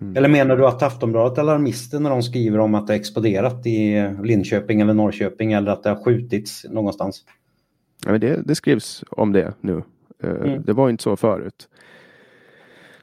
Mm. 0.00 0.16
Eller 0.16 0.28
menar 0.28 0.56
du 0.56 0.66
att 0.66 0.82
Aftonbladet 0.82 1.38
är 1.38 1.42
alarmister 1.42 2.00
när 2.00 2.10
de 2.10 2.22
skriver 2.22 2.58
om 2.58 2.74
att 2.74 2.86
det 2.86 2.94
exploderat 2.94 3.66
i 3.66 4.10
Linköping 4.22 4.80
eller 4.80 4.94
Norrköping 4.94 5.52
eller 5.52 5.72
att 5.72 5.82
det 5.82 5.88
har 5.88 6.04
skjutits 6.04 6.66
någonstans? 6.70 7.24
Ja, 8.04 8.12
men 8.12 8.20
det, 8.20 8.42
det 8.46 8.54
skrivs 8.54 9.04
om 9.10 9.32
det 9.32 9.54
nu. 9.60 9.82
Eh, 10.22 10.30
mm. 10.30 10.62
Det 10.62 10.72
var 10.72 10.90
inte 10.90 11.02
så 11.02 11.16
förut. 11.16 11.68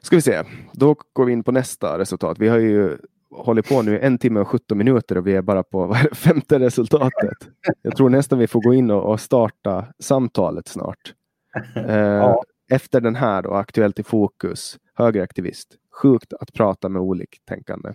Ska 0.02 0.16
vi 0.16 0.22
se, 0.22 0.42
då 0.72 0.96
går 1.12 1.24
vi 1.24 1.32
in 1.32 1.44
på 1.44 1.52
nästa 1.52 1.98
resultat. 1.98 2.38
Vi 2.38 2.48
har 2.48 2.58
ju 2.58 2.96
hållit 3.30 3.68
på 3.68 3.82
nu 3.82 4.00
en 4.00 4.18
timme 4.18 4.40
och 4.40 4.48
17 4.48 4.78
minuter 4.78 5.18
och 5.18 5.26
vi 5.26 5.34
är 5.34 5.42
bara 5.42 5.62
på 5.62 5.94
är 5.94 6.08
det, 6.08 6.14
femte 6.14 6.58
resultatet. 6.58 7.36
Jag 7.82 7.96
tror 7.96 8.08
nästan 8.08 8.38
vi 8.38 8.46
får 8.46 8.60
gå 8.60 8.74
in 8.74 8.90
och, 8.90 9.12
och 9.12 9.20
starta 9.20 9.86
samtalet 9.98 10.68
snart. 10.68 11.14
Eh, 11.76 11.96
Ja. 11.98 12.42
Efter 12.70 13.00
den 13.00 13.16
här 13.16 13.42
då, 13.42 13.54
Aktuellt 13.54 13.98
i 13.98 14.02
fokus, 14.02 14.78
högeraktivist. 14.94 15.68
Sjukt 16.02 16.32
att 16.32 16.52
prata 16.52 16.88
med 16.88 17.02
oliktänkande. 17.02 17.88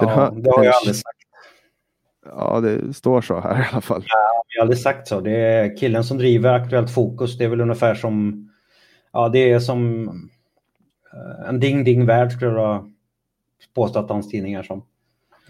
Den 0.00 0.08
Ja, 0.08 0.34
det 0.36 0.50
har 0.50 0.64
jag 0.64 0.74
aldrig 0.74 0.96
sagt. 0.96 1.18
Ja, 2.26 2.60
det 2.60 2.94
står 2.94 3.20
så 3.20 3.40
här 3.40 3.60
i 3.62 3.66
alla 3.72 3.80
fall. 3.80 4.04
Jag 4.48 4.60
har 4.60 4.62
aldrig 4.62 4.78
sagt 4.78 5.08
så. 5.08 5.20
Det 5.20 5.36
är 5.36 5.76
killen 5.76 6.04
som 6.04 6.18
driver 6.18 6.52
Aktuellt 6.52 6.94
Fokus. 6.94 7.38
Det 7.38 7.44
är 7.44 7.48
väl 7.48 7.60
ungefär 7.60 7.94
som... 7.94 8.44
Ja, 9.12 9.28
det 9.28 9.52
är 9.52 9.60
som 9.60 10.08
en 11.48 11.60
ding-ding 11.60 12.06
värld 12.06 12.32
skulle 12.32 12.50
jag 12.50 12.92
påstå 13.74 13.98
att 13.98 14.10
hans 14.10 14.28
tidning 14.28 14.54
är 14.54 14.62
som. 14.62 14.84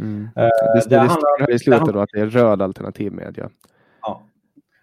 Mm. 0.00 0.28
Eh, 0.36 0.42
Det, 0.42 0.80
det 0.84 0.88
det, 0.88 0.98
handlar- 0.98 1.50
i 1.50 1.52
det 1.52 1.58
slutet 1.58 1.94
då 1.94 2.00
att 2.00 2.10
det 2.12 2.20
är 2.20 2.26
röd 2.26 2.62
alternativ 2.62 3.12
media. 3.12 3.50
Ja. 4.02 4.22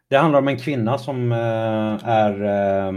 Det 0.07 0.17
handlar 0.17 0.39
om 0.39 0.47
en 0.47 0.57
kvinna 0.57 0.97
som 0.97 1.31
eh, 1.31 2.07
är 2.09 2.43
eh, 2.43 2.93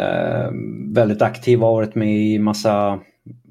eh, 0.00 0.50
väldigt 0.94 1.22
aktiv 1.22 1.58
har 1.58 1.72
varit 1.72 1.94
med 1.94 2.16
i 2.16 2.38
massa 2.38 3.00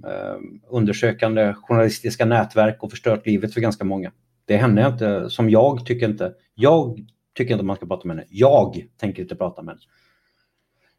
eh, 0.08 0.36
undersökande 0.70 1.54
journalistiska 1.54 2.26
nätverk 2.26 2.84
och 2.84 2.92
förstört 2.92 3.26
livet 3.26 3.54
för 3.54 3.62
ganska 3.62 3.86
många. 3.86 4.12
Det 4.46 4.54
är 4.54 4.58
henne 4.58 4.88
inte, 4.88 5.30
som 5.30 5.50
jag 5.50 5.86
tycker 5.86 6.10
inte, 6.10 6.34
jag 6.56 7.06
tycker 7.38 7.54
inte 7.54 7.66
man 7.66 7.76
ska 7.76 7.86
prata 7.86 8.08
med 8.08 8.18
henne. 8.18 8.28
Jag 8.30 8.76
tänker 8.98 9.22
inte 9.22 9.36
prata 9.36 9.62
med 9.62 9.72
henne. 9.72 9.82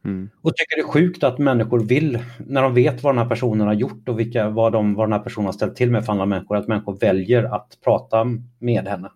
Mm. 0.05 0.31
Och 0.43 0.57
tycker 0.57 0.77
det 0.77 0.83
är 0.83 0.87
sjukt 0.93 1.25
att 1.25 1.39
människor 1.39 1.81
vill, 1.81 2.19
när 2.39 2.63
de 2.63 2.75
vet 2.75 3.03
vad 3.03 3.15
den 3.15 3.23
här 3.23 3.29
personen 3.29 3.67
har 3.67 3.75
gjort 3.75 4.09
och 4.09 4.21
vilka, 4.21 4.49
vad, 4.49 4.73
de, 4.73 4.95
vad 4.95 5.07
den 5.09 5.13
här 5.13 5.21
personen 5.21 5.47
har 5.47 5.53
ställt 5.53 5.77
till 5.77 5.91
med 5.91 6.05
för 6.05 6.13
andra 6.13 6.27
människor, 6.27 6.57
att 6.57 6.69
människor 6.69 6.99
väljer 6.99 7.55
att 7.55 7.79
prata 7.85 8.27
med 8.59 8.89
henne. 8.89 9.11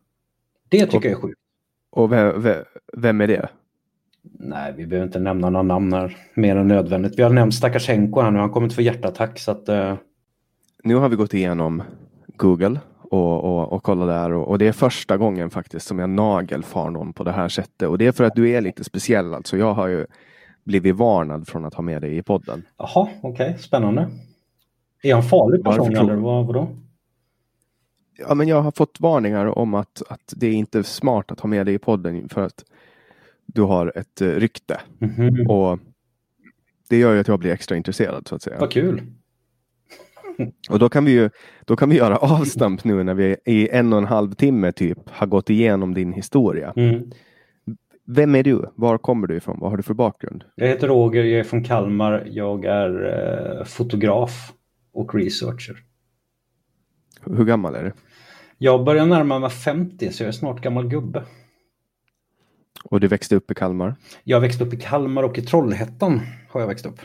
Det 0.68 0.86
tycker 0.86 1.08
jag 1.08 1.18
är 1.18 1.22
sjukt. 1.22 1.38
Och 1.90 2.12
vem, 2.12 2.42
vem, 2.42 2.64
vem 2.96 3.20
är 3.20 3.26
det? 3.26 3.48
Nej, 4.38 4.74
vi 4.76 4.86
behöver 4.86 5.06
inte 5.06 5.18
nämna 5.18 5.50
några 5.50 5.62
namn 5.62 5.92
här 5.92 6.16
mer 6.34 6.56
än 6.56 6.68
nödvändigt. 6.68 7.18
Vi 7.18 7.22
har 7.22 7.30
nämnt 7.30 7.54
Stakasjenko 7.54 8.20
här 8.20 8.30
nu, 8.30 8.38
han 8.38 8.50
kommer 8.50 8.64
inte 8.64 8.74
få 8.74 8.82
hjärtattack 8.82 9.38
så 9.38 9.50
att... 9.50 9.68
eh, 9.68 9.94
Nu 10.84 10.94
har 10.94 11.08
vi 11.08 11.16
gått 11.16 11.34
igenom 11.34 11.82
Google 12.36 12.80
och, 13.10 13.44
och, 13.44 13.72
och 13.72 13.82
kollat 13.82 14.08
där 14.08 14.32
och, 14.32 14.48
och 14.48 14.58
det 14.58 14.68
är 14.68 14.72
första 14.72 15.16
gången 15.16 15.50
faktiskt 15.50 15.86
som 15.86 15.98
jag 15.98 16.10
nagelfar 16.10 16.90
någon 16.90 17.12
på 17.12 17.24
det 17.24 17.32
här 17.32 17.48
sättet. 17.48 17.88
Och 17.88 17.98
det 17.98 18.06
är 18.06 18.12
för 18.12 18.24
att 18.24 18.34
du 18.34 18.50
är 18.50 18.60
lite 18.60 18.84
speciell 18.84 19.34
alltså. 19.34 19.56
Jag 19.56 19.74
har 19.74 19.88
ju 19.88 20.06
blivit 20.66 20.96
varnad 20.96 21.48
från 21.48 21.64
att 21.64 21.74
ha 21.74 21.82
med 21.82 22.02
dig 22.02 22.16
i 22.16 22.22
podden. 22.22 22.62
Jaha, 22.76 23.08
okej, 23.20 23.56
spännande. 23.58 24.08
Är 25.02 25.14
han 25.14 25.22
farlig 25.22 25.60
Varför 25.64 25.78
person 25.78 25.94
tror- 25.94 26.10
eller 26.10 26.22
vad, 26.22 26.46
vadå? 26.46 26.68
Ja, 28.18 28.34
men 28.34 28.48
jag 28.48 28.62
har 28.62 28.70
fått 28.70 29.00
varningar 29.00 29.58
om 29.58 29.74
att, 29.74 30.02
att 30.08 30.34
det 30.36 30.46
är 30.46 30.52
inte 30.52 30.84
smart 30.84 31.30
att 31.32 31.40
ha 31.40 31.48
med 31.48 31.66
dig 31.66 31.74
i 31.74 31.78
podden 31.78 32.28
för 32.28 32.40
att 32.40 32.64
du 33.46 33.62
har 33.62 33.92
ett 33.98 34.20
eh, 34.20 34.28
rykte. 34.28 34.80
Mhm. 34.98 35.50
Och 35.50 35.78
det 36.88 36.98
gör 36.98 37.14
ju 37.14 37.20
att 37.20 37.28
jag 37.28 37.38
blir 37.38 37.52
extra 37.52 37.76
intresserad 37.76 38.28
så 38.28 38.34
att 38.34 38.42
säga. 38.42 38.56
Vad 38.60 38.72
kul. 38.72 39.02
Och 40.70 40.78
då 40.78 40.88
kan 40.88 41.04
vi 41.04 41.12
ju 41.12 41.30
då 41.64 41.76
kan 41.76 41.88
vi 41.88 41.96
göra 41.96 42.16
avstamp 42.16 42.84
nu 42.84 43.04
när 43.04 43.14
vi 43.14 43.36
i 43.44 43.68
en 43.68 43.92
och 43.92 43.98
en 43.98 44.04
halv 44.04 44.34
timme 44.34 44.72
typ 44.72 44.98
har 45.10 45.26
gått 45.26 45.50
igenom 45.50 45.94
din 45.94 46.12
historia. 46.12 46.72
Mm. 46.76 47.10
Vem 48.06 48.34
är 48.34 48.42
du? 48.42 48.70
Var 48.74 48.98
kommer 48.98 49.26
du 49.26 49.36
ifrån? 49.36 49.58
Vad 49.60 49.70
har 49.70 49.76
du 49.76 49.82
för 49.82 49.94
bakgrund? 49.94 50.44
Jag 50.54 50.68
heter 50.68 50.88
Roger, 50.88 51.24
jag 51.24 51.40
är 51.40 51.44
från 51.44 51.64
Kalmar, 51.64 52.26
jag 52.30 52.64
är 52.64 53.04
eh, 53.58 53.64
fotograf 53.64 54.52
och 54.92 55.14
researcher. 55.14 55.76
Hur 57.24 57.44
gammal 57.44 57.74
är 57.74 57.84
du? 57.84 57.92
Jag 58.58 58.84
börjar 58.84 59.06
närma 59.06 59.38
mig 59.38 59.50
50 59.50 60.12
så 60.12 60.22
jag 60.22 60.28
är 60.28 60.32
snart 60.32 60.60
gammal 60.60 60.88
gubbe. 60.88 61.22
Och 62.84 63.00
du 63.00 63.08
växte 63.08 63.36
upp 63.36 63.50
i 63.50 63.54
Kalmar? 63.54 63.94
Jag 64.24 64.40
växte 64.40 64.64
upp 64.64 64.74
i 64.74 64.76
Kalmar 64.76 65.22
och 65.22 65.38
i 65.38 65.42
Trollhättan 65.42 66.20
har 66.48 66.60
jag 66.60 66.68
växt 66.68 66.86
upp. 66.86 67.00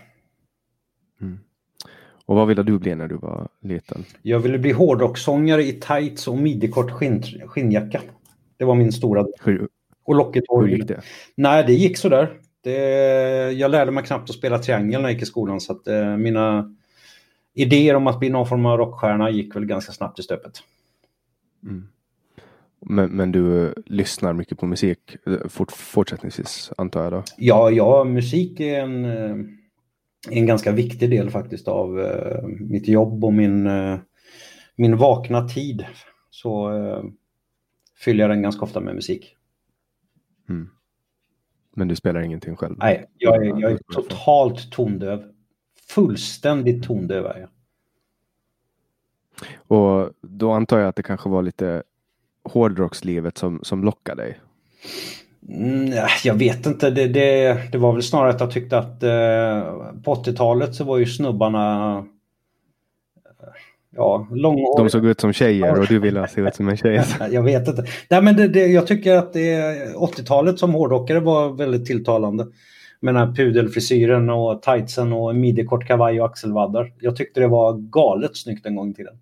Och 2.31 2.35
vad 2.35 2.47
ville 2.47 2.63
du 2.63 2.79
bli 2.79 2.95
när 2.95 3.07
du 3.07 3.15
var 3.15 3.47
liten? 3.61 4.03
Jag 4.21 4.39
ville 4.39 4.59
bli 4.59 4.71
hårdrockssångare 4.71 5.63
i 5.63 5.73
tights 5.73 6.27
och 6.27 6.37
midjekort 6.37 6.91
skinn, 6.91 7.23
skinnjacka. 7.45 8.01
Det 8.57 8.65
var 8.65 8.75
min 8.75 8.91
stora... 8.91 9.25
Hur, 9.43 9.67
Och 10.03 10.15
lockigt 10.15 10.45
hår. 10.49 10.61
hur 10.61 10.69
gick 10.69 10.87
det? 10.87 11.01
Nej, 11.35 11.63
det 11.67 11.73
gick 11.73 11.97
sådär. 11.97 12.39
Det, 12.63 12.71
jag 13.51 13.71
lärde 13.71 13.91
mig 13.91 14.03
knappt 14.03 14.29
att 14.29 14.35
spela 14.35 14.59
triangel 14.59 15.01
när 15.01 15.09
jag 15.09 15.13
gick 15.13 15.23
i 15.23 15.25
skolan 15.25 15.61
så 15.61 15.73
att 15.73 15.87
eh, 15.87 16.17
mina 16.17 16.75
idéer 17.53 17.95
om 17.95 18.07
att 18.07 18.19
bli 18.19 18.29
någon 18.29 18.47
form 18.47 18.65
av 18.65 18.77
rockstjärna 18.77 19.29
gick 19.29 19.55
väl 19.55 19.65
ganska 19.65 19.91
snabbt 19.91 20.19
i 20.19 20.23
stöpet. 20.23 20.63
Men, 22.85 23.09
men 23.09 23.31
du 23.31 23.67
eh, 23.67 23.73
lyssnar 23.85 24.33
mycket 24.33 24.57
på 24.57 24.65
musik 24.65 25.17
eh, 25.27 25.47
fort, 25.47 25.71
fortsättningsvis 25.71 26.71
antar 26.77 27.03
jag 27.03 27.11
då? 27.11 27.23
Ja, 27.37 27.71
ja, 27.71 28.03
musik 28.03 28.59
är 28.59 28.79
en, 28.79 29.05
eh, 29.05 29.35
en 30.29 30.45
ganska 30.45 30.71
viktig 30.71 31.09
del 31.09 31.29
faktiskt 31.29 31.67
av 31.67 31.99
eh, 31.99 32.43
mitt 32.43 32.87
jobb 32.87 33.25
och 33.25 33.33
min, 33.33 33.67
eh, 33.67 33.99
min 34.75 34.97
vakna 34.97 35.47
tid. 35.47 35.85
Så 36.29 36.71
eh, 36.73 37.03
fyller 37.97 38.23
jag 38.23 38.29
den 38.29 38.41
ganska 38.41 38.65
ofta 38.65 38.79
med 38.79 38.95
musik. 38.95 39.35
Men 41.75 41.87
du 41.87 41.95
spelar 41.95 42.21
ingenting 42.21 42.55
själv? 42.55 42.75
Nej, 42.77 43.05
jag 43.17 43.35
är, 43.35 43.61
jag 43.61 43.71
är 43.71 43.79
totalt 43.93 44.71
tondöv. 44.71 45.23
Fullständigt 45.89 46.83
tondöv 46.83 47.25
är 47.25 47.39
jag. 47.39 47.49
Och 49.57 50.09
då 50.21 50.51
antar 50.51 50.79
jag 50.79 50.87
att 50.87 50.95
det 50.95 51.03
kanske 51.03 51.29
var 51.29 51.41
lite 51.41 51.83
hårdrockslivet 52.43 53.37
som, 53.37 53.59
som 53.63 53.83
lockade 53.83 54.23
dig? 54.23 54.39
Mm, 55.49 55.87
ja, 55.87 56.07
jag 56.23 56.33
vet 56.33 56.65
inte, 56.65 56.89
det, 56.89 57.07
det, 57.07 57.57
det 57.71 57.77
var 57.77 57.93
väl 57.93 58.03
snarare 58.03 58.29
att 58.29 58.39
jag 58.39 58.51
tyckte 58.51 58.77
att 58.77 59.03
eh, 59.03 59.91
på 60.03 60.15
80-talet 60.15 60.75
så 60.75 60.83
var 60.83 60.97
ju 60.97 61.05
snubbarna 61.05 62.05
ja, 63.95 64.27
långhåriga. 64.31 64.83
De 64.83 64.89
såg 64.89 65.05
ut 65.05 65.21
som 65.21 65.33
tjejer 65.33 65.79
och 65.79 65.87
du 65.87 65.99
ville 65.99 66.27
se 66.27 66.41
ut 66.41 66.55
som 66.55 66.69
en 66.69 66.77
tjej. 66.77 67.03
Jag 67.31 67.43
vet 67.43 67.67
inte. 67.67 67.85
Nej, 68.09 68.21
men 68.21 68.35
det, 68.35 68.47
det, 68.47 68.67
jag 68.67 68.87
tycker 68.87 69.15
att 69.15 69.33
det, 69.33 69.95
80-talet 69.95 70.59
som 70.59 70.73
hårdrockare 70.73 71.19
var 71.19 71.49
väldigt 71.49 71.85
tilltalande. 71.85 72.47
Med 72.99 73.15
den 73.15 73.27
här 73.27 73.35
pudelfrisyren 73.35 74.29
och 74.29 74.61
tightsen 74.61 75.13
och 75.13 75.35
midjekort 75.35 75.87
kavaj 75.87 76.21
och 76.21 76.27
axelvaddar. 76.27 76.93
Jag 76.99 77.15
tyckte 77.15 77.39
det 77.39 77.47
var 77.47 77.73
galet 77.73 78.37
snyggt 78.37 78.65
en 78.65 78.75
gång 78.75 78.91
i 78.91 78.93
tiden. 78.93 79.17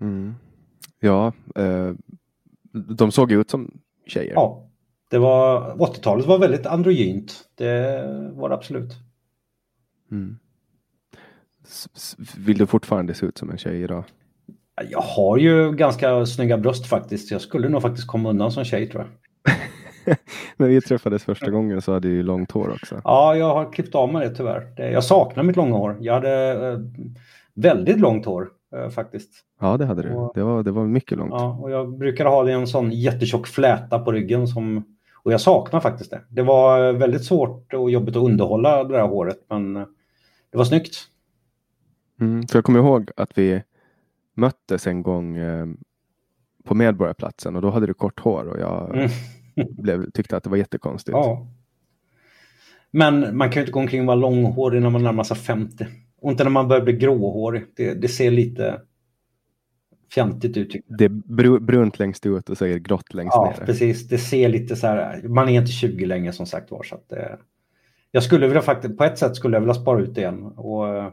Mm. 0.00 0.34
Ja, 1.00 1.32
eh, 1.54 1.92
de 2.98 3.12
såg 3.12 3.32
ut 3.32 3.50
som 3.50 3.70
tjejer. 4.06 4.32
Ja, 4.34 4.68
det 5.10 5.18
var 5.18 5.74
80-talet 5.74 6.26
var 6.26 6.38
väldigt 6.38 6.66
androgynt. 6.66 7.32
Det 7.54 8.04
var 8.34 8.48
det 8.48 8.54
absolut. 8.54 8.92
Mm. 10.10 10.38
Vill 12.36 12.58
du 12.58 12.66
fortfarande 12.66 13.14
se 13.14 13.26
ut 13.26 13.38
som 13.38 13.50
en 13.50 13.58
tjej 13.58 13.82
idag? 13.82 14.04
Jag 14.90 15.00
har 15.00 15.36
ju 15.38 15.72
ganska 15.72 16.26
snygga 16.26 16.58
bröst 16.58 16.86
faktiskt. 16.86 17.30
Jag 17.30 17.40
skulle 17.40 17.68
nog 17.68 17.82
faktiskt 17.82 18.06
komma 18.06 18.30
undan 18.30 18.52
som 18.52 18.64
tjej 18.64 18.88
tror 18.88 19.02
jag. 19.04 19.56
När 20.56 20.68
vi 20.68 20.80
träffades 20.80 21.24
första 21.24 21.50
gången 21.50 21.82
så 21.82 21.92
hade 21.92 22.08
du 22.08 22.14
ju 22.14 22.22
långt 22.22 22.50
hår 22.52 22.70
också. 22.72 23.00
Ja, 23.04 23.36
jag 23.36 23.54
har 23.54 23.72
klippt 23.72 23.94
av 23.94 24.12
mig 24.12 24.28
det 24.28 24.34
tyvärr. 24.34 24.90
Jag 24.92 25.04
saknar 25.04 25.42
mitt 25.42 25.56
långa 25.56 25.76
hår. 25.76 25.96
Jag 26.00 26.14
hade 26.14 26.52
eh, 26.72 26.78
väldigt 27.54 28.00
långt 28.00 28.26
hår 28.26 28.48
eh, 28.76 28.88
faktiskt. 28.90 29.30
Ja, 29.60 29.76
det 29.76 29.86
hade 29.86 30.02
du. 30.02 30.10
Och- 30.14 30.32
Det 30.34 30.42
var, 30.42 30.62
det 30.62 30.70
var 30.72 30.84
mycket 30.86 31.18
långt. 31.18 31.30
Ja, 31.34 31.58
och 31.62 31.70
jag 31.70 31.98
brukar 31.98 32.24
ha 32.26 32.44
det 32.44 32.52
en 32.52 32.66
sån 32.66 32.90
jättetjock 32.92 33.46
fläta 33.46 33.98
på 33.98 34.12
ryggen 34.12 34.48
som 34.48 34.84
och 35.22 35.32
jag 35.32 35.40
saknar 35.40 35.80
faktiskt 35.80 36.10
det. 36.10 36.20
Det 36.28 36.42
var 36.42 36.86
eh, 36.88 36.92
väldigt 36.92 37.24
svårt 37.24 37.72
och 37.74 37.90
jobbigt 37.90 38.16
att 38.16 38.22
underhålla 38.22 38.84
det 38.84 38.92
där 38.96 39.06
håret 39.06 39.38
men 39.50 39.74
det 40.52 40.58
var 40.58 40.64
snyggt. 40.64 40.96
Mm, 42.20 42.46
för 42.46 42.56
jag 42.58 42.64
kommer 42.64 42.78
ihåg 42.78 43.10
att 43.16 43.38
vi 43.38 43.62
möttes 44.34 44.86
en 44.86 45.02
gång 45.02 45.36
eh, 45.36 45.66
på 46.64 46.74
Medborgarplatsen 46.74 47.56
och 47.56 47.62
då 47.62 47.70
hade 47.70 47.86
du 47.86 47.94
kort 47.94 48.20
hår 48.20 48.44
och 48.48 48.60
jag 48.60 48.96
Mm. 48.96 49.10
blev, 49.82 50.10
tyckte 50.10 50.36
att 50.36 50.44
det 50.44 50.50
var 50.50 50.56
jättekonstigt. 50.56 51.12
Ja. 51.16 51.46
Men 52.90 53.36
man 53.36 53.50
kan 53.50 53.54
ju 53.54 53.60
inte 53.60 53.72
gå 53.72 53.80
omkring 53.80 54.00
och 54.00 54.06
vara 54.06 54.16
långhårig 54.16 54.82
när 54.82 54.90
man 54.90 55.02
närmar 55.02 55.24
sig 55.24 55.36
50. 55.36 55.86
Och 56.20 56.30
inte 56.30 56.44
när 56.44 56.50
man 56.50 56.68
börjar 56.68 56.84
bli 56.84 56.92
gråhårig. 56.92 57.64
Det, 57.76 57.94
det 57.94 58.08
ser 58.08 58.30
lite 58.30 58.80
fjantigt 60.14 60.56
ut. 60.56 60.76
Det 60.98 61.04
är 61.04 61.08
bru, 61.08 61.60
brunt 61.60 61.98
längst 61.98 62.26
ut 62.26 62.50
och 62.50 62.58
så 62.58 62.64
är 62.64 62.68
det 62.68 62.78
grått 62.78 63.14
längst 63.14 63.34
Ja, 63.34 63.54
ner. 63.58 63.66
precis. 63.66 64.08
Det 64.08 64.18
ser 64.18 64.48
lite 64.48 64.76
så 64.76 64.86
här. 64.86 65.22
Man 65.28 65.48
är 65.48 65.60
inte 65.60 65.72
20 65.72 66.06
längre 66.06 66.32
som 66.32 66.46
sagt 66.46 66.70
var. 66.70 66.82
Så 66.82 66.94
att, 66.94 67.12
eh, 67.12 67.18
jag 68.10 68.22
skulle 68.22 68.46
vilja 68.46 68.62
faktiskt, 68.62 68.98
på 68.98 69.04
ett 69.04 69.18
sätt 69.18 69.36
skulle 69.36 69.56
jag 69.56 69.60
vilja 69.60 69.74
spara 69.74 70.00
ut 70.00 70.14
det 70.14 70.20
igen. 70.20 70.42
Och, 70.44 70.88
eh, 70.88 71.08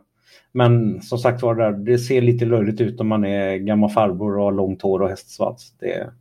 men 0.54 1.02
som 1.02 1.18
sagt 1.18 1.42
var, 1.42 1.56
det, 1.56 1.64
där, 1.64 1.72
det 1.72 1.98
ser 1.98 2.22
lite 2.22 2.46
löjligt 2.46 2.82
ut 2.82 3.00
om 3.00 3.08
man 3.08 3.26
är 3.26 3.58
gammal 3.58 3.90
farbror 3.90 4.38
och 4.38 4.44
har 4.44 4.52
långt 4.52 4.82
hår 4.82 5.02
och 5.02 5.10
hästsvans. 5.10 5.76
Det, 5.80 6.12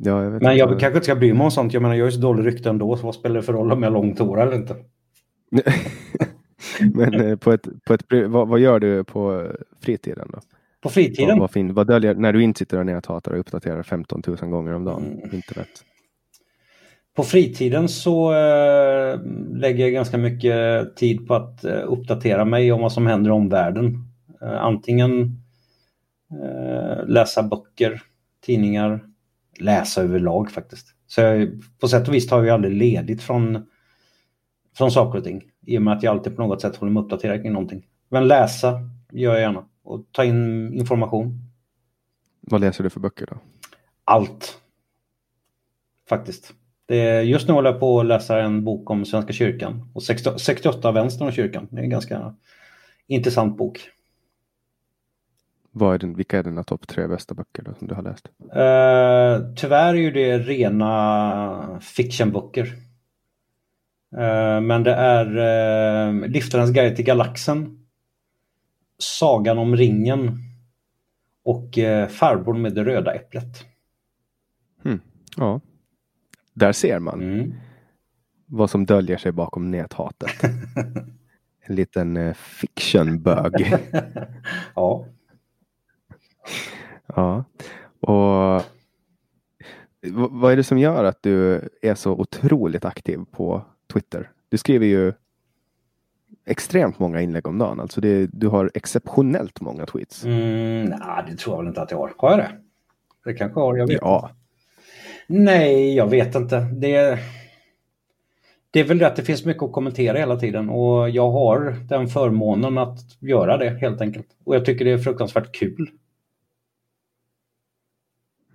Ja, 0.00 0.24
jag 0.24 0.30
vet 0.30 0.42
men 0.42 0.52
inte. 0.52 0.58
jag 0.58 0.68
kanske 0.68 0.88
inte 0.88 1.04
ska 1.04 1.14
bry 1.14 1.32
mig 1.32 1.44
om 1.44 1.50
sånt. 1.50 1.72
Jag 1.72 1.82
menar, 1.82 1.94
jag 1.94 2.06
är 2.06 2.10
så 2.10 2.20
dålig 2.20 2.46
rykte 2.46 2.70
ändå, 2.70 2.96
så 2.96 3.06
vad 3.06 3.14
spelar 3.14 3.36
det 3.36 3.42
för 3.42 3.52
roll 3.52 3.72
om 3.72 3.82
jag 3.82 3.90
har 3.90 3.94
långt 3.94 4.18
hår 4.18 4.40
eller 4.40 4.56
inte? 4.56 4.76
Men 6.94 7.14
eh, 7.14 7.36
på 7.36 7.52
ett, 7.52 7.68
på 7.84 7.94
ett, 7.94 8.04
vad, 8.28 8.48
vad 8.48 8.60
gör 8.60 8.80
du 8.80 9.04
på 9.04 9.52
fritiden 9.80 10.28
då? 10.32 10.40
På 10.80 10.88
fritiden? 10.88 11.38
Vad, 11.38 11.50
vad, 11.54 11.70
vad 11.70 11.86
döljer, 11.86 12.14
när 12.14 12.32
du 12.32 12.42
inte 12.42 12.58
sitter 12.58 12.96
och 12.96 13.06
hatar 13.08 13.32
och 13.32 13.40
uppdaterar 13.40 13.82
15 13.82 14.22
000 14.26 14.36
gånger 14.36 14.72
om 14.72 14.84
dagen 14.84 15.04
mm. 15.04 15.34
internet? 15.34 15.84
På 17.18 17.24
fritiden 17.24 17.88
så 17.88 18.32
äh, 18.32 19.20
lägger 19.52 19.84
jag 19.84 19.92
ganska 19.92 20.18
mycket 20.18 20.96
tid 20.96 21.28
på 21.28 21.34
att 21.34 21.64
äh, 21.64 21.72
uppdatera 21.72 22.44
mig 22.44 22.72
om 22.72 22.80
vad 22.80 22.92
som 22.92 23.06
händer 23.06 23.30
i 23.30 23.32
omvärlden. 23.32 24.04
Äh, 24.42 24.64
antingen 24.64 25.42
läsa 27.06 27.42
böcker, 27.42 28.02
tidningar, 28.46 29.04
läsa 29.60 30.02
överlag 30.02 30.50
faktiskt. 30.50 30.94
Så 31.06 31.20
jag, 31.20 31.48
på 31.80 31.88
sätt 31.88 32.08
och 32.08 32.14
vis 32.14 32.26
tar 32.26 32.44
jag 32.44 32.54
aldrig 32.54 32.74
ledigt 32.74 33.22
från, 33.22 33.66
från 34.76 34.90
saker 34.90 35.18
och 35.18 35.24
ting. 35.24 35.42
I 35.66 35.78
och 35.78 35.82
med 35.82 35.96
att 35.96 36.02
jag 36.02 36.10
alltid 36.10 36.36
på 36.36 36.42
något 36.42 36.60
sätt 36.60 36.76
håller 36.76 36.92
mig 36.92 37.02
uppdaterad 37.02 37.42
kring 37.42 37.52
någonting. 37.52 37.86
Men 38.08 38.28
läsa 38.28 38.80
gör 39.12 39.32
jag 39.32 39.40
gärna 39.40 39.64
och 39.82 40.04
ta 40.12 40.24
in 40.24 40.72
information. 40.74 41.40
Vad 42.40 42.60
läser 42.60 42.84
du 42.84 42.90
för 42.90 43.00
böcker 43.00 43.26
då? 43.26 43.38
Allt. 44.04 44.60
Faktiskt. 46.08 46.54
Det, 46.88 47.22
just 47.22 47.48
nu 47.48 47.54
håller 47.54 47.70
jag 47.70 47.80
på 47.80 48.00
att 48.00 48.06
läsa 48.06 48.40
en 48.40 48.64
bok 48.64 48.90
om 48.90 49.04
Svenska 49.04 49.32
kyrkan 49.32 49.90
och 49.94 50.02
68 50.02 50.92
vänstern 50.92 51.28
och 51.28 51.34
kyrkan. 51.34 51.68
Det 51.70 51.78
är 51.78 51.84
en 51.84 51.90
ganska 51.90 52.34
intressant 53.06 53.56
bok. 53.56 53.90
Vad 55.70 55.94
är 55.94 55.98
den, 55.98 56.14
vilka 56.14 56.38
är 56.38 56.42
dina 56.42 56.64
topp 56.64 56.88
tre 56.88 57.06
bästa 57.06 57.34
böcker 57.34 57.62
då, 57.62 57.74
som 57.78 57.88
du 57.88 57.94
har 57.94 58.02
läst? 58.02 58.28
Uh, 58.40 59.54
tyvärr 59.54 59.94
är 59.94 59.98
ju 59.98 60.10
det 60.10 60.38
rena 60.38 61.80
fictionböcker. 61.82 62.64
Uh, 64.16 64.60
men 64.60 64.82
det 64.82 64.94
är 64.94 65.26
uh, 66.08 66.28
Liftarens 66.28 66.70
guide 66.70 66.96
till 66.96 67.04
galaxen, 67.04 67.86
Sagan 68.98 69.58
om 69.58 69.76
ringen 69.76 70.38
och 71.44 71.78
uh, 71.78 72.06
Farbrorn 72.06 72.62
med 72.62 72.74
det 72.74 72.84
röda 72.84 73.14
äpplet. 73.14 73.64
Hmm. 74.82 75.00
Ja, 75.36 75.60
där 76.58 76.72
ser 76.72 76.98
man 76.98 77.22
mm. 77.22 77.54
vad 78.46 78.70
som 78.70 78.86
döljer 78.86 79.16
sig 79.16 79.32
bakom 79.32 79.70
näthatet. 79.70 80.42
en 81.60 81.74
liten 81.74 82.16
uh, 82.16 82.34
fictionbög. 82.34 83.52
ja. 84.74 85.04
Ja, 87.14 87.44
och 88.00 88.62
vad 90.30 90.52
är 90.52 90.56
det 90.56 90.64
som 90.64 90.78
gör 90.78 91.04
att 91.04 91.22
du 91.22 91.68
är 91.82 91.94
så 91.94 92.12
otroligt 92.12 92.84
aktiv 92.84 93.20
på 93.30 93.62
Twitter? 93.92 94.30
Du 94.48 94.58
skriver 94.58 94.86
ju 94.86 95.12
extremt 96.46 96.98
många 96.98 97.20
inlägg 97.20 97.46
om 97.46 97.58
dagen. 97.58 97.80
Alltså 97.80 98.00
det, 98.00 98.26
du 98.26 98.48
har 98.48 98.70
exceptionellt 98.74 99.60
många 99.60 99.86
tweets. 99.86 100.24
Mm, 100.24 100.84
nej, 100.84 101.24
det 101.30 101.36
tror 101.36 101.54
jag 101.54 101.58
väl 101.58 101.68
inte 101.68 101.82
att 101.82 101.90
jag 101.90 101.98
har. 101.98 102.12
Har 102.16 102.30
jag 102.30 102.38
det? 102.38 102.50
Det 103.24 103.34
kanske 103.34 103.60
har, 103.60 103.76
jag 103.76 103.86
vet 103.86 103.98
Ja. 104.00 104.30
Nej, 105.30 105.94
jag 105.94 106.10
vet 106.10 106.34
inte. 106.34 106.58
Det, 106.60 107.18
det 108.70 108.80
är 108.80 108.84
väl 108.84 108.98
det 108.98 109.06
att 109.06 109.16
det 109.16 109.22
finns 109.22 109.44
mycket 109.44 109.62
att 109.62 109.72
kommentera 109.72 110.18
hela 110.18 110.36
tiden 110.36 110.68
och 110.70 111.10
jag 111.10 111.30
har 111.30 111.76
den 111.88 112.08
förmånen 112.08 112.78
att 112.78 112.98
göra 113.20 113.56
det 113.56 113.70
helt 113.70 114.00
enkelt. 114.00 114.26
Och 114.44 114.54
jag 114.54 114.64
tycker 114.64 114.84
det 114.84 114.90
är 114.90 114.98
fruktansvärt 114.98 115.54
kul. 115.54 115.90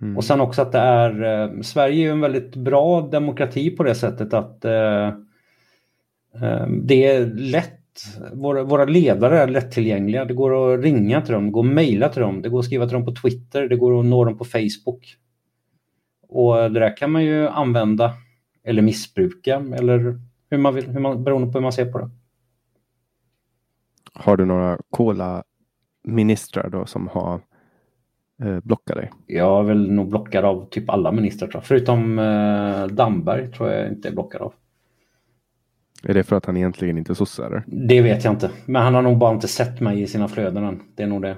Mm. 0.02 0.16
Och 0.16 0.24
sen 0.24 0.40
också 0.40 0.62
att 0.62 0.72
det 0.72 0.78
är, 0.78 1.22
eh, 1.22 1.60
Sverige 1.60 2.08
är 2.08 2.12
en 2.12 2.20
väldigt 2.20 2.56
bra 2.56 3.00
demokrati 3.00 3.70
på 3.70 3.82
det 3.82 3.94
sättet 3.94 4.34
att 4.34 4.64
eh, 4.64 5.06
eh, 6.42 6.66
det 6.82 7.06
är 7.06 7.26
lätt, 7.26 7.80
våra, 8.32 8.62
våra 8.62 8.84
ledare 8.84 9.38
är 9.38 9.48
lättillgängliga. 9.48 10.24
Det 10.24 10.34
går 10.34 10.74
att 10.74 10.84
ringa 10.84 11.20
till 11.20 11.34
dem, 11.34 11.46
det 11.46 11.52
går 11.52 11.66
att 11.68 11.74
mejla 11.74 12.08
till 12.08 12.22
dem, 12.22 12.42
det 12.42 12.48
går 12.48 12.58
att 12.58 12.64
skriva 12.64 12.86
till 12.86 12.94
dem 12.94 13.04
på 13.04 13.14
Twitter, 13.14 13.68
det 13.68 13.76
går 13.76 14.00
att 14.00 14.06
nå 14.06 14.24
dem 14.24 14.38
på 14.38 14.44
Facebook. 14.44 15.16
Och 16.34 16.54
det 16.54 16.80
där 16.80 16.96
kan 16.96 17.10
man 17.10 17.24
ju 17.24 17.48
använda 17.48 18.12
eller 18.64 18.82
missbruka 18.82 19.54
eller 19.78 20.20
hur 20.50 20.58
man 20.58 20.74
vill, 20.74 20.86
hur 20.86 21.00
man, 21.00 21.24
beroende 21.24 21.52
på 21.52 21.58
hur 21.58 21.62
man 21.62 21.72
ser 21.72 21.86
på 21.86 21.98
det. 21.98 22.10
Har 24.14 24.36
du 24.36 24.44
några 24.44 24.78
coola 24.90 25.44
ministrar 26.04 26.68
då 26.68 26.86
som 26.86 27.08
har 27.08 27.40
eh, 28.42 28.60
blockat 28.62 28.96
dig? 28.96 29.10
Jag 29.26 29.60
är 29.60 29.62
väl 29.62 29.90
nog 29.92 30.08
blockad 30.08 30.44
av 30.44 30.68
typ 30.70 30.90
alla 30.90 31.12
ministrar 31.12 31.48
tror 31.48 31.58
jag. 31.60 31.64
Förutom 31.64 32.18
eh, 32.18 32.86
Damberg 32.86 33.52
tror 33.52 33.70
jag 33.70 33.88
inte 33.88 34.08
är 34.08 34.12
blockad 34.12 34.42
av. 34.42 34.52
Är 36.02 36.14
det 36.14 36.22
för 36.22 36.36
att 36.36 36.46
han 36.46 36.56
egentligen 36.56 36.98
inte 36.98 37.12
är 37.12 37.14
sosse? 37.14 37.62
Det 37.66 38.02
vet 38.02 38.24
jag 38.24 38.32
inte. 38.32 38.50
Men 38.66 38.82
han 38.82 38.94
har 38.94 39.02
nog 39.02 39.18
bara 39.18 39.34
inte 39.34 39.48
sett 39.48 39.80
mig 39.80 40.02
i 40.02 40.06
sina 40.06 40.28
flöden 40.28 40.64
än. 40.64 40.82
Det 40.94 41.02
är 41.02 41.06
nog 41.06 41.22
det. 41.22 41.36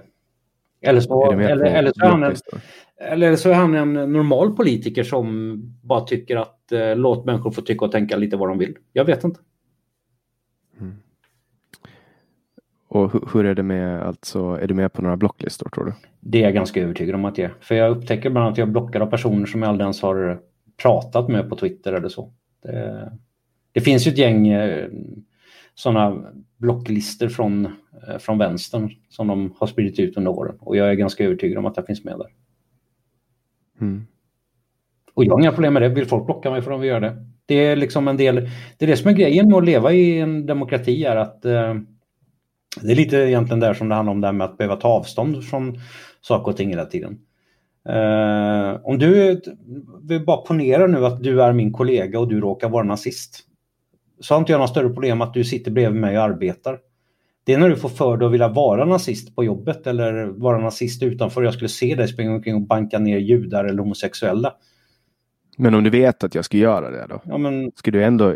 Eller 0.80 1.00
så, 1.00 1.32
är, 1.32 1.38
eller, 1.38 1.64
eller, 1.64 1.92
så 1.94 2.06
han 2.06 2.22
en, 2.22 2.36
eller 3.00 3.36
så 3.36 3.50
är 3.50 3.54
han 3.54 3.74
en 3.74 3.92
normal 3.92 4.56
politiker 4.56 5.04
som 5.04 5.56
bara 5.82 6.00
tycker 6.00 6.36
att 6.36 6.72
eh, 6.72 6.96
låt 6.96 7.24
människor 7.24 7.50
få 7.50 7.62
tycka 7.62 7.84
och 7.84 7.92
tänka 7.92 8.16
lite 8.16 8.36
vad 8.36 8.48
de 8.48 8.58
vill. 8.58 8.76
Jag 8.92 9.04
vet 9.04 9.24
inte. 9.24 9.40
Mm. 10.80 10.94
Och 12.88 13.32
hur 13.32 13.44
är 13.44 13.54
det 13.54 13.62
med, 13.62 14.02
alltså, 14.02 14.38
är 14.38 14.66
du 14.66 14.74
med 14.74 14.92
på 14.92 15.02
några 15.02 15.16
blocklistor 15.16 15.70
tror 15.70 15.84
du? 15.84 15.92
Det 16.20 16.38
är 16.38 16.42
jag 16.42 16.54
ganska 16.54 16.82
övertygad 16.82 17.14
om 17.14 17.24
att 17.24 17.38
jag 17.38 17.50
är. 17.50 17.54
För 17.60 17.74
jag 17.74 17.90
upptäcker 17.96 18.30
bland 18.30 18.44
annat 18.44 18.52
att 18.52 18.58
jag 18.58 18.72
blockar 18.72 19.00
av 19.00 19.06
personer 19.06 19.46
som 19.46 19.62
jag 19.62 19.68
aldrig 19.68 19.84
ens 19.84 20.02
har 20.02 20.40
pratat 20.82 21.28
med 21.28 21.48
på 21.48 21.56
Twitter 21.56 21.92
eller 21.92 22.08
så. 22.08 22.32
Det, 22.62 23.12
det 23.72 23.80
finns 23.80 24.06
ju 24.06 24.10
ett 24.10 24.18
gäng 24.18 24.48
eh, 24.48 24.88
sådana 25.74 26.24
blocklistor 26.56 27.28
från, 27.28 27.66
eh, 28.08 28.18
från 28.18 28.38
vänstern 28.38 28.90
som 29.08 29.26
de 29.26 29.54
har 29.58 29.66
spridit 29.66 29.98
ut 29.98 30.16
under 30.16 30.30
åren. 30.30 30.56
Och 30.60 30.76
jag 30.76 30.90
är 30.90 30.94
ganska 30.94 31.24
övertygad 31.24 31.58
om 31.58 31.66
att 31.66 31.74
det 31.74 31.86
finns 31.86 32.04
med 32.04 32.18
där. 32.18 32.28
Mm. 33.80 34.06
Och 35.14 35.24
jag 35.24 35.32
har 35.32 35.40
inga 35.40 35.52
problem 35.52 35.72
med 35.72 35.82
det. 35.82 35.88
Vill 35.88 36.06
folk 36.06 36.26
blocka 36.26 36.50
mig 36.50 36.62
får 36.62 36.70
de 36.70 36.84
göra 36.84 37.00
det. 37.00 37.16
Det 37.46 37.54
är 37.54 37.76
liksom 37.76 38.08
en 38.08 38.16
del, 38.16 38.34
det 38.78 38.84
är 38.84 38.86
det 38.86 38.96
som 38.96 39.10
är 39.10 39.14
grejen 39.14 39.48
med 39.48 39.56
att 39.56 39.64
leva 39.64 39.92
i 39.92 40.20
en 40.20 40.46
demokrati 40.46 41.04
är 41.04 41.16
att 41.16 41.44
eh, 41.44 41.74
det 42.82 42.92
är 42.92 42.96
lite 42.96 43.16
egentligen 43.16 43.60
där 43.60 43.74
som 43.74 43.88
det 43.88 43.94
handlar 43.94 44.12
om 44.12 44.20
det 44.20 44.26
här 44.26 44.32
med 44.32 44.44
att 44.44 44.58
behöva 44.58 44.76
ta 44.76 44.88
avstånd 44.88 45.44
från 45.44 45.78
saker 46.20 46.50
och 46.50 46.56
ting 46.56 46.68
hela 46.68 46.84
tiden. 46.84 47.18
Eh, 47.88 48.80
om 48.82 48.98
du 48.98 49.40
vill 50.02 50.24
bara 50.24 50.36
ponera 50.36 50.86
nu 50.86 51.06
att 51.06 51.22
du 51.22 51.42
är 51.42 51.52
min 51.52 51.72
kollega 51.72 52.20
och 52.20 52.28
du 52.28 52.40
råkar 52.40 52.68
vara 52.68 52.84
nazist. 52.84 53.40
Så 54.20 54.34
har 54.34 54.38
inte 54.38 54.52
jag 54.52 54.58
några 54.58 54.68
större 54.68 54.88
problem 54.88 55.20
att 55.20 55.34
du 55.34 55.44
sitter 55.44 55.70
bredvid 55.70 56.00
mig 56.00 56.18
och 56.18 56.24
arbetar. 56.24 56.78
Det 57.46 57.52
är 57.52 57.58
när 57.58 57.68
du 57.68 57.76
får 57.76 57.88
för 57.88 58.16
dig 58.16 58.26
att 58.26 58.32
vilja 58.32 58.48
vara 58.48 58.84
nazist 58.84 59.36
på 59.36 59.44
jobbet 59.44 59.86
eller 59.86 60.24
vara 60.24 60.58
nazist 60.58 61.02
utanför. 61.02 61.42
Jag 61.42 61.54
skulle 61.54 61.68
se 61.68 61.94
dig 61.94 62.08
springa 62.08 62.34
omkring 62.34 62.54
och 62.54 62.66
banka 62.66 62.98
ner 62.98 63.18
judar 63.18 63.64
eller 63.64 63.78
homosexuella. 63.78 64.52
Men 65.58 65.74
om 65.74 65.84
du 65.84 65.90
vet 65.90 66.24
att 66.24 66.34
jag 66.34 66.44
ska 66.44 66.56
göra 66.56 66.90
det 66.90 67.06
då? 67.08 67.22
Ja, 67.24 67.38
men... 67.38 67.72
Ska 67.74 67.90
du 67.90 68.04
ändå 68.04 68.34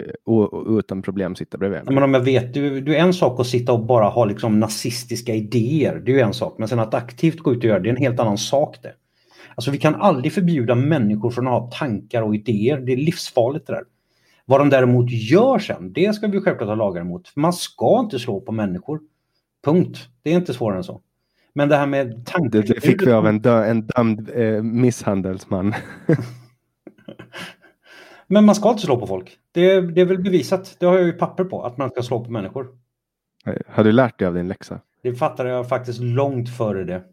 utan 0.79 1.03
problem 1.03 1.35
sitta 1.35 1.59
bredvid 1.59 1.85
mig? 1.85 1.95
men 1.95 2.03
om 2.03 2.15
jag 2.15 2.21
vet, 2.21 2.55
du, 2.55 2.81
du 2.81 2.97
är 2.97 3.01
en 3.01 3.15
sak 3.15 3.41
att 3.41 3.47
sitta 3.47 3.73
och 3.73 3.87
bara 3.87 4.09
ha 4.09 4.25
liksom 4.25 4.61
nazistiska 4.61 5.35
idéer. 5.35 6.03
Det 6.05 6.13
är 6.13 6.15
ju 6.15 6.21
en 6.21 6.35
sak. 6.35 6.55
Men 6.59 6.69
sen 6.69 6.79
att 6.79 6.95
aktivt 6.95 7.39
gå 7.39 7.53
ut 7.53 7.59
och 7.59 7.65
göra 7.65 7.79
det, 7.79 7.83
det 7.83 7.89
är 7.89 7.97
en 7.97 8.03
helt 8.03 8.21
annan 8.21 8.39
sak 8.39 8.77
det. 8.83 8.93
Alltså 9.55 9.71
vi 9.71 9.79
kan 9.79 9.95
aldrig 9.95 10.33
förbjuda 10.33 10.75
människor 10.75 11.31
från 11.31 11.47
att 11.47 11.53
ha 11.53 11.71
tankar 11.71 12.23
och 12.23 12.35
idéer. 12.35 12.81
Det 12.81 12.93
är 12.93 12.97
livsfarligt 12.97 13.67
det 13.67 13.73
där. 13.73 13.85
Vad 14.51 14.61
de 14.61 14.71
däremot 14.71 15.11
gör 15.11 15.59
sen, 15.59 15.93
det 15.93 16.15
ska 16.15 16.27
vi 16.27 16.41
självklart 16.41 16.69
ha 16.69 16.75
lagar 16.75 17.01
emot. 17.01 17.37
Man 17.37 17.53
ska 17.53 18.01
inte 18.01 18.19
slå 18.19 18.41
på 18.41 18.53
människor. 18.53 19.01
Punkt. 19.65 20.09
Det 20.23 20.31
är 20.31 20.35
inte 20.35 20.55
svårare 20.55 20.77
än 20.77 20.85
så. 20.85 21.01
Men 21.53 21.69
det 21.69 21.77
här 21.77 21.87
med 21.87 22.27
tankar... 22.27 22.51
Det, 22.51 22.75
det 22.75 22.81
fick 22.81 23.07
vi 23.07 23.13
av 23.13 23.27
en, 23.27 23.41
dö, 23.41 23.65
en 23.65 23.87
dömd 23.87 24.31
eh, 24.35 24.63
misshandelsman. 24.63 25.75
Men 28.27 28.45
man 28.45 28.55
ska 28.55 28.71
inte 28.71 28.83
slå 28.83 29.01
på 29.01 29.07
folk. 29.07 29.39
Det, 29.53 29.81
det 29.81 30.01
är 30.01 30.05
väl 30.05 30.23
bevisat. 30.23 30.77
Det 30.81 30.87
har 30.87 30.95
jag 30.95 31.07
ju 31.07 31.13
papper 31.13 31.45
på, 31.45 31.63
att 31.63 31.79
man 31.79 31.91
ska 31.91 32.03
slå 32.03 32.25
på 32.25 32.31
människor. 32.31 32.69
Har 33.67 33.85
du 33.85 33.93
lärt 33.93 34.19
dig 34.19 34.29
av 34.29 34.35
din 34.35 34.49
läxa? 34.49 34.81
Det 35.03 35.15
fattade 35.15 35.49
jag 35.49 35.69
faktiskt 35.69 36.01
långt 36.01 36.57
före 36.57 36.85
det. 36.85 37.05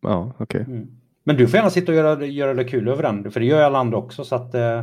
Ja, 0.00 0.32
okej. 0.38 0.60
Okay. 0.60 0.74
Mm. 0.74 0.99
Men 1.30 1.36
du 1.36 1.48
får 1.48 1.56
gärna 1.56 1.70
sitta 1.70 1.92
och 1.92 1.98
göra, 1.98 2.26
göra 2.26 2.54
det 2.54 2.64
kul 2.64 2.88
över 2.88 3.02
den, 3.02 3.30
för 3.30 3.40
det 3.40 3.46
gör 3.46 3.62
alla 3.62 3.78
andra 3.78 3.98
också. 3.98 4.24
Så 4.24 4.34
att, 4.34 4.54
eh, 4.54 4.82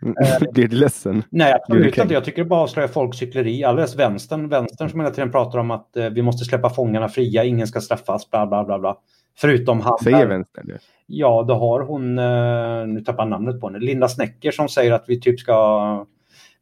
Blir 0.52 0.68
du 0.68 0.76
ledsen? 0.76 1.22
Nej, 1.30 1.52
absolut 1.52 1.98
inte. 1.98 2.14
Jag 2.14 2.24
tycker 2.24 2.42
det 2.42 2.48
bara 2.48 2.60
avslöjar 2.60 2.88
folks 2.88 3.22
hyckleri. 3.22 3.64
Alldeles 3.64 3.96
vänstern, 3.96 4.48
vänstern 4.48 4.90
som 4.90 5.00
hela 5.00 5.12
tiden 5.12 5.30
pratar 5.30 5.58
om 5.58 5.70
att 5.70 5.96
eh, 5.96 6.08
vi 6.08 6.22
måste 6.22 6.44
släppa 6.44 6.70
fångarna 6.70 7.08
fria, 7.08 7.44
ingen 7.44 7.66
ska 7.66 7.80
straffas, 7.80 8.30
bla 8.30 8.46
bla 8.46 8.64
bla. 8.64 8.78
bla. 8.78 8.96
Förutom 9.36 9.80
han. 9.80 9.98
Säger 9.98 10.26
vänstern 10.26 10.66
det? 10.66 10.78
Ja, 11.06 11.44
då 11.48 11.54
har 11.54 11.80
hon, 11.80 12.18
eh, 12.18 12.86
nu 12.86 13.00
tappar 13.00 13.22
jag 13.22 13.30
namnet 13.30 13.60
på 13.60 13.66
henne, 13.66 13.78
Linda 13.78 14.08
Snäcker 14.08 14.50
som 14.50 14.68
säger 14.68 14.92
att 14.92 15.04
vi 15.06 15.20
typ 15.20 15.40
ska, 15.40 16.06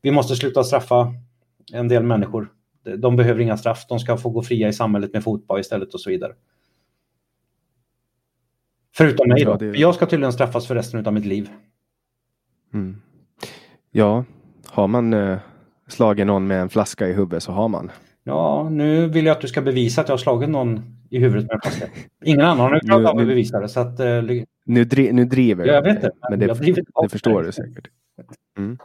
vi 0.03 0.11
måste 0.11 0.37
sluta 0.37 0.65
straffa 0.65 1.13
en 1.73 1.89
del 1.89 2.03
människor. 2.03 2.49
De 2.99 3.17
behöver 3.17 3.41
inga 3.41 3.57
straff, 3.57 3.87
de 3.89 3.99
ska 3.99 4.17
få 4.17 4.31
gå 4.31 4.43
fria 4.43 4.69
i 4.69 4.73
samhället 4.73 5.13
med 5.13 5.25
fotboll 5.25 5.61
istället 5.61 5.95
och 5.95 6.01
så 6.01 6.11
vidare. 6.11 6.33
Förutom 8.99 9.29
mig 9.29 9.45
då. 9.45 9.51
Ja, 9.51 9.57
det... 9.57 9.79
Jag 9.79 9.95
ska 9.95 10.07
tydligen 10.07 10.33
straffas 10.33 10.67
för 10.67 10.75
resten 10.75 11.07
av 11.07 11.13
mitt 11.13 11.27
liv. 11.27 11.49
Mm. 12.75 12.97
Ja, 13.91 14.25
har 14.67 14.89
man 14.89 15.13
eh, 15.13 15.39
slagit 15.89 16.27
någon 16.27 16.47
med 16.47 16.61
en 16.61 16.69
flaska 16.69 17.09
i 17.09 17.13
huvudet 17.13 17.43
så 17.43 17.53
har 17.53 17.69
man. 17.69 17.91
Ja, 18.25 18.69
nu 18.71 19.09
vill 19.09 19.27
jag 19.27 19.35
att 19.35 19.41
du 19.41 19.49
ska 19.49 19.63
bevisa 19.63 20.01
att 20.01 20.09
jag 20.09 20.13
har 20.13 20.19
slagit 20.19 20.49
någon 20.49 20.83
i 21.11 21.19
huvudet 21.19 21.47
med 21.47 21.55
en 21.55 21.61
flaska. 21.61 21.87
Ingen 22.25 22.41
annan 22.41 22.73
har 22.73 22.81
klarat 22.81 23.11
av 23.11 23.19
att 23.19 23.27
bevisa 23.27 23.61
det. 23.61 23.69
Så 23.69 23.81
att, 23.81 24.01
eh, 24.01 24.23
nu, 24.65 24.85
dri 24.85 25.13
nu 25.13 25.25
driver 25.25 25.67
jag. 25.67 25.77
Jag 25.77 25.83
vet 25.83 26.03
det. 26.03 26.11
Men 26.31 26.39
det, 26.39 26.47
det, 26.47 26.83
det 27.03 27.09
förstår 27.09 27.43
du 27.43 27.53
säkert. 27.53 27.89
Mm. 28.59 28.79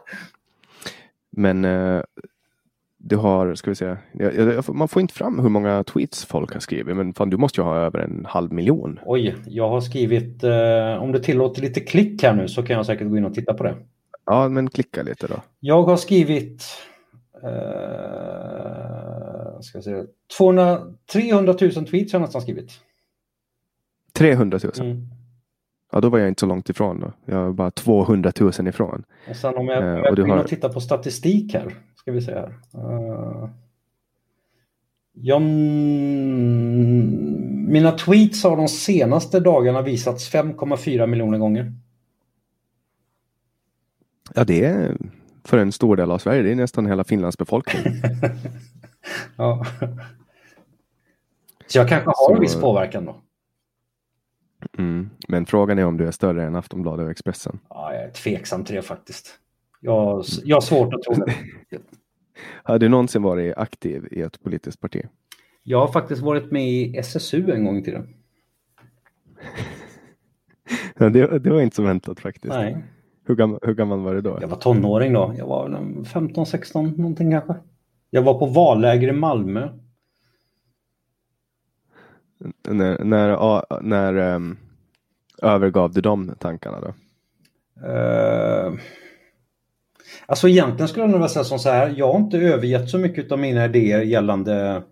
Men 1.30 1.64
eh, 1.64 2.02
du 3.06 3.16
har, 3.16 3.54
ska 3.54 3.70
vi 3.70 3.74
säga, 3.74 3.98
man 4.68 4.88
får 4.88 5.02
inte 5.02 5.14
fram 5.14 5.38
hur 5.38 5.48
många 5.48 5.84
tweets 5.84 6.24
folk 6.24 6.52
har 6.52 6.60
skrivit, 6.60 6.96
men 6.96 7.14
fan, 7.14 7.30
du 7.30 7.36
måste 7.36 7.60
ju 7.60 7.64
ha 7.64 7.76
över 7.76 7.98
en 7.98 8.26
halv 8.28 8.52
miljon. 8.52 9.00
Oj, 9.04 9.36
jag 9.46 9.68
har 9.68 9.80
skrivit, 9.80 10.44
eh, 10.44 11.02
om 11.02 11.12
du 11.12 11.18
tillåter 11.18 11.62
lite 11.62 11.80
klick 11.80 12.22
här 12.22 12.34
nu 12.34 12.48
så 12.48 12.62
kan 12.62 12.76
jag 12.76 12.86
säkert 12.86 13.08
gå 13.08 13.16
in 13.16 13.24
och 13.24 13.34
titta 13.34 13.54
på 13.54 13.64
det. 13.64 13.74
Ja, 14.26 14.48
men 14.48 14.70
klicka 14.70 15.02
lite 15.02 15.26
då. 15.26 15.34
Jag 15.60 15.82
har 15.82 15.96
skrivit 15.96 16.64
eh, 17.42 17.50
ska 19.60 19.76
jag 19.78 19.84
säga, 19.84 20.04
200, 20.38 20.80
300 21.12 21.54
000 21.60 21.72
tweets 21.72 22.12
har 22.12 22.20
jag 22.20 22.26
nästan 22.26 22.42
skrivit. 22.42 22.70
300 24.12 24.58
000? 24.62 24.72
Mm. 24.80 25.06
Ja, 25.92 26.00
då 26.00 26.08
var 26.08 26.18
jag 26.18 26.28
inte 26.28 26.40
så 26.40 26.46
långt 26.46 26.68
ifrån 26.68 27.00
då. 27.00 27.12
Jag 27.32 27.44
var 27.44 27.52
bara 27.52 27.70
200 27.70 28.32
000 28.40 28.68
ifrån. 28.68 29.04
Och 29.28 29.36
sen 29.36 29.56
om 29.56 29.68
jag, 29.68 29.78
om 29.78 29.88
jag 29.88 30.16
går 30.16 30.28
in 30.28 30.38
och 30.38 30.46
tittar 30.46 30.68
på 30.68 30.80
statistik 30.80 31.54
här, 31.54 31.74
ska 32.04 32.12
vi 32.12 32.20
se 32.20 32.32
här. 32.34 32.54
Uh, 32.74 33.48
jag, 35.12 35.42
mina 37.68 37.92
tweets 37.92 38.44
har 38.44 38.56
de 38.56 38.68
senaste 38.68 39.40
dagarna 39.40 39.82
visats 39.82 40.32
5,4 40.32 41.06
miljoner 41.06 41.38
gånger. 41.38 41.72
Ja, 44.34 44.44
det 44.44 44.64
är 44.64 44.96
för 45.44 45.58
en 45.58 45.72
stor 45.72 45.96
del 45.96 46.10
av 46.10 46.18
Sverige. 46.18 46.42
Det 46.42 46.50
är 46.50 46.54
nästan 46.54 46.86
hela 46.86 47.04
Finlands 47.04 47.38
befolkning. 47.38 47.82
ja. 49.36 49.66
Så 51.66 51.78
jag 51.78 51.88
kanske 51.88 52.08
har 52.08 52.28
Så... 52.28 52.34
en 52.34 52.40
viss 52.40 52.60
påverkan 52.60 53.04
då. 53.04 53.16
Mm. 54.78 55.10
Men 55.28 55.46
frågan 55.46 55.78
är 55.78 55.84
om 55.84 55.96
du 55.96 56.06
är 56.06 56.10
större 56.10 56.44
än 56.44 56.56
Aftonbladet 56.56 57.04
och 57.04 57.10
Expressen. 57.10 57.58
Ja, 57.68 57.94
jag 57.94 58.02
är 58.02 58.10
tveksam 58.10 58.64
till 58.64 58.74
det 58.74 58.82
faktiskt. 58.82 59.38
Jag, 59.84 60.24
jag 60.44 60.56
har 60.56 60.60
svårt 60.60 60.94
att 60.94 61.02
tro 61.02 61.14
det. 61.14 61.34
har 62.64 62.78
du 62.78 62.88
någonsin 62.88 63.22
varit 63.22 63.56
aktiv 63.56 64.08
i 64.10 64.20
ett 64.20 64.42
politiskt 64.42 64.80
parti? 64.80 65.02
Jag 65.62 65.80
har 65.80 65.88
faktiskt 65.88 66.22
varit 66.22 66.50
med 66.50 66.68
i 66.68 66.96
SSU 66.96 67.50
en 67.50 67.64
gång 67.64 67.78
i 67.78 67.82
tiden. 67.82 68.14
det, 71.12 71.38
det, 71.38 71.50
var 71.50 71.60
inte 71.60 71.76
så 71.76 71.82
väntat 71.82 72.20
faktiskt. 72.20 72.54
Nej. 72.54 72.84
Hur 73.26 73.34
gammal, 73.34 73.58
hur 73.62 73.74
gammal 73.74 74.00
var 74.00 74.14
du 74.14 74.20
då? 74.20 74.38
Jag 74.40 74.48
var 74.48 74.56
tonåring 74.56 75.12
då. 75.12 75.34
Jag 75.38 75.46
var 75.46 75.68
15-16 75.68 76.98
någonting 76.98 77.30
kanske. 77.30 77.54
Jag 78.10 78.22
var 78.22 78.38
på 78.38 78.46
valläger 78.46 79.08
i 79.08 79.12
Malmö 79.12 79.68
när, 82.68 83.04
när, 83.04 83.82
när 83.82 84.34
um, 84.34 84.56
övergav 85.42 85.92
du 85.92 86.00
de 86.00 86.34
tankarna 86.38 86.80
då? 86.80 86.94
Uh, 87.88 88.78
alltså 90.26 90.48
egentligen 90.48 90.88
skulle 90.88 91.04
jag 91.04 91.20
nog 91.20 91.30
säga 91.30 91.44
som 91.44 91.58
så 91.58 91.70
här. 91.70 91.94
Jag 91.96 92.12
har 92.12 92.20
inte 92.20 92.38
övergett 92.38 92.90
så 92.90 92.98
mycket 92.98 93.32
av 93.32 93.38
mina 93.38 93.64
idéer 93.64 94.02
gällande 94.02 94.82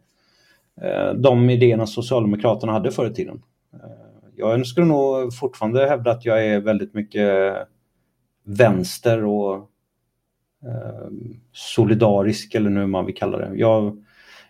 eh, 0.83 1.13
de 1.15 1.51
idéerna 1.51 1.87
Socialdemokraterna 1.87 2.73
hade 2.73 2.91
förr 2.91 3.11
i 3.11 3.15
tiden. 3.15 3.43
Eh, 3.75 4.29
jag 4.37 4.67
skulle 4.67 4.87
nog 4.87 5.35
fortfarande 5.35 5.89
hävda 5.89 6.11
att 6.11 6.25
jag 6.25 6.47
är 6.47 6.61
väldigt 6.61 6.95
mycket 6.95 7.55
vänster 8.45 9.25
och 9.25 9.55
eh, 10.65 11.11
solidarisk 11.53 12.55
eller 12.55 12.71
nu 12.71 12.87
man 12.87 13.07
vill 13.07 13.15
kalla 13.15 13.39
det. 13.39 13.51
Jag, 13.55 14.05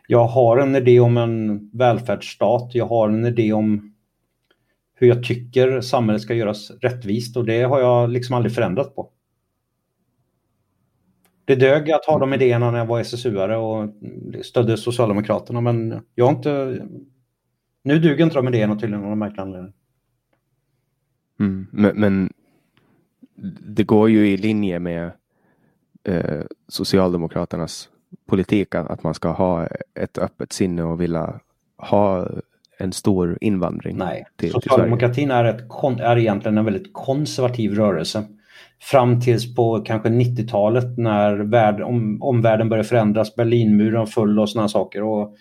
jag 0.07 0.27
har 0.27 0.59
en 0.59 0.77
idé 0.77 1.01
om 1.01 1.17
en 1.17 1.71
välfärdsstat. 1.73 2.75
Jag 2.75 2.87
har 2.87 3.09
en 3.09 3.27
idé 3.27 3.53
om 3.53 3.95
hur 4.95 5.09
jag 5.09 5.25
tycker 5.25 5.81
samhället 5.81 6.23
ska 6.23 6.35
göras 6.35 6.71
rättvist 6.71 7.37
och 7.37 7.45
det 7.45 7.63
har 7.63 7.81
jag 7.81 8.11
liksom 8.11 8.37
aldrig 8.37 8.55
förändrat 8.55 8.95
på. 8.97 9.11
Det 11.45 11.55
dög 11.55 11.91
att 11.91 12.05
ha 12.05 12.19
de 12.19 12.35
idéerna 12.35 12.71
när 12.71 12.79
jag 12.79 12.87
var 12.87 13.01
SSU-are 13.01 13.57
och 13.57 13.91
stödde 14.45 14.77
Socialdemokraterna 14.77 15.61
men 15.61 16.01
jag 16.15 16.25
har 16.25 16.33
inte... 16.33 16.83
Nu 17.85 17.99
duger 17.99 18.25
inte 18.25 18.37
de 18.37 18.49
idéerna 18.49 18.75
tydligen 18.75 19.03
av 19.03 19.09
någon 19.09 19.19
märklig 19.19 19.43
anledning. 19.43 19.73
Mm, 21.41 21.67
men, 21.71 22.01
men, 22.01 22.33
det 23.61 23.85
går 23.85 24.11
ju 24.11 24.29
i 24.29 24.37
linje 24.37 24.79
med 24.79 25.11
eh, 26.05 26.41
Socialdemokraternas 26.69 27.89
politik 28.27 28.75
att 28.75 29.03
man 29.03 29.15
ska 29.15 29.29
ha 29.29 29.69
ett 29.95 30.19
öppet 30.19 30.53
sinne 30.53 30.83
och 30.83 31.01
vilja 31.01 31.41
ha 31.77 32.29
en 32.79 32.93
stor 32.93 33.39
invandring. 33.41 33.97
Nej, 33.97 34.25
till, 34.37 34.51
socialdemokratin 34.51 35.15
till 35.15 35.31
är, 35.31 35.45
ett, 35.45 36.01
är 36.01 36.19
egentligen 36.19 36.59
en 36.59 36.65
väldigt 36.65 36.93
konservativ 36.93 37.75
rörelse. 37.75 38.25
Fram 38.83 39.21
tills 39.21 39.55
på 39.55 39.81
kanske 39.81 40.09
90-talet 40.09 40.99
när 40.99 41.37
värld, 41.37 41.81
om, 41.81 42.23
omvärlden 42.23 42.69
började 42.69 42.89
förändras, 42.89 43.35
Berlinmuren 43.35 44.07
föll 44.07 44.39
och 44.39 44.51
sådana 44.51 44.69
saker. 44.69 45.03
Och 45.03 45.35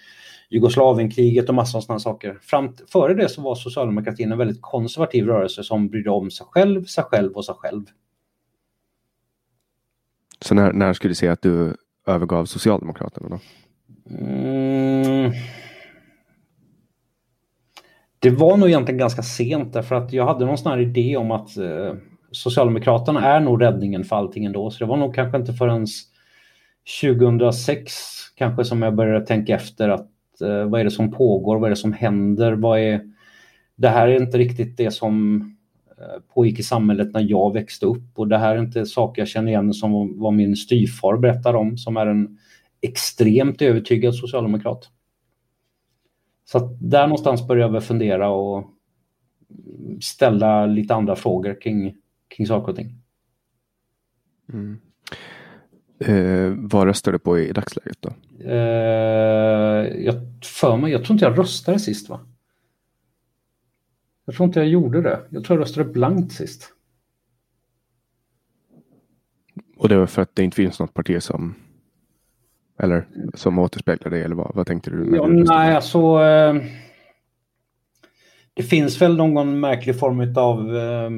Jugoslavienkriget 0.50 1.50
och 1.50 1.56
massor 1.56 1.78
av 1.80 1.82
sådana 1.82 2.00
saker. 2.00 2.40
Fram, 2.42 2.76
före 2.92 3.14
det 3.14 3.30
så 3.30 3.42
var 3.42 3.56
socialdemokratin 3.56 4.32
en 4.32 4.38
väldigt 4.38 4.62
konservativ 4.62 5.26
rörelse 5.26 5.64
som 5.64 5.88
brydde 5.88 6.10
om 6.10 6.32
sig 6.32 6.46
själv, 6.50 6.86
sig 6.86 7.04
själv 7.04 7.34
och 7.34 7.46
sig 7.46 7.56
själv. 7.56 7.84
Så 10.42 10.56
när, 10.56 10.74
när 10.74 10.94
skulle 10.94 11.12
du 11.12 11.16
säga 11.16 11.32
att 11.32 11.42
du 11.42 11.76
övergav 12.08 12.46
Socialdemokraterna 12.46 13.30
då? 13.30 13.40
Mm. 14.10 15.32
Det 18.20 18.30
var 18.30 18.58
nog 18.58 18.70
egentligen 18.70 19.00
ganska 19.00 19.24
sent 19.24 19.74
därför 19.74 19.96
att 19.96 20.14
jag 20.14 20.26
hade 20.26 20.46
någon 20.46 20.58
sån 20.58 20.72
här 20.72 20.80
idé 20.80 21.18
om 21.18 21.32
att 21.32 21.58
eh, 21.58 21.94
Socialdemokraterna 22.32 23.26
är 23.26 23.40
nog 23.40 23.62
räddningen 23.62 24.04
för 24.04 24.16
allting 24.16 24.46
ändå. 24.46 24.72
Så 24.72 24.80
det 24.80 24.90
var 24.90 24.98
nog 24.98 25.16
kanske 25.16 25.38
inte 25.38 25.54
förrän 25.54 25.88
2006 27.02 27.94
kanske 28.36 28.66
som 28.66 28.82
jag 28.82 28.96
började 28.96 29.26
tänka 29.26 29.56
efter 29.56 29.90
att 29.90 30.42
eh, 30.42 30.64
vad 30.66 30.80
är 30.80 30.84
det 30.84 30.92
som 30.92 31.12
pågår, 31.12 31.60
vad 31.60 31.66
är 31.66 31.70
det 31.70 31.76
som 31.76 31.94
händer, 31.94 32.54
vad 32.54 32.80
är 32.80 33.02
det 33.76 33.90
här 33.90 34.08
är 34.08 34.22
inte 34.22 34.38
riktigt 34.38 34.78
det 34.78 34.92
som 34.92 35.42
eh, 35.98 36.34
pågick 36.34 36.60
i 36.60 36.64
samhället 36.64 37.14
när 37.14 37.26
jag 37.30 37.54
växte 37.54 37.86
upp 37.86 38.20
och 38.20 38.28
det 38.28 38.38
här 38.38 38.56
är 38.56 38.60
inte 38.60 38.86
saker 38.86 39.22
jag 39.22 39.30
känner 39.30 39.52
igen 39.52 39.74
som 39.74 40.20
vad 40.20 40.34
min 40.34 40.56
styvfar 40.56 41.18
berättar 41.18 41.54
om 41.54 41.78
som 41.78 41.98
är 41.98 42.06
en 42.06 42.38
extremt 42.82 43.62
övertygad 43.62 44.16
socialdemokrat. 44.16 44.90
Så 46.46 46.58
att 46.58 46.78
där 46.80 47.08
någonstans 47.08 47.48
började 47.48 47.74
jag 47.74 47.84
fundera 47.84 48.30
och 48.30 48.66
ställa 50.02 50.66
lite 50.66 50.96
andra 50.96 51.16
frågor 51.16 51.62
kring, 51.62 51.96
kring 52.36 52.48
saker 52.48 52.72
och 52.72 52.76
ting. 52.76 52.96
Mm. 54.54 54.80
Eh, 56.00 56.54
vad 56.58 56.88
röstar 56.88 57.12
du 57.12 57.20
på 57.20 57.40
i 57.40 57.52
dagsläget 57.52 57.98
då? 58.02 58.14
Eh, 58.46 60.04
jag, 60.06 60.16
för 60.44 60.78
mig, 60.78 60.92
jag 60.92 61.04
tror 61.04 61.16
inte 61.16 61.26
jag 61.26 61.40
röstade 61.40 61.80
sist 61.80 62.10
va? 62.10 62.20
Jag 64.26 64.36
tror 64.36 64.48
inte 64.48 64.60
jag 64.60 64.70
gjorde 64.70 65.02
det. 65.02 65.20
Jag 65.30 65.44
tror 65.44 65.60
jag 65.60 65.64
röstade 65.64 65.90
blankt 65.90 66.32
sist. 66.32 66.74
Och 69.78 69.90
det 69.90 69.98
var 69.98 70.08
för 70.08 70.22
att 70.22 70.36
det 70.36 70.44
inte 70.44 70.56
finns 70.56 70.80
något 70.80 70.94
parti 70.94 71.24
som 71.24 71.56
eller 72.80 73.08
som 73.34 73.60
återspeglar 73.60 74.12
det 74.12 74.24
eller 74.24 74.36
vad, 74.36 74.56
vad 74.56 74.68
tänkte 74.68 74.90
du? 74.90 75.16
Ja, 75.16 75.28
du 75.28 75.44
nej, 75.44 75.76
alltså. 75.76 76.00
Eh, 76.00 76.56
det 78.54 78.64
finns 78.64 79.02
väl 79.02 79.18
någon 79.18 79.60
märklig 79.60 80.00
form 80.00 80.34
av 80.38 80.78
eh, 80.78 81.10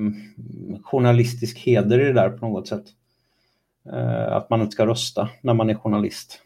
journalistisk 0.84 1.60
heder 1.60 2.00
i 2.00 2.04
det 2.04 2.14
där 2.14 2.30
på 2.30 2.48
något 2.48 2.68
sätt. 2.68 2.86
Eh, 3.94 4.34
att 4.34 4.50
man 4.50 4.62
inte 4.62 4.72
ska 4.72 4.86
rösta 4.86 5.30
när 5.42 5.54
man 5.54 5.70
är 5.70 5.76
journalist. 5.76 6.40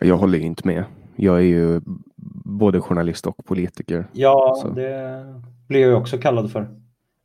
Jag 0.00 0.16
håller 0.16 0.38
inte 0.38 0.66
med. 0.66 0.84
Jag 1.16 1.36
är 1.36 1.42
ju 1.42 1.80
både 2.44 2.80
journalist 2.80 3.26
och 3.26 3.44
politiker. 3.44 4.06
Ja, 4.12 4.58
så. 4.62 4.68
det 4.68 5.24
blir 5.68 5.80
jag 5.80 6.00
också 6.00 6.18
kallad 6.18 6.52
för. 6.52 6.68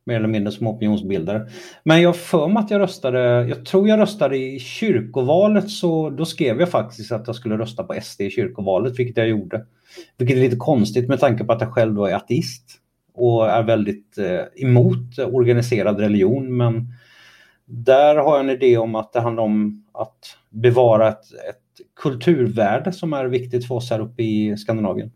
Mer 0.04 0.16
eller 0.16 0.28
mindre 0.28 0.52
som 0.52 0.66
opinionsbildare. 0.66 1.48
Men 1.84 2.02
jag 2.02 2.16
för 2.16 2.48
mig 2.48 2.62
att 2.62 2.70
jag 2.70 2.80
röstade, 2.80 3.48
jag 3.48 3.66
tror 3.66 3.88
jag 3.88 3.98
röstade 3.98 4.36
i 4.36 4.58
kyrkovalet 4.58 5.70
så 5.70 6.10
då 6.10 6.24
skrev 6.24 6.60
jag 6.60 6.68
faktiskt 6.68 7.12
att 7.12 7.26
jag 7.26 7.36
skulle 7.36 7.58
rösta 7.58 7.84
på 7.84 7.94
SD 8.02 8.20
i 8.20 8.30
kyrkovalet, 8.30 8.98
vilket 8.98 9.16
jag 9.16 9.28
gjorde. 9.28 9.66
Vilket 10.18 10.36
är 10.36 10.40
lite 10.40 10.56
konstigt 10.56 11.08
med 11.08 11.20
tanke 11.20 11.44
på 11.44 11.52
att 11.52 11.60
jag 11.60 11.72
själv 11.72 11.94
då 11.94 12.06
är 12.06 12.14
ateist 12.14 12.80
och 13.14 13.50
är 13.50 13.62
väldigt 13.62 14.18
eh, 14.18 14.64
emot 14.64 15.18
organiserad 15.18 16.00
religion. 16.00 16.56
Men 16.56 16.92
där 17.64 18.16
har 18.16 18.36
jag 18.36 18.40
en 18.40 18.50
idé 18.50 18.78
om 18.78 18.94
att 18.94 19.12
det 19.12 19.20
handlar 19.20 19.42
om 19.42 19.84
att 19.92 20.36
bevara 20.50 21.08
ett, 21.08 21.24
ett 21.48 21.86
kulturvärde 21.96 22.92
som 22.92 23.12
är 23.12 23.24
viktigt 23.24 23.66
för 23.66 23.74
oss 23.74 23.90
här 23.90 24.00
uppe 24.00 24.22
i 24.22 24.56
Skandinavien. 24.56 25.12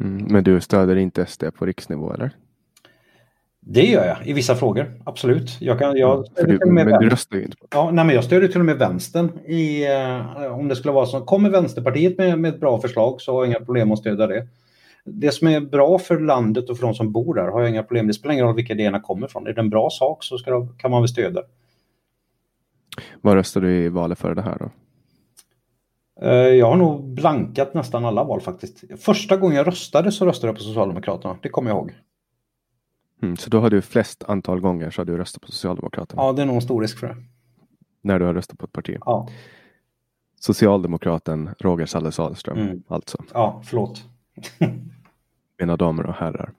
Mm, 0.00 0.26
men 0.32 0.44
du 0.44 0.60
stöder 0.60 0.96
inte 0.96 1.26
SD 1.26 1.44
på 1.58 1.66
riksnivå 1.66 2.12
eller? 2.12 2.30
Det 3.70 3.86
gör 3.86 4.06
jag 4.06 4.26
i 4.26 4.32
vissa 4.32 4.54
frågor, 4.54 4.92
absolut. 5.04 5.56
Jag 5.60 5.78
kan, 5.78 5.96
jag 5.96 6.24
du, 6.36 6.58
men 6.66 7.00
du 7.00 7.08
röstar 7.08 7.36
ju 7.36 7.42
inte 7.42 7.56
på 7.56 7.66
ja, 7.70 7.90
nej, 7.90 8.04
men 8.04 8.14
Jag 8.14 8.24
stödjer 8.24 8.48
till 8.48 8.60
och 8.60 8.66
med 8.66 8.78
vänstern. 8.78 9.38
I, 9.46 9.86
eh, 9.86 10.52
om 10.52 10.68
det 10.68 10.76
skulle 10.76 10.92
vara 10.92 11.06
så, 11.06 11.20
kommer 11.20 11.50
Vänsterpartiet 11.50 12.18
med, 12.18 12.38
med 12.38 12.54
ett 12.54 12.60
bra 12.60 12.80
förslag 12.80 13.20
så 13.20 13.32
har 13.32 13.44
jag 13.44 13.50
inga 13.50 13.64
problem 13.64 13.92
att 13.92 13.98
stödja 13.98 14.26
det. 14.26 14.46
Det 15.04 15.30
som 15.30 15.48
är 15.48 15.60
bra 15.60 15.98
för 15.98 16.20
landet 16.20 16.70
och 16.70 16.78
för 16.78 16.86
de 16.86 16.94
som 16.94 17.12
bor 17.12 17.34
där 17.34 17.48
har 17.48 17.60
jag 17.60 17.70
inga 17.70 17.82
problem. 17.82 18.06
Det 18.06 18.14
spelar 18.14 18.32
ingen 18.32 18.46
roll 18.46 18.54
vilka 18.54 18.72
idéerna 18.72 19.00
kommer 19.00 19.26
ifrån. 19.26 19.46
Är 19.46 19.52
det 19.52 19.60
en 19.60 19.70
bra 19.70 19.90
sak 19.90 20.24
så 20.24 20.38
ska 20.38 20.66
kan 20.66 20.90
man 20.90 21.02
väl 21.02 21.08
stödja. 21.08 21.42
Vad 23.20 23.34
röstade 23.34 23.66
du 23.66 23.84
i 23.84 23.88
valet 23.88 24.18
för 24.18 24.34
det 24.34 24.42
här 24.42 24.58
då? 24.58 24.70
Eh, 26.26 26.32
jag 26.32 26.66
har 26.66 26.76
nog 26.76 27.04
blankat 27.04 27.74
nästan 27.74 28.04
alla 28.04 28.24
val 28.24 28.40
faktiskt. 28.40 28.84
Första 28.98 29.36
gången 29.36 29.56
jag 29.56 29.66
röstade 29.66 30.12
så 30.12 30.26
röstade 30.26 30.48
jag 30.48 30.56
på 30.56 30.62
Socialdemokraterna. 30.62 31.36
Det 31.42 31.48
kommer 31.48 31.70
jag 31.70 31.76
ihåg. 31.76 31.92
Mm, 33.22 33.36
så 33.36 33.50
då 33.50 33.60
har 33.60 33.70
du 33.70 33.82
flest 33.82 34.24
antal 34.24 34.60
gånger 34.60 34.90
så 34.90 35.00
har 35.00 35.06
du 35.06 35.16
röstat 35.16 35.42
på 35.42 35.52
Socialdemokraterna? 35.52 36.22
Ja, 36.22 36.32
det 36.32 36.42
är 36.42 36.46
nog 36.46 36.54
en 36.54 36.62
stor 36.62 36.80
risk 36.82 36.98
för 36.98 37.06
det. 37.06 37.16
När 38.02 38.18
du 38.18 38.24
har 38.24 38.34
röstat 38.34 38.58
på 38.58 38.64
ett 38.64 38.72
parti? 38.72 38.96
Ja. 39.04 39.28
Socialdemokraten 40.40 41.50
Roger 41.58 41.86
Salle 41.86 42.12
Sahlström, 42.12 42.58
Mm. 42.58 42.82
alltså. 42.88 43.24
Ja, 43.34 43.62
förlåt. 43.64 44.02
Mina 45.58 45.76
damer 45.76 46.06
och 46.06 46.14
herrar. 46.14 46.52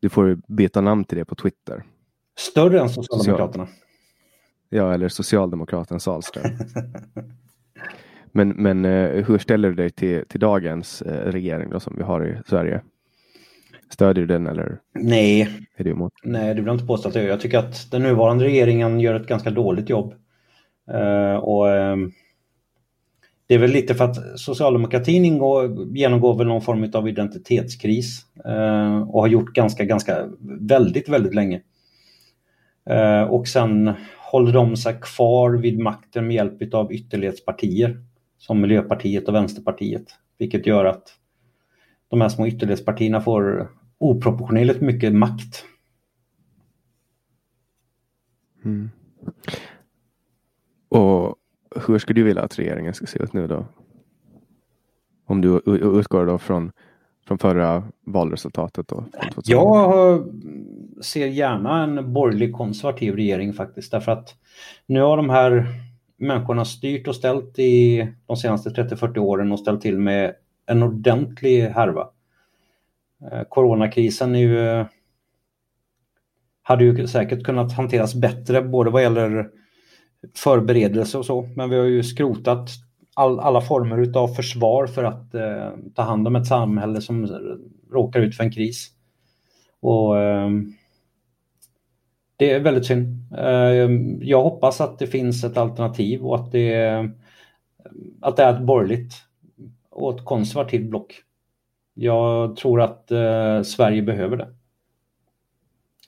Du 0.00 0.08
får 0.08 0.38
byta 0.48 0.80
namn 0.80 1.04
till 1.04 1.18
det 1.18 1.24
på 1.24 1.34
Twitter. 1.34 1.82
Större 2.38 2.80
än 2.80 2.88
Socialdemokraterna. 2.88 3.68
Ja, 4.68 4.94
eller 4.94 5.08
Socialdemokraten 5.08 6.00
Sahlström. 6.00 6.44
men 8.32 8.48
men 8.48 8.84
eh, 8.84 9.24
hur 9.26 9.38
ställer 9.38 9.68
du 9.68 9.74
dig 9.74 9.90
till, 9.90 10.24
till 10.28 10.40
dagens 10.40 11.02
eh, 11.02 11.30
regering 11.32 11.70
då, 11.70 11.80
som 11.80 11.94
vi 11.96 12.02
har 12.02 12.26
i 12.26 12.38
Sverige? 12.46 12.82
Stödjer 13.90 14.26
du 14.26 14.34
den 14.34 14.46
eller 14.46 14.78
Nej, 14.94 15.48
är 15.76 15.84
du 15.84 15.90
emot? 15.90 16.12
nej, 16.22 16.48
det 16.48 16.54
vill 16.54 16.66
jag 16.66 16.74
inte 16.74 16.86
påstå 16.86 17.08
att 17.08 17.14
jag 17.14 17.24
gör. 17.24 17.30
Jag 17.30 17.40
tycker 17.40 17.58
att 17.58 17.90
den 17.90 18.02
nuvarande 18.02 18.44
regeringen 18.44 19.00
gör 19.00 19.14
ett 19.14 19.26
ganska 19.26 19.50
dåligt 19.50 19.90
jobb. 19.90 20.14
Eh, 20.90 21.34
och 21.34 21.70
ehm, 21.70 22.12
Det 23.46 23.54
är 23.54 23.58
väl 23.58 23.70
lite 23.70 23.94
för 23.94 24.04
att 24.04 24.38
socialdemokratin 24.38 25.24
ingår, 25.24 25.86
genomgår 25.96 26.38
väl 26.38 26.46
någon 26.46 26.62
form 26.62 26.90
av 26.94 27.08
identitetskris 27.08 28.20
eh, 28.44 29.00
och 29.02 29.20
har 29.20 29.28
gjort 29.28 29.52
ganska, 29.54 29.84
ganska, 29.84 30.28
väldigt, 30.60 31.08
väldigt 31.08 31.34
länge. 31.34 31.60
Eh, 32.90 33.22
och 33.22 33.48
sen 33.48 33.92
håller 34.30 34.52
de 34.52 34.76
sig 34.76 34.98
kvar 35.02 35.50
vid 35.50 35.78
makten 35.78 36.26
med 36.26 36.36
hjälp 36.36 36.74
av 36.74 36.92
ytterlighetspartier 36.92 38.02
som 38.38 38.60
Miljöpartiet 38.60 39.28
och 39.28 39.34
Vänsterpartiet. 39.34 40.04
Vilket 40.38 40.66
gör 40.66 40.84
att 40.84 41.02
de 42.08 42.20
här 42.20 42.28
små 42.28 42.46
ytterlighetspartierna 42.46 43.20
får 43.20 43.70
oproportionerligt 43.98 44.80
mycket 44.80 45.14
makt. 45.14 45.64
Mm. 48.64 48.90
Och 50.88 51.36
hur 51.86 51.98
skulle 51.98 52.20
du 52.20 52.24
vilja 52.24 52.42
att 52.42 52.58
regeringen 52.58 52.94
ska 52.94 53.06
se 53.06 53.22
ut 53.22 53.32
nu 53.32 53.46
då? 53.46 53.66
Om 55.26 55.40
du 55.40 55.60
utgår 55.66 56.26
då 56.26 56.38
från, 56.38 56.72
från 57.26 57.38
förra 57.38 57.82
valresultatet 58.06 58.88
då? 58.88 59.04
Jag 59.44 60.24
ser 61.02 61.26
gärna 61.26 61.82
en 61.82 62.12
borgerlig 62.12 62.52
konservativ 62.52 63.16
regering 63.16 63.52
faktiskt 63.52 63.90
därför 63.90 64.12
att 64.12 64.34
nu 64.86 65.00
har 65.00 65.16
de 65.16 65.30
här 65.30 65.66
människorna 66.16 66.64
styrt 66.64 67.08
och 67.08 67.16
ställt 67.16 67.58
i 67.58 68.08
de 68.26 68.36
senaste 68.36 68.70
30-40 68.70 69.18
åren 69.18 69.52
och 69.52 69.58
ställt 69.58 69.80
till 69.80 69.98
med 69.98 70.34
en 70.68 70.82
ordentlig 70.82 71.62
härva. 71.62 72.08
Eh, 73.32 73.42
coronakrisen 73.48 74.34
är 74.34 74.38
ju, 74.38 74.84
hade 76.62 76.84
ju 76.84 77.06
säkert 77.06 77.44
kunnat 77.44 77.72
hanteras 77.72 78.14
bättre 78.14 78.62
både 78.62 78.90
vad 78.90 79.02
gäller 79.02 79.50
förberedelse 80.36 81.18
och 81.18 81.26
så, 81.26 81.48
men 81.56 81.70
vi 81.70 81.76
har 81.76 81.84
ju 81.84 82.02
skrotat 82.02 82.70
all, 83.14 83.40
alla 83.40 83.60
former 83.60 83.98
utav 83.98 84.28
försvar 84.28 84.86
för 84.86 85.04
att 85.04 85.34
eh, 85.34 85.70
ta 85.94 86.02
hand 86.02 86.26
om 86.26 86.36
ett 86.36 86.46
samhälle 86.46 87.00
som 87.00 87.26
råkar 87.92 88.20
ut 88.20 88.36
för 88.36 88.44
en 88.44 88.52
kris. 88.52 88.88
Och 89.80 90.18
eh, 90.18 90.50
Det 92.36 92.50
är 92.50 92.60
väldigt 92.60 92.86
synd. 92.86 93.32
Eh, 93.38 93.90
jag 94.20 94.42
hoppas 94.42 94.80
att 94.80 94.98
det 94.98 95.06
finns 95.06 95.44
ett 95.44 95.56
alternativ 95.56 96.26
och 96.26 96.34
att 96.36 96.52
det, 96.52 97.08
att 98.20 98.36
det 98.36 98.42
är 98.42 98.54
ett 98.54 98.66
borgerligt 98.66 99.14
och 100.02 100.18
ett 100.18 100.24
konservativt 100.24 100.90
block. 100.90 101.22
Jag 101.94 102.56
tror 102.56 102.80
att 102.80 103.10
eh, 103.10 103.62
Sverige 103.62 104.02
behöver 104.02 104.36
det. 104.36 104.48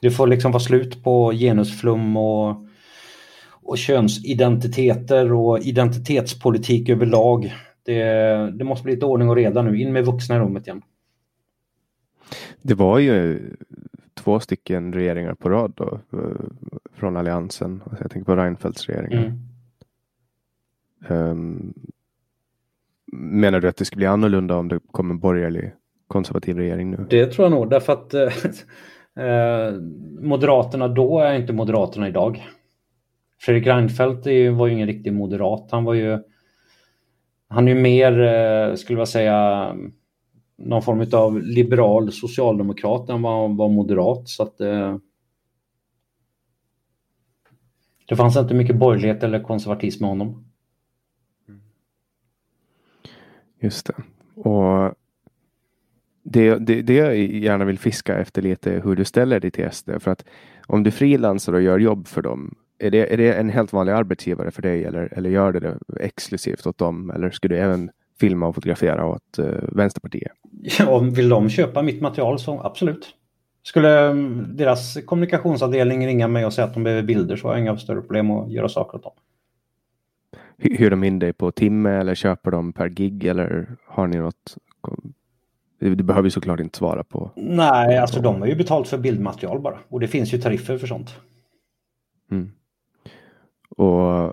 Det 0.00 0.10
får 0.10 0.26
liksom 0.26 0.52
vara 0.52 0.60
slut 0.60 1.04
på 1.04 1.32
genusflum 1.32 2.16
och, 2.16 2.66
och 3.50 3.78
könsidentiteter 3.78 5.32
och 5.32 5.58
identitetspolitik 5.58 6.88
överlag. 6.88 7.54
Det, 7.82 8.04
det 8.50 8.64
måste 8.64 8.84
bli 8.84 8.94
lite 8.94 9.06
ordning 9.06 9.28
och 9.28 9.36
reda 9.36 9.62
nu. 9.62 9.80
In 9.80 9.92
med 9.92 10.04
vuxna 10.04 10.36
i 10.36 10.38
rummet 10.38 10.66
igen. 10.66 10.82
Det 12.62 12.74
var 12.74 12.98
ju 12.98 13.40
två 14.14 14.40
stycken 14.40 14.92
regeringar 14.92 15.34
på 15.34 15.48
rad 15.48 15.72
då, 15.76 16.00
från 16.92 17.16
Alliansen. 17.16 17.82
Jag 18.00 18.10
tänker 18.10 18.24
på 18.24 18.36
Reinfeldts 18.36 18.86
regering. 18.86 19.12
Mm. 19.12 19.38
Um, 21.08 21.74
menar 23.12 23.60
du 23.60 23.68
att 23.68 23.76
det 23.76 23.84
skulle 23.84 23.98
bli 23.98 24.06
annorlunda 24.06 24.56
om 24.56 24.68
det 24.68 24.80
kom 24.90 25.10
en 25.10 25.18
borgerlig 25.18 25.72
konservativ 26.06 26.56
regering 26.56 26.90
nu? 26.90 27.06
Det 27.10 27.26
tror 27.26 27.44
jag 27.44 27.52
nog, 27.52 27.70
därför 27.70 27.92
att 27.92 28.14
eh, 28.14 28.22
eh 29.24 29.74
Moderaterna 30.20 30.88
då 30.88 31.18
är 31.20 31.34
inte 31.34 31.52
Moderaterna 31.52 32.08
idag. 32.08 32.46
Fredrik 33.40 33.66
Reinfeldt 33.66 34.26
var 34.56 34.66
ju 34.66 34.72
ingen 34.72 34.86
riktig 34.86 35.12
moderat. 35.12 35.68
Han 35.70 35.84
var 35.84 35.94
ju 35.94 36.18
han 37.52 37.68
är 37.68 37.74
ju 37.74 37.80
mer, 37.80 38.20
eh, 38.20 38.74
skulle 38.74 38.98
jag 38.98 39.08
säga, 39.08 39.76
någon 40.58 40.82
form 40.82 41.06
av 41.12 41.42
liberal 41.42 42.12
socialdemokrat 42.12 43.08
än 43.08 43.22
vad 43.22 43.40
han 43.40 43.56
var 43.56 43.68
moderat. 43.68 44.28
Så 44.28 44.42
att, 44.42 44.60
eh, 44.60 44.96
det 48.08 48.16
fanns 48.16 48.36
inte 48.36 48.54
mycket 48.54 48.76
borgerlighet 48.76 49.22
eller 49.22 49.40
konservatism 49.40 50.02
med 50.02 50.10
honom. 50.10 50.49
Just 53.60 53.86
det. 53.86 53.94
Och 54.48 54.94
det, 56.22 56.54
det, 56.54 56.82
det 56.82 56.94
jag 56.94 57.16
gärna 57.18 57.64
vill 57.64 57.78
fiska 57.78 58.18
efter 58.18 58.42
lite 58.42 58.70
hur 58.84 58.96
du 58.96 59.04
ställer 59.04 59.40
dig 59.40 59.50
till 59.50 59.70
SD. 59.72 59.90
För 59.98 60.10
att 60.10 60.24
om 60.66 60.82
du 60.82 60.90
frilansar 60.90 61.52
och 61.52 61.62
gör 61.62 61.78
jobb 61.78 62.06
för 62.06 62.22
dem, 62.22 62.54
är 62.78 62.90
det, 62.90 63.12
är 63.12 63.16
det 63.16 63.32
en 63.32 63.48
helt 63.48 63.72
vanlig 63.72 63.92
arbetsgivare 63.92 64.50
för 64.50 64.62
dig 64.62 64.84
eller, 64.84 65.12
eller 65.16 65.30
gör 65.30 65.52
du 65.52 65.60
det 65.60 65.78
exklusivt 66.00 66.66
åt 66.66 66.78
dem? 66.78 67.10
Eller 67.10 67.30
skulle 67.30 67.54
du 67.54 67.60
även 67.60 67.90
filma 68.20 68.46
och 68.46 68.54
fotografera 68.54 69.06
åt 69.06 69.38
uh, 69.38 69.46
Vänsterpartiet? 69.72 70.32
Ja, 70.78 70.98
vill 70.98 71.28
de 71.28 71.50
köpa 71.50 71.82
mitt 71.82 72.00
material 72.00 72.38
så 72.38 72.60
absolut. 72.60 73.14
Skulle 73.62 74.00
mm, 74.00 74.56
deras 74.56 74.98
kommunikationsavdelning 75.04 76.06
ringa 76.06 76.28
mig 76.28 76.46
och 76.46 76.52
säga 76.52 76.66
att 76.66 76.74
de 76.74 76.84
behöver 76.84 77.02
bilder 77.02 77.36
så 77.36 77.48
har 77.48 77.54
jag 77.54 77.60
inga 77.60 77.76
större 77.76 78.00
problem 78.00 78.30
att 78.30 78.52
göra 78.52 78.68
saker 78.68 78.98
åt 78.98 79.02
dem. 79.02 79.12
Hyr 80.60 80.90
de 80.90 81.04
in 81.04 81.18
dig 81.18 81.32
på 81.32 81.50
timme 81.50 81.90
eller 81.90 82.14
köper 82.14 82.50
de 82.50 82.72
per 82.72 82.88
gig 82.88 83.24
eller 83.24 83.76
har 83.86 84.06
ni 84.06 84.16
något? 84.16 84.56
Du 85.78 85.96
behöver 85.96 86.26
ju 86.26 86.30
såklart 86.30 86.60
inte 86.60 86.78
svara 86.78 87.04
på. 87.04 87.30
Nej, 87.36 87.98
alltså 87.98 88.20
de 88.20 88.40
har 88.40 88.46
ju 88.46 88.54
betalt 88.54 88.88
för 88.88 88.98
bildmaterial 88.98 89.60
bara 89.60 89.78
och 89.88 90.00
det 90.00 90.08
finns 90.08 90.34
ju 90.34 90.38
tariffer 90.38 90.78
för 90.78 90.86
sånt. 90.86 91.14
Mm. 92.30 92.50
Och 93.76 94.32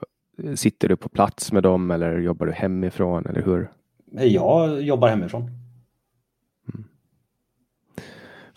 sitter 0.55 0.87
du 0.87 0.95
på 0.95 1.09
plats 1.09 1.51
med 1.51 1.63
dem 1.63 1.91
eller 1.91 2.19
jobbar 2.19 2.45
du 2.45 2.51
hemifrån 2.51 3.25
eller 3.25 3.41
hur? 3.41 3.71
Jag 4.11 4.81
jobbar 4.81 5.09
hemifrån. 5.09 5.51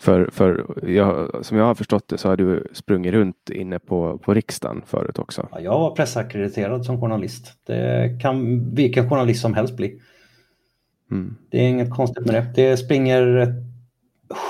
För, 0.01 0.29
för 0.31 0.79
jag, 0.89 1.45
som 1.45 1.57
jag 1.57 1.65
har 1.65 1.75
förstått 1.75 2.07
det 2.07 2.17
så 2.17 2.29
har 2.29 2.37
du 2.37 2.67
sprungit 2.73 3.13
runt 3.13 3.49
inne 3.49 3.79
på, 3.79 4.17
på 4.17 4.33
riksdagen 4.33 4.81
förut 4.85 5.19
också. 5.19 5.47
Ja, 5.51 5.59
jag 5.59 5.79
var 5.79 5.95
pressackrediterad 5.95 6.85
som 6.85 7.01
journalist. 7.01 7.53
Det 7.63 8.19
kan 8.21 8.69
vilken 8.75 9.09
journalist 9.09 9.41
som 9.41 9.53
helst 9.53 9.77
bli. 9.77 10.01
Mm. 11.11 11.35
Det 11.49 11.57
är 11.57 11.67
inget 11.69 11.91
konstigt 11.91 12.25
med 12.25 12.35
det. 12.35 12.51
Det 12.55 12.77
springer 12.77 13.53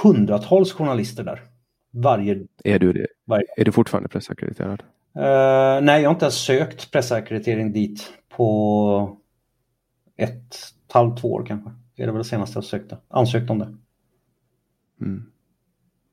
hundratals 0.03 0.73
journalister 0.73 1.23
där. 1.23 1.41
Varje... 1.93 2.45
Är 2.63 2.79
du, 2.79 2.93
det? 2.93 3.07
Varje... 3.25 3.45
Är 3.57 3.65
du 3.65 3.71
fortfarande 3.71 4.09
pressackrediterad? 4.09 4.83
Uh, 5.17 5.85
nej, 5.85 6.01
jag 6.01 6.09
har 6.09 6.13
inte 6.13 6.25
ens 6.25 6.35
sökt 6.35 6.91
pressackreditering 6.91 7.73
dit 7.73 8.13
på 8.29 9.17
ett, 10.17 10.53
ett 10.87 10.93
halvt, 10.93 11.21
två 11.21 11.33
år 11.33 11.45
kanske. 11.45 11.71
Det 11.95 12.03
är 12.03 12.07
det 12.07 12.13
väl 12.13 12.23
det 12.23 12.29
senaste 12.29 12.57
jag 12.57 12.63
sökte. 12.63 12.97
Ansökt 13.07 13.49
om 13.49 13.59
det. 13.59 13.77
Mm. 15.01 15.30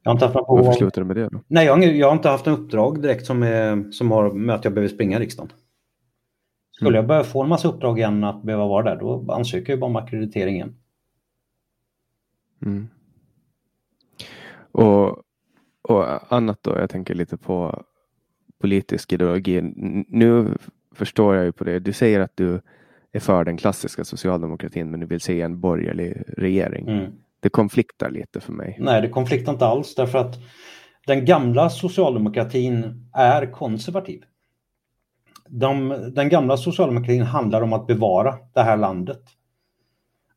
Jag 0.09 0.13
har 0.13 0.17
inte 0.17 0.25
haft 0.25 0.35
någon 0.35 0.65
Varför 0.65 0.73
slutade 0.73 1.01
du 1.01 1.07
med 1.07 1.17
det 1.17 1.29
då? 1.29 1.41
Nej, 1.49 1.67
jag, 1.67 1.85
jag 1.85 2.07
har 2.07 2.17
inte 2.17 2.29
haft 2.29 2.47
en 2.47 2.53
uppdrag 2.53 3.03
direkt 3.03 3.27
som, 3.27 3.43
är, 3.43 3.91
som 3.91 4.11
har 4.11 4.33
med 4.33 4.55
att 4.55 4.65
jag 4.65 4.75
behöver 4.75 4.95
springa 4.95 5.21
riksdagen. 5.21 5.53
Skulle 6.73 6.89
mm. 6.89 6.97
jag 6.97 7.07
börja 7.07 7.25
få 7.25 7.43
en 7.43 7.49
massa 7.49 7.69
uppdrag 7.69 7.99
igen 7.99 8.25
att 8.25 8.43
behöva 8.43 8.67
vara 8.67 8.85
där, 8.85 8.97
då 8.97 9.33
ansöker 9.33 9.73
jag 9.73 9.81
bara 9.81 9.87
om 9.87 9.97
akkreditering 9.97 10.55
igen. 10.55 10.77
Mm. 12.63 12.89
Och 14.73 15.23
Och 15.83 16.33
annat 16.33 16.63
då, 16.63 16.79
jag 16.79 16.91
tänker 16.91 17.15
lite 17.15 17.37
på 17.37 17.83
politisk 18.61 19.13
ideologi. 19.13 19.61
Nu 20.09 20.55
förstår 20.95 21.37
jag 21.37 21.45
ju 21.45 21.53
på 21.53 21.65
det. 21.65 21.79
Du 21.79 21.93
säger 21.93 22.21
att 22.21 22.37
du 22.37 22.61
är 23.13 23.21
för 23.21 23.45
den 23.45 23.57
klassiska 23.57 24.05
socialdemokratin 24.05 24.91
men 24.91 25.01
du 25.01 25.07
vill 25.07 25.21
se 25.21 25.41
en 25.41 25.61
borgerlig 25.61 26.23
regering. 26.27 26.89
Mm. 26.89 27.13
Det 27.41 27.49
konfliktar 27.49 28.11
lite 28.11 28.41
för 28.41 28.53
mig. 28.53 28.77
Nej, 28.81 29.03
det 29.03 29.09
konfliktar 29.09 29.53
inte 29.53 29.67
alls 29.67 29.95
därför 29.95 30.19
att 30.19 30.39
den 31.07 31.25
gamla 31.25 31.71
socialdemokratin 31.71 33.09
är 33.15 33.53
konservativ. 33.53 34.23
De, 35.49 35.89
den 36.15 36.29
gamla 36.29 36.57
socialdemokratin 36.57 37.23
handlar 37.23 37.63
om 37.63 37.73
att 37.73 37.87
bevara 37.87 38.35
det 38.55 38.63
här 38.63 38.77
landet. 38.77 39.23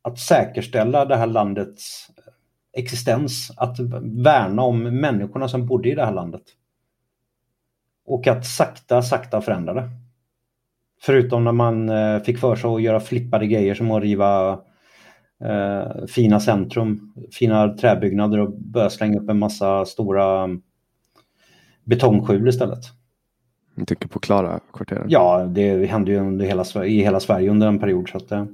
Att 0.02 0.19
säkerställa 0.19 1.06
det 1.06 1.15
här 1.15 1.28
landets 1.28 2.07
existens, 2.78 3.52
att 3.57 3.80
värna 4.02 4.61
om 4.61 4.84
människorna 4.84 5.48
som 5.48 5.65
bodde 5.65 5.90
i 5.90 5.95
det 5.95 6.06
här 6.06 6.14
landet. 6.14 6.44
Och 8.06 8.28
att 8.28 8.45
sakta, 8.45 9.02
sakta 9.02 9.41
förändra 9.41 9.73
det. 9.73 9.90
Förutom 11.02 11.44
när 11.44 11.52
man 11.52 11.90
eh, 11.90 12.19
fick 12.19 12.38
för 12.38 12.56
sig 12.56 12.69
att 12.69 12.82
göra 12.82 12.99
flippade 12.99 13.48
grejer 13.48 13.76
som 13.76 13.91
att 13.91 14.03
riva 14.03 14.60
eh, 15.44 16.06
fina 16.06 16.40
centrum, 16.40 17.14
fina 17.32 17.74
träbyggnader 17.74 18.40
och 18.40 18.52
börja 18.52 18.90
slänga 18.90 19.20
upp 19.20 19.30
en 19.30 19.40
massa 19.40 19.86
stora 19.86 20.50
betongskjul 21.84 22.48
istället. 22.48 22.84
Du 23.76 23.86
tycker 23.86 24.08
på 24.08 24.20
Klara 24.20 24.60
kvarteren? 24.74 25.06
Ja, 25.10 25.46
det 25.46 25.86
hände 25.86 26.12
ju 26.12 26.18
under 26.18 26.46
hela, 26.46 26.86
i 26.86 27.02
hela 27.02 27.20
Sverige 27.20 27.50
under 27.50 27.68
en 27.68 27.80
period. 27.80 28.10
Så 28.10 28.18
att, 28.18 28.32
eh. 28.32 28.46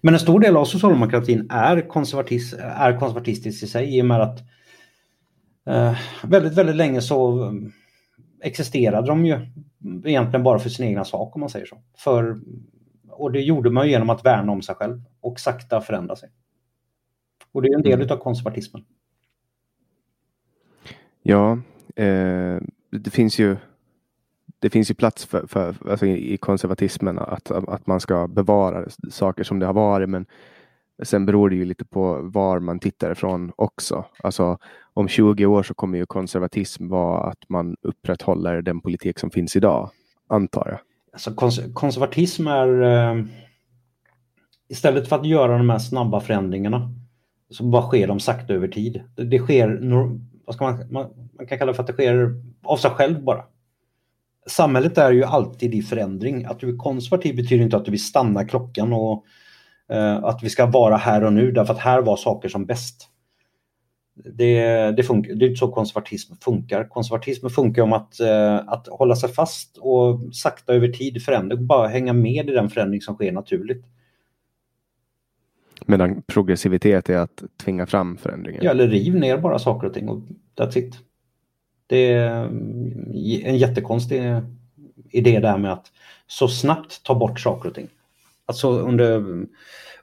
Men 0.00 0.14
en 0.14 0.20
stor 0.20 0.40
del 0.40 0.56
av 0.56 0.64
socialdemokratin 0.64 1.50
är, 1.50 1.88
konservatis, 1.88 2.54
är 2.58 2.98
konservatistisk 2.98 3.62
i 3.62 3.66
sig 3.66 3.98
i 3.98 4.02
och 4.02 4.06
med 4.06 4.20
att 4.22 4.38
eh, 5.66 5.98
väldigt, 6.22 6.58
väldigt 6.58 6.76
länge 6.76 7.00
så 7.00 7.50
existerade 8.42 9.06
de 9.06 9.26
ju 9.26 9.38
egentligen 10.04 10.42
bara 10.42 10.58
för 10.58 10.70
sin 10.70 10.86
egna 10.86 11.04
sak 11.04 11.36
om 11.36 11.40
man 11.40 11.50
säger 11.50 11.66
så. 11.66 11.76
För, 11.98 12.36
och 13.14 13.32
det 13.32 13.40
gjorde 13.40 13.70
man 13.70 13.88
genom 13.88 14.10
att 14.10 14.24
värna 14.24 14.52
om 14.52 14.62
sig 14.62 14.74
själv 14.74 15.02
och 15.20 15.40
sakta 15.40 15.80
förändra 15.80 16.16
sig. 16.16 16.30
Och 17.52 17.62
det 17.62 17.68
är 17.68 17.74
en 17.74 17.82
del 17.82 18.00
mm. 18.00 18.12
av 18.12 18.16
konservatismen. 18.16 18.84
Ja, 21.22 21.58
eh, 21.96 22.58
det 22.90 23.10
finns 23.10 23.38
ju 23.38 23.56
det 24.58 24.70
finns 24.70 24.90
ju 24.90 24.94
plats 24.94 25.24
för, 25.26 25.46
för 25.46 25.90
alltså 25.90 26.06
i 26.06 26.36
konservatismen 26.36 27.18
att, 27.18 27.50
att 27.50 27.86
man 27.86 28.00
ska 28.00 28.28
bevara 28.28 28.84
saker 29.10 29.44
som 29.44 29.58
det 29.58 29.66
har 29.66 29.72
varit. 29.72 30.08
Men 30.08 30.26
sen 31.02 31.26
beror 31.26 31.50
det 31.50 31.56
ju 31.56 31.64
lite 31.64 31.84
på 31.84 32.20
var 32.22 32.60
man 32.60 32.78
tittar 32.78 33.12
ifrån 33.12 33.52
också. 33.56 34.04
Alltså 34.22 34.58
om 34.94 35.08
20 35.08 35.46
år 35.46 35.62
så 35.62 35.74
kommer 35.74 35.98
ju 35.98 36.06
konservatism 36.06 36.88
vara 36.88 37.30
att 37.30 37.48
man 37.48 37.76
upprätthåller 37.82 38.62
den 38.62 38.80
politik 38.80 39.18
som 39.18 39.30
finns 39.30 39.56
idag, 39.56 39.90
antar 40.28 40.68
jag. 40.70 40.93
Alltså 41.14 41.34
kons 41.34 41.60
konservatism 41.74 42.46
är 42.46 42.82
eh, 42.82 43.24
istället 44.68 45.08
för 45.08 45.16
att 45.16 45.26
göra 45.26 45.58
de 45.58 45.70
här 45.70 45.78
snabba 45.78 46.20
förändringarna 46.20 46.94
så 47.50 47.64
bara 47.64 47.82
sker 47.82 48.06
de 48.06 48.20
sakta 48.20 48.52
över 48.52 48.68
tid. 48.68 49.02
Det, 49.16 49.24
det 49.24 49.38
sker, 49.38 49.80
vad 50.46 50.54
ska 50.54 50.64
man, 50.64 50.92
man, 50.92 51.10
man 51.38 51.46
kan 51.46 51.58
kalla 51.58 51.72
det 51.72 51.76
för 51.76 51.82
att 51.82 51.86
det 51.86 51.92
sker 51.92 52.42
av 52.64 52.76
sig 52.76 52.90
själv 52.90 53.24
bara 53.24 53.44
samhället 54.46 54.98
är 54.98 55.12
ju 55.12 55.24
alltid 55.24 55.74
i 55.74 55.82
förändring. 55.82 56.44
Att 56.44 56.60
du 56.60 56.68
är 56.68 56.76
konservativ 56.76 57.36
betyder 57.36 57.64
inte 57.64 57.76
att 57.76 57.84
du 57.84 57.90
vill 57.90 58.04
stanna 58.04 58.44
klockan 58.44 58.92
och 58.92 59.24
eh, 59.88 60.24
att 60.24 60.42
vi 60.42 60.50
ska 60.50 60.66
vara 60.66 60.96
här 60.96 61.24
och 61.24 61.32
nu 61.32 61.52
därför 61.52 61.74
att 61.74 61.80
här 61.80 62.02
var 62.02 62.16
saker 62.16 62.48
som 62.48 62.66
bäst. 62.66 63.08
Det, 64.14 64.90
det, 64.96 65.02
funkar, 65.02 65.34
det 65.34 65.44
är 65.44 65.48
inte 65.48 65.58
så 65.58 65.68
konservatism 65.68 66.34
funkar. 66.40 66.84
Konservatism 66.84 67.48
funkar 67.48 67.82
om 67.82 67.92
att, 67.92 68.20
uh, 68.20 68.68
att 68.68 68.88
hålla 68.88 69.16
sig 69.16 69.28
fast 69.28 69.76
och 69.76 70.34
sakta 70.34 70.74
över 70.74 70.88
tid 70.88 71.22
förändra, 71.22 71.56
bara 71.56 71.88
hänga 71.88 72.12
med 72.12 72.48
i 72.48 72.52
den 72.52 72.70
förändring 72.70 73.00
som 73.00 73.14
sker 73.14 73.32
naturligt. 73.32 73.84
Medan 75.86 76.22
progressivitet 76.22 77.10
är 77.10 77.18
att 77.18 77.42
tvinga 77.64 77.86
fram 77.86 78.16
förändringar? 78.16 78.64
Ja, 78.64 78.70
eller 78.70 78.88
riv 78.88 79.14
ner 79.14 79.38
bara 79.38 79.58
saker 79.58 79.86
och 79.86 79.94
ting 79.94 80.08
och 80.08 80.22
that's 80.56 80.78
it. 80.78 80.98
Det 81.86 82.12
är 82.12 82.44
en 83.44 83.58
jättekonstig 83.58 84.22
idé 85.10 85.40
där 85.40 85.58
med 85.58 85.72
att 85.72 85.92
så 86.26 86.48
snabbt 86.48 87.02
ta 87.02 87.14
bort 87.14 87.40
saker 87.40 87.68
och 87.68 87.74
ting. 87.74 87.88
Alltså 88.46 88.70
under, 88.70 89.44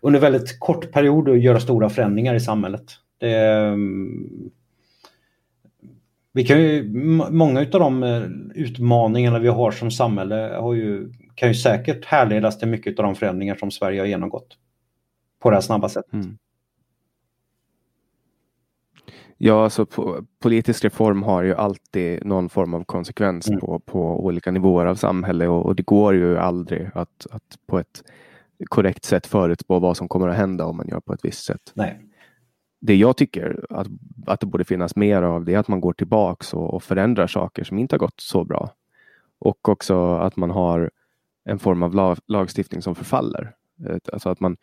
under 0.02 0.20
väldigt 0.20 0.60
kort 0.60 0.92
period 0.92 1.38
göra 1.38 1.60
stora 1.60 1.90
förändringar 1.90 2.36
i 2.36 2.40
samhället. 2.40 2.84
Det, 3.22 3.78
vi 6.34 6.44
kan 6.44 6.62
ju, 6.62 6.90
många 7.32 7.60
av 7.60 7.66
de 7.66 8.04
eh, 8.04 8.24
utmaningarna 8.56 9.40
vi 9.40 9.48
har 9.48 9.72
som 9.72 9.92
samhälle 9.92 10.58
har 10.60 10.74
ju, 10.74 11.14
kan 11.36 11.50
ju 11.50 11.56
säkert 11.56 12.06
härledas 12.06 12.60
till 12.60 12.68
mycket 12.68 13.00
av 13.00 13.06
de 13.06 13.16
förändringar 13.16 13.56
som 13.56 13.72
Sverige 13.72 14.02
har 14.02 14.08
genomgått 14.08 14.58
på 15.40 15.50
det 15.50 15.56
här 15.56 15.62
snabba 15.62 15.90
sättet. 15.90 16.14
Mm. 16.14 16.38
Ja, 19.38 19.64
alltså 19.64 19.86
politisk 20.40 20.86
reform 20.86 21.24
har 21.24 21.44
ju 21.44 21.56
alltid 21.56 22.26
någon 22.26 22.50
form 22.50 22.74
av 22.74 22.84
konsekvens 22.84 23.48
mm. 23.48 23.60
på, 23.60 23.80
på 23.80 24.26
olika 24.26 24.52
nivåer 24.52 24.86
av 24.86 24.96
samhälle 24.96 25.48
och, 25.48 25.66
och, 25.66 25.76
det 25.76 25.84
går 25.84 26.16
ju 26.16 26.38
aldrig 26.38 26.90
att, 26.94 27.28
att 27.32 27.58
på 27.68 27.80
ett 27.80 28.04
korrekt 28.66 29.06
sätt 29.06 29.28
förutspå 29.28 29.80
vad 29.80 29.98
som 29.98 30.08
kommer 30.08 30.28
att 30.28 30.38
hända 30.38 30.66
om 30.66 30.78
man 30.78 30.88
gör 30.88 31.00
på 31.00 31.14
ett 31.14 31.26
visst 31.26 31.46
sätt. 31.46 31.72
Nej. 31.74 32.11
Det 32.82 32.96
jag 32.96 33.18
tycker 33.18 33.66
att, 33.70 33.88
att 34.26 34.40
det 34.40 34.46
borde 34.46 34.64
finnas 34.64 34.96
mer 34.96 35.22
av 35.22 35.46
det 35.46 35.54
är 35.54 35.58
att 35.58 35.68
man 35.68 35.82
går 35.82 35.94
tillbaks 35.94 36.54
och, 36.54 36.74
och 36.74 36.84
förändrar 36.84 37.28
saker 37.28 37.64
som 37.64 37.78
inte 37.78 37.96
har 37.96 38.00
gått 38.00 38.20
så 38.20 38.44
bra. 38.44 38.70
Och 39.40 39.70
också 39.70 40.16
att 40.16 40.36
man 40.36 40.52
har 40.52 40.92
en 41.46 41.60
form 41.60 41.84
av 41.84 41.96
lag, 41.96 42.18
lagstiftning 42.28 42.82
som 42.82 42.96
förfaller. 42.96 43.56
Alltså 44.14 44.30
att 44.30 44.40
man 44.40 44.58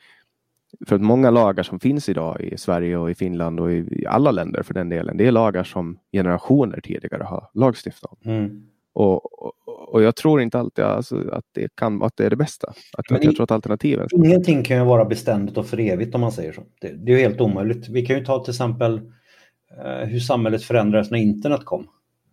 för 0.86 0.96
att 0.96 1.02
många 1.02 1.30
lagar 1.30 1.62
som 1.62 1.80
finns 1.80 2.08
idag 2.08 2.40
i 2.40 2.56
Sverige 2.58 2.96
och 2.96 3.10
i 3.10 3.14
Finland 3.14 3.60
och 3.60 3.72
i 3.72 4.06
alla 4.08 4.30
länder 4.30 4.62
för 4.62 4.74
den 4.74 4.88
delen, 4.88 5.16
det 5.16 5.26
är 5.26 5.32
lagar 5.32 5.64
som 5.64 5.98
generationer 6.12 6.80
tidigare 6.80 7.22
har 7.22 7.50
lagstiftat 7.54 8.12
om. 8.12 8.30
Mm. 8.30 8.66
Och, 8.98 9.42
och, 9.42 9.52
och, 9.94 10.02
jag 10.02 10.16
tror 10.16 10.40
inte 10.40 10.58
alltid 10.58 10.84
alltså, 10.84 11.30
att, 11.32 11.44
det 11.54 11.68
kan, 11.74 12.02
att 12.02 12.16
det 12.16 12.24
är 12.24 12.30
det 12.30 12.36
bästa. 12.36 12.68
Att, 12.68 13.12
att 13.12 13.24
jag 13.24 13.34
tror 13.34 13.44
att 13.44 13.50
alternativen... 13.50 14.08
Ingenting 14.12 14.62
kan 14.62 14.76
ju 14.76 14.84
vara 14.84 15.04
beständigt 15.04 15.56
och 15.56 15.66
för 15.66 15.80
evigt 15.80 16.14
om 16.14 16.20
man 16.20 16.32
säger 16.32 16.52
så. 16.52 16.62
Det, 16.80 16.88
det 16.88 17.12
är 17.12 17.16
ju 17.16 17.22
helt 17.22 17.40
omöjligt. 17.40 17.88
Vi 17.88 18.06
kan 18.06 18.18
ju 18.18 18.24
ta 18.24 18.44
till 18.44 18.52
exempel 18.52 19.00
eh, 19.84 20.08
hur 20.08 20.20
samhället 20.20 20.62
förändrades 20.62 21.10
när 21.10 21.18
internet 21.18 21.64
kom. 21.64 21.80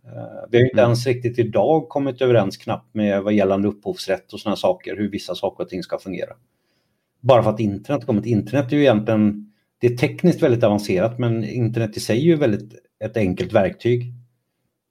Eh, 0.06 0.50
vi 0.52 0.58
har 0.58 0.64
inte 0.64 0.82
mm. 0.82 0.86
ens 0.86 1.08
riktigt 1.08 1.40
idag 1.40 1.90
kommit 1.90 2.22
överens 2.22 2.58
knappt 2.58 2.96
med 2.96 3.24
vad 3.24 3.34
gällande 3.34 3.68
upphovsrätt 3.68 4.34
och 4.34 4.40
sådana 4.40 4.56
saker, 4.56 4.96
hur 4.98 5.12
vissa 5.12 5.36
saker 5.36 5.64
och 5.64 5.70
ting 5.70 5.84
ska 5.84 6.00
fungera 6.00 6.34
bara 7.26 7.44
för 7.44 7.50
att 7.50 7.60
internet 7.60 8.06
kommit. 8.06 8.26
Internet 8.26 8.72
är 8.72 8.76
ju 8.76 8.82
egentligen, 8.82 9.52
det 9.80 9.88
är 9.88 9.98
tekniskt 9.98 10.44
väldigt 10.44 10.64
avancerat 10.64 11.20
men 11.20 11.44
internet 11.44 11.98
i 11.98 12.00
sig 12.00 12.18
är 12.18 12.22
ju 12.24 12.36
väldigt 12.36 12.74
ett 13.04 13.18
enkelt 13.18 13.54
verktyg. 13.54 14.14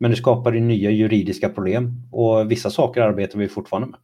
Men 0.05 0.11
det 0.11 0.17
skapar 0.17 0.53
ju 0.53 0.61
nya 0.61 0.91
juridiska 0.91 1.49
problem 1.49 2.03
och 2.11 2.51
vissa 2.51 2.71
saker 2.71 3.01
arbetar 3.01 3.39
vi 3.39 3.49
fortfarande 3.49 3.89
med. 3.89 4.01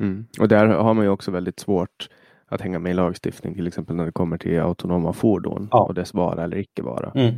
Mm. 0.00 0.26
Och 0.40 0.48
där 0.48 0.66
har 0.66 0.94
man 0.94 1.04
ju 1.04 1.10
också 1.10 1.30
väldigt 1.30 1.60
svårt 1.60 2.08
att 2.46 2.60
hänga 2.60 2.78
med 2.78 2.90
i 2.90 2.94
lagstiftning, 2.94 3.54
till 3.54 3.66
exempel 3.66 3.96
när 3.96 4.06
det 4.06 4.12
kommer 4.12 4.38
till 4.38 4.60
autonoma 4.60 5.12
fordon 5.12 5.68
ja. 5.70 5.82
och 5.82 5.94
dess 5.94 6.14
vara 6.14 6.44
eller 6.44 6.56
icke 6.56 6.82
vara. 6.82 7.12
Mm. 7.14 7.34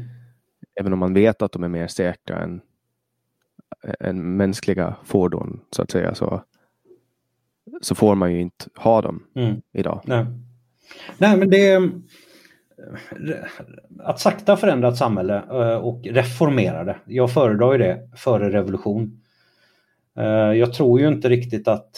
Även 0.80 0.92
om 0.92 0.98
man 0.98 1.14
vet 1.14 1.42
att 1.42 1.52
de 1.52 1.64
är 1.64 1.68
mer 1.68 1.86
säkra 1.86 2.42
än, 2.42 2.60
än 4.00 4.36
mänskliga 4.36 4.96
fordon 5.04 5.60
så 5.70 5.82
att 5.82 5.90
säga 5.90 6.14
så 6.14 6.42
så 7.80 7.94
får 7.94 8.14
man 8.14 8.32
ju 8.32 8.40
inte 8.40 8.64
ha 8.76 9.02
dem 9.02 9.22
mm. 9.34 9.60
idag. 9.72 10.00
Nej. 10.04 10.26
Nej, 11.18 11.36
men 11.36 11.50
det 11.50 11.68
är 11.68 11.90
att 13.98 14.20
sakta 14.20 14.56
förändra 14.56 14.88
ett 14.88 14.96
samhälle 14.96 15.36
eh, 15.36 15.76
och 15.76 16.06
reformera 16.06 16.84
det. 16.84 16.96
Jag 17.06 17.32
föredrar 17.32 17.72
ju 17.72 17.78
det 17.78 18.08
före 18.16 18.50
revolution. 18.50 19.20
Eh, 20.18 20.24
jag 20.52 20.74
tror 20.74 21.00
ju 21.00 21.08
inte 21.08 21.28
riktigt 21.28 21.68
att 21.68 21.90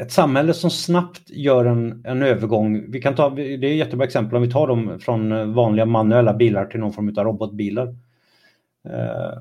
ett 0.00 0.12
samhälle 0.12 0.54
som 0.54 0.70
snabbt 0.70 1.30
gör 1.30 1.64
en, 1.64 2.04
en 2.04 2.22
övergång, 2.22 2.90
vi 2.90 3.00
kan 3.00 3.14
ta, 3.14 3.30
det 3.30 3.42
är 3.42 3.64
ett 3.64 3.76
jättebra 3.76 4.06
exempel 4.06 4.36
om 4.36 4.42
vi 4.42 4.50
tar 4.50 4.66
dem 4.66 4.98
från 5.00 5.54
vanliga 5.54 5.86
manuella 5.86 6.34
bilar 6.34 6.66
till 6.66 6.80
någon 6.80 6.92
form 6.92 7.14
av 7.18 7.24
robotbilar. 7.24 7.86
Eh, 8.88 9.38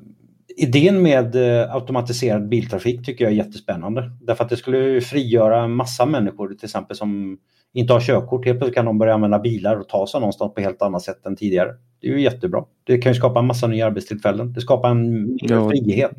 idén 0.57 1.01
med 1.01 1.35
eh, 1.35 1.75
automatiserad 1.75 2.49
biltrafik 2.49 3.05
tycker 3.05 3.25
jag 3.25 3.31
är 3.31 3.37
jättespännande. 3.37 4.11
Därför 4.21 4.43
att 4.43 4.49
det 4.49 4.57
skulle 4.57 5.01
frigöra 5.01 5.63
en 5.63 5.71
massa 5.71 6.05
människor 6.05 6.47
till 6.47 6.65
exempel 6.65 6.97
som 6.97 7.37
inte 7.77 7.93
har 7.93 7.99
körkort. 7.99 8.45
Helt 8.45 8.59
plötsligt 8.59 8.75
kan 8.75 8.85
de 8.85 8.97
börja 8.97 9.13
använda 9.13 9.39
bilar 9.39 9.75
och 9.79 9.89
ta 9.89 10.07
sig 10.07 10.19
någonstans 10.19 10.53
på 10.53 10.61
helt 10.61 10.81
annat 10.81 11.01
sätt 11.01 11.25
än 11.25 11.35
tidigare. 11.35 11.69
Det 12.01 12.07
är 12.07 12.11
ju 12.11 12.21
jättebra. 12.21 12.63
Det 12.83 12.97
kan 12.97 13.11
ju 13.11 13.15
skapa 13.15 13.39
en 13.39 13.45
massa 13.45 13.67
nya 13.67 13.85
arbetstillfällen. 13.85 14.53
Det 14.53 14.61
skapar 14.61 14.89
en 14.89 15.37
ja. 15.41 15.69
frihet. 15.69 16.17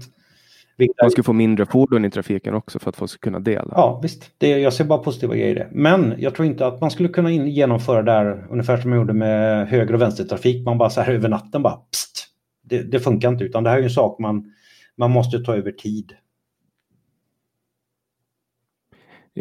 Man 1.03 1.11
ska 1.11 1.23
få 1.23 1.33
mindre 1.33 1.67
fordon 1.67 2.05
i 2.05 2.11
trafiken 2.11 2.55
också 2.55 2.79
för 2.79 2.91
att 2.91 2.97
folk 2.97 3.11
ska 3.11 3.19
kunna 3.19 3.41
dela. 3.41 3.73
Ja, 3.77 4.01
visst. 4.03 4.31
Det, 4.39 4.49
jag 4.49 4.73
ser 4.73 4.85
bara 4.85 4.99
positiva 4.99 5.35
grejer 5.35 5.51
i 5.51 5.55
det. 5.55 5.69
Men 5.73 6.15
jag 6.19 6.35
tror 6.35 6.47
inte 6.47 6.67
att 6.67 6.81
man 6.81 6.91
skulle 6.91 7.09
kunna 7.09 7.33
genomföra 7.33 8.03
det 8.03 8.13
här 8.13 8.47
ungefär 8.51 8.77
som 8.77 8.91
man 8.91 8.99
gjorde 8.99 9.13
med 9.13 9.69
höger 9.69 9.95
och 9.95 10.01
vänstertrafik. 10.01 10.65
Man 10.65 10.79
bara 10.79 10.91
så 10.91 11.01
här 11.01 11.13
över 11.13 11.29
natten 11.29 11.63
bara 11.63 11.77
pst, 11.77 12.27
Det, 12.63 12.83
det 12.83 13.01
funkar 13.01 13.29
inte 13.29 13.45
utan 13.45 13.65
det 13.65 13.71
här 13.71 13.79
är 13.79 13.83
en 13.83 13.91
sak 13.91 14.19
man, 14.19 14.53
man 14.97 15.11
måste 15.11 15.39
ta 15.39 15.57
över 15.57 15.73
tid. 15.73 16.13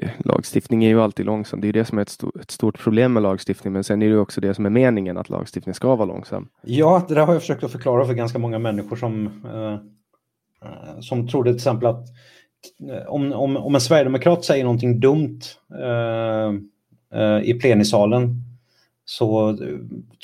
Eh, 0.01 0.09
lagstiftning 0.25 0.83
är 0.83 0.89
ju 0.89 1.01
alltid 1.01 1.25
långsam. 1.25 1.61
Det 1.61 1.67
är 1.67 1.73
det 1.73 1.85
som 1.85 1.97
är 1.97 2.01
ett, 2.01 2.09
stort, 2.09 2.35
ett 2.35 2.51
stort 2.51 2.79
problem 2.79 3.13
med 3.13 3.23
lagstiftning. 3.23 3.73
Men 3.73 3.83
sen 3.83 4.01
är 4.01 4.09
det 4.09 4.17
också 4.17 4.41
det 4.41 4.53
som 4.53 4.65
är 4.65 4.69
meningen 4.69 5.17
att 5.17 5.29
lagstiftning 5.29 5.75
ska 5.75 5.95
vara 5.95 6.05
långsam. 6.05 6.47
Ja, 6.61 7.05
det 7.07 7.15
där 7.15 7.25
har 7.25 7.33
jag 7.33 7.41
försökt 7.41 7.63
att 7.63 7.71
förklara 7.71 8.05
för 8.05 8.13
ganska 8.13 8.39
många 8.39 8.59
människor 8.59 8.95
som, 8.95 9.27
eh, 9.45 9.73
eh 10.69 10.99
som 10.99 11.27
trodde 11.27 11.49
till 11.49 11.55
exempel 11.55 11.87
att 11.87 12.05
eh, 12.89 13.07
om, 13.07 13.33
om, 13.33 13.57
om 13.57 13.75
en 13.75 13.81
sverigedemokrat 13.81 14.45
säger 14.45 14.63
någonting 14.63 14.99
dumt 14.99 15.39
eh, 15.79 16.53
eh, 17.21 17.41
i 17.43 17.53
plenisalen 17.61 18.43
så 19.05 19.57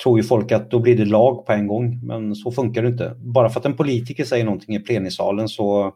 tror 0.02 0.18
ju 0.18 0.24
folk 0.24 0.52
att 0.52 0.70
då 0.70 0.78
blir 0.78 0.96
det 0.96 1.04
lag 1.04 1.46
på 1.46 1.52
en 1.52 1.66
gång. 1.66 2.00
Men 2.02 2.34
så 2.34 2.52
funkar 2.52 2.82
det 2.82 2.88
inte. 2.88 3.16
Bara 3.24 3.48
för 3.48 3.60
att 3.60 3.66
en 3.66 3.76
politiker 3.76 4.24
säger 4.24 4.44
någonting 4.44 4.74
i 4.74 4.80
plenisalen 4.80 5.48
så 5.48 5.94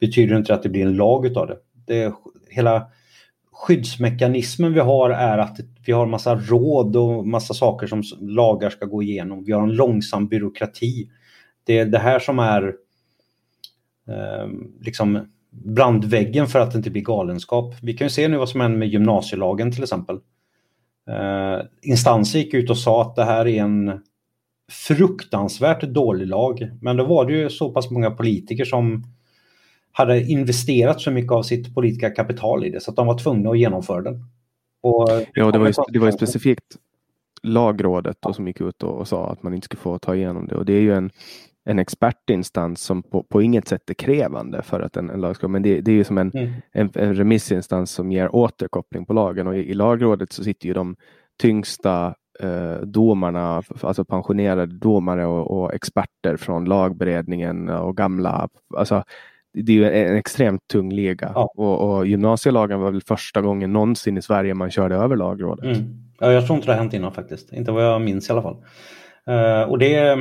betyder 0.00 0.34
det 0.34 0.38
inte 0.38 0.54
att 0.54 0.62
det 0.62 0.68
blir 0.68 0.86
en 0.86 0.96
lag 0.96 1.26
utav 1.26 1.46
det. 1.46 1.56
det 1.86 2.14
hela 2.50 2.86
skyddsmekanismen 3.58 4.72
vi 4.72 4.80
har 4.80 5.10
är 5.10 5.38
att 5.38 5.60
vi 5.86 5.92
har 5.92 6.06
massa 6.06 6.34
råd 6.34 6.96
och 6.96 7.26
massa 7.26 7.54
saker 7.54 7.86
som 7.86 8.02
lagar 8.20 8.70
ska 8.70 8.86
gå 8.86 9.02
igenom. 9.02 9.44
Vi 9.44 9.52
har 9.52 9.62
en 9.62 9.74
långsam 9.74 10.28
byråkrati. 10.28 11.10
Det 11.64 11.78
är 11.78 11.86
det 11.86 11.98
här 11.98 12.18
som 12.18 12.38
är 12.38 12.74
eh, 14.08 14.48
liksom 14.80 15.28
brandväggen 15.50 16.46
för 16.46 16.60
att 16.60 16.72
det 16.72 16.76
inte 16.76 16.90
blir 16.90 17.02
galenskap. 17.02 17.74
Vi 17.82 17.92
kan 17.92 18.04
ju 18.04 18.10
se 18.10 18.28
nu 18.28 18.36
vad 18.36 18.48
som 18.48 18.60
händer 18.60 18.78
med 18.78 18.88
gymnasielagen 18.88 19.72
till 19.72 19.82
exempel. 19.82 20.16
Eh, 21.08 21.60
instanser 21.82 22.38
gick 22.38 22.54
ut 22.54 22.70
och 22.70 22.78
sa 22.78 23.02
att 23.02 23.16
det 23.16 23.24
här 23.24 23.46
är 23.46 23.62
en 23.62 24.00
fruktansvärt 24.70 25.82
dålig 25.82 26.26
lag. 26.26 26.70
Men 26.80 26.96
då 26.96 27.04
var 27.04 27.24
det 27.24 27.32
ju 27.32 27.50
så 27.50 27.72
pass 27.72 27.90
många 27.90 28.10
politiker 28.10 28.64
som 28.64 29.04
hade 29.92 30.22
investerat 30.22 31.00
så 31.00 31.10
mycket 31.10 31.32
av 31.32 31.42
sitt 31.42 31.74
politiska 31.74 32.10
kapital 32.10 32.64
i 32.64 32.70
det 32.70 32.80
så 32.80 32.90
att 32.90 32.96
de 32.96 33.06
var 33.06 33.18
tvungna 33.18 33.50
att 33.50 33.58
genomföra 33.58 34.02
den. 34.02 34.24
Och, 34.82 35.08
ja, 35.34 35.50
det 35.50 35.58
var, 35.58 35.66
ju, 35.66 35.72
det 35.88 35.98
var 35.98 36.06
ju 36.06 36.12
specifikt 36.12 36.76
lagrådet 37.42 38.16
då, 38.20 38.32
som 38.32 38.46
gick 38.46 38.60
ut 38.60 38.82
och, 38.82 38.98
och, 38.98 39.08
sa 39.08 39.30
att 39.30 39.42
man 39.42 39.54
inte 39.54 39.64
skulle 39.64 39.80
få 39.80 39.98
ta 39.98 40.14
igenom 40.14 40.46
det. 40.46 40.56
Och 40.56 40.64
det 40.64 40.72
är 40.72 40.80
ju 40.80 40.94
en, 40.94 41.10
en 41.64 41.78
expertinstans 41.78 42.82
som 42.82 43.02
på, 43.02 43.22
på 43.22 43.42
inget 43.42 43.68
sätt 43.68 43.90
är 43.90 43.94
krävande 43.94 44.62
för 44.62 44.80
att 44.80 44.96
en, 44.96 45.10
en 45.10 45.20
lag 45.20 45.36
ska... 45.36 45.48
Men 45.48 45.62
det, 45.62 45.80
det 45.80 45.90
är 45.90 45.94
ju 45.94 46.04
som 46.04 46.18
en, 46.18 46.30
mm. 46.34 46.52
en, 46.72 46.90
en, 46.94 47.14
remissinstans 47.14 47.90
som 47.90 48.12
ger 48.12 48.34
återkoppling 48.34 49.06
på 49.06 49.12
lagen 49.12 49.46
och 49.46 49.56
i, 49.56 49.70
i 49.70 49.74
lagrådet 49.74 50.32
så 50.32 50.44
sitter 50.44 50.66
ju 50.66 50.74
de 50.74 50.96
tyngsta 51.40 52.14
eh, 52.40 52.76
domarna, 52.82 53.62
alltså 53.80 54.04
pensionerade 54.04 54.66
domare 54.66 55.26
och, 55.26 55.60
och, 55.60 55.74
experter 55.74 56.36
från 56.36 56.64
lagberedningen 56.64 57.68
och 57.68 57.96
gamla, 57.96 58.48
alltså 58.76 59.04
det 59.52 59.72
är 59.72 59.76
ju 59.76 59.90
en 59.90 60.16
extremt 60.16 60.68
tung 60.72 60.92
liga 60.92 61.32
ja. 61.34 61.52
och, 61.56 61.96
och 61.96 62.06
gymnasielagen 62.06 62.80
var 62.80 62.90
väl 62.90 63.02
första 63.02 63.40
gången 63.40 63.72
någonsin 63.72 64.18
i 64.18 64.22
Sverige 64.22 64.54
man 64.54 64.70
körde 64.70 64.94
över 64.94 65.16
lagrådet. 65.16 65.64
Mm. 65.64 66.08
Ja, 66.20 66.32
jag 66.32 66.46
tror 66.46 66.56
inte 66.56 66.68
det 66.68 66.72
har 66.72 66.80
hänt 66.80 66.94
innan 66.94 67.12
faktiskt, 67.12 67.52
inte 67.52 67.72
vad 67.72 67.84
jag 67.84 68.02
minns 68.02 68.28
i 68.28 68.32
alla 68.32 68.42
fall. 68.42 68.56
Uh, 69.28 69.70
och 69.70 69.78
det 69.78 70.18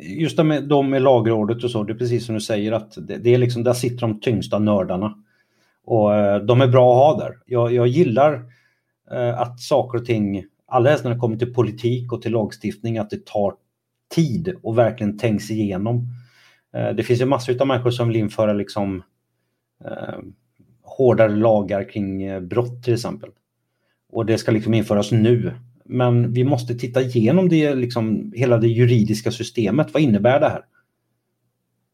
just 0.00 0.36
det 0.36 0.44
med, 0.44 0.68
de 0.68 0.90
med 0.90 1.02
lagrådet 1.02 1.64
och 1.64 1.70
så, 1.70 1.84
det 1.84 1.92
är 1.92 1.96
precis 1.96 2.26
som 2.26 2.34
du 2.34 2.40
säger 2.40 2.72
att 2.72 2.94
det, 2.96 3.18
det 3.18 3.34
är 3.34 3.38
liksom, 3.38 3.64
där 3.64 3.72
sitter 3.72 4.00
de 4.00 4.20
tyngsta 4.20 4.58
nördarna. 4.58 5.14
Och 5.84 6.10
uh, 6.10 6.36
de 6.36 6.60
är 6.60 6.68
bra 6.68 6.92
att 6.92 7.18
ha 7.18 7.24
där. 7.24 7.38
Jag, 7.46 7.72
jag 7.72 7.86
gillar 7.86 8.34
uh, 9.12 9.40
att 9.40 9.60
saker 9.60 9.98
och 9.98 10.04
ting, 10.04 10.44
allra 10.66 10.90
helst 10.90 11.04
när 11.04 11.12
det 11.12 11.18
kommer 11.18 11.36
till 11.36 11.54
politik 11.54 12.12
och 12.12 12.22
till 12.22 12.32
lagstiftning, 12.32 12.98
att 12.98 13.10
det 13.10 13.26
tar 13.26 13.54
tid 14.14 14.54
och 14.62 14.78
verkligen 14.78 15.18
tänks 15.18 15.50
igenom. 15.50 16.08
Eh, 16.74 16.90
det 16.90 17.02
finns 17.02 17.20
ju 17.20 17.24
massor 17.24 17.60
av 17.60 17.66
människor 17.66 17.90
som 17.90 18.08
vill 18.08 18.16
införa 18.16 18.52
liksom, 18.52 19.02
eh, 19.84 20.18
hårdare 20.82 21.36
lagar 21.36 21.88
kring 21.88 22.22
eh, 22.22 22.40
brott 22.40 22.82
till 22.82 22.94
exempel. 22.94 23.30
Och 24.12 24.26
det 24.26 24.38
ska 24.38 24.52
liksom 24.52 24.74
införas 24.74 25.12
nu. 25.12 25.52
Men 25.84 26.32
vi 26.32 26.44
måste 26.44 26.74
titta 26.74 27.02
igenom 27.02 27.48
det, 27.48 27.74
liksom, 27.74 28.32
hela 28.34 28.58
det 28.58 28.68
juridiska 28.68 29.30
systemet. 29.30 29.94
Vad 29.94 30.02
innebär 30.02 30.40
det 30.40 30.48
här? 30.48 30.64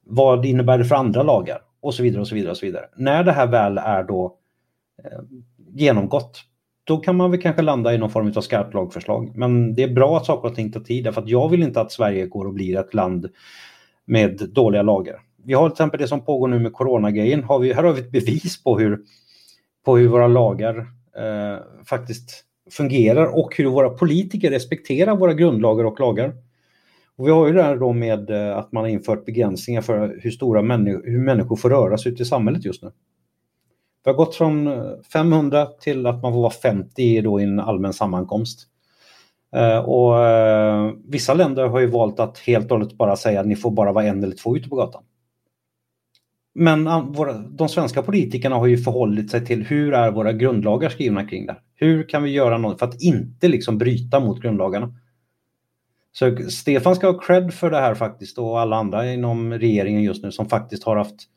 Vad 0.07 0.47
innebär 0.47 0.79
det 0.79 0.85
för 0.85 0.97
andra 0.97 1.23
lagar? 1.23 1.59
Och 1.81 1.95
så 1.95 2.03
vidare 2.03 2.21
och 2.21 2.29
så 2.29 2.35
vidare. 2.35 2.51
och 2.51 2.57
så 2.57 2.67
vidare. 2.67 2.85
När 2.97 3.25
det 3.25 3.33
här 3.33 3.47
väl 3.47 3.79
är 3.79 4.05
då 4.05 4.39
eh, 5.05 5.21
genomgått, 5.75 6.45
då 6.85 6.97
kan 6.97 7.17
man 7.17 7.31
väl 7.31 7.41
kanske 7.41 7.63
landa 7.63 7.95
i 7.95 7.99
någon 7.99 8.11
form 8.11 8.33
av 8.37 8.41
skarpt 8.41 8.75
lagförslag. 8.75 9.33
Men 9.37 9.75
det 9.75 9.83
är 9.83 9.95
bra 9.95 10.17
att 10.17 10.27
saker 10.27 10.49
och 10.49 10.55
ting 10.55 10.73
tar 10.73 10.81
tid, 10.81 11.05
därför 11.05 11.23
att 11.23 11.29
jag 11.29 11.49
vill 11.49 11.63
inte 11.63 11.81
att 11.81 11.93
Sverige 11.93 12.27
går 12.27 12.45
och 12.45 12.55
blir 12.55 12.79
ett 12.79 12.95
land 12.95 13.29
med 14.09 14.49
dåliga 14.55 14.83
lagar. 14.83 15.21
Vi 15.45 15.55
har 15.55 15.69
till 15.69 15.75
exempel 15.75 16.01
det 16.01 16.09
som 16.09 16.25
pågår 16.25 16.49
nu 16.49 16.59
med 16.59 16.73
coronagrejen. 16.73 17.45
Har 17.45 17.59
vi, 17.59 17.73
här 17.73 17.83
har 17.83 17.93
vi 17.93 18.01
ett 18.01 18.11
bevis 18.11 18.63
på 18.63 18.79
hur, 18.79 19.01
på 19.85 19.97
hur 19.97 20.09
våra 20.09 20.27
lagar 20.27 20.79
eh, 21.17 21.59
faktiskt 21.85 22.45
fungerar 22.71 23.39
och 23.39 23.57
hur 23.57 23.67
våra 23.67 23.91
politiker 23.91 24.51
respekterar 24.51 25.17
våra 25.17 25.35
grundlagar 25.35 25.85
och 25.85 26.01
lagar. 26.01 26.35
Och 27.17 27.27
vi 27.27 27.31
har 27.31 27.47
ju 27.47 27.53
det 27.53 27.63
här 27.63 27.77
då 27.77 27.93
med 27.93 28.31
eh, 28.31 28.59
att 28.59 28.73
man 28.73 28.83
har 28.83 28.89
infört 28.89 29.25
begränsningar 29.25 29.81
för 29.81 30.19
hur 30.23 30.31
stora 30.31 30.63
människor, 30.63 31.03
hur 31.07 31.19
människor 31.19 31.57
får 31.57 31.71
röra 31.71 31.99
sig 31.99 32.13
ute 32.13 32.23
i 32.23 32.27
samhället 32.27 32.65
just 32.65 32.83
nu. 32.83 32.91
Vi 34.05 34.11
har 34.11 34.17
gått 34.17 34.35
från 34.35 34.67
eh, 34.67 34.83
500 35.13 35.67
till 35.67 36.07
att 36.07 36.23
man 36.23 36.33
får 36.33 36.41
vara 36.41 36.51
50 36.51 37.21
då 37.21 37.41
i 37.41 37.45
en 37.45 37.61
allmän 37.61 37.93
sammankomst. 37.93 38.69
Eh, 39.57 39.79
och 39.79 40.25
eh, 40.25 40.93
vissa 41.05 41.35
länder 41.35 41.69
har 41.69 41.81
ju 41.81 41.87
valt 41.87 42.21
att 42.21 42.39
helt 42.39 42.71
och 42.71 42.79
hållet 42.79 42.99
bara 42.99 43.17
säga 43.17 43.41
att 43.41 43.47
ni 43.47 43.57
får 43.57 43.71
bara 43.71 43.93
vara 43.93 44.05
en 44.05 44.25
eller 44.25 44.37
två 44.37 44.57
ute 44.57 44.69
på 44.69 44.77
gatan. 44.77 45.03
Men 46.55 46.87
eh, 46.87 47.05
de 47.51 47.69
svenska 47.69 48.03
politikerna 48.03 48.57
har 48.57 48.67
ju 48.67 48.79
förhållit 48.79 49.31
sig 49.31 49.47
till 49.47 49.65
hur 49.65 49.95
är 49.95 50.11
våra 50.11 50.33
grundlagar 50.33 50.89
skrivna 50.89 51.29
kring 51.29 51.47
det? 51.47 51.57
Hur 51.75 52.09
kan 52.09 52.23
vi 52.23 52.31
göra 52.31 52.59
något 52.59 52.79
för 52.79 52.87
att 52.87 53.03
inte 53.03 53.49
liksom 53.49 53.79
bryta 53.79 54.21
mot 54.21 54.43
grundlagarna? 54.43 54.95
Så 56.13 56.37
Stefan 56.51 56.97
ska 56.97 57.07
ha 57.07 57.19
cred 57.19 57.55
för 57.55 57.71
det 57.71 57.81
här 57.81 57.95
faktiskt 57.95 58.39
och 58.39 58.61
alla 58.61 58.77
andra 58.77 59.13
inom 59.13 59.53
regeringen 59.53 60.03
just 60.03 60.23
nu 60.23 60.33
som 60.33 60.49
faktiskt 60.49 60.85
har 60.85 60.97
haft 60.97 61.29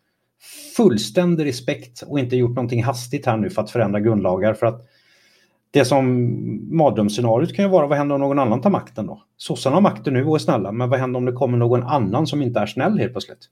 fullständig 0.77 1.45
respekt 1.45 2.01
och 2.01 2.19
inte 2.19 2.35
gjort 2.35 2.55
någonting 2.55 2.83
hastigt 2.83 3.25
här 3.25 3.37
nu 3.37 3.49
för 3.49 3.61
att 3.61 3.71
förändra 3.71 3.99
grundlagar. 3.99 4.53
För 4.53 4.65
att 4.65 4.87
det 5.71 5.85
som 5.85 6.77
mardrömsscenariot 6.77 7.55
kan 7.55 7.65
ju 7.65 7.71
vara, 7.71 7.87
vad 7.87 7.97
händer 7.97 8.15
om 8.15 8.21
någon 8.21 8.39
annan 8.39 8.61
tar 8.61 8.69
makten 8.69 9.07
då? 9.07 9.23
Sossarna 9.37 9.75
har 9.75 9.81
makten 9.81 10.13
nu 10.13 10.25
och 10.25 10.35
är 10.35 10.39
snälla, 10.39 10.71
men 10.71 10.89
vad 10.89 10.99
händer 10.99 11.17
om 11.17 11.25
det 11.25 11.31
kommer 11.31 11.57
någon 11.57 11.83
annan 11.83 12.27
som 12.27 12.41
inte 12.41 12.59
är 12.59 12.65
snäll 12.65 12.99
helt 12.99 13.11
plötsligt? 13.11 13.49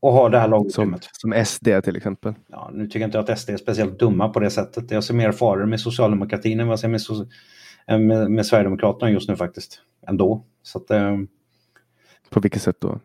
Och 0.00 0.12
har 0.12 0.30
det 0.30 0.38
här 0.38 0.48
lagutrymmet. 0.48 1.04
Som, 1.12 1.32
som 1.32 1.44
SD 1.44 1.68
till 1.84 1.96
exempel. 1.96 2.34
Ja, 2.50 2.70
nu 2.72 2.86
tycker 2.86 3.00
jag 3.00 3.08
inte 3.08 3.20
att 3.20 3.38
SD 3.38 3.50
är 3.50 3.56
speciellt 3.56 3.98
dumma 3.98 4.28
på 4.28 4.40
det 4.40 4.50
sättet. 4.50 4.90
Jag 4.90 5.04
ser 5.04 5.14
mer 5.14 5.32
faror 5.32 5.66
med 5.66 5.80
socialdemokratin 5.80 6.60
än 6.60 6.66
vad 6.66 6.72
jag 6.72 6.80
ser 6.80 6.88
med, 6.88 7.00
so 7.00 7.26
med, 7.86 8.30
med 8.30 8.46
Sverigedemokraterna 8.46 9.10
just 9.10 9.28
nu 9.28 9.36
faktiskt. 9.36 9.80
Ändå. 10.06 10.44
Så 10.62 10.78
att, 10.78 10.90
eh... 10.90 11.16
På 12.30 12.40
vilket 12.40 12.62
sätt 12.62 12.76
då? 12.80 13.00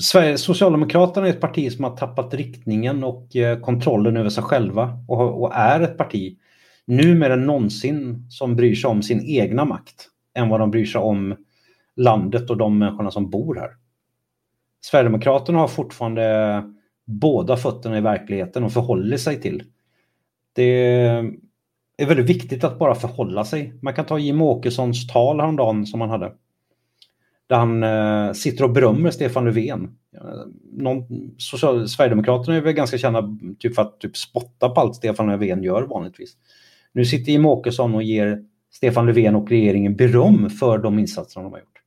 Sverige, 0.00 0.38
Socialdemokraterna 0.38 1.26
är 1.26 1.30
ett 1.30 1.40
parti 1.40 1.72
som 1.72 1.84
har 1.84 1.96
tappat 1.96 2.34
riktningen 2.34 3.04
och 3.04 3.36
eh, 3.36 3.60
kontrollen 3.60 4.16
över 4.16 4.30
sig 4.30 4.42
själva 4.42 5.04
och, 5.08 5.42
och 5.42 5.54
är 5.54 5.80
ett 5.80 5.98
parti 5.98 6.38
nu 6.84 7.14
mer 7.14 7.30
än 7.30 7.46
någonsin 7.46 8.26
som 8.30 8.56
bryr 8.56 8.74
sig 8.74 8.90
om 8.90 9.02
sin 9.02 9.20
egna 9.26 9.64
makt 9.64 10.08
än 10.34 10.48
vad 10.48 10.60
de 10.60 10.70
bryr 10.70 10.86
sig 10.86 11.00
om 11.00 11.36
landet 11.96 12.50
och 12.50 12.56
de 12.56 12.78
människorna 12.78 13.10
som 13.10 13.30
bor 13.30 13.54
här. 13.54 13.70
Sverigedemokraterna 14.80 15.58
har 15.58 15.68
fortfarande 15.68 16.62
båda 17.04 17.56
fötterna 17.56 17.98
i 17.98 18.00
verkligheten 18.00 18.64
och 18.64 18.72
förhåller 18.72 19.16
sig 19.16 19.40
till. 19.40 19.62
Det 20.52 20.62
är 21.96 22.06
väldigt 22.06 22.30
viktigt 22.30 22.64
att 22.64 22.78
bara 22.78 22.94
förhålla 22.94 23.44
sig. 23.44 23.74
Man 23.82 23.94
kan 23.94 24.06
ta 24.06 24.18
Jim 24.18 24.42
Åkessons 24.42 25.06
tal 25.06 25.40
häromdagen 25.40 25.86
som 25.86 26.00
han 26.00 26.10
hade. 26.10 26.32
Där 27.48 27.56
han 27.56 27.82
eh, 27.82 28.32
sitter 28.32 28.64
och 28.64 28.70
berömmer 28.70 29.10
Stefan 29.10 29.44
Löfven. 29.44 29.96
Eh, 30.14 30.20
någon, 30.72 31.04
social, 31.38 31.88
Sverigedemokraterna 31.88 32.56
är 32.56 32.60
väl 32.60 32.72
ganska 32.72 32.98
kända 32.98 33.38
typ 33.58 33.74
för 33.74 33.82
att 33.82 34.00
typ 34.00 34.16
spotta 34.16 34.68
på 34.68 34.80
allt 34.80 34.94
Stefan 34.94 35.26
Löfven 35.26 35.62
gör 35.62 35.82
vanligtvis. 35.82 36.36
Nu 36.92 37.04
sitter 37.04 37.32
Jimmie 37.32 37.48
Åkesson 37.50 37.94
och 37.94 38.02
ger 38.02 38.44
Stefan 38.72 39.06
Löfven 39.06 39.36
och 39.36 39.50
regeringen 39.50 39.96
beröm 39.96 40.50
för 40.50 40.78
de 40.78 40.98
insatser 40.98 41.40
de 41.42 41.52
har 41.52 41.58
gjort. 41.58 41.78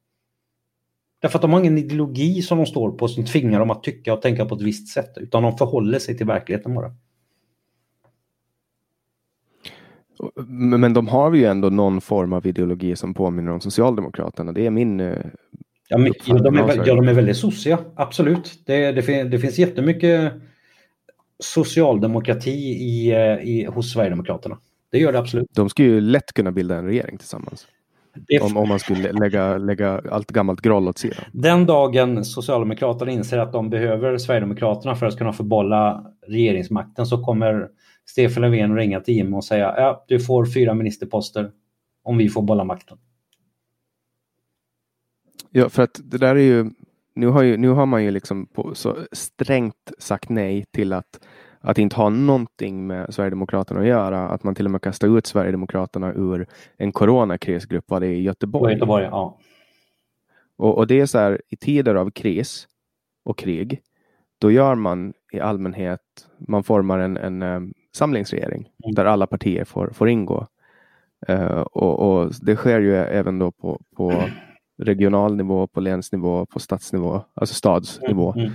Därför 1.21 1.38
att 1.38 1.41
de 1.41 1.53
har 1.53 1.59
ingen 1.59 1.77
ideologi 1.77 2.41
som 2.41 2.57
de 2.57 2.65
står 2.65 2.91
på 2.91 3.07
som 3.07 3.25
tvingar 3.25 3.59
dem 3.59 3.71
att 3.71 3.83
tycka 3.83 4.13
och 4.13 4.21
tänka 4.21 4.45
på 4.45 4.55
ett 4.55 4.61
visst 4.61 4.88
sätt, 4.88 5.17
utan 5.17 5.43
de 5.43 5.57
förhåller 5.57 5.99
sig 5.99 6.17
till 6.17 6.27
verkligheten 6.27 6.73
bara. 6.73 6.95
Men 10.48 10.93
de 10.93 11.07
har 11.07 11.34
ju 11.34 11.45
ändå 11.45 11.69
någon 11.69 12.02
form 12.02 12.34
av 12.34 12.48
ideologi 12.48 12.95
som 12.95 13.14
påminner 13.14 13.52
om 13.52 13.61
Socialdemokraterna. 13.61 14.52
Det 14.52 14.65
är 14.65 14.69
min 14.69 14.99
eh, 14.99 15.18
ja, 15.88 15.98
mycket, 15.98 16.27
ja, 16.27 16.38
de 16.38 16.57
är, 16.57 16.88
ja, 16.88 16.95
de 16.95 17.07
är 17.07 17.14
väldigt 17.14 17.38
sossiga, 17.38 17.80
absolut. 17.95 18.64
Det, 18.65 18.91
det, 18.91 19.23
det 19.23 19.39
finns 19.39 19.60
jättemycket 19.60 20.34
socialdemokrati 21.39 22.52
i, 22.52 23.11
eh, 23.11 23.49
i, 23.49 23.65
hos 23.65 23.93
Sverigedemokraterna. 23.93 24.57
Det 24.91 24.99
gör 24.99 25.11
det 25.11 25.19
absolut. 25.19 25.48
De 25.56 25.69
skulle 25.69 25.88
ju 25.88 26.02
lätt 26.02 26.34
kunna 26.34 26.52
bilda 26.52 26.76
en 26.76 26.85
regering 26.85 27.18
tillsammans. 27.18 27.68
Om, 28.41 28.57
om 28.57 28.69
man 28.69 28.80
skulle 28.80 29.11
lägga, 29.11 29.57
lägga 29.57 30.02
allt 30.11 30.31
gammalt 30.31 30.61
groll 30.61 30.88
åt 30.88 30.98
sidan. 30.98 31.23
Den 31.31 31.65
dagen 31.65 32.26
Socialdemokraterna 32.26 33.11
inser 33.11 33.38
att 33.38 33.53
de 33.53 33.69
behöver 33.69 34.18
Sverigedemokraterna 34.18 34.95
för 34.95 35.06
att 35.06 35.18
kunna 35.18 35.34
förbolla 35.34 36.06
regeringsmakten 36.27 37.06
så 37.06 37.23
kommer 37.23 37.68
Stefan 38.05 38.41
Löfven 38.41 38.75
ringa 38.75 38.99
till 38.99 39.13
Jimmy 39.13 39.37
och 39.37 39.43
säga 39.43 39.73
ja, 39.77 40.05
du 40.07 40.19
får 40.19 40.45
fyra 40.45 40.73
ministerposter 40.73 41.51
om 42.03 42.17
vi 42.17 42.29
får 42.29 42.41
bolla 42.41 42.63
makten. 42.63 42.97
Ja, 45.49 45.69
för 45.69 45.83
att 45.83 45.99
det 46.03 46.17
där 46.17 46.35
är 46.35 46.39
ju 46.39 46.71
nu 47.13 47.27
har, 47.27 47.43
ju, 47.43 47.57
nu 47.57 47.69
har 47.69 47.85
man 47.85 48.03
ju 48.03 48.11
liksom 48.11 48.45
på, 48.45 48.75
så 48.75 48.97
strängt 49.11 49.91
sagt 49.97 50.29
nej 50.29 50.65
till 50.71 50.93
att, 50.93 51.27
att 51.59 51.77
inte 51.77 51.95
ha 51.95 52.09
någonting 52.09 52.87
med 52.87 53.13
Sverigedemokraterna 53.13 53.79
att 53.79 53.87
göra. 53.87 54.29
Att 54.29 54.43
man 54.43 54.55
till 54.55 54.65
och 54.65 54.71
med 54.71 54.81
kastar 54.81 55.17
ut 55.17 55.27
Sverigedemokraterna 55.27 56.13
ur 56.13 56.47
en 56.77 56.91
coronakrisgrupp, 56.91 57.89
var 57.89 57.99
det 57.99 58.07
i 58.07 58.21
Göteborg? 58.21 58.73
Göteborg 58.73 59.05
ja. 59.05 59.39
och, 60.57 60.77
och 60.77 60.87
det 60.87 60.99
är 60.99 61.05
så 61.05 61.17
här, 61.17 61.41
i 61.49 61.55
tider 61.55 61.95
av 61.95 62.11
kris 62.11 62.67
och 63.23 63.37
krig, 63.37 63.81
då 64.37 64.51
gör 64.51 64.75
man 64.75 65.13
i 65.31 65.39
allmänhet, 65.39 66.01
man 66.37 66.63
formar 66.63 66.99
en, 66.99 67.17
en 67.17 67.41
um, 67.41 67.73
samlingsregering 67.95 68.69
mm. 68.84 68.95
där 68.95 69.05
alla 69.05 69.27
partier 69.27 69.65
får, 69.65 69.91
får 69.93 70.09
ingå. 70.09 70.47
Uh, 71.30 71.61
och, 71.61 71.99
och, 71.99 72.31
det 72.41 72.55
sker 72.55 72.80
ju 72.80 72.95
även 72.95 73.39
då 73.39 73.51
på, 73.51 73.81
på 73.95 74.23
regional 74.77 75.35
nivå, 75.35 75.68
på 75.68 75.80
länsnivå, 75.80 76.45
på 76.45 76.59
stadsnivå, 76.59 77.22
alltså 77.34 77.55
stadsnivå. 77.55 78.34
Mm. 78.34 78.51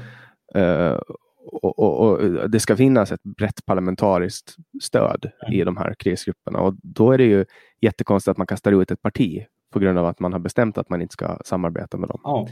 Uh, 0.57 1.01
och, 1.47 1.79
och, 1.79 2.11
och, 2.11 2.51
det 2.51 2.61
ska 2.61 2.77
finnas 2.77 3.13
ett 3.13 3.23
brett 3.23 3.67
parlamentariskt 3.67 4.57
stöd 4.83 5.31
mm. 5.43 5.61
i 5.61 5.65
de 5.65 5.77
här 5.77 5.95
krisgrupperna 5.99 6.61
och 6.61 6.75
då 6.83 7.13
är 7.13 7.19
det 7.19 7.25
ju 7.25 7.45
jättekonstigt 7.81 8.31
att 8.31 8.37
man 8.37 8.47
kastar 8.47 8.83
ut 8.83 8.91
ett 8.91 9.03
parti 9.03 9.47
på 9.73 9.79
grund 9.79 9.99
av 9.99 10.07
att 10.07 10.21
man 10.21 10.33
har 10.33 10.41
bestämt 10.41 10.79
att 10.79 10.91
man 10.91 11.03
inte 11.03 11.13
ska 11.13 11.39
samarbeta 11.45 11.97
med 11.97 12.09
dem. 12.09 12.21
Oh. 12.25 12.49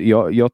Jag, 0.00 0.34
jag, 0.34 0.50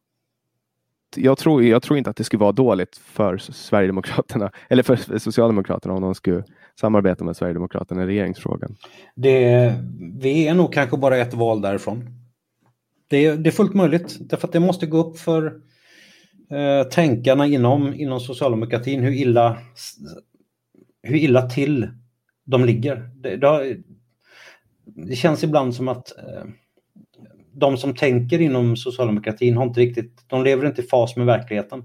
jag, 1.17 1.39
tror, 1.39 1.65
jag 1.65 1.83
tror 1.83 1.99
inte 1.99 2.11
att 2.11 2.17
det 2.17 2.25
skulle 2.25 2.41
vara 2.41 2.53
dåligt 2.53 2.97
för 2.97 3.39
Sverigedemokraterna 3.39 4.51
eller 4.69 4.83
för 4.83 5.19
Socialdemokraterna 5.19 5.95
om 5.95 6.03
de 6.03 6.15
skulle 6.15 6.45
samarbeta 6.81 7.25
med 7.25 7.37
Sverigedemokraterna 7.37 8.03
i 8.03 8.07
regeringsfrågan. 8.07 8.77
Det, 9.15 9.75
vi 10.21 10.49
är 10.49 10.55
nog 10.55 10.73
kanske 10.73 10.97
bara 10.97 11.17
ett 11.17 11.35
val 11.35 11.61
därifrån. 11.61 12.05
Det, 13.09 13.37
det 13.37 13.51
är 13.51 13.53
fullt 13.53 13.75
möjligt, 13.75 14.17
därför 14.21 14.49
att 14.49 14.53
det 14.53 14.61
måste 14.61 14.87
gå 14.87 14.99
upp 14.99 15.19
för 15.19 15.47
eh, 16.51 16.89
tänkarna 16.91 17.47
inom, 17.47 17.95
inom 17.95 18.21
socialdemokratin 18.21 19.01
hur 19.01 19.13
illa, 19.13 19.59
hur 21.03 21.17
illa 21.17 21.43
till 21.43 21.89
de 22.45 22.65
ligger. 22.65 23.11
Det, 23.15 23.37
det, 23.37 23.77
det 24.85 25.17
känns 25.17 25.45
ibland 25.45 25.75
som 25.75 25.89
att 25.89 26.19
eh, 26.19 26.45
de 27.55 27.77
som 27.77 27.95
tänker 27.95 28.41
inom 28.41 28.77
socialdemokratin 28.77 29.57
har 29.57 29.65
inte 29.65 29.81
riktigt, 29.81 30.25
de 30.27 30.45
lever 30.45 30.67
inte 30.67 30.83
i 30.83 30.87
fas 30.87 31.17
med 31.17 31.27
verkligheten 31.27 31.83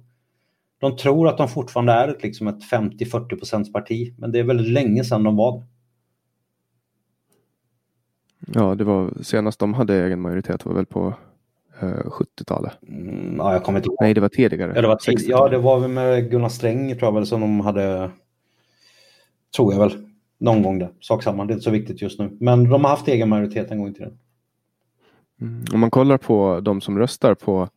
de 0.79 0.95
tror 0.97 1.27
att 1.27 1.37
de 1.37 1.47
fortfarande 1.47 1.93
är 1.93 2.07
ett, 2.07 2.23
liksom 2.23 2.47
ett 2.47 2.71
50-40 2.71 3.71
parti, 3.73 4.13
men 4.17 4.31
det 4.31 4.39
är 4.39 4.43
väldigt 4.43 4.67
länge 4.67 5.03
sedan 5.03 5.23
de 5.23 5.35
var 5.35 5.63
Ja, 8.53 8.75
det 8.75 8.83
var 8.83 9.13
senast 9.21 9.59
de 9.59 9.73
hade 9.73 10.05
egen 10.05 10.21
majoritet 10.21 10.65
var 10.65 10.73
väl 10.73 10.85
på 10.85 11.13
eh, 11.79 11.87
70-talet. 11.87 12.73
Mm, 12.87 13.35
ja, 13.37 13.53
jag 13.53 13.63
kommer 13.63 13.79
inte 13.79 13.87
ihåg. 13.87 13.97
Nej, 14.01 14.13
det 14.13 14.21
var 14.21 14.29
tidigare. 14.29 14.71
Ja, 14.75 14.81
det 14.81 14.87
var, 14.87 14.95
tid 14.95 15.19
ja, 15.27 15.49
det 15.49 15.57
var 15.57 15.79
väl 15.79 15.89
med 15.89 16.31
Gunnar 16.31 16.49
Sträng 16.49 16.97
tror 16.97 17.07
jag 17.07 17.13
väl 17.13 17.25
som 17.25 17.41
de 17.41 17.59
hade, 17.59 18.11
tror 19.55 19.73
jag 19.73 19.79
väl, 19.79 20.07
någon 20.37 20.63
gång 20.63 20.79
det. 20.79 20.89
Sak 20.99 21.23
samma, 21.23 21.45
det 21.45 21.51
är 21.51 21.55
inte 21.55 21.63
så 21.63 21.71
viktigt 21.71 22.01
just 22.01 22.19
nu. 22.19 22.37
Men 22.39 22.69
de 22.69 22.83
har 22.83 22.91
haft 22.91 23.07
egen 23.07 23.29
majoritet 23.29 23.71
en 23.71 23.79
gång 23.79 23.89
i 23.89 23.93
tiden. 23.93 24.19
Mm. 25.41 25.63
Om 25.73 25.79
man 25.79 25.91
kollar 25.91 26.17
på 26.17 26.59
de 26.59 26.81
som 26.81 26.99
röstar 26.99 27.35
på 27.35 27.69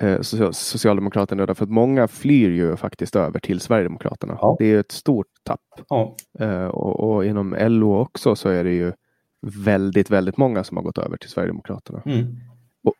eh, 0.00 0.20
Socialdemokraterna 0.52 1.46
därför 1.46 1.64
att 1.64 1.70
många 1.70 2.08
flyr 2.08 2.50
ju 2.50 2.76
faktiskt 2.76 3.16
över 3.16 3.40
till 3.40 3.60
Sverigedemokraterna. 3.60 4.38
Ja. 4.40 4.56
Det 4.58 4.64
är 4.64 4.80
ett 4.80 4.92
stort 4.92 5.26
tapp. 5.42 5.60
Ja. 5.88 6.16
Eh, 6.38 6.64
och, 6.64 7.00
och, 7.00 7.24
inom 7.24 7.56
LO 7.60 8.00
också 8.00 8.36
så 8.36 8.48
är 8.48 8.64
det 8.64 8.72
ju 8.72 8.92
väldigt, 9.40 10.10
väldigt 10.10 10.36
många 10.36 10.64
som 10.64 10.76
har 10.76 10.84
gått 10.84 10.98
över 10.98 11.16
till 11.16 11.30
Sverigedemokraterna. 11.30 12.02
Mm. 12.06 12.36
Och 12.84 12.94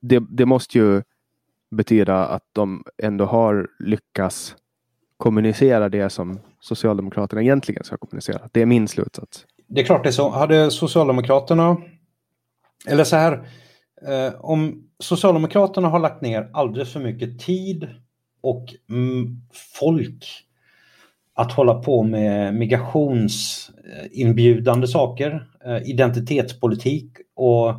det, 0.00 0.22
det 0.28 0.46
måste 0.46 0.78
ju 0.78 1.02
betyda 1.70 2.26
att 2.26 2.44
de 2.52 2.84
ändå 3.02 3.24
har 3.24 3.68
lyckats 3.78 4.56
kommunicera 5.16 5.88
det 5.88 6.10
som 6.10 6.38
Socialdemokraterna 6.60 7.42
egentligen 7.42 7.84
ska 7.84 7.96
kommunicera. 7.96 8.48
Det 8.52 8.62
är 8.62 8.66
min 8.66 8.88
slutsats. 8.88 9.46
Det 9.66 9.80
är 9.80 9.84
klart 9.84 10.02
det 10.02 10.08
är 10.08 10.12
så. 10.12 10.30
Hade 10.30 10.70
Socialdemokraterna, 10.70 11.76
eller 12.88 13.04
så 13.04 13.16
här, 13.16 13.46
Eh, 14.08 14.32
om 14.40 14.88
Socialdemokraterna 14.98 15.88
har 15.88 15.98
lagt 15.98 16.22
ner 16.22 16.50
alldeles 16.52 16.92
för 16.92 17.00
mycket 17.00 17.38
tid 17.38 17.88
och 18.40 18.74
mm, 18.90 19.40
folk 19.78 20.24
att 21.34 21.52
hålla 21.52 21.74
på 21.74 22.02
med 22.02 22.54
migrationsinbjudande 22.54 24.86
saker, 24.86 25.48
eh, 25.64 25.90
identitetspolitik 25.90 27.12
och 27.34 27.74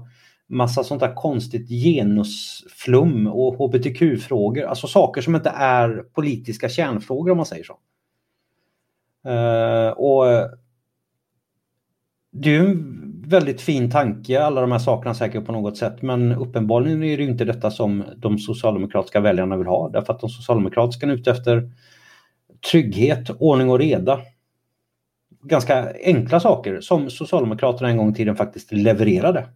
massa 0.48 0.84
sånt 0.84 1.02
där 1.02 1.16
konstigt 1.16 1.70
genusflum 1.70 3.28
och 3.28 3.56
hbtq-frågor, 3.56 4.64
alltså 4.64 4.88
saker 4.88 5.22
som 5.22 5.36
inte 5.36 5.50
är 5.50 6.04
politiska 6.14 6.70
kärnfrågor 6.70 7.32
om 7.32 7.38
man 7.38 7.46
säger 7.46 7.64
så. 7.64 7.80
Eh, 9.30 9.90
och 9.90 10.26
det 12.32 12.56
är 12.56 12.60
en 12.60 13.15
väldigt 13.28 13.62
fin 13.62 13.92
tanke, 13.92 14.42
alla 14.42 14.62
de 14.62 14.72
här 14.72 14.80
sakerna 14.80 15.14
säkert 15.14 15.46
på 15.46 15.52
något 15.52 15.78
sätt, 15.78 16.02
men 16.02 16.32
uppenbarligen 16.32 17.04
är 17.04 17.18
det 17.18 17.24
inte 17.24 17.46
detta 17.46 17.72
som 17.72 18.04
de 18.18 18.38
socialdemokratiska 18.38 19.20
väljarna 19.20 19.58
vill 19.58 19.68
ha, 19.68 19.90
därför 19.90 20.14
att 20.14 20.20
de 20.20 20.30
socialdemokratiska 20.30 21.08
är 21.08 21.12
ute 21.12 21.32
efter 21.32 21.72
trygghet, 22.72 23.30
ordning 23.40 23.70
och 23.70 23.80
reda. 23.80 24.22
Ganska 25.44 25.94
enkla 26.04 26.40
saker 26.40 26.82
som 26.82 27.10
Socialdemokraterna 27.10 27.90
en 27.90 27.98
gång 27.98 28.12
i 28.12 28.14
tiden 28.14 28.36
faktiskt 28.36 28.72
levererade. 28.72 29.50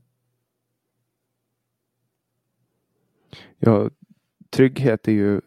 Ja, 3.59 3.89
trygghet 4.49 5.07
är 5.07 5.11
ju, 5.11 5.41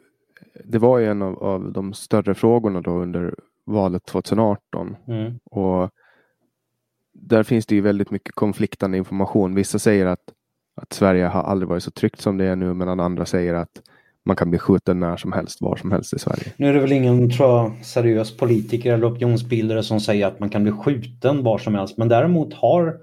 det 0.65 0.79
var 0.79 0.99
ju 0.99 1.07
en 1.07 1.23
av, 1.23 1.43
av 1.43 1.73
de 1.73 1.93
större 1.93 2.35
frågorna 2.35 2.81
då 2.81 2.91
under 2.91 3.35
valet 3.65 4.05
2018. 4.05 4.97
Mm. 5.09 5.39
Och 5.45 5.91
där 7.23 7.43
finns 7.43 7.67
det 7.67 7.75
ju 7.75 7.81
väldigt 7.81 8.11
mycket 8.11 8.35
konfliktande 8.35 8.99
information. 8.99 9.55
Vissa 9.55 9.79
säger 9.79 10.07
att, 10.07 10.33
att 10.77 10.93
Sverige 10.93 11.27
har 11.27 11.43
aldrig 11.43 11.69
varit 11.69 11.83
så 11.83 11.91
tryggt 11.91 12.21
som 12.21 12.39
det 12.39 12.45
är 12.45 12.57
nu 12.57 12.75
medan 12.75 13.01
andra 13.01 13.27
säger 13.27 13.55
att 13.55 13.83
man 14.25 14.37
kan 14.37 14.51
bli 14.51 14.59
skjuten 14.59 15.01
när 15.01 15.17
som 15.17 15.33
helst, 15.33 15.61
var 15.61 15.77
som 15.77 15.93
helst 15.93 16.15
i 16.15 16.19
Sverige. 16.19 16.53
Nu 16.57 16.69
är 16.69 16.73
det 16.75 16.81
väl 16.81 16.93
ingen 16.93 17.31
tror 17.31 17.49
jag, 17.49 17.85
seriös 17.85 18.37
politiker 18.37 18.93
eller 18.93 19.13
opinionsbildare 19.13 19.83
som 19.83 20.01
säger 20.01 20.27
att 20.27 20.41
man 20.41 20.51
kan 20.51 20.63
bli 20.63 20.73
skjuten 20.73 21.43
var 21.43 21.59
som 21.59 21.75
helst. 21.75 21.99
Men 21.99 22.09
däremot 22.09 22.55
har 22.55 22.97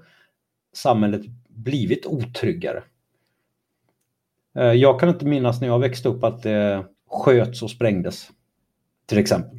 samhället 0.74 1.22
blivit 1.48 2.06
otryggare. 2.06 2.82
Eh, 4.56 4.72
jag 4.72 5.00
kan 5.00 5.08
inte 5.08 5.24
minnas 5.24 5.60
när 5.60 5.68
jag 5.68 5.78
växte 5.78 6.08
upp 6.08 6.24
att 6.24 6.42
det 6.42 6.84
sköts 7.10 7.62
och 7.62 7.70
sprängdes. 7.70 8.30
Till 9.06 9.18
exempel. 9.18 9.58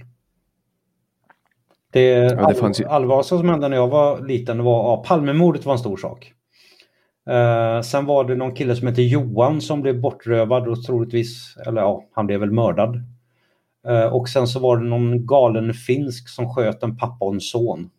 Det, 1.92 2.10
ja, 2.10 2.48
det 2.48 2.56
fanns 2.56 2.82
ju... 2.82 2.86
allvarligaste 2.86 3.38
som 3.38 3.50
hände 3.50 3.70
när 3.70 3.78
jag 3.78 3.88
var 3.88 4.28
liten 4.28 4.64
var 4.64 4.84
ja, 4.84 5.04
Palmemordet 5.08 5.66
var 5.66 5.74
en 5.74 5.80
stor 5.80 5.98
sak. 5.98 6.34
Uh, 7.30 7.82
sen 7.82 8.06
var 8.06 8.24
det 8.24 8.36
någon 8.36 8.56
kille 8.56 8.76
som 8.76 8.88
hette 8.88 9.02
Johan 9.02 9.62
som 9.62 9.82
blev 9.82 10.02
bortrövad 10.02 10.68
och 10.68 10.84
troligtvis, 10.84 11.58
eller 11.68 11.82
ja, 11.82 12.04
han 12.12 12.28
blev 12.28 12.40
väl 12.40 12.52
mördad. 12.52 12.96
Uh, 13.88 14.14
och 14.14 14.30
sen 14.30 14.48
så 14.48 14.60
var 14.60 14.78
det 14.78 14.84
någon 14.84 15.26
galen 15.26 15.74
finsk 15.74 16.30
som 16.30 16.54
sköt 16.54 16.84
en 16.84 16.98
pappa 16.98 17.26
och 17.26 17.34
en 17.34 17.42
son. 17.42 17.90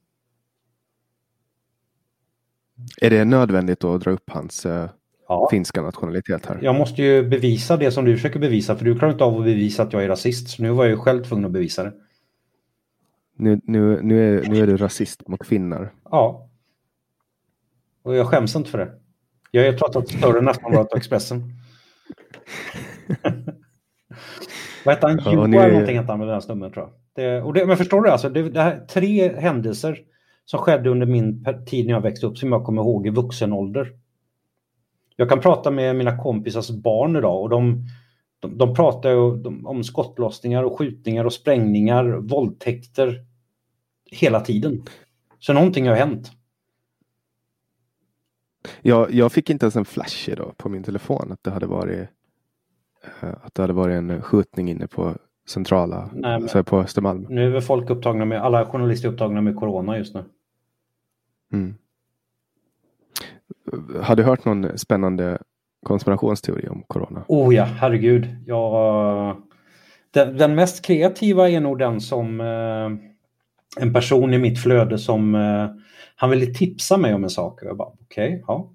Är 3.01 3.11
det 3.11 3.25
nödvändigt 3.25 3.85
att 3.85 4.01
dra 4.01 4.11
upp 4.11 4.31
hans 4.31 4.67
uh, 4.67 4.87
ja. 5.29 5.49
finska 5.51 5.83
nationalitet 5.83 6.47
här? 6.47 6.59
Jag 6.63 6.75
måste 6.75 7.03
ju 7.03 7.29
bevisa 7.29 7.77
det 7.77 7.91
som 7.91 8.05
du 8.05 8.17
försöker 8.17 8.41
bevisa 8.41 8.77
för 8.77 8.85
du 8.85 8.99
klarar 8.99 9.13
inte 9.13 9.25
av 9.25 9.39
att 9.39 9.45
bevisa 9.45 9.83
att 9.83 9.93
jag 9.93 10.05
är 10.05 10.09
rasist. 10.09 10.49
Så 10.49 10.63
nu 10.63 10.71
var 10.71 10.85
jag 10.85 10.91
ju 10.91 10.97
själv 10.97 11.25
tvungen 11.25 11.45
att 11.45 11.53
bevisa 11.53 11.85
det. 11.85 11.93
Nu, 13.37 13.61
nu, 13.65 14.03
nu, 14.03 14.39
är, 14.39 14.49
nu 14.49 14.59
är 14.59 14.67
du 14.67 14.77
rasist 14.77 15.29
mot 15.29 15.47
finnar. 15.47 15.93
Ja. 16.11 16.49
Och 18.03 18.17
jag 18.17 18.27
skäms 18.27 18.57
inte 18.57 18.71
för 18.71 18.79
det. 18.79 18.93
Jag 19.51 19.79
trots 19.79 19.97
allt 19.97 20.09
större 20.09 20.39
än 20.39 20.49
Aftonbladet 20.49 20.93
och 20.93 20.99
Expressen. 20.99 21.43
Vad 24.85 24.95
hette 24.95 25.07
han? 25.07 25.21
Ja, 25.25 25.33
Johan 25.33 25.55
är... 25.55 25.71
någonting 25.71 25.97
hette 25.97 26.13
han 26.13 26.19
med 26.19 26.29
den 26.29 26.35
här 26.35 26.41
snubben 26.41 26.73
tror 26.73 26.85
jag. 26.85 26.93
Det, 27.15 27.43
och 27.43 27.55
det, 27.55 27.67
men 27.67 27.77
förstår 27.77 28.03
du 28.03 28.11
alltså, 28.11 28.29
det, 28.29 28.51
det 28.51 28.63
här 28.63 28.87
tre 28.87 29.41
händelser 29.41 29.99
som 30.45 30.61
skedde 30.61 30.91
under 30.91 31.07
min 31.07 31.45
tid 31.67 31.87
när 31.87 31.93
jag 31.93 32.01
växte 32.01 32.27
upp 32.27 32.39
som 32.39 32.53
jag 32.53 32.65
kommer 32.65 32.83
ihåg 32.83 33.07
i 33.07 33.11
vuxen 33.11 33.53
ålder. 33.53 33.93
Jag 35.17 35.29
kan 35.29 35.41
prata 35.41 35.71
med 35.71 35.97
mina 35.97 36.19
kompisars 36.19 36.71
barn 36.71 37.17
idag 37.17 37.43
och 37.43 37.49
de, 37.49 37.87
de, 38.43 38.59
de 38.59 38.75
pratar 38.75 39.11
ju 39.11 39.45
om 39.65 39.85
skottlossningar 39.85 40.63
och 40.63 40.79
skjutningar 40.79 41.25
och 41.25 41.33
sprängningar, 41.33 42.05
våldtäkter 42.05 43.25
hela 44.11 44.41
tiden. 44.41 44.83
Så 45.39 45.53
någonting 45.53 45.89
har 45.89 45.95
hänt. 45.95 46.33
Jag, 48.83 49.11
jag 49.11 49.33
fick 49.33 49.51
inte 49.51 49.65
ens 49.65 49.77
en 49.77 49.85
flash 49.85 50.31
idag 50.31 50.55
på 50.57 50.69
min 50.69 50.83
telefon 50.83 51.33
att 51.33 51.45
det 51.45 51.51
hade 51.51 51.67
varit 51.67 52.09
eh, 53.21 53.29
att 53.43 53.55
det 53.55 53.63
hade 53.63 53.73
varit 53.73 53.95
en 53.95 54.23
skjutning 54.23 54.71
inne 54.71 54.87
på 54.87 55.15
centrala, 55.49 56.11
Nej, 56.13 56.35
alltså 56.35 56.65
på 56.65 56.79
Östermalm. 56.79 57.27
Nu 57.31 57.57
är 57.57 57.61
folk 57.61 57.91
upptagna 57.91 58.25
med, 58.25 58.43
alla 58.43 58.67
journalister 58.67 59.09
upptagna 59.09 59.41
med 59.41 59.57
corona 59.57 59.99
just 59.99 60.15
nu. 60.15 60.25
Mm. 61.53 61.75
Har 64.03 64.17
du 64.17 64.23
hört 64.23 64.45
någon 64.45 64.79
spännande 64.79 65.39
konspirationsteori 65.83 66.69
om 66.69 66.83
corona? 66.87 67.25
Oh 67.29 67.55
ja, 67.55 67.65
herregud. 67.65 68.27
Ja, 68.47 69.37
den, 70.11 70.37
den 70.37 70.55
mest 70.55 70.85
kreativa 70.85 71.49
är 71.51 71.61
nog 71.61 71.79
den 71.79 72.01
som 72.01 72.41
eh, 72.41 72.91
en 73.83 73.93
person 73.93 74.35
i 74.35 74.39
mitt 74.39 74.63
flöde 74.63 74.99
som 74.99 75.35
eh, 75.35 75.67
han 76.17 76.31
ville 76.31 76.47
tipsa 76.47 76.97
mig 76.97 77.15
om 77.15 77.25
en 77.25 77.31
sak. 77.31 77.59
Jag 77.63 77.77
bara 77.77 77.89
okej, 77.89 78.29
okay, 78.29 78.43
ja. 78.47 78.73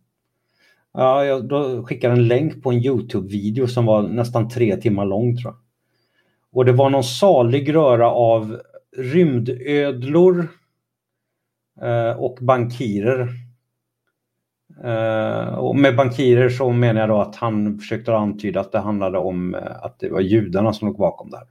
Ja, 0.94 1.26
jag 1.26 1.48
då 1.48 1.86
skickade 1.86 2.14
en 2.14 2.28
länk 2.28 2.64
på 2.64 2.72
en 2.72 2.86
Youtube-video 2.86 3.68
som 3.68 3.86
var 3.86 4.04
nästan 4.04 4.50
tre 4.50 4.76
timmar 4.76 5.06
lång 5.06 5.38
tror 5.38 5.54
jag. 5.54 5.60
Och 6.52 6.66
det 6.66 6.72
var 6.72 6.90
någon 6.90 7.04
salig 7.04 7.76
röra 7.76 8.12
av 8.12 8.62
rymdödlor 8.98 10.48
eh, 11.82 12.12
och 12.12 12.38
bankirer. 12.42 13.30
Eh, 14.84 15.53
och 15.53 15.76
med 15.76 15.95
bankirer 15.95 16.49
så 16.49 16.72
menar 16.72 17.02
jag 17.02 17.10
då 17.10 17.22
att 17.22 17.35
han 17.35 17.80
försökte 17.80 18.15
antyda 18.15 18.60
att 18.60 18.72
det 18.72 18.80
handlade 18.80 19.18
om 19.18 19.56
eh, 19.56 19.61
att 19.81 19.99
det 19.99 20.10
var 20.10 20.19
judarna 20.19 20.73
som 20.73 20.88
låg 20.88 20.98
bakom 20.98 21.30
det 21.30 21.38
här. 21.38 21.48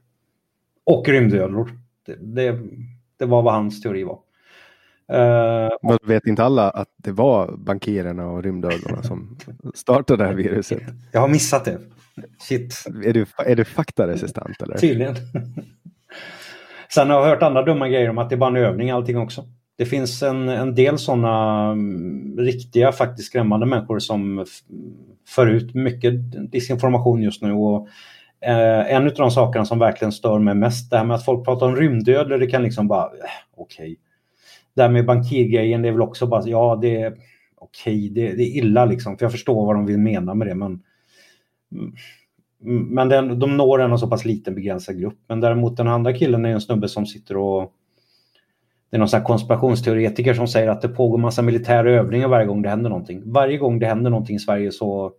Och 0.85 1.09
rymdödlor. 1.09 1.71
Det, 2.07 2.17
det, 2.21 2.59
det 3.19 3.27
var 3.27 3.43
vad 3.43 3.55
hans 3.55 3.83
teori 3.83 4.05
var. 4.05 4.19
Uh, 5.13 5.97
vet 6.03 6.27
inte 6.27 6.45
alla 6.45 6.71
att 6.71 6.89
det 6.97 7.13
var 7.13 7.57
bankirerna 7.57 8.27
och 8.27 8.43
rymdödlorna 8.43 9.03
som 9.03 9.39
startade 9.75 10.23
det 10.23 10.29
här 10.29 10.35
viruset? 10.35 10.83
Jag 11.13 11.21
har 11.21 11.29
missat 11.29 11.65
det. 11.65 11.79
Shit. 12.39 12.85
Är 13.05 13.13
du, 13.13 13.27
är 13.39 13.57
du 13.57 13.65
faktaresistent 13.65 14.63
eller? 14.63 14.79
Tydligen. 14.79 15.15
Sen 16.95 17.11
har 17.11 17.17
jag 17.21 17.27
hört 17.27 17.43
andra 17.43 17.63
dumma 17.63 17.89
grejer 17.89 18.11
om 18.11 18.19
att 18.19 18.29
det 18.31 18.35
är 18.35 18.39
bara 18.39 18.51
en 18.51 18.57
övning 18.57 18.91
allting 18.91 19.19
också. 19.19 19.45
Det 19.79 19.87
finns 19.87 20.23
en, 20.23 20.49
en 20.49 20.75
del 20.75 20.99
sådana 20.99 21.65
mm, 21.73 22.39
riktiga, 22.39 22.93
faktiskt 22.93 23.29
skrämmande 23.29 23.67
människor 23.67 23.99
som 23.99 24.47
för 25.29 25.47
ut 25.47 25.75
mycket 25.75 26.15
disinformation 26.53 27.23
just 27.23 27.43
nu. 27.43 27.53
Och, 27.53 27.89
eh, 28.41 28.95
en 28.95 29.07
av 29.07 29.13
de 29.15 29.31
sakerna 29.31 29.65
som 29.65 29.79
verkligen 29.79 30.13
stör 30.13 30.39
mig 30.39 30.55
mest, 30.55 30.91
det 30.91 30.97
här 30.97 31.05
med 31.05 31.15
att 31.15 31.25
folk 31.25 31.45
pratar 31.45 31.67
om 31.67 31.77
rymdödlor, 31.77 32.39
det 32.39 32.47
kan 32.47 32.63
liksom 32.63 32.89
bara, 32.89 33.05
eh, 33.05 33.11
okej. 33.57 33.85
Okay. 33.85 33.97
Det 34.75 34.83
här 34.83 34.89
med 34.89 35.07
bankirgrejen, 35.07 35.83
det 35.83 35.89
är 35.89 35.93
väl 35.93 36.03
också 36.03 36.27
bara, 36.27 36.43
ja 36.47 36.79
det 36.83 37.03
är 37.03 37.17
okej, 37.57 37.97
okay, 37.97 38.09
det, 38.09 38.37
det, 38.37 38.43
är 38.43 38.57
illa 38.57 38.85
liksom, 38.85 39.19
för 39.19 39.25
jag 39.25 39.33
förstår 39.33 39.67
vad 39.67 39.77
de 39.77 39.87
vill 39.87 39.99
mena 39.99 40.35
med 40.35 40.47
det, 40.47 40.55
men 40.55 40.83
mm, 41.73 41.95
mm, 42.65 42.87
men 42.87 43.09
den, 43.09 43.39
de 43.39 43.57
når 43.57 43.83
en 43.83 43.99
så 43.99 44.09
pass 44.09 44.25
liten 44.25 44.55
begränsad 44.55 45.01
grupp. 45.01 45.19
Men 45.29 45.41
däremot 45.41 45.77
den 45.77 45.89
andra 45.89 46.13
killen 46.13 46.45
är 46.45 46.51
en 46.51 46.61
snubbe 46.61 46.89
som 46.89 47.07
sitter 47.07 47.37
och 47.37 47.73
det 48.99 49.07
är 49.07 49.19
någon 49.19 49.25
konspirationsteoretiker 49.25 50.35
som 50.35 50.49
säger 50.49 50.69
att 50.69 50.83
det 50.83 50.89
pågår 50.89 51.19
massa 51.19 51.43
militära 51.43 51.91
övningar 51.91 52.29
varje 52.29 52.47
gång 52.47 52.63
det 52.63 52.69
händer 52.69 52.91
någonting. 52.91 53.23
Varje 53.33 53.59
gång 53.59 53.79
det 53.79 53.87
händer 53.87 54.11
någonting 54.11 54.37
i 54.37 54.39
Sverige 54.39 54.73
så 54.73 55.13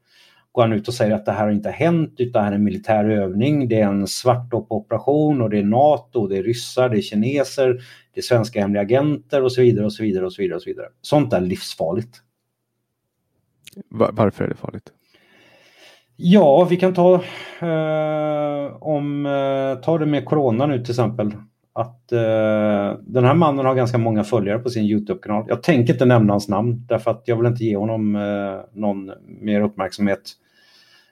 går 0.51 0.61
han 0.61 0.73
ut 0.73 0.87
och 0.87 0.93
säger 0.93 1.15
att 1.15 1.25
det 1.25 1.31
här 1.31 1.43
har 1.43 1.51
inte 1.51 1.69
hänt 1.69 2.15
utan 2.17 2.39
det 2.39 2.45
här 2.45 2.51
är 2.51 2.55
en 2.55 2.63
militär 2.63 3.09
övning. 3.09 3.67
Det 3.67 3.79
är 3.79 3.87
en 3.87 4.07
svartoperation 4.07 5.41
och 5.41 5.49
det 5.49 5.59
är 5.59 5.63
NATO, 5.63 6.27
det 6.27 6.37
är 6.37 6.43
ryssar, 6.43 6.89
det 6.89 6.97
är 6.97 7.01
kineser, 7.01 7.73
det 8.13 8.19
är 8.19 8.21
svenska 8.21 8.61
hemliga 8.61 8.81
agenter 8.81 9.43
och 9.43 9.51
så 9.51 9.61
vidare 9.61 9.85
och 9.85 9.93
så 9.93 10.03
vidare 10.03 10.25
och 10.25 10.33
så 10.33 10.41
vidare. 10.41 10.55
Och 10.55 10.61
så 10.61 10.69
vidare. 10.69 10.87
Sånt 11.01 11.33
är 11.33 11.41
livsfarligt. 11.41 12.17
Varför 13.89 14.43
är 14.43 14.49
det 14.49 14.55
farligt? 14.55 14.91
Ja, 16.15 16.63
vi 16.63 16.77
kan 16.77 16.93
ta 16.93 17.13
eh, 17.61 18.77
om 18.79 19.25
eh, 19.25 19.83
ta 19.83 19.97
det 19.97 20.05
med 20.05 20.25
corona 20.25 20.65
nu 20.65 20.79
till 20.79 20.91
exempel. 20.91 21.33
Att 21.77 22.11
eh, 22.11 22.99
den 23.01 23.25
här 23.25 23.33
mannen 23.33 23.65
har 23.65 23.75
ganska 23.75 23.97
många 23.97 24.23
följare 24.23 24.59
på 24.59 24.69
sin 24.69 24.85
Youtube-kanal. 24.85 25.45
Jag 25.47 25.63
tänker 25.63 25.93
inte 25.93 26.05
nämna 26.05 26.33
hans 26.33 26.49
namn 26.49 26.85
därför 26.87 27.11
att 27.11 27.23
jag 27.25 27.35
vill 27.35 27.45
inte 27.45 27.63
ge 27.63 27.77
honom 27.77 28.15
eh, 28.15 28.59
någon 28.73 29.11
mer 29.27 29.61
uppmärksamhet 29.61 30.31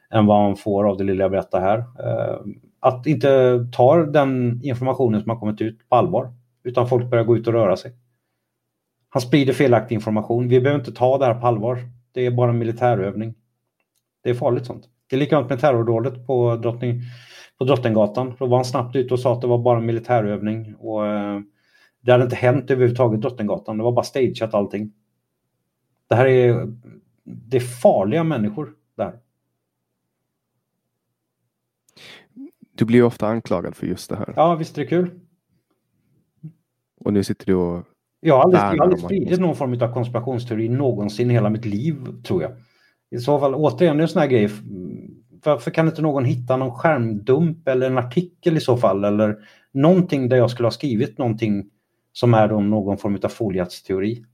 än 0.10 0.26
vad 0.26 0.44
han 0.44 0.56
får 0.56 0.90
av 0.90 0.98
det 0.98 1.04
lilla 1.04 1.24
jag 1.24 1.32
berättar 1.32 1.62
här. 1.62 1.78
Eh, 1.78 2.40
att 2.80 3.08
inte 3.08 3.60
ta 3.72 4.06
den 4.06 4.62
informationen 4.64 5.22
som 5.22 5.30
har 5.30 5.40
kommit 5.40 5.62
ut 5.62 5.90
på 5.90 5.96
allvar 5.96 6.34
utan 6.64 6.90
folk 6.90 7.10
börjar 7.10 7.24
gå 7.24 7.38
ut 7.38 7.48
och 7.48 7.54
röra 7.54 7.78
sig. 7.78 7.92
Han 9.10 9.22
sprider 9.22 9.54
felaktig 9.54 9.96
information. 9.96 10.48
Vi 10.48 10.62
behöver 10.62 10.80
inte 10.80 10.92
ta 10.92 11.18
det 11.18 11.26
här 11.26 11.36
på 11.36 11.48
allvar. 11.48 11.80
Det 12.12 12.26
är 12.26 12.32
bara 12.32 12.50
en 12.50 12.58
militärövning. 12.58 13.34
Det 14.24 14.30
är 14.30 14.34
farligt 14.34 14.66
sånt. 14.66 14.84
Det 15.10 15.16
är 15.16 15.20
likadant 15.20 15.50
med 15.50 15.60
terrordådet 15.60 16.28
på, 16.28 16.56
Drottning, 16.56 17.02
på 17.58 17.66
Drottninggatan. 17.66 18.34
Då 18.40 18.46
var 18.46 18.58
han 18.58 18.66
snabbt 18.66 18.96
ute 18.96 19.14
och 19.14 19.20
sa 19.20 19.34
att 19.34 19.42
det 19.42 19.48
var 19.48 19.58
bara 19.58 19.78
en 19.78 19.86
militärövning. 19.86 20.76
Och, 20.76 21.08
eh, 21.08 21.40
det 22.02 22.12
hade 22.12 22.24
inte 22.24 22.36
hänt 22.36 22.72
överhuvudtaget 22.72 23.22
Drottninggatan. 23.22 23.78
Det 23.78 23.84
var 23.84 23.92
bara 23.92 24.06
stageat 24.06 24.54
allting. 24.54 24.94
Det 26.08 26.16
här 26.16 26.26
är, 26.26 26.74
det 27.24 27.58
är 27.58 27.62
farliga 27.62 28.24
människor 28.24 28.74
där. 28.98 29.20
Du 32.76 32.86
blir 32.86 33.04
ofta 33.04 33.28
anklagad 33.28 33.76
för 33.76 33.88
just 33.88 34.10
det 34.10 34.16
här. 34.16 34.34
Ja, 34.36 34.56
visst 34.56 34.78
är 34.78 34.82
det 34.82 34.88
kul. 34.88 35.20
Och 37.00 37.14
nu 37.14 37.24
sitter 37.24 37.46
du 37.46 37.56
och... 37.56 37.84
Jag 38.20 38.36
har 38.36 38.44
aldrig, 38.44 38.62
jag 38.62 38.68
har 38.68 38.78
aldrig 38.78 39.00
spridit 39.00 39.40
någon 39.40 39.56
form 39.56 39.74
av 39.82 39.94
konspirationsteori 39.94 40.70
någonsin 40.70 41.32
i 41.32 41.34
hela 41.34 41.50
mitt 41.50 41.66
liv, 41.66 41.96
tror 42.24 42.42
jag. 42.42 42.52
I 43.10 43.18
så 43.18 43.40
fall, 43.40 43.56
återigen, 43.56 44.00
en 44.00 44.08
sån 44.08 44.20
här 44.20 44.28
grej. 44.28 44.50
Varför 45.46 45.72
kan 45.72 45.88
inte 45.88 46.02
någon 46.02 46.26
hitta 46.26 46.58
någon 46.58 46.72
skärmdump 46.72 47.68
eller 47.68 47.88
en 47.88 47.98
artikel 47.98 48.58
i 48.58 48.60
så 48.60 48.78
fall? 48.78 49.04
Eller 49.04 49.38
någonting 49.72 50.30
där 50.30 50.38
jag 50.38 50.52
skulle 50.52 50.66
ha 50.66 50.72
skrivit 50.72 51.18
någonting 51.18 51.70
som 52.14 52.34
är 52.34 52.48
då 52.48 52.60
någon 52.60 52.98
form 52.98 53.20
av 53.24 53.30
foliatsteori. 53.30 54.26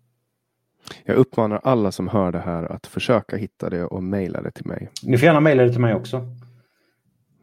Jag 1.05 1.15
uppmanar 1.15 1.61
alla 1.63 1.91
som 1.91 2.07
hör 2.07 2.31
det 2.31 2.39
här 2.39 2.71
att 2.71 2.87
försöka 2.87 3.37
hitta 3.37 3.69
det 3.69 3.85
och 3.85 4.03
mejla 4.03 4.41
det 4.41 4.51
till 4.51 4.67
mig. 4.67 4.89
Ni 5.03 5.17
får 5.17 5.25
gärna 5.25 5.39
mejla 5.39 5.63
det 5.63 5.71
till 5.71 5.81
mig 5.81 5.93
också. 5.95 6.27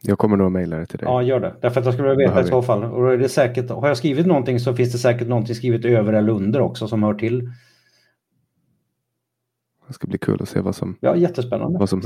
Jag 0.01 0.19
kommer 0.19 0.37
nog 0.37 0.47
att 0.47 0.53
mejla 0.53 0.77
det 0.77 0.87
till 0.87 0.99
dig. 0.99 1.09
Ja, 1.09 1.23
gör 1.23 1.41
det. 1.41 1.55
Därför 1.61 1.81
att 1.81 1.87
jag 1.87 1.95
skulle 1.95 2.09
vilja 2.09 2.29
veta 2.29 2.41
i 2.41 2.47
så 2.47 2.63
fall. 2.63 2.85
Och 2.85 3.13
är 3.13 3.19
det 3.19 3.29
säkert, 3.29 3.71
har 3.71 3.89
jag 3.89 3.97
skrivit 3.97 4.27
någonting 4.27 4.61
så 4.61 4.75
finns 4.75 4.93
det 4.93 4.99
säkert 4.99 5.29
någonting 5.29 5.55
skrivet 5.55 5.85
över 5.85 6.13
eller 6.13 6.33
under 6.33 6.61
också 6.61 6.89
som 6.89 7.03
hör 7.03 7.15
till 7.15 7.51
det 9.89 9.95
ska 9.95 10.07
bli 10.07 10.19
kul 10.19 10.43
att 10.43 10.49
se 10.49 10.61
vad 10.61 10.77
som, 10.77 10.97
ja, 11.01 11.17
jättespännande. 11.17 11.79
Vad 11.79 11.89
som. 11.89 12.03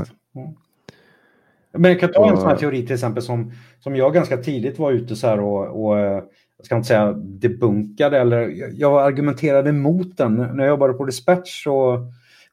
Men 1.73 1.91
jag 1.91 2.01
kan 2.01 2.13
ta 2.13 2.31
en 2.31 2.37
sån 2.37 2.49
här 2.49 2.57
teori 2.57 2.87
till 2.87 2.95
exempel 2.95 3.23
som, 3.23 3.53
som 3.81 3.97
jag 3.97 4.15
ganska 4.15 4.37
tidigt 4.37 4.79
var 4.79 4.93
ute 4.93 5.17
så 5.17 5.27
här 5.27 5.41
och, 5.41 5.85
och 5.85 5.99
jag 5.99 6.67
ska 6.67 6.77
inte 6.77 6.89
säga 6.89 7.13
debunkade 7.13 8.19
eller 8.19 8.53
jag 8.81 9.03
argumenterade 9.03 9.71
emot 9.71 10.17
den. 10.17 10.35
När 10.35 10.59
jag 10.59 10.69
jobbade 10.69 10.93
på 10.93 11.05
Dispatch 11.05 11.65
så 11.65 12.07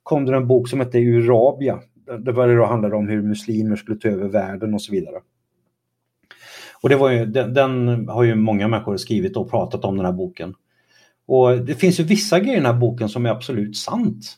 kom 0.04 0.26
det 0.26 0.36
en 0.36 0.48
bok 0.48 0.70
som 0.70 0.80
hette 0.80 0.98
Urabia. 0.98 1.80
Det 2.20 2.32
var 2.32 2.48
det 2.48 2.56
då 2.56 2.66
handlade 2.66 2.96
om 2.96 3.08
hur 3.08 3.22
muslimer 3.22 3.76
skulle 3.76 4.00
ta 4.00 4.08
över 4.08 4.28
världen 4.28 4.74
och 4.74 4.82
så 4.82 4.91
vidare. 4.91 5.16
Och 6.82 6.90
det 6.90 6.96
var 6.96 7.12
ju, 7.12 7.26
den, 7.26 7.54
den, 7.54 8.08
har 8.10 8.24
ju 8.24 8.36
många 8.36 8.68
människor 8.68 8.98
skrivit 8.98 9.38
och 9.38 9.50
pratat 9.50 9.86
om 9.86 9.98
den 9.98 10.06
här 10.06 10.14
boken. 10.14 10.56
Och 11.28 11.58
det 11.58 11.76
finns 11.76 12.00
ju 12.00 12.04
vissa 12.04 12.40
grejer 12.40 12.54
i 12.54 12.60
den 12.60 12.74
här 12.74 12.80
boken 12.80 13.10
som 13.10 13.26
är 13.26 13.30
absolut 13.30 13.78
sant 13.78 14.38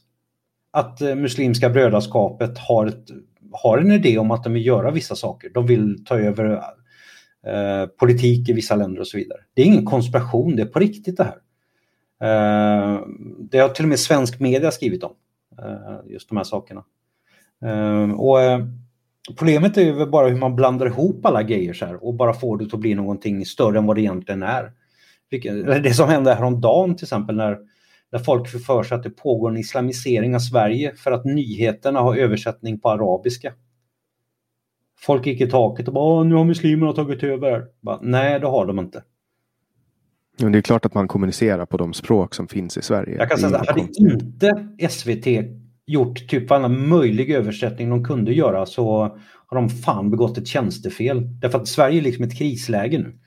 att 0.72 1.02
eh, 1.02 1.16
Muslimska 1.16 1.70
brödraskapet 1.70 2.58
har, 2.58 2.88
ett, 2.88 3.10
har 3.52 3.78
en 3.78 3.92
idé 3.92 4.18
om 4.18 4.32
att 4.32 4.44
de 4.44 4.54
vill 4.54 4.66
göra 4.66 4.92
vissa 4.92 5.16
saker. 5.16 5.50
De 5.50 5.66
vill 5.66 6.06
ta 6.06 6.20
över 6.20 6.52
eh, 7.48 7.86
politik 8.00 8.50
i 8.50 8.54
vissa 8.54 8.76
länder 8.76 9.00
och 9.00 9.08
så 9.08 9.18
vidare. 9.18 9.40
Det 9.54 9.62
är 9.62 9.66
ingen 9.66 9.86
konspiration, 9.86 10.56
det 10.56 10.62
är 10.62 10.66
på 10.66 10.80
riktigt 10.80 11.18
det 11.18 11.24
här. 11.24 11.38
Eh, 12.24 13.02
det 13.40 13.60
har 13.60 13.70
till 13.70 13.86
och 13.86 13.90
med 13.90 14.00
svensk 14.00 14.40
media 14.40 14.72
skrivit 14.72 15.04
om, 15.04 15.14
eh, 15.60 16.12
just 16.12 16.30
de 16.30 16.38
här 16.38 16.44
sakerna. 16.44 16.84
Eh, 17.66 18.12
och 18.12 18.42
eh, 18.42 18.66
Problemet 19.38 19.78
är 19.78 19.82
ju 19.82 20.06
bara 20.06 20.28
hur 20.28 20.38
man 20.38 20.56
blandar 20.56 20.86
ihop 20.86 21.26
alla 21.26 21.44
grejer 21.44 21.74
så 21.74 21.86
här 21.86 22.04
och 22.06 22.14
bara 22.14 22.34
får 22.34 22.58
det 22.58 22.74
att 22.74 22.80
bli 22.80 22.96
någonting 22.96 23.46
större 23.46 23.78
än 23.78 23.86
vad 23.86 23.98
det 23.98 24.02
egentligen 24.02 24.44
är. 24.44 24.72
Det 25.84 25.94
som 25.96 26.10
hände 26.10 26.34
häromdagen 26.34 26.96
till 26.96 27.06
exempel 27.06 27.36
när 27.36 27.58
där 28.12 28.20
folk 28.20 28.50
får 28.50 28.60
för 28.60 28.84
sig 28.84 28.96
att 28.96 29.04
det 29.04 29.10
pågår 29.10 29.50
en 29.50 29.58
islamisering 29.58 30.36
av 30.36 30.40
Sverige 30.40 30.96
för 30.96 31.12
att 31.12 31.26
nyheterna 31.26 32.00
har 32.00 32.16
översättning 32.16 32.80
på 32.80 32.90
arabiska. 32.90 33.54
Folk 35.00 35.26
gick 35.26 35.42
i 35.42 35.50
taket 35.50 35.88
och 35.88 35.94
bara 35.94 36.24
nu 36.24 36.36
har 36.36 36.44
muslimerna 36.44 36.94
tagit 36.94 37.24
över. 37.24 37.66
Bara, 37.82 38.00
Nej, 38.02 38.40
det 38.40 38.48
har 38.48 38.66
de 38.66 38.80
inte. 38.80 39.04
Men 40.42 40.52
det 40.52 40.58
är 40.58 40.62
klart 40.62 40.86
att 40.86 40.94
man 40.94 41.08
kommunicerar 41.08 41.66
på 41.66 41.78
de 41.78 41.94
språk 41.94 42.36
som 42.36 42.48
finns 42.48 42.78
i 42.78 42.82
Sverige. 42.82 43.18
Jag 43.18 43.30
kan 43.30 43.38
säga 43.38 43.58
att 43.58 43.68
hade 43.68 43.82
inte 43.82 44.68
SVT 44.90 45.28
gjort 45.86 46.28
typ 46.28 46.50
varenda 46.50 46.70
möjlig 46.70 47.32
översättning 47.32 47.90
de 47.90 48.04
kunde 48.04 48.34
göra 48.34 48.66
så 48.66 49.00
har 49.48 49.56
de 49.56 49.70
fan 49.70 50.12
begått 50.12 50.38
ett 50.38 50.48
tjänstefel. 50.48 51.40
Därför 51.40 51.60
att 51.60 51.68
Sverige 51.68 52.00
är 52.00 52.02
liksom 52.02 52.24
ett 52.24 52.38
krisläge 52.38 52.98
nu. 52.98 53.20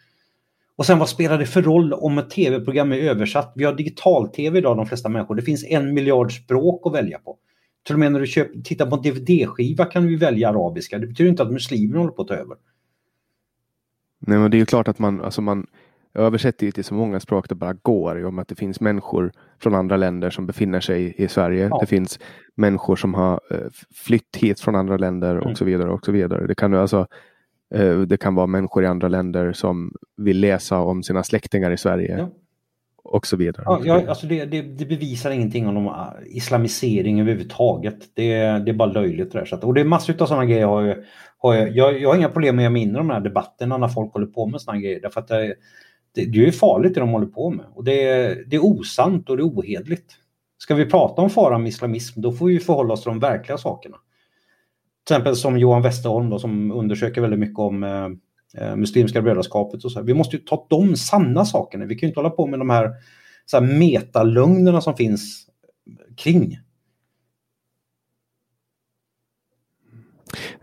Och 0.76 0.86
sen 0.86 0.98
vad 0.98 1.08
spelar 1.08 1.38
det 1.38 1.46
för 1.46 1.62
roll 1.62 1.92
om 1.92 2.18
ett 2.18 2.30
tv-program 2.30 2.92
är 2.92 2.96
översatt? 2.96 3.52
Vi 3.56 3.64
har 3.64 3.72
digital-tv 3.72 4.58
idag 4.58 4.76
de 4.76 4.86
flesta 4.86 5.08
människor. 5.08 5.34
Det 5.34 5.42
finns 5.42 5.64
en 5.64 5.94
miljard 5.94 6.32
språk 6.32 6.86
att 6.86 6.94
välja 6.94 7.18
på. 7.18 7.36
Till 7.86 7.94
och 7.94 7.98
med 7.98 8.12
när 8.12 8.20
du 8.20 8.26
köper, 8.26 8.60
tittar 8.60 8.86
på 8.86 8.96
en 8.96 9.02
DVD-skiva 9.02 9.84
kan 9.84 10.06
du 10.06 10.16
välja 10.16 10.48
arabiska. 10.48 10.98
Det 10.98 11.06
betyder 11.06 11.30
inte 11.30 11.42
att 11.42 11.52
muslimer 11.52 11.98
håller 11.98 12.12
på 12.12 12.22
att 12.22 12.28
ta 12.28 12.34
över. 12.34 12.56
Nej, 14.18 14.38
men 14.38 14.50
det 14.50 14.56
är 14.56 14.58
ju 14.58 14.66
klart 14.66 14.88
att 14.88 14.98
man, 14.98 15.20
alltså 15.20 15.42
man 15.42 15.66
översätter 16.14 16.70
till 16.70 16.84
så 16.84 16.94
många 16.94 17.20
språk 17.20 17.48
det 17.48 17.54
bara 17.54 17.72
går. 17.72 18.20
I 18.20 18.24
och 18.24 18.34
med 18.34 18.42
att 18.42 18.48
det 18.48 18.54
finns 18.54 18.80
människor 18.80 19.32
från 19.62 19.74
andra 19.74 19.96
länder 19.96 20.30
som 20.30 20.46
befinner 20.46 20.80
sig 20.80 21.14
i 21.18 21.28
Sverige. 21.28 21.68
Ja. 21.68 21.78
Det 21.80 21.86
finns 21.86 22.18
människor 22.54 22.96
som 22.96 23.14
har 23.14 23.40
eh, 23.50 23.58
flytt 23.94 24.36
hit 24.36 24.60
från 24.60 24.74
andra 24.74 24.96
länder 24.96 25.36
och 25.36 25.44
mm. 25.44 25.56
så 25.56 25.64
vidare. 25.64 25.90
och 25.90 26.04
så 26.04 26.12
vidare. 26.12 26.46
Det 26.46 26.54
kan, 26.54 26.74
alltså, 26.74 27.06
det 28.06 28.16
kan 28.16 28.34
vara 28.34 28.46
människor 28.46 28.84
i 28.84 28.86
andra 28.86 29.08
länder 29.08 29.52
som 29.52 29.92
vill 30.16 30.40
läsa 30.40 30.78
om 30.78 31.02
sina 31.02 31.22
släktingar 31.22 31.70
i 31.70 31.76
Sverige. 31.76 32.18
Ja. 32.18 32.28
Och 33.04 33.26
så 33.26 33.36
vidare. 33.36 33.64
Ja, 33.66 33.80
ja, 33.84 34.08
alltså 34.08 34.26
det, 34.26 34.44
det, 34.44 34.62
det, 34.62 34.86
bevisar 34.86 35.30
ingenting 35.30 35.66
om 35.66 35.88
ah, 35.88 36.12
islamisering 36.26 37.20
överhuvudtaget. 37.20 37.98
Det, 38.14 38.38
det 38.38 38.70
är 38.70 38.72
bara 38.72 38.92
löjligt. 38.92 39.32
Det 39.32 39.38
där. 39.38 39.44
Så 39.44 39.54
att, 39.54 39.64
och 39.64 39.74
det 39.74 39.80
är 39.80 39.84
massor 39.84 40.22
av 40.22 40.26
sådana 40.26 40.44
grejer. 40.44 40.60
Jag 40.60 40.68
har, 40.68 41.04
har 41.38 41.54
jag, 41.54 41.76
jag, 41.76 42.00
jag, 42.00 42.08
har 42.08 42.16
inga 42.16 42.28
problem 42.28 42.56
med 42.56 42.66
att 42.66 42.72
minna 42.72 42.98
de 42.98 43.10
här 43.10 43.20
debatterna 43.20 43.78
när 43.78 43.88
folk 43.88 44.12
håller 44.12 44.26
på 44.26 44.46
med 44.46 44.60
sådana 44.60 44.80
grejer. 44.80 45.00
Därför 45.00 45.20
att 45.20 45.28
det, 45.28 45.54
det, 46.14 46.24
det 46.24 46.46
är 46.46 46.50
farligt 46.50 46.94
det 46.94 47.00
de 47.00 47.08
håller 47.08 47.26
på 47.26 47.50
med. 47.50 47.66
Och 47.74 47.84
det, 47.84 47.94
det 48.50 48.56
är 48.56 48.64
osant 48.64 49.30
och 49.30 49.36
det 49.36 49.42
är 49.42 49.46
ohedligt. 49.46 50.12
Ska 50.58 50.74
vi 50.74 50.86
prata 50.86 51.22
om 51.22 51.30
faran 51.30 51.62
med 51.62 51.68
islamism 51.68 52.20
då 52.20 52.32
får 52.32 52.46
vi 52.46 52.60
förhålla 52.60 52.94
oss 52.94 53.02
till 53.02 53.10
de 53.10 53.20
verkliga 53.20 53.58
sakerna. 53.58 53.96
Till 55.04 55.14
exempel 55.14 55.36
som 55.36 55.58
Johan 55.58 55.82
Westerholm 55.82 56.30
då, 56.30 56.38
som 56.38 56.72
undersöker 56.72 57.20
väldigt 57.20 57.40
mycket 57.40 57.58
om 57.58 57.84
eh, 57.84 58.08
eh, 58.62 58.76
Muslimska 58.76 59.22
brödraskapet. 59.22 59.84
Och 59.84 59.92
så 59.92 59.98
här. 59.98 60.06
Vi 60.06 60.14
måste 60.14 60.36
ju 60.36 60.42
ta 60.42 60.66
de 60.70 60.96
sanna 60.96 61.44
sakerna. 61.44 61.84
Vi 61.84 61.94
kan 61.94 62.06
ju 62.06 62.10
inte 62.10 62.20
hålla 62.20 62.30
på 62.30 62.46
med 62.46 62.58
de 62.58 62.70
här, 62.70 62.90
så 63.46 63.60
här 63.60 63.78
metalögnerna 63.78 64.80
som 64.80 64.96
finns 64.96 65.46
kring. 66.16 66.58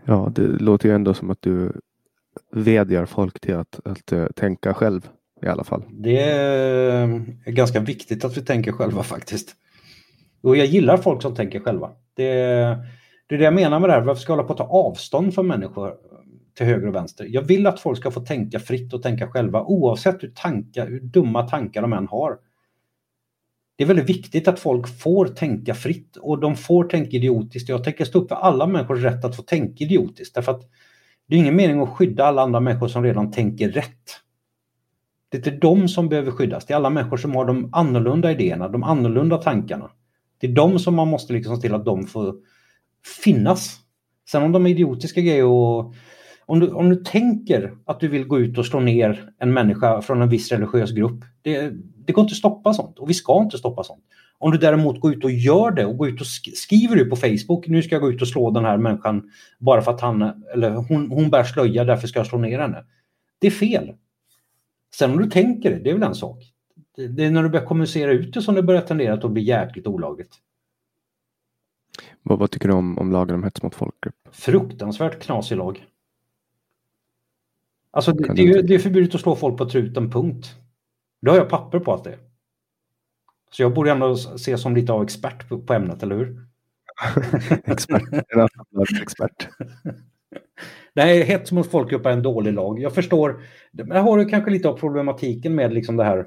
Ja, 0.04 0.32
det 0.34 0.42
låter 0.42 0.88
ju 0.88 0.94
ändå 0.94 1.14
som 1.14 1.30
att 1.30 1.42
du 1.42 1.72
vädjar 2.52 3.06
folk 3.06 3.40
till 3.40 3.54
att, 3.54 3.80
att, 3.84 4.12
att 4.12 4.36
tänka 4.36 4.74
själv 4.74 5.08
i 5.42 5.46
alla 5.46 5.64
fall. 5.64 5.84
Det 5.90 6.20
är 6.20 7.24
ganska 7.46 7.80
viktigt 7.80 8.24
att 8.24 8.36
vi 8.36 8.40
tänker 8.40 8.72
själva 8.72 9.02
faktiskt. 9.02 9.56
Och 10.40 10.56
jag 10.56 10.66
gillar 10.66 10.96
folk 10.96 11.22
som 11.22 11.34
tänker 11.34 11.60
själva. 11.60 11.90
Det, 12.14 12.78
det 13.26 13.34
är 13.34 13.38
det 13.38 13.44
jag 13.44 13.54
menar 13.54 13.80
med 13.80 13.88
det 13.88 13.92
här. 13.92 14.00
Varför 14.00 14.20
ska 14.20 14.32
jag 14.32 14.36
hålla 14.36 14.46
på 14.46 14.52
att 14.52 14.58
ta 14.58 14.64
avstånd 14.64 15.34
från 15.34 15.46
människor 15.46 15.88
eh, 15.88 15.94
till 16.54 16.66
höger 16.66 16.88
och 16.88 16.94
vänster? 16.94 17.26
Jag 17.28 17.42
vill 17.42 17.66
att 17.66 17.80
folk 17.80 17.98
ska 17.98 18.10
få 18.10 18.20
tänka 18.20 18.60
fritt 18.60 18.92
och 18.92 19.02
tänka 19.02 19.28
själva 19.28 19.62
oavsett 19.62 20.22
hur, 20.22 20.32
tankar, 20.34 20.86
hur 20.86 21.00
dumma 21.00 21.42
tankar 21.48 21.82
de 21.82 21.92
än 21.92 22.06
har. 22.06 22.38
Det 23.76 23.84
är 23.84 23.88
väldigt 23.88 24.08
viktigt 24.08 24.48
att 24.48 24.60
folk 24.60 25.00
får 25.02 25.26
tänka 25.26 25.74
fritt 25.74 26.16
och 26.16 26.40
de 26.40 26.56
får 26.56 26.84
tänka 26.84 27.16
idiotiskt. 27.16 27.68
Jag 27.68 27.84
tänker 27.84 28.04
stå 28.04 28.18
upp 28.18 28.28
för 28.28 28.36
alla 28.36 28.66
människors 28.66 29.00
rätt 29.00 29.24
att 29.24 29.36
få 29.36 29.42
tänka 29.42 29.84
idiotiskt. 29.84 30.34
Därför 30.34 30.52
att 30.52 30.62
det 31.26 31.36
är 31.36 31.38
ingen 31.40 31.56
mening 31.56 31.80
att 31.80 31.88
skydda 31.88 32.24
alla 32.24 32.42
andra 32.42 32.60
människor 32.60 32.88
som 32.88 33.02
redan 33.02 33.30
tänker 33.30 33.68
rätt. 33.68 34.20
Det 35.28 35.36
är 35.36 35.38
inte 35.38 35.66
de 35.66 35.88
som 35.88 36.08
behöver 36.08 36.30
skyddas. 36.30 36.66
Det 36.66 36.72
är 36.72 36.76
alla 36.76 36.90
människor 36.90 37.16
som 37.16 37.34
har 37.34 37.44
de 37.44 37.70
annorlunda 37.72 38.32
idéerna, 38.32 38.68
de 38.68 38.82
annorlunda 38.82 39.36
tankarna. 39.36 39.90
Det 40.38 40.46
är 40.46 40.52
de 40.52 40.78
som 40.78 40.94
man 40.94 41.08
måste 41.08 41.32
liksom 41.32 41.56
se 41.56 41.62
till 41.62 41.74
att 41.74 41.84
de 41.84 42.06
får 42.06 42.34
finnas. 43.24 43.78
Sen 44.30 44.42
om 44.42 44.52
de 44.52 44.66
är 44.66 44.70
idiotiska 44.70 45.20
grejer 45.20 45.44
och 45.44 45.94
om 46.46 46.60
du, 46.60 46.70
om 46.70 46.88
du 46.88 46.96
tänker 46.96 47.74
att 47.84 48.00
du 48.00 48.08
vill 48.08 48.24
gå 48.24 48.40
ut 48.40 48.58
och 48.58 48.66
slå 48.66 48.80
ner 48.80 49.30
en 49.38 49.52
människa 49.52 50.02
från 50.02 50.22
en 50.22 50.28
viss 50.28 50.52
religiös 50.52 50.90
grupp, 50.90 51.24
det, 51.42 51.70
det 52.06 52.12
går 52.12 52.22
inte 52.22 52.32
att 52.32 52.36
stoppa 52.36 52.74
sånt 52.74 52.98
och 52.98 53.10
vi 53.10 53.14
ska 53.14 53.42
inte 53.42 53.58
stoppa 53.58 53.84
sånt. 53.84 54.04
Om 54.38 54.50
du 54.50 54.58
däremot 54.58 55.00
går 55.00 55.12
ut 55.14 55.24
och 55.24 55.30
gör 55.30 55.70
det 55.70 55.86
och 55.86 55.96
går 55.96 56.08
ut 56.08 56.20
och 56.20 56.26
skriver 56.26 56.96
det 56.96 57.04
på 57.04 57.16
Facebook, 57.16 57.68
nu 57.68 57.82
ska 57.82 57.94
jag 57.94 58.02
gå 58.02 58.10
ut 58.10 58.22
och 58.22 58.28
slå 58.28 58.50
den 58.50 58.64
här 58.64 58.76
människan 58.76 59.30
bara 59.58 59.82
för 59.82 59.90
att 59.90 60.00
han 60.00 60.22
eller 60.54 60.70
hon, 60.70 61.10
hon 61.10 61.30
bär 61.30 61.44
slöja, 61.44 61.84
därför 61.84 62.08
ska 62.08 62.18
jag 62.18 62.26
slå 62.26 62.38
ner 62.38 62.58
henne. 62.58 62.84
Det 63.38 63.46
är 63.46 63.50
fel. 63.50 63.92
Sen 64.94 65.10
om 65.10 65.18
du 65.18 65.30
tänker 65.30 65.70
det, 65.70 65.78
det 65.78 65.90
är 65.90 65.94
väl 65.94 66.02
en 66.02 66.14
sak. 66.14 66.38
Det, 66.96 67.08
det 67.08 67.24
är 67.24 67.30
när 67.30 67.42
du 67.42 67.48
börjar 67.48 67.66
kommunicera 67.66 68.12
ut 68.12 68.34
det 68.34 68.42
som 68.42 68.54
det 68.54 68.62
börjar 68.62 68.82
tendera 68.82 69.14
att 69.14 69.30
bli 69.30 69.42
jäkligt 69.42 69.86
olagligt. 69.86 70.38
Vad, 72.22 72.38
vad, 72.38 72.50
tycker 72.50 72.68
du 72.68 72.74
om, 72.74 72.98
om 72.98 73.12
lagen 73.12 73.34
om 73.34 73.44
hets 73.44 73.62
mot 73.62 73.74
folkgrupp? 73.74 74.14
Fruktansvärt 74.32 75.22
knasig 75.22 75.56
lag. 75.56 75.86
Alltså 77.90 78.12
det, 78.12 78.34
det, 78.34 78.42
är, 78.42 78.62
det 78.62 78.74
är 78.74 78.78
förbjudet 78.78 79.14
att 79.14 79.20
slå 79.20 79.36
folk 79.36 79.58
på 79.58 79.68
truten, 79.68 80.10
punkt. 80.10 80.46
Det 81.20 81.30
har 81.30 81.38
jag 81.38 81.48
papper 81.48 81.80
på 81.80 81.94
att 81.94 82.04
det 82.04 82.10
är. 82.10 82.18
Så 83.50 83.62
jag 83.62 83.74
borde 83.74 83.90
ändå 83.90 84.12
ses 84.12 84.62
som 84.62 84.74
lite 84.74 84.92
av 84.92 85.02
expert 85.02 85.48
på, 85.48 85.58
på 85.58 85.74
ämnet, 85.74 86.02
eller 86.02 86.16
hur? 86.16 86.46
expert, 87.64 88.02
expert. 89.02 89.48
Nej, 90.94 91.22
hets 91.22 91.52
mot 91.52 91.70
folkgrupp 91.70 92.06
är 92.06 92.10
en 92.10 92.22
dålig 92.22 92.52
lag. 92.52 92.80
Jag 92.80 92.94
förstår, 92.94 93.42
här 93.90 94.02
har 94.02 94.18
du 94.18 94.24
kanske 94.24 94.50
lite 94.50 94.68
av 94.68 94.78
problematiken 94.78 95.54
med 95.54 95.72
liksom 95.72 95.96
det 95.96 96.04
här 96.04 96.26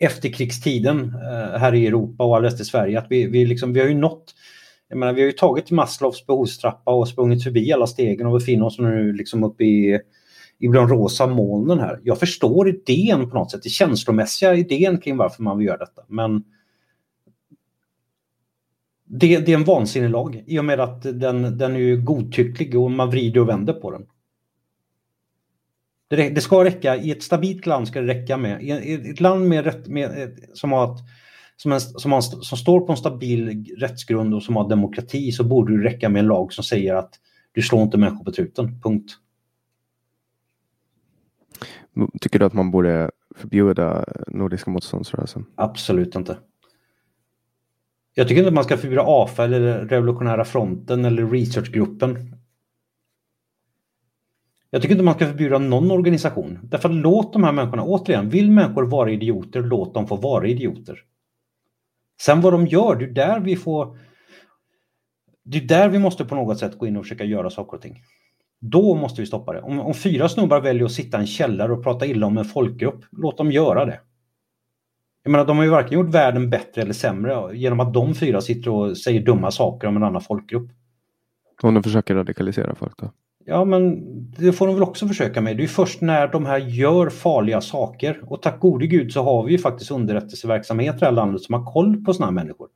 efterkrigstiden 0.00 1.14
eh, 1.14 1.58
här 1.58 1.74
i 1.74 1.86
Europa 1.86 2.24
och 2.24 2.36
alldeles 2.36 2.60
i 2.60 2.64
Sverige. 2.64 2.98
Att 2.98 3.06
vi, 3.10 3.26
vi, 3.26 3.46
liksom, 3.46 3.72
vi 3.72 3.80
har 3.80 3.88
ju 3.88 3.94
nått, 3.94 4.34
jag 4.88 4.98
menar, 4.98 5.12
vi 5.12 5.20
har 5.20 5.26
ju 5.26 5.32
tagit 5.32 5.70
Maslows 5.70 6.26
behovstrappa 6.26 6.90
och 6.90 7.08
sprungit 7.08 7.44
förbi 7.44 7.72
alla 7.72 7.86
stegen 7.86 8.26
och 8.26 8.32
befinner 8.32 8.66
oss 8.66 8.78
nu 8.78 9.12
liksom 9.12 9.44
uppe 9.44 9.64
i, 9.64 10.00
i 10.58 10.66
de 10.66 10.88
rosa 10.88 11.26
molnen 11.26 11.78
här. 11.78 12.00
Jag 12.02 12.18
förstår 12.18 12.68
idén 12.68 13.30
på 13.30 13.36
något 13.36 13.50
sätt, 13.50 13.62
det 13.62 13.68
känslomässiga 13.68 14.54
idén 14.54 14.98
kring 14.98 15.16
varför 15.16 15.42
man 15.42 15.58
vill 15.58 15.66
göra 15.66 15.78
detta. 15.78 16.02
Men 16.08 16.44
det, 19.04 19.38
det, 19.38 19.52
är 19.52 19.56
en 19.56 19.64
vansinnig 19.64 20.10
lag 20.10 20.44
i 20.46 20.58
och 20.58 20.64
med 20.64 20.80
att 20.80 21.02
den, 21.02 21.58
den 21.58 21.76
är 21.76 21.80
ju 21.80 22.02
godtycklig 22.02 22.78
och 22.78 22.90
man 22.90 23.10
vrider 23.10 23.40
och 23.40 23.48
vänder 23.48 23.72
på 23.72 23.90
den. 23.90 24.06
Det, 26.10 26.30
det 26.30 26.40
ska 26.40 26.64
räcka, 26.64 26.96
i 26.96 27.10
ett 27.10 27.22
stabilt 27.22 27.66
land 27.66 27.88
ska 27.88 28.00
det 28.00 28.06
räcka 28.06 28.36
med, 28.36 28.62
i 28.62 29.10
ett 29.10 29.20
land 29.20 29.48
med, 29.48 29.88
med 29.88 30.38
som, 30.54 30.72
har 30.72 30.94
ett, 30.94 31.00
som, 31.56 31.72
en, 31.72 31.80
som, 31.80 32.12
har, 32.12 32.20
som 32.20 32.58
står 32.58 32.80
på 32.80 32.92
en 32.92 32.98
stabil 32.98 33.66
rättsgrund 33.78 34.34
och 34.34 34.42
som 34.42 34.56
har 34.56 34.68
demokrati 34.68 35.32
så 35.32 35.44
borde 35.44 35.76
det 35.78 35.84
räcka 35.84 36.08
med 36.08 36.20
en 36.20 36.26
lag 36.26 36.52
som 36.52 36.64
säger 36.64 36.94
att 36.94 37.14
du 37.52 37.62
slår 37.62 37.82
inte 37.82 37.98
människor 37.98 38.24
på 38.24 38.32
truten, 38.32 38.80
punkt. 38.80 39.12
Tycker 42.20 42.38
du 42.38 42.44
att 42.44 42.52
man 42.52 42.70
borde 42.70 43.10
förbjuda 43.36 44.04
Nordiska 44.26 44.70
motståndsrörelsen? 44.70 45.46
Absolut 45.54 46.14
inte. 46.14 46.38
Jag 48.14 48.28
tycker 48.28 48.38
inte 48.38 48.48
att 48.48 48.54
man 48.54 48.64
ska 48.64 48.76
förbjuda 48.76 49.04
AFA 49.06 49.44
eller 49.44 49.78
Revolutionära 49.78 50.44
fronten 50.44 51.04
eller 51.04 51.26
researchgruppen. 51.26 52.39
Jag 54.70 54.82
tycker 54.82 54.94
inte 54.94 55.04
man 55.04 55.14
ska 55.14 55.26
förbjuda 55.26 55.58
någon 55.58 55.90
organisation. 55.90 56.58
Därför 56.62 56.88
att 56.88 56.94
låt 56.94 57.32
de 57.32 57.44
här 57.44 57.52
människorna, 57.52 57.84
återigen, 57.84 58.28
vill 58.28 58.50
människor 58.50 58.86
vara 58.86 59.10
idioter, 59.10 59.62
låt 59.62 59.94
dem 59.94 60.06
få 60.06 60.16
vara 60.16 60.46
idioter. 60.46 60.98
Sen 62.22 62.40
vad 62.40 62.52
de 62.52 62.66
gör, 62.66 62.96
det 62.96 63.04
är 63.04 63.08
där 63.08 63.40
vi 63.40 63.56
får... 63.56 63.98
Det 65.44 65.58
är 65.58 65.62
där 65.62 65.88
vi 65.88 65.98
måste 65.98 66.24
på 66.24 66.34
något 66.34 66.58
sätt 66.58 66.78
gå 66.78 66.86
in 66.86 66.96
och 66.96 67.04
försöka 67.04 67.24
göra 67.24 67.50
saker 67.50 67.76
och 67.76 67.82
ting. 67.82 68.02
Då 68.60 68.94
måste 68.94 69.20
vi 69.20 69.26
stoppa 69.26 69.52
det. 69.52 69.60
Om, 69.60 69.80
om 69.80 69.94
fyra 69.94 70.28
snubbar 70.28 70.60
väljer 70.60 70.84
att 70.84 70.92
sitta 70.92 71.18
i 71.18 71.20
en 71.20 71.26
källare 71.26 71.72
och 71.72 71.82
prata 71.82 72.06
illa 72.06 72.26
om 72.26 72.38
en 72.38 72.44
folkgrupp, 72.44 73.04
låt 73.10 73.38
dem 73.38 73.52
göra 73.52 73.84
det. 73.84 74.00
Jag 75.22 75.30
menar, 75.30 75.44
de 75.44 75.56
har 75.56 75.64
ju 75.64 75.70
varken 75.70 75.92
gjort 75.92 76.14
världen 76.14 76.50
bättre 76.50 76.82
eller 76.82 76.92
sämre 76.92 77.56
genom 77.56 77.80
att 77.80 77.94
de 77.94 78.14
fyra 78.14 78.40
sitter 78.40 78.70
och 78.70 78.98
säger 78.98 79.24
dumma 79.24 79.50
saker 79.50 79.88
om 79.88 79.96
en 79.96 80.02
annan 80.02 80.20
folkgrupp. 80.20 80.70
Om 81.62 81.74
de 81.74 81.82
försöker 81.82 82.14
radikalisera 82.14 82.74
folk 82.74 82.96
då? 82.98 83.12
Ja, 83.50 83.64
men 83.64 84.00
det 84.38 84.52
får 84.52 84.66
de 84.66 84.74
väl 84.74 84.82
också 84.82 85.08
försöka 85.08 85.40
med. 85.40 85.56
Det 85.56 85.62
är 85.62 85.68
först 85.68 86.00
när 86.00 86.28
de 86.28 86.46
här 86.46 86.58
gör 86.58 87.10
farliga 87.10 87.60
saker. 87.60 88.20
Och 88.24 88.42
tack 88.42 88.60
gode 88.60 88.86
gud 88.86 89.12
så 89.12 89.22
har 89.22 89.44
vi 89.44 89.52
ju 89.52 89.58
faktiskt 89.58 89.90
underrättelseverksamhet 89.90 90.96
i 90.96 90.98
det 90.98 91.06
här 91.06 91.12
landet 91.12 91.42
som 91.42 91.54
har 91.54 91.72
koll 91.72 92.04
på 92.04 92.14
sådana 92.14 92.26
här 92.26 92.44
människor. 92.44 92.68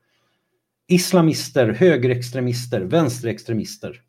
Islamister, 0.88 1.68
högerextremister, 1.68 2.80
vänsterextremister. 2.80 4.00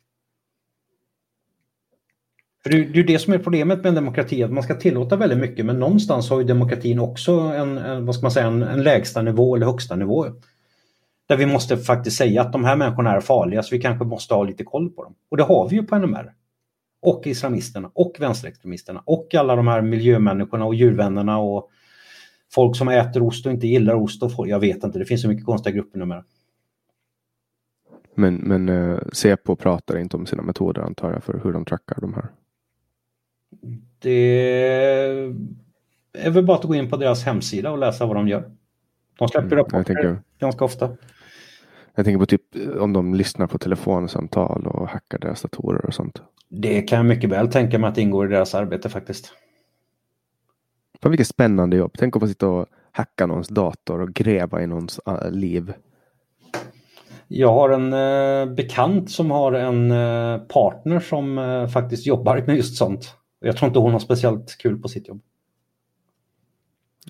För 2.62 2.70
det, 2.70 2.76
är 2.76 2.84
ju 2.84 3.02
det 3.02 3.18
som 3.18 3.32
är 3.32 3.38
problemet 3.38 3.78
med 3.78 3.86
en 3.86 3.94
demokrati, 3.94 4.42
att 4.42 4.52
man 4.52 4.62
ska 4.62 4.74
tillåta 4.74 5.16
väldigt 5.16 5.38
mycket 5.38 5.66
men 5.66 5.80
någonstans 5.80 6.30
har 6.30 6.38
ju 6.38 6.44
demokratin 6.44 6.98
också 6.98 7.32
en, 7.32 7.78
en 7.78 8.06
vad 8.06 8.14
ska 8.14 8.22
man 8.22 8.32
säga, 8.32 8.46
en, 8.46 8.62
en 8.62 8.82
lägsta 8.82 9.22
nivå 9.22 9.56
eller 9.56 9.66
högsta 9.66 9.96
nivå. 9.96 10.26
Där 11.28 11.36
vi 11.36 11.46
måste 11.46 11.76
faktiskt 11.76 12.16
säga 12.16 12.42
att 12.42 12.52
de 12.52 12.64
här 12.64 12.76
människorna 12.76 13.12
är 13.12 13.20
farliga 13.20 13.62
så 13.62 13.74
vi 13.74 13.80
kanske 13.80 14.04
måste 14.04 14.34
ha 14.34 14.44
lite 14.44 14.64
koll 14.64 14.90
på 14.90 15.04
dem. 15.04 15.14
Och 15.28 15.36
det 15.36 15.42
har 15.42 15.68
vi 15.68 15.76
ju 15.76 15.82
på 15.82 15.98
NMR. 15.98 16.35
Och 17.06 17.26
islamisterna 17.26 17.90
och 17.94 18.16
vänsterextremisterna 18.18 19.02
och 19.06 19.34
alla 19.34 19.56
de 19.56 19.68
här 19.68 19.82
miljömänniskorna 19.82 20.64
och 20.64 20.74
djurvännerna 20.74 21.38
och 21.38 21.70
folk 22.54 22.76
som 22.76 22.88
äter 22.88 23.22
ost 23.22 23.46
och 23.46 23.52
inte 23.52 23.66
gillar 23.66 23.94
ost. 23.94 24.22
Och 24.22 24.32
folk, 24.32 24.50
jag 24.50 24.60
vet 24.60 24.84
inte, 24.84 24.98
det 24.98 25.04
finns 25.04 25.22
så 25.22 25.28
mycket 25.28 25.46
konstiga 25.46 25.76
grupper 25.76 25.98
numera. 25.98 26.24
Men, 28.14 28.34
men 28.34 28.68
eh, 28.68 28.98
Säpo 29.12 29.56
pratar 29.56 29.98
inte 29.98 30.16
om 30.16 30.26
sina 30.26 30.42
metoder 30.42 30.82
antar 30.82 31.12
jag 31.12 31.24
för 31.24 31.40
hur 31.44 31.52
de 31.52 31.64
trackar 31.64 32.00
de 32.00 32.14
här? 32.14 32.28
Det 33.98 34.10
är 36.12 36.30
väl 36.30 36.44
bara 36.44 36.56
att 36.56 36.64
gå 36.64 36.74
in 36.74 36.90
på 36.90 36.96
deras 36.96 37.24
hemsida 37.24 37.70
och 37.70 37.78
läsa 37.78 38.06
vad 38.06 38.16
de 38.16 38.28
gör. 38.28 38.50
De 39.18 39.28
släpper 39.28 39.52
mm, 39.52 39.58
rapporter 39.58 40.22
ganska 40.38 40.64
ofta. 40.64 40.96
Jag 41.94 42.04
tänker 42.04 42.18
på 42.18 42.26
typ 42.26 42.42
om 42.80 42.92
de 42.92 43.14
lyssnar 43.14 43.46
på 43.46 43.58
telefonsamtal 43.58 44.66
och 44.66 44.88
hackar 44.88 45.18
deras 45.18 45.42
datorer 45.42 45.86
och 45.86 45.94
sånt. 45.94 46.22
Det 46.48 46.82
kan 46.82 46.96
jag 46.96 47.06
mycket 47.06 47.30
väl 47.30 47.48
tänka 47.48 47.78
mig 47.78 47.90
att 47.90 47.98
ingår 47.98 48.26
i 48.26 48.34
deras 48.34 48.54
arbete 48.54 48.88
faktiskt. 48.88 49.32
Fan 51.02 51.10
vilket 51.10 51.28
spännande 51.28 51.76
jobb. 51.76 51.94
Tänk 51.98 52.16
att 52.16 52.22
få 52.22 52.28
sitta 52.28 52.48
och 52.48 52.66
hacka 52.92 53.26
någons 53.26 53.48
dator 53.48 54.00
och 54.00 54.14
gräva 54.14 54.62
i 54.62 54.66
någons 54.66 55.00
uh, 55.08 55.30
liv. 55.30 55.72
Jag 57.28 57.52
har 57.52 57.70
en 57.70 57.92
eh, 57.92 58.54
bekant 58.54 59.10
som 59.10 59.30
har 59.30 59.52
en 59.52 59.90
eh, 59.90 60.38
partner 60.38 61.00
som 61.00 61.38
eh, 61.38 61.68
faktiskt 61.68 62.06
jobbar 62.06 62.44
med 62.46 62.56
just 62.56 62.76
sånt. 62.76 63.14
Jag 63.40 63.56
tror 63.56 63.68
inte 63.68 63.78
hon 63.78 63.92
har 63.92 63.98
speciellt 63.98 64.58
kul 64.58 64.78
på 64.78 64.88
sitt 64.88 65.08
jobb. 65.08 65.20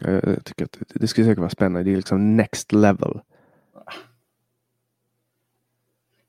Jag, 0.00 0.14
jag 0.14 0.44
tycker 0.44 0.64
att 0.64 0.78
det 0.94 1.08
skulle 1.08 1.26
säkert 1.26 1.38
vara 1.38 1.50
spännande. 1.50 1.82
Det 1.82 1.92
är 1.92 1.96
liksom 1.96 2.36
next 2.36 2.72
level. 2.72 3.20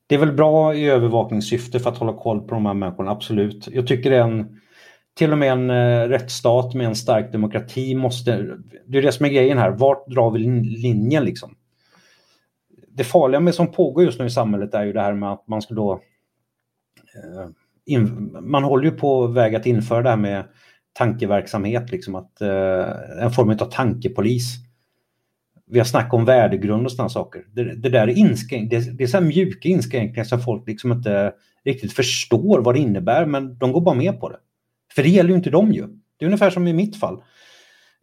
Det 0.07 0.15
är 0.15 0.19
väl 0.19 0.31
bra 0.31 0.75
i 0.75 0.89
övervakningssyfte 0.89 1.79
för 1.79 1.89
att 1.89 1.97
hålla 1.97 2.13
koll 2.13 2.41
på 2.41 2.55
de 2.55 2.65
här 2.65 2.73
människorna, 2.73 3.11
absolut. 3.11 3.67
Jag 3.71 3.87
tycker 3.87 4.09
det 4.09 4.17
är 4.17 4.21
en, 4.21 4.59
till 5.17 5.31
och 5.31 5.37
med 5.37 5.51
en 5.51 5.69
eh, 5.69 6.07
rättsstat 6.07 6.73
med 6.73 6.87
en 6.87 6.95
stark 6.95 7.31
demokrati 7.31 7.95
måste, 7.95 8.57
det 8.87 8.97
är 8.97 9.01
det 9.01 9.11
som 9.11 9.25
är 9.25 9.29
grejen 9.29 9.57
här, 9.57 9.71
vart 9.71 10.07
drar 10.07 10.31
vi 10.31 10.39
linjen 10.39 11.25
liksom? 11.25 11.55
Det 12.87 13.03
farliga 13.03 13.39
med 13.39 13.55
som 13.55 13.71
pågår 13.71 14.03
just 14.03 14.19
nu 14.19 14.25
i 14.25 14.29
samhället 14.29 14.73
är 14.73 14.85
ju 14.85 14.93
det 14.93 15.01
här 15.01 15.13
med 15.13 15.31
att 15.31 15.47
man 15.47 15.61
ska 15.61 15.73
då 15.73 15.93
eh, 15.93 17.49
in, 17.85 18.37
man 18.41 18.63
håller 18.63 18.85
ju 18.85 18.91
på 18.91 19.27
väg 19.27 19.55
att 19.55 19.65
införa 19.65 20.01
det 20.01 20.09
här 20.09 20.17
med 20.17 20.45
tankeverksamhet, 20.93 21.91
liksom 21.91 22.15
att 22.15 22.41
eh, 22.41 23.23
en 23.23 23.31
form 23.31 23.49
av 23.49 23.71
tankepolis. 23.71 24.55
Vi 25.69 25.79
har 25.79 25.85
snackat 25.85 26.13
om 26.13 26.25
värdegrund 26.25 26.85
och 26.85 26.91
sådana 26.91 27.09
saker. 27.09 27.41
Det, 27.53 27.75
det 27.75 27.89
där 27.89 28.07
är, 28.07 28.17
inskränk, 28.17 28.69
det, 28.69 28.97
det 28.97 29.03
är 29.03 29.07
så 29.07 29.21
mjuka 29.21 29.69
inskränkningar 29.69 30.23
som 30.23 30.41
folk 30.41 30.67
liksom 30.67 30.91
inte 30.91 31.33
riktigt 31.65 31.93
förstår 31.93 32.61
vad 32.61 32.75
det 32.75 32.79
innebär, 32.79 33.25
men 33.25 33.57
de 33.57 33.71
går 33.71 33.81
bara 33.81 33.95
med 33.95 34.19
på 34.19 34.29
det. 34.29 34.37
För 34.95 35.03
det 35.03 35.09
gäller 35.09 35.29
ju 35.29 35.35
inte 35.35 35.49
dem 35.49 35.71
ju. 35.71 35.87
Det 36.17 36.25
är 36.25 36.27
ungefär 36.27 36.49
som 36.49 36.67
i 36.67 36.73
mitt 36.73 36.99
fall. 36.99 37.21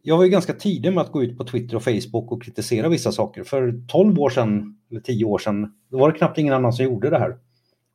Jag 0.01 0.17
var 0.17 0.23
ju 0.23 0.29
ganska 0.29 0.53
tidig 0.53 0.93
med 0.93 1.01
att 1.01 1.11
gå 1.11 1.23
ut 1.23 1.37
på 1.37 1.43
Twitter 1.43 1.75
och 1.75 1.83
Facebook 1.83 2.31
och 2.31 2.43
kritisera 2.43 2.89
vissa 2.89 3.11
saker. 3.11 3.43
För 3.43 3.87
12 3.87 4.19
år 4.19 4.29
sedan, 4.29 4.77
eller 4.91 5.01
10 5.01 5.25
år 5.25 5.37
sedan, 5.37 5.71
då 5.91 5.97
var 5.97 6.11
det 6.11 6.17
knappt 6.17 6.37
ingen 6.37 6.53
annan 6.53 6.73
som 6.73 6.85
gjorde 6.85 7.09
det 7.09 7.19
här. 7.19 7.35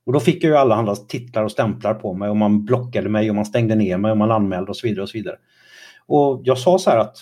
Och 0.07 0.13
då 0.13 0.21
fick 0.21 0.45
jag 0.45 0.51
ju 0.51 0.57
alla 0.57 0.75
andra 0.75 0.97
titlar 0.97 1.45
och 1.45 1.53
stämplar 1.53 1.95
på 1.95 2.15
mig 2.15 2.31
och 2.31 2.37
man 2.37 2.65
blockade 2.65 3.09
mig 3.09 3.31
och 3.31 3.37
man 3.37 3.45
stängde 3.45 3.75
ner 3.75 3.99
mig 3.99 4.11
och 4.11 4.17
man 4.17 4.31
anmälde 4.31 4.71
och 4.71 4.77
så 4.77 4.87
vidare. 4.87 5.03
Och 5.03 5.09
så 5.09 5.19
vidare. 5.19 5.37
Och 6.07 6.41
jag 6.45 6.59
sa 6.59 6.79
så 6.79 6.91
här 6.91 6.99
att 6.99 7.17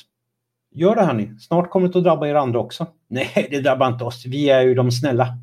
gör 0.70 0.94
det 0.94 1.04
här 1.04 1.14
ni, 1.14 1.38
snart 1.40 1.70
kommer 1.70 1.88
det 1.88 1.98
att 1.98 2.04
drabba 2.04 2.26
er 2.26 2.34
andra 2.34 2.58
också. 2.58 2.86
Nej, 3.08 3.48
det 3.50 3.60
drabbar 3.60 3.88
inte 3.88 4.04
oss, 4.04 4.26
vi 4.26 4.50
är 4.50 4.62
ju 4.62 4.74
de 4.74 4.90
snälla. 4.90 5.38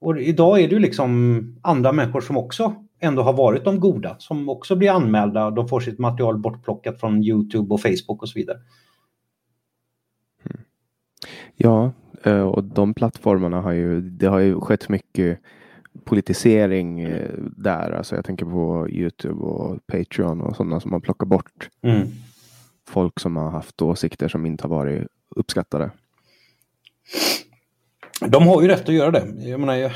Och 0.00 0.20
idag 0.20 0.60
är 0.60 0.68
det 0.68 0.74
ju 0.74 0.80
liksom 0.80 1.42
andra 1.62 1.92
människor 1.92 2.20
som 2.20 2.36
också 2.36 2.74
ändå 3.00 3.22
har 3.22 3.32
varit 3.32 3.64
de 3.64 3.80
goda, 3.80 4.16
som 4.18 4.48
också 4.48 4.76
blir 4.76 4.90
anmälda. 4.90 5.50
De 5.50 5.68
får 5.68 5.80
sitt 5.80 5.98
material 5.98 6.38
bortplockat 6.38 7.00
från 7.00 7.24
Youtube 7.24 7.74
och 7.74 7.80
Facebook 7.80 8.22
och 8.22 8.28
så 8.28 8.38
vidare. 8.38 8.58
Ja, 11.56 11.92
eh, 12.22 12.42
och 12.42 12.64
de 12.64 12.94
plattformarna 12.94 13.60
har 13.60 13.72
ju, 13.72 14.00
det 14.00 14.26
har 14.26 14.38
ju 14.38 14.60
skett 14.60 14.88
mycket 14.88 15.38
politisering 16.04 17.00
eh, 17.00 17.30
där. 17.56 17.92
Alltså 17.92 18.14
jag 18.14 18.24
tänker 18.24 18.46
på 18.46 18.88
Youtube 18.90 19.40
och 19.40 19.86
Patreon 19.86 20.40
och 20.40 20.56
sådana 20.56 20.80
som 20.80 20.92
har 20.92 21.00
plockat 21.00 21.28
bort 21.28 21.68
mm 21.82 22.08
folk 22.88 23.20
som 23.20 23.36
har 23.36 23.50
haft 23.50 23.82
åsikter 23.82 24.28
som 24.28 24.46
inte 24.46 24.64
har 24.64 24.76
varit 24.76 25.06
uppskattade. 25.36 25.90
De 28.26 28.46
har 28.46 28.62
ju 28.62 28.68
rätt 28.68 28.88
att 28.88 28.94
göra 28.94 29.10
det. 29.10 29.48
Jag 29.48 29.60
menar, 29.60 29.92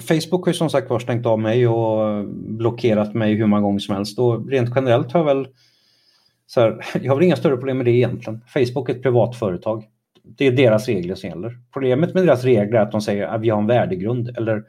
Facebook 0.00 0.44
har 0.44 0.52
ju 0.52 0.56
som 0.56 0.70
sagt 0.70 0.90
var 0.90 0.98
stängt 0.98 1.26
av 1.26 1.40
mig 1.40 1.68
och 1.68 2.24
blockerat 2.34 3.14
mig 3.14 3.34
hur 3.34 3.46
många 3.46 3.62
gånger 3.62 3.78
som 3.78 3.94
helst. 3.94 4.18
Och 4.18 4.50
rent 4.50 4.72
generellt 4.74 5.12
har 5.12 5.20
jag 5.20 5.24
väl 5.34 5.48
så 6.46 6.60
här, 6.60 6.84
jag 7.02 7.12
har 7.12 7.20
inga 7.20 7.36
större 7.36 7.56
problem 7.56 7.76
med 7.76 7.86
det 7.86 7.92
egentligen. 7.92 8.44
Facebook 8.54 8.88
är 8.88 8.94
ett 8.94 9.02
privat 9.02 9.36
företag. 9.36 9.84
Det 10.22 10.46
är 10.46 10.52
deras 10.52 10.88
regler 10.88 11.14
som 11.14 11.30
gäller. 11.30 11.58
Problemet 11.72 12.14
med 12.14 12.26
deras 12.26 12.44
regler 12.44 12.78
är 12.78 12.82
att 12.82 12.92
de 12.92 13.00
säger 13.00 13.26
att 13.26 13.40
vi 13.40 13.50
har 13.50 13.58
en 13.58 13.66
värdegrund 13.66 14.28
eller 14.36 14.64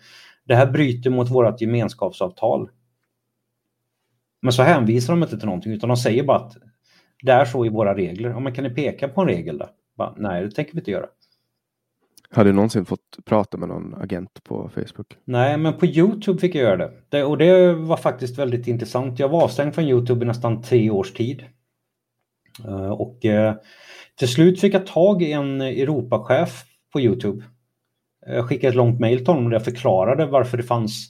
det 0.48 0.56
här 0.56 0.72
bryter 0.72 1.10
mot 1.10 1.32
vårt 1.32 1.62
gemenskapsavtal. 1.62 2.70
Men 4.42 4.54
så 4.54 4.64
hänvisar 4.64 5.14
de 5.14 5.24
inte 5.24 5.38
till 5.38 5.46
någonting 5.46 5.74
utan 5.74 5.90
de 5.90 5.98
säger 5.98 6.24
bara 6.24 6.38
att 6.38 6.58
det 7.24 7.32
är 7.32 7.46
så 7.46 7.66
i 7.66 7.70
våra 7.70 7.96
regler. 7.96 8.30
Ja, 8.30 8.40
men 8.40 8.54
kan 8.54 8.64
ni 8.64 8.70
peka 8.70 9.08
på 9.08 9.22
en 9.22 9.28
regel 9.28 9.58
då? 9.58 9.70
Bara, 9.98 10.14
Nej, 10.18 10.44
det 10.44 10.52
tänker 10.52 10.74
vi 10.74 10.80
inte 10.80 10.92
göra. 10.92 11.06
Har 12.30 12.46
du 12.46 12.54
någonsin 12.54 12.86
fått 12.86 13.18
prata 13.26 13.58
med 13.58 13.70
någon 13.70 13.96
agent 13.96 14.44
på 14.44 14.70
Facebook? 14.74 15.18
Nej, 15.26 15.58
men 15.58 15.74
på 15.74 15.86
Youtube 15.86 16.40
fick 16.40 16.56
jag 16.56 16.64
göra 16.64 16.78
det. 16.78 16.92
det. 17.10 17.24
Och 17.24 17.38
det 17.38 17.74
var 17.74 17.98
faktiskt 17.98 18.40
väldigt 18.40 18.68
intressant. 18.68 19.20
Jag 19.20 19.30
var 19.30 19.44
avstängd 19.44 19.76
från 19.76 19.84
Youtube 19.84 20.26
i 20.26 20.28
nästan 20.28 20.62
tre 20.62 20.90
års 20.90 21.14
tid. 21.14 21.46
Uh, 22.68 22.92
och 22.92 23.26
uh, 23.26 23.54
till 24.16 24.28
slut 24.28 24.62
fick 24.62 24.74
jag 24.74 24.88
tag 24.88 25.22
i 25.22 25.32
en 25.32 25.62
Europachef 25.62 26.64
på 26.94 27.02
Youtube 27.02 27.44
jag 28.26 28.46
skickade 28.46 28.70
ett 28.70 28.76
långt 28.76 29.00
mejl 29.00 29.18
till 29.18 29.28
honom 29.28 29.50
där 29.50 29.56
jag 29.56 29.66
förklarade 29.66 30.26
varför 30.26 30.58
det 30.58 30.64
fanns 30.64 31.10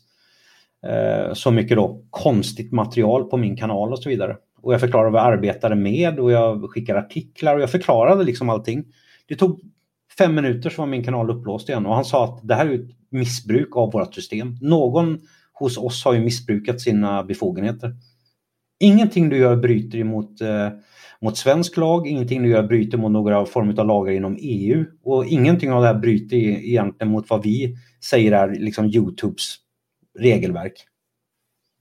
eh, 0.86 1.34
så 1.34 1.52
mycket 1.52 1.78
då 1.78 2.06
konstigt 2.10 2.72
material 2.72 3.24
på 3.24 3.38
min 3.38 3.58
kanal 3.58 3.92
och 3.92 4.00
så 4.00 4.10
vidare. 4.10 4.38
Och 4.64 4.74
jag 4.74 4.80
förklarade 4.80 5.12
vad 5.12 5.22
jag 5.22 5.34
arbetade 5.34 5.76
med 5.76 6.20
och 6.20 6.32
jag 6.32 6.70
skickade 6.70 7.00
artiklar 7.00 7.56
och 7.56 7.62
jag 7.62 7.72
förklarade 7.72 8.24
liksom 8.24 8.50
allting. 8.50 8.86
Det 9.28 9.36
tog 9.36 9.62
fem 10.18 10.36
minuter 10.36 10.70
så 10.70 10.82
var 10.82 10.88
min 10.88 11.04
kanal 11.04 11.30
upplåst 11.30 11.70
igen 11.70 11.86
och 11.86 11.96
han 11.96 12.06
sa 12.06 12.24
att 12.24 12.48
det 12.48 12.56
här 12.56 12.66
är 12.66 12.74
ett 12.74 12.90
missbruk 13.10 13.78
av 13.78 13.92
vårt 13.92 14.16
system. 14.16 14.58
Någon 14.62 15.20
hos 15.54 15.78
oss 15.78 16.06
har 16.06 16.14
ju 16.14 16.20
missbrukat 16.20 16.82
sina 16.82 17.24
befogenheter. 17.24 17.96
Ingenting 18.80 19.30
du 19.30 19.38
gör 19.38 19.56
bryter 19.56 19.98
emot 19.98 20.42
eh, 20.42 20.70
mot 21.22 21.38
svensk 21.38 21.78
lag, 21.78 22.08
ingenting 22.08 22.44
du 22.44 22.50
gör 22.50 22.64
bryter 22.64 22.98
mot 22.98 23.12
några 23.12 23.46
former 23.46 23.80
av 23.80 23.88
lagar 23.88 24.14
inom 24.14 24.38
EU 24.40 24.86
och 25.04 25.26
ingenting 25.26 25.72
av 25.72 25.82
det 25.82 25.88
här 25.88 26.00
bryter 26.00 26.38
egentligen 26.38 27.12
mot 27.12 27.30
vad 27.30 27.44
vi 27.44 27.78
säger 28.10 28.32
är 28.32 28.56
liksom 28.60 28.86
Youtubes 28.86 29.56
regelverk. 30.20 30.74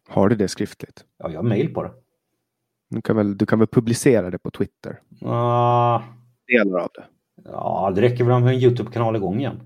Har 0.08 0.28
du 0.28 0.36
det 0.36 0.48
skriftligt? 0.48 1.04
Ja, 1.18 1.30
jag 1.30 1.38
har 1.38 1.48
mail 1.48 1.74
på 1.74 1.82
det. 1.82 1.90
Du 2.92 3.02
kan 3.02 3.16
väl, 3.16 3.36
du 3.36 3.46
kan 3.46 3.58
väl 3.58 3.68
publicera 3.68 4.30
det 4.30 4.38
på 4.38 4.50
Twitter? 4.50 5.00
Uh, 5.22 6.02
Delar 6.46 6.78
av 6.78 6.88
det? 6.94 7.04
Ja, 7.44 7.92
det 7.94 8.00
räcker 8.00 8.24
väl 8.24 8.32
om 8.34 8.46
en 8.46 8.54
Youtube-kanal 8.54 9.16
igång 9.16 9.38
igen. 9.38 9.60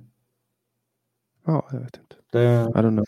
Ja, 1.47 1.69
jag 1.71 1.79
vet 1.79 1.97
inte. 1.97 2.17
Det... 2.33 2.41
I 2.41 2.83
don't 2.83 2.91
know. 2.91 3.05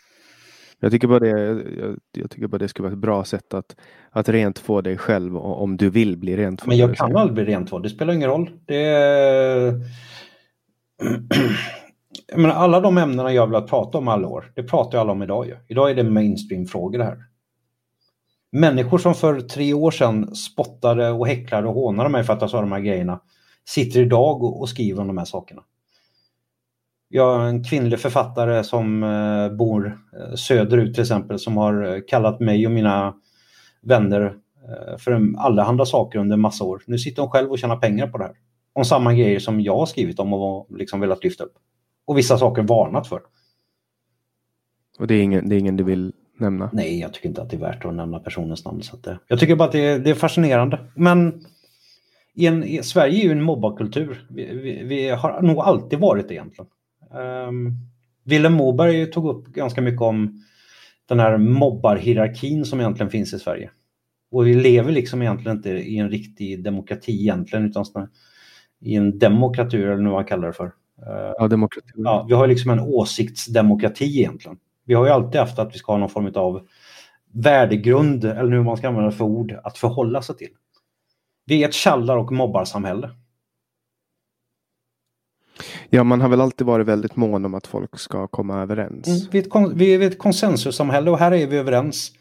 Jag 0.79 0.91
tycker 0.91 1.07
bara 1.07 1.19
det, 1.19 1.27
jag, 1.29 1.97
jag, 2.11 2.29
tycker 2.29 2.47
bara 2.47 2.57
det 2.57 2.67
skulle 2.67 2.83
vara 2.83 2.93
ett 2.93 2.99
bra 2.99 3.23
sätt 3.23 3.53
att, 3.53 3.75
att 4.09 4.29
rent 4.29 4.59
få 4.59 4.81
dig 4.81 4.97
själv 4.97 5.37
om 5.37 5.77
du 5.77 5.89
vill 5.89 6.17
bli 6.17 6.37
rent 6.37 6.65
Men 6.65 6.77
jag 6.77 6.95
kan 6.95 7.15
aldrig 7.15 7.33
bli 7.33 7.45
rent 7.53 7.83
det 7.83 7.89
spelar 7.89 8.13
ingen 8.13 8.29
roll. 8.29 8.51
Det 8.65 8.85
är... 8.85 9.73
jag 12.27 12.39
menar, 12.39 12.55
alla 12.55 12.79
de 12.79 12.97
ämnena 12.97 13.33
jag 13.33 13.47
vill 13.47 13.55
ha 13.55 13.67
prata 13.67 13.97
om 13.97 14.07
alla 14.07 14.27
år, 14.27 14.51
det 14.55 14.63
pratar 14.63 14.97
ju 14.97 15.01
alla 15.01 15.11
om 15.11 15.23
idag. 15.23 15.47
Ju. 15.47 15.55
Idag 15.67 15.91
är 15.91 15.95
det 15.95 16.03
mainstream-frågor 16.03 16.97
det 16.97 17.05
här. 17.05 17.17
Människor 18.51 18.97
som 18.97 19.15
för 19.15 19.41
tre 19.41 19.73
år 19.73 19.91
sedan 19.91 20.35
spottade 20.35 21.11
och 21.11 21.27
häcklade 21.27 21.67
och 21.67 21.73
hånade 21.73 22.09
mig 22.09 22.23
för 22.23 22.33
att 22.33 22.41
jag 22.41 22.49
sa 22.49 22.61
de 22.61 22.71
här 22.71 22.79
grejerna 22.79 23.21
sitter 23.67 23.99
idag 23.99 24.43
och, 24.43 24.69
skriver 24.69 25.01
om 25.01 25.07
de 25.07 25.17
här 25.17 25.25
sakerna. 25.25 25.61
Jag 27.07 27.37
har 27.37 27.45
en 27.45 27.63
kvinnlig 27.63 27.99
författare 27.99 28.63
som 28.63 29.03
eh, 29.03 29.57
bor 29.57 29.99
eh, 30.13 30.35
söderut 30.35 30.93
till 30.93 31.01
exempel 31.01 31.39
som 31.39 31.57
har 31.57 31.83
eh, 31.83 32.01
kallat 32.07 32.39
mig 32.39 32.65
och 32.65 32.71
mina 32.71 33.15
vänner 33.81 34.35
för 34.97 35.37
allehanda 35.37 35.85
saker 35.85 36.19
under 36.19 36.37
massa 36.37 36.63
år. 36.63 36.81
Nu 36.85 36.97
sitter 36.97 37.21
hon 37.21 37.31
själv 37.31 37.51
och 37.51 37.59
tjänar 37.59 37.77
pengar 37.77 38.07
på 38.07 38.17
det 38.17 38.23
här. 38.23 38.35
Om 38.73 38.85
samma 38.85 39.13
grejer 39.13 39.39
som 39.39 39.61
jag 39.61 39.77
har 39.77 39.85
skrivit 39.85 40.19
om 40.19 40.33
och 40.33 40.67
liksom 40.77 40.99
velat 40.99 41.23
lyfta 41.23 41.43
upp. 41.43 41.53
Och 42.05 42.17
vissa 42.17 42.37
saker 42.37 42.61
varnat 42.61 43.07
för. 43.07 43.21
Och 44.99 45.07
det 45.07 45.15
är 45.15 45.21
ingen, 45.21 45.49
det 45.49 45.55
är 45.55 45.59
ingen 45.59 45.77
du 45.77 45.83
vill 45.83 46.13
nämna? 46.39 46.69
Nej, 46.73 46.99
jag 46.99 47.13
tycker 47.13 47.29
inte 47.29 47.41
att 47.41 47.49
det 47.49 47.55
är 47.55 47.59
värt 47.59 47.85
att 47.85 47.95
nämna 47.95 48.19
personens 48.19 48.65
namn. 48.65 48.81
Så 48.81 48.97
det, 48.97 49.19
jag 49.27 49.39
tycker 49.39 49.55
bara 49.55 49.65
att 49.65 49.71
det 49.71 49.85
är, 49.85 49.99
det 49.99 50.09
är 50.09 50.15
fascinerande. 50.15 50.79
Men 50.95 51.41
i 52.33 52.45
en, 52.45 52.63
i, 52.63 52.83
Sverige 52.83 53.21
är 53.21 53.23
ju 53.23 53.31
en 53.31 53.43
mobbarkultur. 53.43 54.25
Vi, 54.29 54.45
vi, 54.45 54.83
vi, 54.83 55.09
har 55.09 55.41
nog 55.41 55.59
alltid 55.59 55.99
varit 55.99 56.27
det 56.27 56.33
egentligen. 56.33 56.69
Um, 57.47 57.77
Willem 58.23 58.53
Moberg 58.53 59.11
tog 59.11 59.29
upp 59.29 59.47
ganska 59.47 59.81
mycket 59.81 60.01
om 60.01 60.43
den 61.05 61.19
här 61.19 61.37
mobbarhierarkin 61.37 62.65
som 62.65 62.79
egentligen 62.79 63.09
finns 63.09 63.33
i 63.33 63.39
Sverige. 63.39 63.69
Och 64.31 64.47
vi 64.47 64.53
lever 64.53 64.91
liksom 64.91 65.21
egentligen 65.21 65.57
inte 65.57 65.69
i 65.69 65.97
en 65.97 66.09
riktig 66.09 66.63
demokrati 66.63 67.21
egentligen 67.21 67.65
utan 67.65 67.85
i 68.81 68.95
en 68.95 69.19
demokratur 69.19 69.87
eller 69.87 70.03
vad 70.03 70.13
man 70.13 70.25
kallar 70.25 70.47
det 70.47 70.53
för. 70.53 70.71
Ja, 71.37 71.47
demokrati. 71.47 71.87
Ja, 71.95 72.25
vi 72.29 72.33
har 72.33 72.47
liksom 72.47 72.71
en 72.71 72.79
åsiktsdemokrati 72.79 74.19
egentligen. 74.19 74.57
Vi 74.89 74.95
har 74.95 75.05
ju 75.05 75.11
alltid 75.11 75.39
haft 75.39 75.59
att 75.59 75.75
vi 75.75 75.77
ska 75.77 75.91
ha 75.91 75.99
någon 75.99 76.09
form 76.09 76.31
av 76.35 76.67
värdegrund, 77.33 78.25
eller 78.25 78.51
hur 78.51 78.63
man 78.63 78.77
ska 78.77 78.87
använda 78.87 79.11
för 79.11 79.25
ord, 79.25 79.55
att 79.63 79.77
förhålla 79.77 80.21
sig 80.21 80.37
till. 80.37 80.49
Vi 81.45 81.63
är 81.63 81.67
ett 81.67 81.83
kallar 81.83 82.17
och 82.17 82.31
mobbarsamhälle. 82.31 83.09
Ja, 85.89 86.03
man 86.03 86.21
har 86.21 86.29
väl 86.29 86.41
alltid 86.41 86.67
varit 86.67 86.87
väldigt 86.87 87.15
mån 87.15 87.45
om 87.45 87.53
att 87.53 87.67
folk 87.67 87.99
ska 87.99 88.27
komma 88.27 88.61
överens. 88.61 89.07
Mm, 89.07 89.19
vi, 89.31 89.39
är 89.39 89.43
ett, 89.43 89.71
vi 89.75 89.95
är 89.95 90.01
ett 90.01 90.17
konsensussamhälle 90.17 91.11
och 91.11 91.19
här 91.19 91.31
är 91.31 91.47
vi 91.47 91.57
överens. 91.57 92.11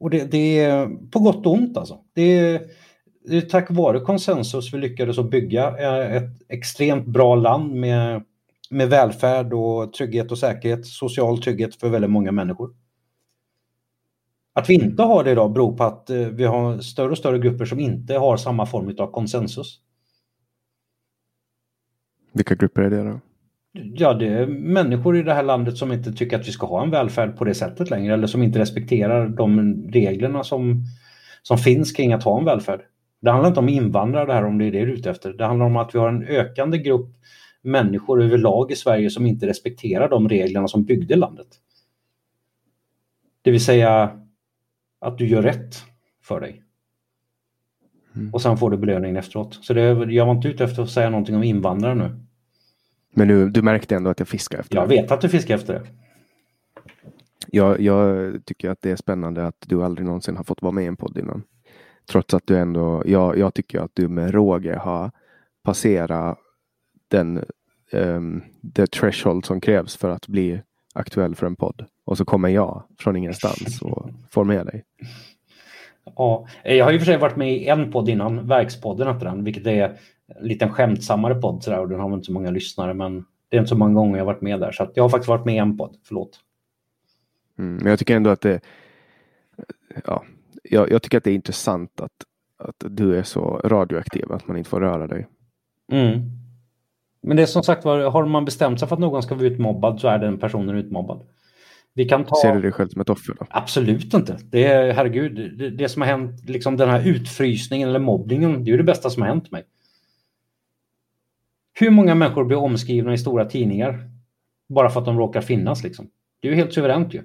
Och 0.00 0.10
det, 0.10 0.30
det 0.30 0.58
är 0.58 0.88
på 1.10 1.18
gott 1.18 1.46
och 1.46 1.52
ont 1.52 1.76
alltså. 1.76 1.98
Det 2.14 2.22
är, 2.22 2.60
det 3.28 3.36
är 3.36 3.40
tack 3.40 3.70
vare 3.70 4.00
konsensus 4.00 4.74
vi 4.74 4.78
lyckades 4.78 5.18
att 5.18 5.30
bygga 5.30 5.68
eh, 5.78 6.16
ett 6.16 6.42
extremt 6.48 7.06
bra 7.06 7.34
land 7.34 7.74
med, 7.74 8.22
med 8.74 8.88
välfärd 8.88 9.52
och 9.52 9.92
trygghet 9.92 10.32
och 10.32 10.38
säkerhet, 10.38 10.86
social 10.86 11.42
trygghet 11.42 11.74
för 11.74 11.88
väldigt 11.88 12.10
många 12.10 12.32
människor. 12.32 12.74
Att 14.52 14.70
vi 14.70 14.74
inte 14.74 15.02
har 15.02 15.24
det 15.24 15.30
idag 15.30 15.52
beror 15.52 15.76
på 15.76 15.84
att 15.84 16.10
eh, 16.10 16.16
vi 16.16 16.44
har 16.44 16.78
större 16.78 17.10
och 17.10 17.18
större 17.18 17.38
grupper 17.38 17.64
som 17.64 17.80
inte 17.80 18.14
har 18.14 18.36
samma 18.36 18.66
form 18.66 18.94
av 18.98 19.12
konsensus. 19.12 19.80
Vilka 22.32 22.54
grupper 22.54 22.82
är 22.82 22.90
det 22.90 23.02
då? 23.02 23.20
Ja, 23.72 24.14
det 24.14 24.28
är 24.28 24.46
människor 24.46 25.16
i 25.16 25.22
det 25.22 25.34
här 25.34 25.42
landet 25.42 25.76
som 25.76 25.92
inte 25.92 26.12
tycker 26.12 26.40
att 26.40 26.48
vi 26.48 26.52
ska 26.52 26.66
ha 26.66 26.82
en 26.82 26.90
välfärd 26.90 27.36
på 27.36 27.44
det 27.44 27.54
sättet 27.54 27.90
längre 27.90 28.14
eller 28.14 28.26
som 28.26 28.42
inte 28.42 28.58
respekterar 28.58 29.28
de 29.28 29.74
reglerna 29.92 30.44
som, 30.44 30.84
som 31.42 31.58
finns 31.58 31.92
kring 31.92 32.12
att 32.12 32.24
ha 32.24 32.38
en 32.38 32.44
välfärd. 32.44 32.80
Det 33.20 33.30
handlar 33.30 33.48
inte 33.48 33.60
om 33.60 33.68
invandrare 33.68 34.26
det 34.26 34.32
här 34.32 34.44
om 34.44 34.58
det 34.58 34.64
är 34.64 34.72
det 34.72 34.84
du 34.84 34.92
är 34.92 34.96
ute 34.96 35.10
efter. 35.10 35.32
Det 35.32 35.44
handlar 35.44 35.66
om 35.66 35.76
att 35.76 35.94
vi 35.94 35.98
har 35.98 36.08
en 36.08 36.22
ökande 36.22 36.78
grupp 36.78 37.10
människor 37.64 38.22
överlag 38.22 38.70
i 38.70 38.76
Sverige 38.76 39.10
som 39.10 39.26
inte 39.26 39.46
respekterar 39.46 40.08
de 40.08 40.28
reglerna 40.28 40.68
som 40.68 40.84
byggde 40.84 41.16
landet. 41.16 41.46
Det 43.42 43.50
vill 43.50 43.64
säga 43.64 44.20
att 45.00 45.18
du 45.18 45.28
gör 45.28 45.42
rätt 45.42 45.84
för 46.22 46.40
dig. 46.40 46.62
Mm. 48.16 48.34
Och 48.34 48.42
sen 48.42 48.56
får 48.56 48.70
du 48.70 48.76
belöningen 48.76 49.16
efteråt. 49.16 49.58
Så 49.62 49.74
det, 49.74 49.82
jag 50.12 50.26
var 50.26 50.34
inte 50.34 50.48
ute 50.48 50.64
efter 50.64 50.82
att 50.82 50.90
säga 50.90 51.10
någonting 51.10 51.36
om 51.36 51.42
invandrare 51.42 51.94
nu. 51.94 52.20
Men 53.14 53.28
du, 53.28 53.50
du 53.50 53.62
märkte 53.62 53.96
ändå 53.96 54.10
att 54.10 54.18
jag 54.18 54.28
fiskar 54.28 54.58
efter 54.58 54.76
Jag 54.76 54.88
det. 54.88 54.94
vet 54.94 55.10
att 55.10 55.20
du 55.20 55.28
fiskar 55.28 55.54
efter 55.54 55.74
det. 55.74 55.86
Jag, 57.46 57.80
jag, 57.80 58.32
tycker 58.44 58.70
att 58.70 58.82
det 58.82 58.90
är 58.90 58.96
spännande 58.96 59.46
att 59.46 59.64
du 59.66 59.82
aldrig 59.82 60.06
någonsin 60.06 60.36
har 60.36 60.44
fått 60.44 60.62
vara 60.62 60.72
med 60.72 60.84
i 60.84 60.86
en 60.86 60.96
podd 60.96 61.18
innan. 61.18 61.42
Trots 62.08 62.34
att 62.34 62.46
du 62.46 62.58
ändå, 62.58 63.02
jag, 63.06 63.38
jag 63.38 63.54
tycker 63.54 63.80
att 63.80 63.90
du 63.94 64.08
med 64.08 64.34
råge 64.34 64.76
har 64.76 65.10
passerat 65.62 66.38
den 67.16 67.44
um, 67.92 68.42
the 68.74 68.86
threshold 68.86 69.44
som 69.44 69.60
krävs 69.60 69.96
för 69.96 70.10
att 70.10 70.28
bli 70.28 70.62
aktuell 70.94 71.34
för 71.34 71.46
en 71.46 71.56
podd. 71.56 71.84
Och 72.04 72.18
så 72.18 72.24
kommer 72.24 72.48
jag 72.48 72.82
från 72.98 73.16
ingenstans 73.16 73.82
och 73.82 74.10
får 74.30 74.44
med 74.44 74.66
dig. 74.66 74.84
Ja, 76.16 76.46
jag 76.64 76.84
har 76.84 76.92
ju 76.92 76.98
för 76.98 77.06
sig 77.06 77.18
varit 77.18 77.36
med 77.36 77.52
i 77.52 77.66
en 77.66 77.92
podd 77.92 78.08
innan, 78.08 78.46
Verkspodden 78.48 79.08
heter 79.08 79.26
den, 79.26 79.44
vilket 79.44 79.66
är 79.66 79.98
en 80.26 80.46
liten 80.48 80.72
skämtsammare 80.72 81.34
podd 81.34 81.62
sådär, 81.62 81.80
och 81.80 81.88
den 81.88 82.00
har 82.00 82.14
inte 82.14 82.26
så 82.26 82.32
många 82.32 82.50
lyssnare, 82.50 82.94
men 82.94 83.24
det 83.48 83.56
är 83.56 83.58
inte 83.58 83.68
så 83.68 83.76
många 83.76 83.94
gånger 83.94 84.18
jag 84.18 84.24
varit 84.24 84.40
med 84.40 84.60
där. 84.60 84.72
Så 84.72 84.90
jag 84.94 85.04
har 85.04 85.08
faktiskt 85.08 85.28
varit 85.28 85.44
med 85.44 85.54
i 85.54 85.58
en 85.58 85.76
podd, 85.76 85.96
förlåt. 86.04 86.40
Mm, 87.58 87.76
men 87.76 87.86
jag 87.86 87.98
tycker 87.98 88.16
ändå 88.16 88.30
att 88.30 88.40
det, 88.40 88.60
ja, 90.04 90.24
jag, 90.62 90.90
jag, 90.90 91.02
tycker 91.02 91.18
att 91.18 91.24
det 91.24 91.30
är 91.30 91.34
intressant 91.34 92.00
att, 92.00 92.12
att 92.58 92.84
du 92.88 93.18
är 93.18 93.22
så 93.22 93.60
radioaktiv 93.64 94.32
att 94.32 94.48
man 94.48 94.56
inte 94.56 94.70
får 94.70 94.80
röra 94.80 95.06
dig. 95.06 95.26
Mm. 95.92 96.43
Men 97.26 97.36
det 97.36 97.42
är 97.42 97.46
som 97.46 97.62
sagt 97.62 97.84
var, 97.84 98.10
har 98.10 98.26
man 98.26 98.44
bestämt 98.44 98.78
sig 98.80 98.88
för 98.88 98.96
att 98.96 99.00
någon 99.00 99.22
ska 99.22 99.34
vara 99.34 99.46
utmobbad 99.46 100.00
så 100.00 100.08
är 100.08 100.18
den 100.18 100.38
personen 100.38 100.76
utmobbad. 100.76 101.26
Vi 101.94 102.04
kan 102.04 102.24
ta... 102.24 102.36
Ser 102.42 102.54
du 102.54 102.60
dig 102.60 102.72
själv 102.72 102.88
som 102.88 103.00
ett 103.00 103.10
offer? 103.10 103.34
Då? 103.38 103.46
Absolut 103.50 104.14
inte. 104.14 104.38
Det 104.50 104.64
är, 104.64 104.92
herregud, 104.92 105.58
det, 105.58 105.70
det 105.70 105.88
som 105.88 106.02
har 106.02 106.08
hänt, 106.08 106.48
liksom 106.48 106.76
den 106.76 106.88
här 106.88 107.08
utfrysningen 107.08 107.88
eller 107.88 107.98
mobbningen, 107.98 108.64
det 108.64 108.70
är 108.70 108.76
det 108.76 108.84
bästa 108.84 109.10
som 109.10 109.22
har 109.22 109.28
hänt 109.28 109.50
mig. 109.50 109.64
Hur 111.80 111.90
många 111.90 112.14
människor 112.14 112.44
blir 112.44 112.58
omskrivna 112.58 113.12
i 113.12 113.18
stora 113.18 113.44
tidningar 113.44 114.10
bara 114.68 114.90
för 114.90 115.00
att 115.00 115.06
de 115.06 115.18
råkar 115.18 115.40
finnas? 115.40 115.84
Liksom? 115.84 116.10
Det 116.40 116.48
är 116.48 116.52
ju 116.52 116.56
helt 116.56 116.72
suveränt 116.72 117.14
ju. 117.14 117.22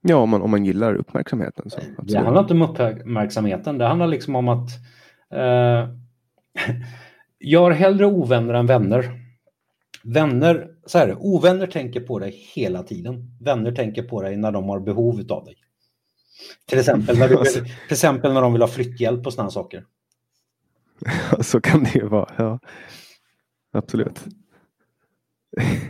Ja, 0.00 0.16
om 0.16 0.30
man, 0.30 0.42
om 0.42 0.50
man 0.50 0.64
gillar 0.64 0.94
uppmärksamheten. 0.94 1.70
Så, 1.70 1.80
det 2.02 2.18
handlar 2.18 2.40
inte 2.40 2.54
om 2.54 2.62
uppmärksamheten. 2.62 3.78
Det 3.78 3.86
handlar 3.86 4.06
liksom 4.06 4.36
om 4.36 4.48
att 4.48 4.68
eh, 5.30 5.88
gör 7.40 7.70
hellre 7.70 8.06
ovänner 8.06 8.54
än 8.54 8.66
vänner. 8.66 9.20
Vänner, 10.04 10.70
så 10.86 10.98
här, 10.98 11.16
ovänner 11.18 11.66
tänker 11.66 12.00
på 12.00 12.18
dig 12.18 12.30
hela 12.54 12.82
tiden. 12.82 13.36
Vänner 13.40 13.72
tänker 13.72 14.02
på 14.02 14.22
dig 14.22 14.36
när 14.36 14.52
de 14.52 14.68
har 14.68 14.80
behov 14.80 15.22
av 15.28 15.44
dig. 15.44 15.56
Till 16.66 16.78
exempel 16.78 17.18
när, 17.18 17.28
du, 17.28 17.44
till 17.52 17.66
exempel 17.90 18.32
när 18.32 18.42
de 18.42 18.52
vill 18.52 18.62
ha 18.62 18.68
flytthjälp 18.68 19.26
och 19.26 19.32
sådana 19.32 19.50
saker. 19.50 19.84
så 21.40 21.60
kan 21.60 21.84
det 21.84 21.94
ju 21.94 22.06
vara, 22.06 22.34
ja. 22.36 22.58
Absolut. 23.72 24.24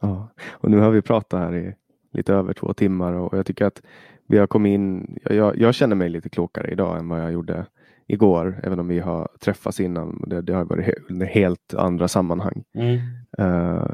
ja. 0.00 0.28
Och 0.50 0.70
nu 0.70 0.78
har 0.78 0.90
vi 0.90 1.02
pratat 1.02 1.40
här 1.40 1.54
i 1.54 1.74
lite 2.12 2.34
över 2.34 2.52
två 2.52 2.74
timmar 2.74 3.12
och 3.12 3.38
jag 3.38 3.46
tycker 3.46 3.64
att 3.64 3.82
vi 4.28 4.38
har 4.38 4.46
kommit 4.46 4.70
in. 4.70 5.18
Jag, 5.22 5.58
jag 5.58 5.74
känner 5.74 5.96
mig 5.96 6.08
lite 6.08 6.28
klokare 6.28 6.70
idag 6.70 6.98
än 6.98 7.08
vad 7.08 7.22
jag 7.22 7.32
gjorde 7.32 7.66
igår, 8.06 8.60
även 8.62 8.78
om 8.78 8.88
vi 8.88 8.98
har 8.98 9.28
träffats 9.40 9.80
innan. 9.80 10.24
Det, 10.26 10.42
det 10.42 10.52
har 10.52 10.64
varit 10.64 10.94
under 11.08 11.26
helt 11.26 11.74
andra 11.74 12.08
sammanhang. 12.08 12.64
Mm. 12.74 12.98
Uh, 13.40 13.86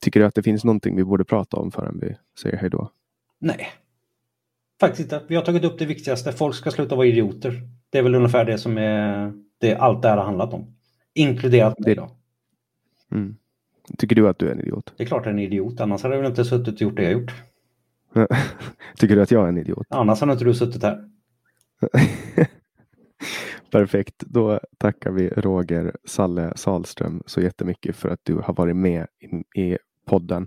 tycker 0.00 0.20
du 0.20 0.26
att 0.26 0.34
det 0.34 0.42
finns 0.42 0.64
någonting 0.64 0.96
vi 0.96 1.04
borde 1.04 1.24
prata 1.24 1.56
om 1.56 1.70
förrän 1.70 1.98
vi 2.00 2.16
säger 2.42 2.56
hej 2.56 2.70
då? 2.70 2.90
Nej, 3.38 3.66
faktiskt 4.80 5.12
inte. 5.12 5.24
Vi 5.28 5.36
har 5.36 5.42
tagit 5.42 5.64
upp 5.64 5.78
det 5.78 5.86
viktigaste. 5.86 6.32
Folk 6.32 6.54
ska 6.54 6.70
sluta 6.70 6.96
vara 6.96 7.06
idioter. 7.06 7.62
Det 7.90 7.98
är 7.98 8.02
väl 8.02 8.14
ungefär 8.14 8.44
det 8.44 8.58
som 8.58 8.78
är 8.78 9.32
det 9.60 9.76
allt 9.76 10.02
det 10.02 10.08
här 10.08 10.16
har 10.16 10.24
handlat 10.24 10.54
om. 10.54 10.74
Inkluderat 11.14 11.78
mig 11.78 11.94
då. 11.94 12.10
Mm. 13.12 13.36
Tycker 13.98 14.16
du 14.16 14.28
att 14.28 14.38
du 14.38 14.48
är 14.48 14.52
en 14.52 14.60
idiot? 14.60 14.94
Det 14.96 15.02
är 15.02 15.06
klart 15.06 15.24
jag 15.24 15.34
är 15.34 15.38
en 15.38 15.38
idiot, 15.38 15.80
annars 15.80 16.02
hade 16.02 16.14
jag 16.14 16.22
väl 16.22 16.30
inte 16.30 16.44
suttit 16.44 16.74
och 16.74 16.80
gjort 16.82 16.96
det 16.96 17.02
jag 17.02 17.12
gjort. 17.12 17.32
Tycker 18.96 19.16
du 19.16 19.22
att 19.22 19.30
jag 19.30 19.44
är 19.44 19.48
en 19.48 19.58
idiot? 19.58 19.86
Annars 19.88 20.20
hade 20.20 20.32
inte 20.32 20.44
du 20.44 20.54
suttit 20.54 20.82
här. 20.82 21.08
Perfekt, 23.72 24.14
då 24.18 24.60
tackar 24.78 25.10
vi 25.10 25.28
Roger 25.28 25.96
Salle 26.04 26.52
Salström 26.56 27.22
så 27.26 27.40
jättemycket 27.40 27.96
för 27.96 28.08
att 28.08 28.20
du 28.22 28.34
har 28.34 28.54
varit 28.54 28.76
med 28.76 29.06
i, 29.20 29.60
i 29.60 29.78
podden. 30.06 30.46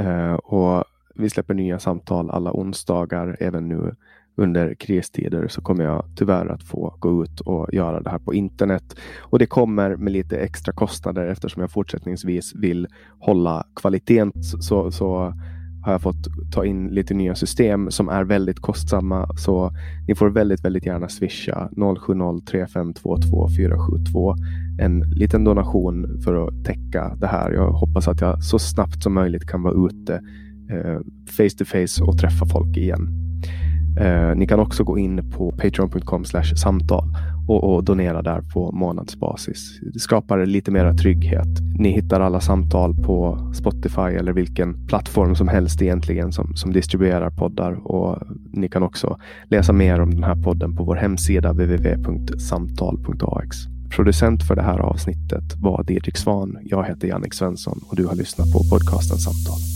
Uh, 0.00 0.32
och 0.32 0.84
vi 1.14 1.30
släpper 1.30 1.54
nya 1.54 1.78
samtal 1.78 2.30
alla 2.30 2.52
onsdagar 2.52 3.36
även 3.40 3.68
nu 3.68 3.94
under 4.36 4.74
kristider 4.74 5.48
så 5.48 5.62
kommer 5.62 5.84
jag 5.84 6.04
tyvärr 6.16 6.46
att 6.46 6.62
få 6.62 6.96
gå 6.98 7.24
ut 7.24 7.40
och 7.40 7.74
göra 7.74 8.00
det 8.00 8.10
här 8.10 8.18
på 8.18 8.34
internet. 8.34 8.96
Och 9.18 9.38
det 9.38 9.46
kommer 9.46 9.96
med 9.96 10.12
lite 10.12 10.38
extra 10.38 10.72
kostnader 10.72 11.26
eftersom 11.26 11.60
jag 11.60 11.70
fortsättningsvis 11.70 12.54
vill 12.54 12.86
hålla 13.18 13.66
kvaliteten. 13.74 14.32
Så, 14.42 14.90
så 14.90 15.34
har 15.86 15.92
jag 15.92 16.02
fått 16.02 16.28
ta 16.52 16.64
in 16.64 16.88
lite 16.88 17.14
nya 17.14 17.34
system 17.34 17.90
som 17.90 18.08
är 18.08 18.24
väldigt 18.24 18.60
kostsamma. 18.60 19.28
Så 19.36 19.70
ni 20.08 20.14
får 20.14 20.30
väldigt, 20.30 20.64
väldigt 20.64 20.86
gärna 20.86 21.08
swisha 21.08 21.68
0703522472 21.76 24.36
en 24.80 25.00
liten 25.00 25.44
donation 25.44 26.20
för 26.24 26.48
att 26.48 26.64
täcka 26.64 27.16
det 27.20 27.26
här. 27.26 27.52
Jag 27.52 27.70
hoppas 27.70 28.08
att 28.08 28.20
jag 28.20 28.44
så 28.44 28.58
snabbt 28.58 29.02
som 29.02 29.14
möjligt 29.14 29.46
kan 29.46 29.62
vara 29.62 29.86
ute 29.86 30.14
eh, 30.70 31.00
face 31.36 31.56
to 31.58 31.64
face 31.64 32.04
och 32.04 32.18
träffa 32.18 32.46
folk 32.46 32.76
igen. 32.76 33.08
Eh, 34.00 34.34
ni 34.36 34.46
kan 34.46 34.60
också 34.60 34.84
gå 34.84 34.98
in 34.98 35.30
på 35.30 35.52
patreon.com 35.52 36.24
samtal 36.56 37.14
och, 37.46 37.74
och, 37.74 37.84
donera 37.84 38.22
där 38.22 38.40
på 38.40 38.72
månadsbasis. 38.72 39.78
Det 39.92 39.98
skapar 39.98 40.46
lite 40.46 40.70
mera 40.70 40.94
trygghet. 40.94 41.48
Ni 41.78 41.90
hittar 41.90 42.20
alla 42.20 42.40
samtal 42.40 42.94
på 42.94 43.38
Spotify 43.54 44.00
eller 44.00 44.32
vilken 44.32 44.86
plattform 44.86 45.34
som 45.34 45.48
helst 45.48 45.82
egentligen 45.82 46.32
som, 46.32 46.56
som 46.56 46.72
distribuerar 46.72 47.30
poddar 47.30 47.86
och 47.86 48.18
ni 48.52 48.68
kan 48.68 48.82
också 48.82 49.18
läsa 49.44 49.72
mer 49.72 50.00
om 50.00 50.10
den 50.10 50.24
här 50.24 50.42
podden 50.42 50.76
på 50.76 50.84
vår 50.84 50.96
hemsida 50.96 51.52
www.samtal.ax. 51.52 53.56
Producent 53.90 54.42
för 54.42 54.56
det 54.56 54.62
här 54.62 54.78
avsnittet 54.78 55.56
var 55.56 55.84
Didrik 55.84 56.16
Svan. 56.16 56.58
Jag 56.62 56.84
heter 56.84 57.08
Jannik 57.08 57.34
Svensson 57.34 57.80
och 57.90 57.96
du 57.96 58.06
har 58.06 58.14
lyssnat 58.14 58.52
på 58.52 58.58
podcasten 58.70 59.18
Samtal. 59.18 59.75